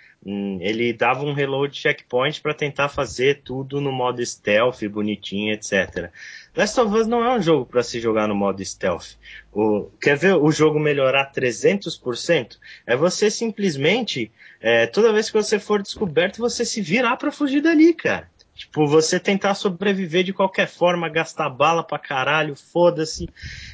ele 0.60 0.92
dava 0.92 1.24
um 1.24 1.32
reload 1.32 1.76
checkpoint 1.78 2.40
para 2.40 2.52
tentar 2.52 2.88
fazer 2.88 3.42
tudo 3.44 3.80
no 3.80 3.92
modo 3.92 4.24
stealth, 4.24 4.82
bonitinho, 4.90 5.52
etc. 5.52 6.10
Last 6.56 6.80
of 6.80 6.92
Us 6.96 7.06
não 7.06 7.24
é 7.24 7.36
um 7.36 7.40
jogo 7.40 7.64
para 7.64 7.82
se 7.82 8.00
jogar 8.00 8.26
no 8.26 8.34
modo 8.34 8.64
stealth. 8.64 9.14
O, 9.52 9.88
quer 10.00 10.16
ver 10.16 10.34
o 10.34 10.50
jogo 10.50 10.80
melhorar 10.80 11.32
300%? 11.32 12.58
É 12.84 12.96
você 12.96 13.30
simplesmente, 13.30 14.32
é, 14.60 14.86
toda 14.86 15.12
vez 15.12 15.30
que 15.30 15.40
você 15.40 15.60
for 15.60 15.80
descoberto, 15.80 16.38
você 16.38 16.64
se 16.64 16.80
virar 16.80 17.16
para 17.16 17.30
fugir 17.30 17.60
dali, 17.60 17.94
cara. 17.94 18.28
Tipo, 18.56 18.86
você 18.86 19.20
tentar 19.20 19.54
sobreviver 19.54 20.24
de 20.24 20.32
qualquer 20.32 20.66
forma, 20.66 21.10
gastar 21.10 21.50
bala 21.50 21.84
pra 21.84 21.98
caralho, 21.98 22.56
foda-se, 22.56 23.28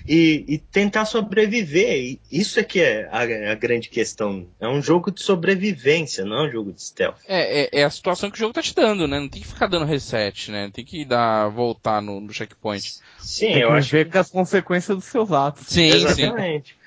e, 0.06 0.44
e 0.48 0.58
tentar 0.58 1.04
sobreviver. 1.04 1.96
E 1.96 2.20
isso 2.32 2.58
é 2.58 2.64
que 2.64 2.80
é 2.80 3.08
a, 3.12 3.52
a 3.52 3.54
grande 3.54 3.88
questão. 3.88 4.44
É 4.60 4.66
um 4.66 4.82
jogo 4.82 5.12
de 5.12 5.22
sobrevivência, 5.22 6.24
não 6.24 6.44
é 6.44 6.48
um 6.48 6.50
jogo 6.50 6.72
de 6.72 6.82
stealth. 6.82 7.20
É, 7.28 7.62
é, 7.62 7.80
é 7.80 7.84
a 7.84 7.90
situação 7.90 8.28
que 8.28 8.36
o 8.36 8.40
jogo 8.40 8.52
tá 8.52 8.60
te 8.60 8.74
dando, 8.74 9.06
né? 9.06 9.20
Não 9.20 9.28
tem 9.28 9.40
que 9.40 9.46
ficar 9.46 9.68
dando 9.68 9.84
reset, 9.84 10.50
né? 10.50 10.64
Não 10.64 10.72
tem 10.72 10.84
que 10.84 11.04
dar, 11.04 11.48
voltar 11.48 12.02
no, 12.02 12.20
no 12.20 12.32
checkpoint. 12.32 12.94
Sim, 13.20 13.52
Tem 13.52 13.62
eu 13.62 13.68
que 13.68 13.74
acho 13.74 13.92
ver 13.92 14.10
com 14.10 14.18
as 14.18 14.30
consequências 14.30 14.96
dos 14.96 15.06
seus 15.06 15.30
atos. 15.30 15.68
Sim, 15.68 16.08
sim. 16.08 16.32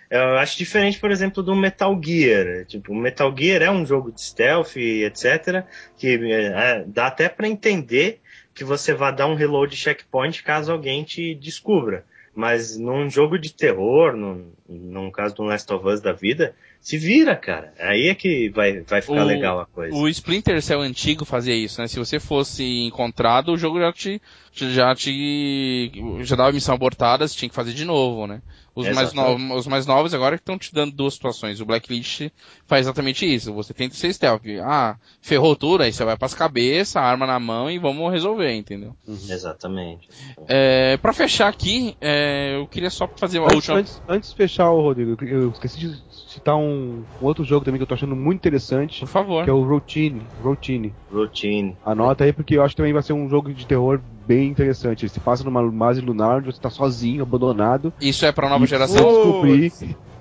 Exatamente. 0.09 0.33
Eu 0.33 0.37
acho 0.37 0.57
diferente, 0.57 0.99
por 0.99 1.11
exemplo, 1.11 1.41
do 1.41 1.55
Metal 1.55 1.99
Gear. 2.03 2.65
Tipo, 2.65 2.93
o 2.93 2.95
Metal 2.95 3.33
Gear 3.37 3.61
é 3.61 3.71
um 3.71 3.85
jogo 3.85 4.11
de 4.11 4.21
stealth 4.21 4.75
etc. 4.77 5.65
Que 5.97 6.31
é, 6.31 6.83
dá 6.85 7.07
até 7.07 7.29
pra 7.29 7.47
entender 7.47 8.21
que 8.53 8.63
você 8.63 8.93
vai 8.93 9.13
dar 9.13 9.27
um 9.27 9.35
reload 9.35 9.75
checkpoint 9.75 10.43
caso 10.43 10.71
alguém 10.71 11.03
te 11.03 11.35
descubra. 11.35 12.05
Mas 12.33 12.77
num 12.77 13.09
jogo 13.09 13.37
de 13.37 13.53
terror, 13.53 14.15
num, 14.15 14.51
num 14.67 15.11
caso 15.11 15.35
do 15.35 15.43
Last 15.43 15.71
of 15.71 15.87
Us 15.87 16.01
da 16.01 16.11
vida, 16.11 16.55
se 16.81 16.97
vira, 16.97 17.35
cara. 17.35 17.73
Aí 17.79 18.07
é 18.07 18.15
que 18.15 18.49
vai, 18.49 18.81
vai 18.81 19.01
ficar 19.01 19.23
O- 19.23 19.27
legal 19.27 19.59
a 19.59 19.65
coisa. 19.65 19.95
O 19.95 20.07
Splinter 20.07 20.61
Cell 20.61 20.81
antigo 20.81 21.25
fazia 21.25 21.55
isso, 21.55 21.79
né? 21.81 21.87
Se 21.87 21.97
você 21.99 22.19
fosse 22.19 22.63
encontrado, 22.85 23.51
o 23.51 23.57
jogo 23.57 23.79
já 23.79 23.91
te, 23.93 24.21
já 24.51 24.93
te, 24.95 25.91
já 26.21 26.35
dava 26.35 26.51
missão 26.51 26.75
abortada, 26.75 27.27
você 27.27 27.35
tinha 27.35 27.49
que 27.49 27.55
fazer 27.55 27.73
de 27.73 27.85
novo, 27.85 28.27
né? 28.27 28.41
Os 28.75 28.89
mais, 28.89 29.13
novos, 29.13 29.41
os 29.55 29.67
mais 29.67 29.85
novos 29.85 30.13
agora 30.13 30.35
que 30.35 30.41
estão 30.41 30.57
te 30.59 30.73
dando 30.73 30.91
duas 30.91 31.13
situações. 31.13 31.61
O 31.61 31.65
Blacklist 31.65 32.27
faz 32.67 32.81
exatamente 32.85 33.25
isso. 33.25 33.53
Você 33.53 33.73
tenta 33.73 33.95
ser 33.95 34.11
stealth. 34.13 34.41
Ah, 34.61 34.97
ferrou 35.21 35.55
tudo, 35.55 35.81
aí 35.81 35.93
você 35.93 36.03
vai 36.03 36.17
pras 36.17 36.33
cabeças, 36.33 36.97
arma 36.97 37.25
na 37.25 37.39
mão 37.39 37.71
e 37.71 37.79
vamos 37.79 38.11
resolver, 38.11 38.53
entendeu? 38.53 38.93
Exatamente. 39.07 40.09
É, 40.47 40.97
pra 40.97 41.13
fechar 41.13 41.47
aqui, 41.47 41.95
é, 42.01 42.55
eu 42.57 42.67
queria 42.67 42.89
só 42.89 43.07
fazer 43.15 43.39
uma 43.39 43.47
Antes, 43.47 43.55
última... 43.69 43.77
antes, 43.79 44.01
antes 44.09 44.29
de 44.31 44.35
fechar, 44.35 44.54
ô, 44.63 44.81
Rodrigo, 44.81 45.15
eu- 45.25 45.49
esqueci 45.51 45.79
de 45.79 45.95
citar 46.09 46.55
um, 46.55 47.05
um 47.21 47.25
outro 47.25 47.43
jogo 47.43 47.63
também 47.65 47.77
que 47.79 47.83
eu 47.83 47.87
tô 47.87 47.93
achando 47.93 48.15
muito 48.15 48.37
interessante, 48.39 48.99
Por 49.01 49.07
favor. 49.07 49.43
que 49.43 49.49
é 49.49 49.53
o 49.53 49.63
Routine. 49.63 50.27
Routine. 50.41 50.93
Routine. 51.11 51.77
Anota 51.83 52.23
aí 52.23 52.33
porque 52.33 52.55
eu 52.57 52.63
acho 52.63 52.73
que 52.73 52.77
também 52.77 52.93
vai 52.93 53.03
ser 53.03 53.13
um 53.13 53.29
jogo 53.29 53.53
de 53.53 53.65
terror 53.65 53.99
bem 54.03 54.49
interessante. 54.49 55.03
Ele 55.03 55.09
se 55.11 55.19
passa 55.19 55.43
numa 55.43 55.69
base 55.71 56.01
lunar 56.01 56.37
onde 56.37 56.47
você 56.47 56.59
tá 56.59 56.69
sozinho, 56.69 57.23
abandonado. 57.23 57.93
Isso 58.01 58.25
é 58.25 58.31
pra 58.31 58.49
nova 58.49 58.63
e 58.63 58.67
geração? 58.67 59.07
descobrir. 59.07 59.71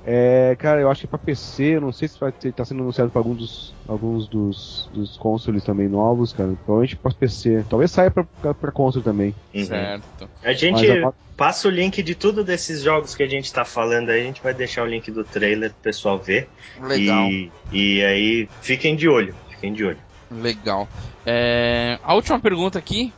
É, 0.07 0.55
cara, 0.59 0.81
eu 0.83 0.91
acho 0.91 1.01
que 1.01 1.07
é 1.07 1.09
pra 1.09 1.19
PC, 1.19 1.77
eu 1.77 1.81
não 1.81 1.91
sei 1.93 2.09
se 2.09 2.21
vai 2.21 2.31
ter, 2.31 2.53
tá 2.53 2.63
sendo 2.65 2.83
anunciado 2.83 3.11
pra 3.11 3.21
alguns 3.21 3.39
dos, 3.39 3.75
alguns 3.89 4.29
dos, 4.29 4.89
dos 4.93 5.17
consoles 5.17 5.65
também 5.65 5.89
novos, 5.89 6.33
cara. 6.33 6.51
Provavelmente 6.65 6.97
pra 6.97 7.11
PC. 7.13 7.65
Talvez 7.71 7.91
saia 7.91 8.11
pra, 8.11 8.25
pra, 8.53 8.71
console 8.71 9.03
também. 9.03 9.35
Uhum. 9.55 9.65
Certo. 9.65 10.29
A 10.43 10.53
gente 10.53 10.91
a- 10.91 11.13
passa 11.37 11.69
o 11.69 11.71
link 11.71 12.03
de 12.03 12.15
tudo 12.15 12.45
desses 12.45 12.83
jogos 12.83 13.15
que 13.15 13.23
a 13.23 13.27
gente 13.27 13.51
tá 13.53 13.65
falando 13.65 14.11
aí, 14.11 14.21
a 14.21 14.25
gente 14.25 14.43
vai 14.43 14.53
deixar 14.53 14.83
o 14.83 14.87
link 14.87 15.11
do 15.11 15.25
trailer 15.25 15.71
pro 15.71 15.81
pessoal 15.85 16.19
ver. 16.19 16.49
Legal. 16.83 17.27
E, 17.31 17.51
e 17.73 18.05
aí, 18.05 18.49
fiquem 18.61 18.95
de 18.97 19.09
olho, 19.09 19.35
fiquem 19.51 19.73
de 19.73 19.85
olho. 19.85 19.99
Legal. 20.31 20.87
É, 21.25 21.99
a 22.03 22.15
última 22.15 22.39
pergunta 22.39 22.79
aqui, 22.79 23.11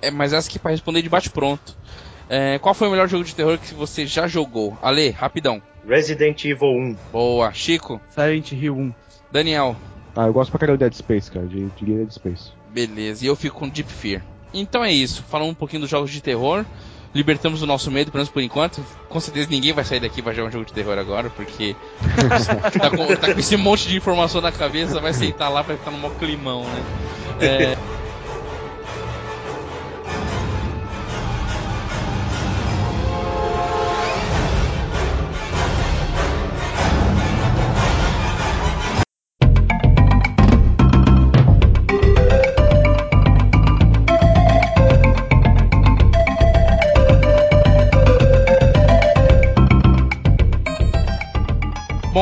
é, 0.00 0.10
mas 0.12 0.32
essa 0.32 0.48
aqui 0.48 0.60
pra 0.60 0.70
responder 0.70 1.02
de 1.02 1.08
bate 1.08 1.28
pronto. 1.30 1.76
É, 2.28 2.58
qual 2.60 2.72
foi 2.74 2.86
o 2.88 2.90
melhor 2.92 3.08
jogo 3.08 3.24
de 3.24 3.34
terror 3.34 3.58
que 3.58 3.74
você 3.74 4.06
já 4.06 4.26
jogou? 4.28 4.78
Ale, 4.80 5.10
rapidão. 5.10 5.60
Resident 5.88 6.44
Evil 6.44 6.68
1. 6.68 6.96
Boa. 7.12 7.52
Chico, 7.52 8.00
Silent 8.10 8.52
Hill 8.52 8.74
1. 8.76 8.94
Daniel, 9.30 9.76
Ah, 10.16 10.26
eu 10.26 10.32
gosto 10.32 10.50
pra 10.50 10.60
caramba 10.60 10.78
de 10.78 10.84
Dead 10.84 10.94
Space, 10.94 11.30
cara. 11.30 11.46
De, 11.46 11.66
diria 11.76 11.98
Dead 11.98 12.10
Space. 12.10 12.52
Beleza, 12.72 13.24
e 13.24 13.28
eu 13.28 13.36
fico 13.36 13.58
com 13.58 13.68
Deep 13.68 13.90
Fear. 13.90 14.22
Então 14.52 14.84
é 14.84 14.92
isso, 14.92 15.22
falando 15.28 15.50
um 15.50 15.54
pouquinho 15.54 15.80
dos 15.82 15.90
jogos 15.90 16.10
de 16.10 16.20
terror. 16.20 16.64
Libertamos 17.12 17.62
o 17.62 17.66
nosso 17.66 17.90
medo, 17.92 18.10
pelo 18.10 18.20
menos 18.20 18.30
por 18.32 18.42
enquanto. 18.42 18.84
Com 19.08 19.20
certeza 19.20 19.48
ninguém 19.48 19.72
vai 19.72 19.84
sair 19.84 20.00
daqui 20.00 20.18
e 20.18 20.22
vai 20.22 20.34
jogar 20.34 20.48
um 20.48 20.52
jogo 20.52 20.64
de 20.64 20.72
terror 20.72 20.98
agora, 20.98 21.30
porque 21.30 21.76
tá, 22.80 22.90
com, 22.90 23.06
tá 23.14 23.34
com 23.34 23.38
esse 23.38 23.56
monte 23.56 23.86
de 23.88 23.96
informação 23.96 24.40
na 24.40 24.50
cabeça, 24.50 25.00
vai 25.00 25.12
sentar 25.12 25.50
lá, 25.52 25.62
vai 25.62 25.76
ficar 25.76 25.92
no 25.92 25.98
maior 25.98 26.16
climão, 26.18 26.64
né? 26.64 26.82
É, 27.40 27.76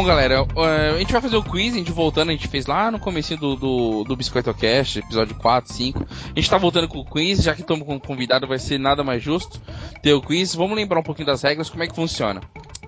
Bom, 0.03 0.09
galera, 0.09 0.45
é, 0.57 0.91
a 0.97 0.99
gente 0.99 1.13
vai 1.13 1.23
fazer 1.23 1.37
o 1.37 1.45
quiz, 1.45 1.75
a 1.75 1.77
gente 1.77 1.93
voltando, 1.93 2.31
a 2.31 2.33
gente 2.33 2.49
fez 2.49 2.67
lá 2.67 2.91
no 2.91 2.99
comecinho 2.99 3.39
do, 3.39 3.55
do, 3.55 4.03
do 4.03 4.17
Biscoito 4.17 4.53
Cast, 4.53 4.99
episódio 4.99 5.33
4, 5.37 5.73
5. 5.73 6.05
A 6.11 6.41
gente 6.41 6.51
tá 6.51 6.59
voltando 6.59 6.89
com 6.89 6.99
o 6.99 7.05
quiz, 7.05 7.41
já 7.41 7.55
que 7.55 7.61
estamos 7.61 7.87
com 7.87 8.01
convidado, 8.01 8.49
vai 8.49 8.59
ser 8.59 8.79
nada 8.79 9.05
mais 9.05 9.23
justo 9.23 9.63
ter 10.03 10.13
o 10.13 10.21
quiz. 10.21 10.57
Vamos 10.57 10.75
lembrar 10.75 10.99
um 10.99 11.05
pouquinho 11.05 11.27
das 11.27 11.43
regras, 11.43 11.71
como 11.71 11.85
é 11.85 11.87
que 11.87 11.95
funciona. 11.95 12.41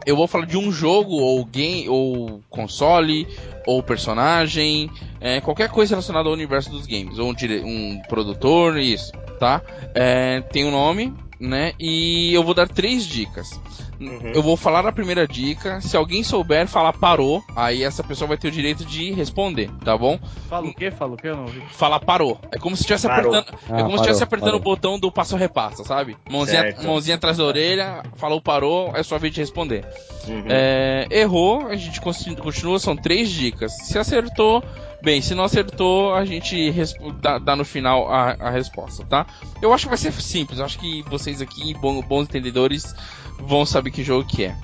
Eu 0.05 0.17
vou 0.17 0.27
falar 0.27 0.45
de 0.45 0.59
um 0.59 0.73
jogo, 0.73 1.13
ou 1.13 1.45
game, 1.45 1.89
ou 1.89 2.43
console, 2.51 3.29
ou 3.65 3.81
personagem, 3.81 4.91
é, 5.21 5.41
qualquer 5.41 5.69
coisa 5.69 5.95
relacionada 5.95 6.29
ao 6.29 6.35
universo 6.35 6.69
dos 6.69 6.85
games, 6.85 7.21
ou 7.21 7.31
um, 7.31 7.35
um 7.65 8.03
produtor, 8.09 8.77
isso, 8.77 9.13
tá? 9.39 9.63
É, 9.95 10.41
tem 10.41 10.65
um 10.65 10.73
nome, 10.73 11.15
né? 11.39 11.75
E 11.79 12.35
eu 12.35 12.43
vou 12.43 12.55
dar 12.55 12.69
três 12.69 13.07
dicas. 13.07 13.61
Uhum. 14.09 14.33
Eu 14.35 14.43
vou 14.43 14.57
falar 14.57 14.87
a 14.87 14.93
primeira 14.93 15.27
dica. 15.27 15.81
Se 15.81 15.97
alguém 15.97 16.23
souber 16.23 16.67
falar 16.67 16.93
parou, 16.93 17.43
aí 17.57 17.83
essa 17.83 18.03
pessoa 18.03 18.29
vai 18.29 18.37
ter 18.37 18.49
o 18.49 18.51
direito 18.51 18.85
de 18.85 19.13
responder, 19.13 19.71
tá 19.85 19.97
bom? 19.97 20.19
Fala 20.49 20.67
o 20.69 20.75
quê? 20.75 20.91
Fala 20.91 21.15
o 21.15 21.17
quê? 21.17 21.29
Eu 21.29 21.37
não 21.37 21.43
ouvi. 21.45 21.63
Falar 21.71 22.01
parou. 22.01 22.39
É 22.53 22.59
como 22.59 22.77
se 22.77 22.83
estivesse 22.83 23.07
apertando, 23.07 23.47
é 23.49 23.55
Ah, 23.73 23.77
como 23.83 23.91
se 23.91 23.95
estivesse 23.97 24.21
parou, 24.21 24.23
apertando 24.25 24.49
parou. 24.51 24.61
o 24.61 24.63
botão 24.63 24.99
do 24.99 25.11
passo 25.13 25.37
repassa, 25.37 25.85
sabe? 25.85 26.17
Mãozinha, 26.31 26.61
Certo. 26.63 26.87
mãozinha 26.87 27.17
atrás 27.17 27.37
da 27.39 27.45
orelha, 27.45 28.03
falou 28.17 28.41
parou, 28.41 28.93
é 28.95 29.03
sua 29.03 29.19
vez 29.19 29.33
de 29.35 29.41
responder. 29.41 29.85
Uhum. 30.29 30.45
É, 30.49 31.07
errou, 31.11 31.67
a 31.67 31.77
gente 31.77 32.01
continua, 32.01 32.79
são 32.79 32.97
três 32.97 33.29
dicas. 33.31 33.73
Se 33.83 33.99
acertou, 33.99 34.63
bem, 35.05 35.21
se 35.23 35.35
não 35.35 35.45
acertou, 35.45 36.15
a 36.15 36.25
gente 36.25 36.73
dá, 37.21 37.39
dá 37.39 37.55
no 37.55 37.65
final 37.65 38.11
a, 38.11 38.33
a 38.41 38.51
resposta, 38.51 39.05
tá? 39.05 39.27
Eu 39.63 39.73
acho 39.73 39.85
que 39.85 39.89
vai 39.91 39.99
ser 39.99 40.13
simples, 40.13 40.59
eu 40.59 40.65
acho 40.65 40.79
que 40.79 41.03
vocês 41.03 41.41
aqui, 41.41 41.75
bom- 41.75 42.01
bons 42.03 42.23
entendedores, 42.25 42.95
vão 43.39 43.65
saber 43.67 43.91
que 43.91 44.03
jogo 44.03 44.27
que 44.29 44.45
é. 44.45 44.57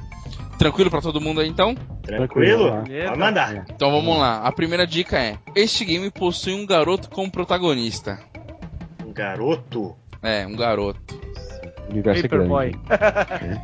Tranquilo 0.58 0.90
pra 0.90 1.00
todo 1.00 1.20
mundo 1.20 1.40
aí 1.40 1.48
então? 1.48 1.74
Tranquilo? 2.02 2.82
Beleza. 2.82 3.08
Pode 3.08 3.18
mandar. 3.20 3.64
Então 3.70 3.90
vamos 3.90 4.18
lá. 4.18 4.42
A 4.42 4.52
primeira 4.52 4.86
dica 4.86 5.18
é: 5.18 5.38
este 5.54 5.84
game 5.86 6.10
possui 6.10 6.52
um 6.52 6.66
garoto 6.66 7.08
como 7.08 7.30
protagonista. 7.30 8.18
Um 9.06 9.10
garoto. 9.12 9.96
É, 10.22 10.46
um 10.46 10.54
garoto. 10.54 11.18
Universo 11.90 12.24
é 12.26 12.28
Paperboy. 12.28 12.70
grande. 12.70 13.60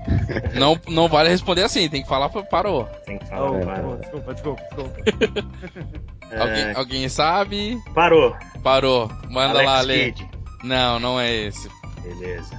Não, 0.59 0.79
não 0.89 1.09
vale 1.09 1.29
responder 1.29 1.63
assim, 1.63 1.89
tem 1.89 2.03
que 2.03 2.09
falar 2.09 2.29
pra- 2.29 2.43
parou. 2.43 2.85
Tem 3.07 3.19
que 3.19 3.27
falar. 3.27 3.51
Oh, 3.51 3.61
parou. 3.65 3.97
desculpa, 3.97 4.35
desculpa, 4.35 4.63
desculpa. 4.63 5.47
É, 6.29 6.41
Alguém, 6.41 6.73
alguém 6.75 7.09
sabe? 7.09 7.81
Parou. 7.95 8.35
Parou. 8.61 9.09
Manda 9.31 9.51
Alex 9.61 9.67
lá, 9.67 9.79
Ale. 9.79 10.13
Kidd. 10.13 10.29
Não, 10.65 10.99
não 10.99 11.21
é 11.21 11.33
esse. 11.33 11.71
Beleza. 12.03 12.59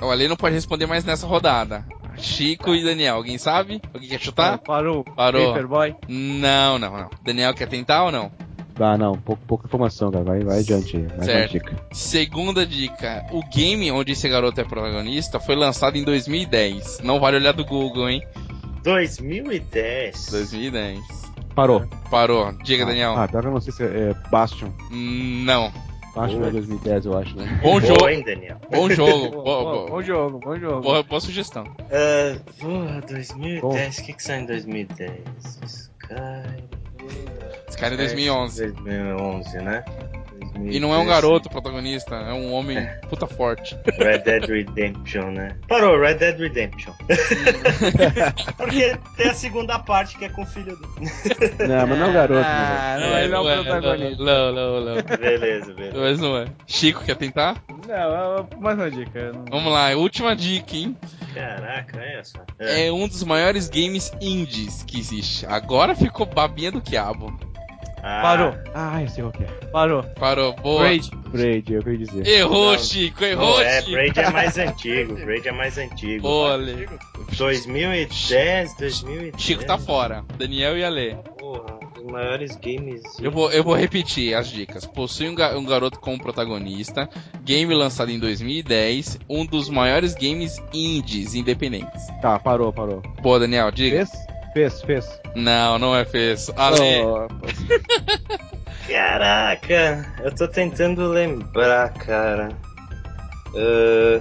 O 0.00 0.08
Ale 0.08 0.28
não 0.28 0.36
pode 0.36 0.54
responder 0.54 0.86
mais 0.86 1.04
nessa 1.04 1.26
rodada. 1.26 1.84
Chico 2.16 2.72
e 2.76 2.84
Daniel, 2.84 3.16
alguém 3.16 3.36
sabe? 3.36 3.82
Alguém 3.92 4.08
quer 4.08 4.20
chutar? 4.20 4.58
Parou. 4.58 5.02
Parou. 5.02 5.48
Paperboy. 5.48 5.96
Não, 6.08 6.78
não, 6.78 6.96
não. 6.96 7.10
Daniel 7.24 7.52
quer 7.54 7.66
tentar 7.66 8.04
ou 8.04 8.12
não? 8.12 8.30
Ah, 8.80 8.96
não, 8.96 9.14
pouco, 9.18 9.42
pouca 9.46 9.66
informação, 9.66 10.10
cara. 10.10 10.24
Vai, 10.24 10.40
vai 10.40 10.60
adiante. 10.60 10.96
Mais 10.98 11.24
Certo. 11.24 11.52
dica. 11.52 11.76
Segunda 11.92 12.64
dica: 12.66 13.26
o 13.32 13.42
game 13.48 13.90
onde 13.90 14.12
esse 14.12 14.28
garoto 14.28 14.60
é 14.60 14.64
protagonista 14.64 15.40
foi 15.40 15.56
lançado 15.56 15.96
em 15.96 16.04
2010. 16.04 17.00
Não 17.02 17.18
vale 17.18 17.36
olhar 17.38 17.52
do 17.52 17.64
Google, 17.64 18.08
hein? 18.08 18.22
2010. 18.84 20.30
2010. 20.30 21.00
Parou. 21.54 21.84
Parou. 22.10 22.52
Diga, 22.62 22.84
Ah, 22.84 22.86
Daniel. 22.86 23.14
Ah, 23.18 23.26
pior 23.28 23.40
que 23.42 23.48
eu 23.48 23.52
não 23.52 23.60
sei 23.60 23.72
se 23.72 23.82
é, 23.82 23.86
é 24.10 24.14
Bastion. 24.30 24.70
Não. 24.90 25.72
Bastion 26.14 26.38
Boa. 26.38 26.48
é 26.48 26.52
2010, 26.52 27.06
eu 27.06 27.18
acho, 27.18 27.36
né? 27.36 27.46
Bom 27.62 27.80
Boa, 27.80 27.80
jogo. 27.80 28.08
hein, 28.08 28.22
Daniel? 28.24 28.56
Bom 28.70 28.88
jogo. 28.94 29.30
Bom, 29.36 29.42
Boa, 29.42 29.86
boa, 29.88 30.02
jogo, 30.02 30.38
bom 30.38 30.56
jogo. 30.58 30.80
boa, 30.82 31.02
boa 31.02 31.20
sugestão. 31.20 31.64
Ah, 31.90 32.38
porra, 32.60 33.00
2010. 33.08 33.98
O 33.98 34.04
que 34.04 34.12
que 34.14 34.22
saiu 34.22 34.42
em 34.42 34.46
2010? 34.46 35.90
Sky. 37.70 37.84
É 37.84 37.96
2011. 37.96 38.72
2011, 38.72 39.58
né? 39.58 39.84
E 40.64 40.78
não 40.80 40.92
é 40.94 40.98
um 40.98 41.06
garoto 41.06 41.48
protagonista, 41.48 42.14
é 42.16 42.32
um 42.32 42.52
homem 42.52 42.78
puta 43.08 43.26
forte. 43.26 43.76
Red 43.98 44.18
Dead 44.18 44.44
Redemption, 44.44 45.30
né? 45.30 45.56
Parou, 45.68 45.98
Red 46.00 46.14
Dead 46.14 46.38
Redemption. 46.38 46.92
Porque 48.56 48.96
tem 49.16 49.28
a 49.30 49.34
segunda 49.34 49.78
parte 49.78 50.16
que 50.18 50.24
é 50.24 50.28
com 50.28 50.42
o 50.42 50.46
filho 50.46 50.76
do. 50.76 50.88
Não, 51.66 51.86
mas 51.86 51.98
não 51.98 52.06
é 52.06 52.08
um 52.08 52.12
garoto, 52.12 52.40
né? 52.40 52.46
Ah, 52.46 52.96
não, 53.00 53.18
ele 53.18 53.34
é 53.34 53.38
o 53.38 53.44
não 53.44 53.64
protagonista. 53.64 54.24
Não, 54.24 54.52
não, 54.52 54.80
não. 54.84 54.94
Beleza, 55.18 55.72
beleza. 55.74 55.98
Mas 55.98 56.18
não 56.20 56.36
é. 56.36 56.46
Chico, 56.66 57.04
quer 57.04 57.16
tentar? 57.16 57.62
Não, 57.86 57.94
é- 57.94 58.40
é 58.40 58.56
mais 58.60 58.76
uma 58.78 58.90
dica. 58.90 59.32
não- 59.32 59.44
Vamos 59.50 59.72
lá, 59.72 59.90
última 59.96 60.34
dica, 60.36 60.76
hein? 60.76 60.96
Caraca, 61.34 61.98
olha 61.98 62.24
só. 62.24 62.40
É 62.58 62.90
um 62.90 63.06
dos 63.06 63.22
maiores 63.22 63.68
games 63.68 64.12
indies 64.20 64.82
que 64.82 64.98
existe. 64.98 65.46
Agora 65.46 65.94
ficou 65.94 66.26
babinha 66.26 66.72
do 66.72 66.80
quiabo. 66.80 67.38
Ah, 68.10 68.22
Parou, 68.22 68.54
Ah, 68.74 69.02
eu 69.02 69.08
sei 69.10 69.22
qual 69.22 69.32
que 69.32 69.42
é. 69.44 69.46
parou. 69.70 70.02
Parou, 70.18 70.54
boa. 70.54 70.80
Braid. 70.80 71.10
Braid, 71.28 71.72
eu 71.74 71.82
queria 71.82 71.98
dizer. 72.06 72.26
Errou, 72.26 72.72
Não. 72.72 72.78
Chico, 72.78 73.20
Não, 73.20 73.28
errou, 73.28 73.60
é, 73.60 73.80
Chico. 73.82 73.90
Braid 73.92 74.18
é 74.20 74.30
mais 74.32 74.56
antigo. 74.58 75.14
Braid 75.14 75.48
é 75.48 75.52
mais 75.52 75.76
antigo. 75.78 76.22
Boa, 76.22 76.54
Ale. 76.54 76.88
2010, 77.36 78.74
2010. 78.78 79.34
Chico 79.42 79.64
tá 79.66 79.76
fora. 79.76 80.24
Daniel 80.38 80.76
e 80.78 80.84
Ale. 80.84 81.16
Porra, 81.38 81.78
os 81.98 82.04
maiores 82.10 82.56
games. 82.56 83.02
Eu 83.20 83.30
vou, 83.30 83.50
eu 83.52 83.62
vou 83.62 83.74
repetir 83.74 84.34
as 84.34 84.48
dicas. 84.48 84.86
Possui 84.86 85.28
um, 85.28 85.34
ga- 85.34 85.56
um 85.58 85.64
garoto 85.64 86.00
como 86.00 86.18
protagonista. 86.18 87.08
Game 87.44 87.72
lançado 87.74 88.10
em 88.10 88.18
2010. 88.18 89.18
Um 89.28 89.44
dos 89.44 89.68
maiores 89.68 90.14
games 90.14 90.56
indies 90.72 91.34
independentes. 91.34 92.06
Tá, 92.22 92.38
parou, 92.38 92.72
parou. 92.72 93.02
Boa, 93.20 93.38
Daniel, 93.38 93.70
diga. 93.70 94.06
Fez? 94.06 94.10
Fez, 94.58 94.82
fez. 94.82 95.20
Não, 95.36 95.78
não 95.78 95.94
é 95.94 96.04
fez. 96.04 96.50
Ale. 96.56 96.80
Oh, 97.04 97.28
Caraca, 98.90 100.14
eu 100.24 100.34
tô 100.34 100.48
tentando 100.48 101.06
lembrar, 101.06 101.92
cara. 101.94 102.48
Uh, 103.50 104.20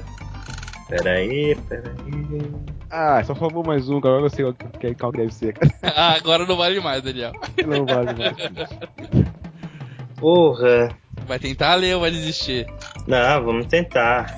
peraí, 0.88 1.56
peraí. 1.68 2.54
ah, 2.92 3.24
só 3.24 3.34
faltou 3.34 3.66
mais 3.66 3.90
um, 3.90 3.98
agora 3.98 4.22
eu 4.22 4.30
sei 4.30 4.46
qual 4.46 4.54
que, 4.54 4.94
qual 4.94 5.12
que 5.12 5.18
deve 5.18 5.34
ser. 5.34 5.54
cara. 5.54 5.74
Ah, 5.96 6.14
agora 6.14 6.46
não 6.46 6.56
vale 6.56 6.80
mais, 6.82 7.02
Daniel. 7.02 7.32
Não 7.66 7.84
vale 7.84 8.14
mais. 8.14 9.26
Porra. 10.18 10.96
Vai 11.26 11.40
tentar 11.40 11.74
ler 11.74 11.96
ou 11.96 12.02
vai 12.02 12.12
desistir? 12.12 12.68
Não, 13.08 13.44
vamos 13.44 13.66
tentar. 13.66 14.32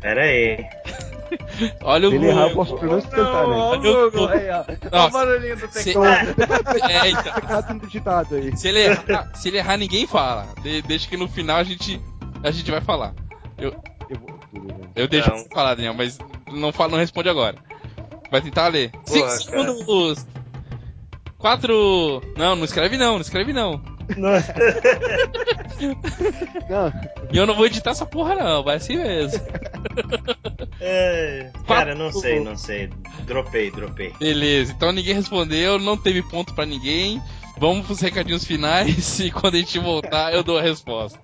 Peraí. 0.00 0.66
Olha 1.82 2.08
o 2.08 2.10
Se 2.10 2.16
ele 2.16 2.26
errar, 2.28 2.40
eu 2.42 2.48
Google. 2.50 2.64
posso 2.64 2.78
pelo 2.78 2.90
menos 2.92 3.04
tentar, 3.04 3.22
Não, 3.22 3.50
né? 3.50 3.56
ó, 3.56 3.76
o 3.76 4.28
aí, 4.28 4.48
ó. 4.92 5.08
Barulhinho 5.10 5.56
do 5.56 5.68
Se- 5.72 5.84
teclado. 5.84 6.34
É, 6.90 7.10
então. 7.10 7.62
Tá 7.62 7.72
digitado 7.84 8.34
aí. 8.34 8.56
Se 8.56 8.68
ele 8.68 8.80
errar, 8.80 9.30
se 9.34 9.48
ele 9.48 9.58
errar 9.58 9.76
ninguém 9.76 10.06
fala. 10.06 10.46
De- 10.62 10.82
deixa 10.82 11.08
que 11.08 11.16
no 11.16 11.28
final 11.28 11.56
a 11.58 11.64
gente, 11.64 12.00
a 12.42 12.50
gente 12.50 12.70
vai 12.70 12.80
falar. 12.80 13.14
Eu 13.58 13.70
vou... 14.20 14.38
Eu 14.94 15.08
deixo 15.08 15.30
Não. 15.30 15.38
você 15.38 15.48
falar, 15.48 15.74
Daniel, 15.74 15.94
mas 15.94 16.18
não, 16.52 16.72
fala, 16.72 16.90
não 16.92 16.98
responde 16.98 17.28
agora. 17.28 17.56
Vai 18.30 18.40
tentar 18.42 18.68
ler. 18.68 18.90
Cinco 19.04 19.26
Porra, 19.26 19.38
segundos. 19.38 20.26
Quatro. 21.38 22.22
Não, 22.36 22.54
não 22.54 22.64
escreve 22.64 22.96
não, 22.96 23.14
não 23.14 23.20
escreve 23.20 23.52
não. 23.52 23.80
Nossa. 24.16 24.54
Não, 26.68 26.92
E 27.32 27.36
eu 27.36 27.46
não 27.46 27.54
vou 27.54 27.66
editar 27.66 27.90
essa 27.90 28.06
porra 28.06 28.34
não, 28.34 28.62
vai 28.62 28.76
assim 28.76 28.96
mesmo. 28.96 29.40
É, 30.80 31.50
cara, 31.66 31.94
não 31.94 32.12
sei, 32.12 32.40
não 32.40 32.56
sei. 32.56 32.90
Dropei, 33.24 33.70
dropei. 33.70 34.12
Beleza, 34.18 34.72
então 34.72 34.92
ninguém 34.92 35.14
respondeu, 35.14 35.78
não 35.78 35.96
teve 35.96 36.22
ponto 36.22 36.54
pra 36.54 36.66
ninguém. 36.66 37.22
Vamos 37.58 37.86
pros 37.86 38.00
recadinhos 38.00 38.44
finais 38.44 39.18
e 39.20 39.30
quando 39.30 39.54
a 39.54 39.58
gente 39.58 39.78
voltar 39.78 40.32
eu 40.32 40.42
dou 40.42 40.58
a 40.58 40.62
resposta. 40.62 41.20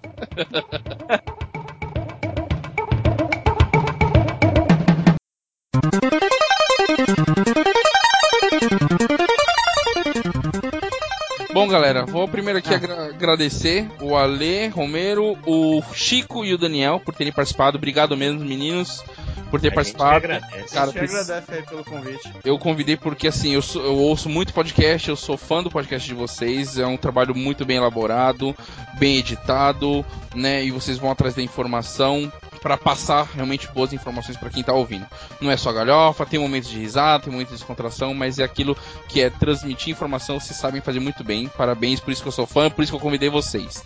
Bom, 11.58 11.66
galera, 11.66 12.06
vou 12.06 12.28
primeiro 12.28 12.60
aqui 12.60 12.72
agra- 12.72 13.06
agradecer 13.06 13.88
o 14.00 14.16
Ale, 14.16 14.68
Romero, 14.68 15.36
o 15.44 15.82
Chico 15.92 16.44
e 16.44 16.54
o 16.54 16.58
Daniel 16.58 17.00
por 17.04 17.12
terem 17.16 17.32
participado. 17.32 17.76
Obrigado 17.76 18.16
mesmo, 18.16 18.44
meninos, 18.44 19.02
por 19.50 19.60
ter 19.60 19.66
A 19.66 19.70
gente 19.70 19.74
participado. 19.74 20.20
que 20.20 20.26
agradece. 20.26 20.72
Cara, 20.74 20.90
a 20.90 20.92
gente 20.92 21.04
agradece 21.04 21.52
aí 21.52 21.62
pelo 21.62 21.84
convite. 21.84 22.32
Eu 22.44 22.58
convidei 22.60 22.96
porque 22.96 23.26
assim, 23.26 23.54
eu, 23.54 23.62
sou- 23.62 23.82
eu 23.84 23.96
ouço 23.96 24.28
muito 24.28 24.54
podcast, 24.54 25.08
eu 25.08 25.16
sou 25.16 25.36
fã 25.36 25.60
do 25.60 25.68
podcast 25.68 26.06
de 26.06 26.14
vocês, 26.14 26.78
é 26.78 26.86
um 26.86 26.96
trabalho 26.96 27.34
muito 27.34 27.64
bem 27.64 27.78
elaborado, 27.78 28.54
bem 28.96 29.16
editado, 29.16 30.06
né? 30.36 30.62
E 30.64 30.70
vocês 30.70 30.96
vão 30.96 31.10
atrás 31.10 31.34
da 31.34 31.42
informação 31.42 32.32
pra 32.58 32.76
passar 32.76 33.28
realmente 33.34 33.68
boas 33.68 33.92
informações 33.92 34.36
pra 34.36 34.50
quem 34.50 34.62
tá 34.62 34.72
ouvindo. 34.72 35.06
Não 35.40 35.50
é 35.50 35.56
só 35.56 35.72
galhofa, 35.72 36.26
tem 36.26 36.38
momentos 36.38 36.68
de 36.68 36.78
risada, 36.78 37.24
tem 37.24 37.32
momentos 37.32 37.52
de 37.52 37.58
descontração, 37.58 38.14
mas 38.14 38.38
é 38.38 38.44
aquilo 38.44 38.76
que 39.08 39.20
é 39.20 39.30
transmitir 39.30 39.92
informação, 39.92 40.38
vocês 40.38 40.58
sabem 40.58 40.80
fazer 40.80 41.00
muito 41.00 41.22
bem. 41.24 41.48
Parabéns, 41.48 42.00
por 42.00 42.10
isso 42.10 42.22
que 42.22 42.28
eu 42.28 42.32
sou 42.32 42.46
fã, 42.46 42.70
por 42.70 42.82
isso 42.82 42.92
que 42.92 42.96
eu 42.96 43.00
convidei 43.00 43.28
vocês. 43.28 43.82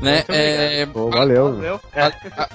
Né? 0.00 0.24
Muito 0.28 0.32
É, 0.32 0.86
Pô, 0.86 1.10
valeu. 1.10 1.80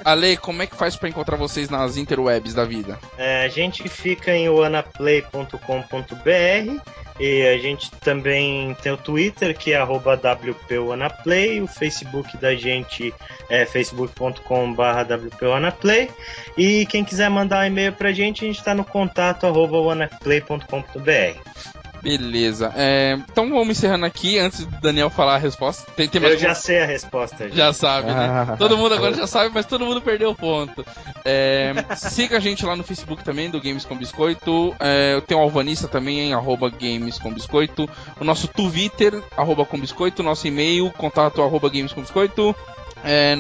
Ale, 0.06 0.38
como 0.38 0.62
é 0.62 0.68
que 0.68 0.76
faz 0.76 0.96
pra 0.96 1.10
encontrar 1.10 1.38
vocês 1.38 1.70
nas 1.70 1.98
interwebs 1.98 2.54
da 2.54 2.66
vida? 2.66 3.00
É, 3.18 3.44
a 3.44 3.48
gente 3.48 3.88
fica 3.90 4.32
em 4.32 4.50
wanaplay.com.br 4.50 6.82
e 7.20 7.48
a 7.48 7.58
gente 7.58 7.92
também 7.92 8.76
tem 8.82 8.92
o 8.92 8.98
Twitter, 8.98 9.58
que 9.58 9.74
é 9.74 9.78
arroba 9.78 10.16
WPWanaplay, 10.16 11.62
o 11.62 11.68
Facebook 11.68 12.36
da 12.38 12.56
gente 12.56 13.14
é 13.50 13.66
facebook.com.br 13.66 14.82
WPWanaplay 15.08 16.10
e 16.58 16.86
quem 16.88 17.04
quiser 17.04 17.30
mandar 17.30 17.64
um 17.64 17.68
e-mail 17.68 17.94
pra 17.94 18.12
gente, 18.12 18.44
a 18.44 18.48
gente 18.48 18.64
tá 18.64 18.74
no 18.74 18.84
contato 18.84 19.46
arroba 19.46 19.80
wanaplay.com.br. 19.80 21.81
Beleza. 22.02 22.74
É, 22.76 23.18
então 23.32 23.50
vamos 23.50 23.70
encerrando 23.70 24.06
aqui 24.06 24.40
antes 24.40 24.66
do 24.66 24.82
Daniel 24.82 25.10
falar 25.10 25.36
a 25.36 25.38
resposta. 25.38 25.92
Tem, 25.92 26.08
tem 26.08 26.20
mais 26.20 26.34
Eu 26.34 26.40
já 26.40 26.56
sei 26.56 26.82
a 26.82 26.86
resposta. 26.86 27.48
Já. 27.50 27.56
já 27.56 27.74
sabe, 27.74 28.08
né? 28.08 28.48
Ah. 28.50 28.56
Todo 28.58 28.78
mundo 28.78 28.96
agora 28.96 29.14
já 29.14 29.28
sabe, 29.28 29.52
mas 29.54 29.66
todo 29.66 29.86
mundo 29.86 30.02
perdeu 30.02 30.32
o 30.32 30.36
ponto. 30.36 30.86
É, 31.24 31.74
siga 31.96 32.38
a 32.38 32.40
gente 32.40 32.66
lá 32.66 32.76
no 32.76 32.84
Facebook 32.84 33.24
também, 33.24 33.50
do 33.50 33.62
Games 33.62 33.86
com 33.86 33.96
Biscoito. 33.96 34.76
É, 34.80 35.14
eu 35.14 35.22
tenho 35.22 35.40
o 35.40 35.44
Alvanista 35.44 35.88
também, 35.88 36.20
em 36.20 36.34
arroba 36.34 36.70
Games 36.70 37.20
com 37.20 37.32
Biscoito. 37.32 37.88
O 38.20 38.24
nosso 38.24 38.48
Twitter, 38.48 39.22
arroba 39.38 39.66
com 39.66 39.80
Biscoito. 39.80 40.24
Nosso 40.24 40.48
e-mail, 40.48 40.92
contato 40.92 41.42
arroba 41.42 41.70
Games 41.70 41.94
com 41.94 42.02
Biscoito. 42.02 42.56
É, 43.04 43.36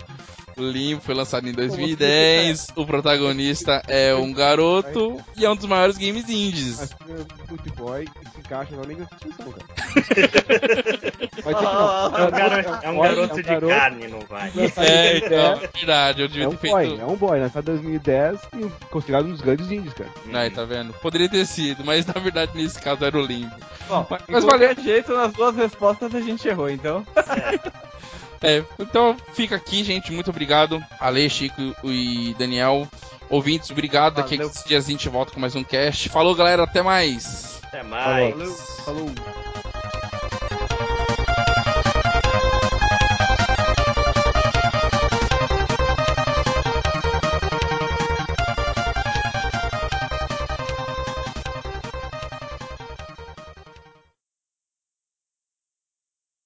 O 0.56 0.62
Limbo 0.62 1.00
foi 1.00 1.14
lançado 1.14 1.48
em 1.48 1.52
2010. 1.52 2.68
O 2.76 2.84
protagonista 2.86 3.82
é 3.88 4.14
um 4.14 4.32
garoto 4.32 5.18
e 5.36 5.44
é 5.44 5.50
um 5.50 5.56
dos 5.56 5.66
maiores 5.66 5.96
games 5.96 6.28
indies. 6.28 6.78
Mas 6.78 6.88
Super 6.90 7.16
Meat 7.50 7.76
Boy 7.76 8.08
se 8.34 8.40
encaixa 8.40 8.76
na 8.76 8.82
língua 8.82 9.06
cara. 9.08 9.22
Que 11.32 11.50
não. 11.50 12.16
É 12.16 12.22
um 12.26 12.30
garoto, 12.30 12.84
é 12.86 12.90
um 12.90 13.00
garoto 13.00 13.38
é 13.40 13.42
de 13.42 13.66
carne, 13.66 14.08
não 14.08 14.20
vai. 14.20 14.48
É, 14.48 14.52
2010. 14.52 15.22
então, 15.24 15.60
verdade. 15.74 16.22
Eu 16.22 16.28
devia 16.28 16.44
É 16.44 16.48
um 16.48 16.54
ter 16.56 16.70
boy, 16.70 16.86
feito. 16.86 17.00
é 17.02 17.06
um 17.06 17.16
boy, 17.16 17.40
lançado 17.40 17.62
em 17.70 17.74
2010 17.74 18.40
e 18.58 18.68
considerado 18.90 19.26
um 19.26 19.30
dos 19.30 19.40
grandes 19.40 19.70
indies, 19.70 19.92
cara. 19.94 20.10
Aí, 20.34 20.50
tá 20.50 20.64
vendo? 20.64 20.92
Poderia 20.94 21.28
ter 21.28 21.46
sido, 21.46 21.84
mas 21.84 22.06
na 22.06 22.14
verdade 22.14 22.52
nesse 22.54 22.80
caso 22.80 23.04
era 23.04 23.16
o 23.16 23.22
Limbo. 23.24 23.54
Bom, 23.88 24.06
Mas- 24.28 24.44
qualquer 24.44 24.78
jeito, 24.78 25.12
nas 25.14 25.32
duas 25.32 25.56
respostas 25.56 26.14
a 26.14 26.20
gente 26.20 26.46
errou, 26.46 26.68
então. 26.70 27.04
É, 27.16 27.58
então 28.78 29.16
fica 29.34 29.56
aqui, 29.56 29.84
gente. 29.84 30.12
Muito 30.12 30.30
obrigado. 30.30 30.82
Ale, 30.98 31.28
Chico 31.28 31.60
e 31.84 32.34
Daniel. 32.38 32.88
Ouvintes, 33.30 33.70
obrigado. 33.70 34.16
Daqui 34.16 34.34
a 34.34 34.38
Valeu. 34.38 34.50
15 34.50 34.68
dias 34.68 34.86
a 34.86 34.90
gente 34.90 35.08
volta 35.08 35.32
com 35.32 35.40
mais 35.40 35.54
um 35.54 35.64
cast. 35.64 36.08
Falou, 36.08 36.34
galera. 36.34 36.64
Até 36.64 36.82
mais. 36.82 37.60
Até 37.64 37.82
mais. 37.82 38.34
Falou. 38.84 39.08
Falou. 39.14 39.61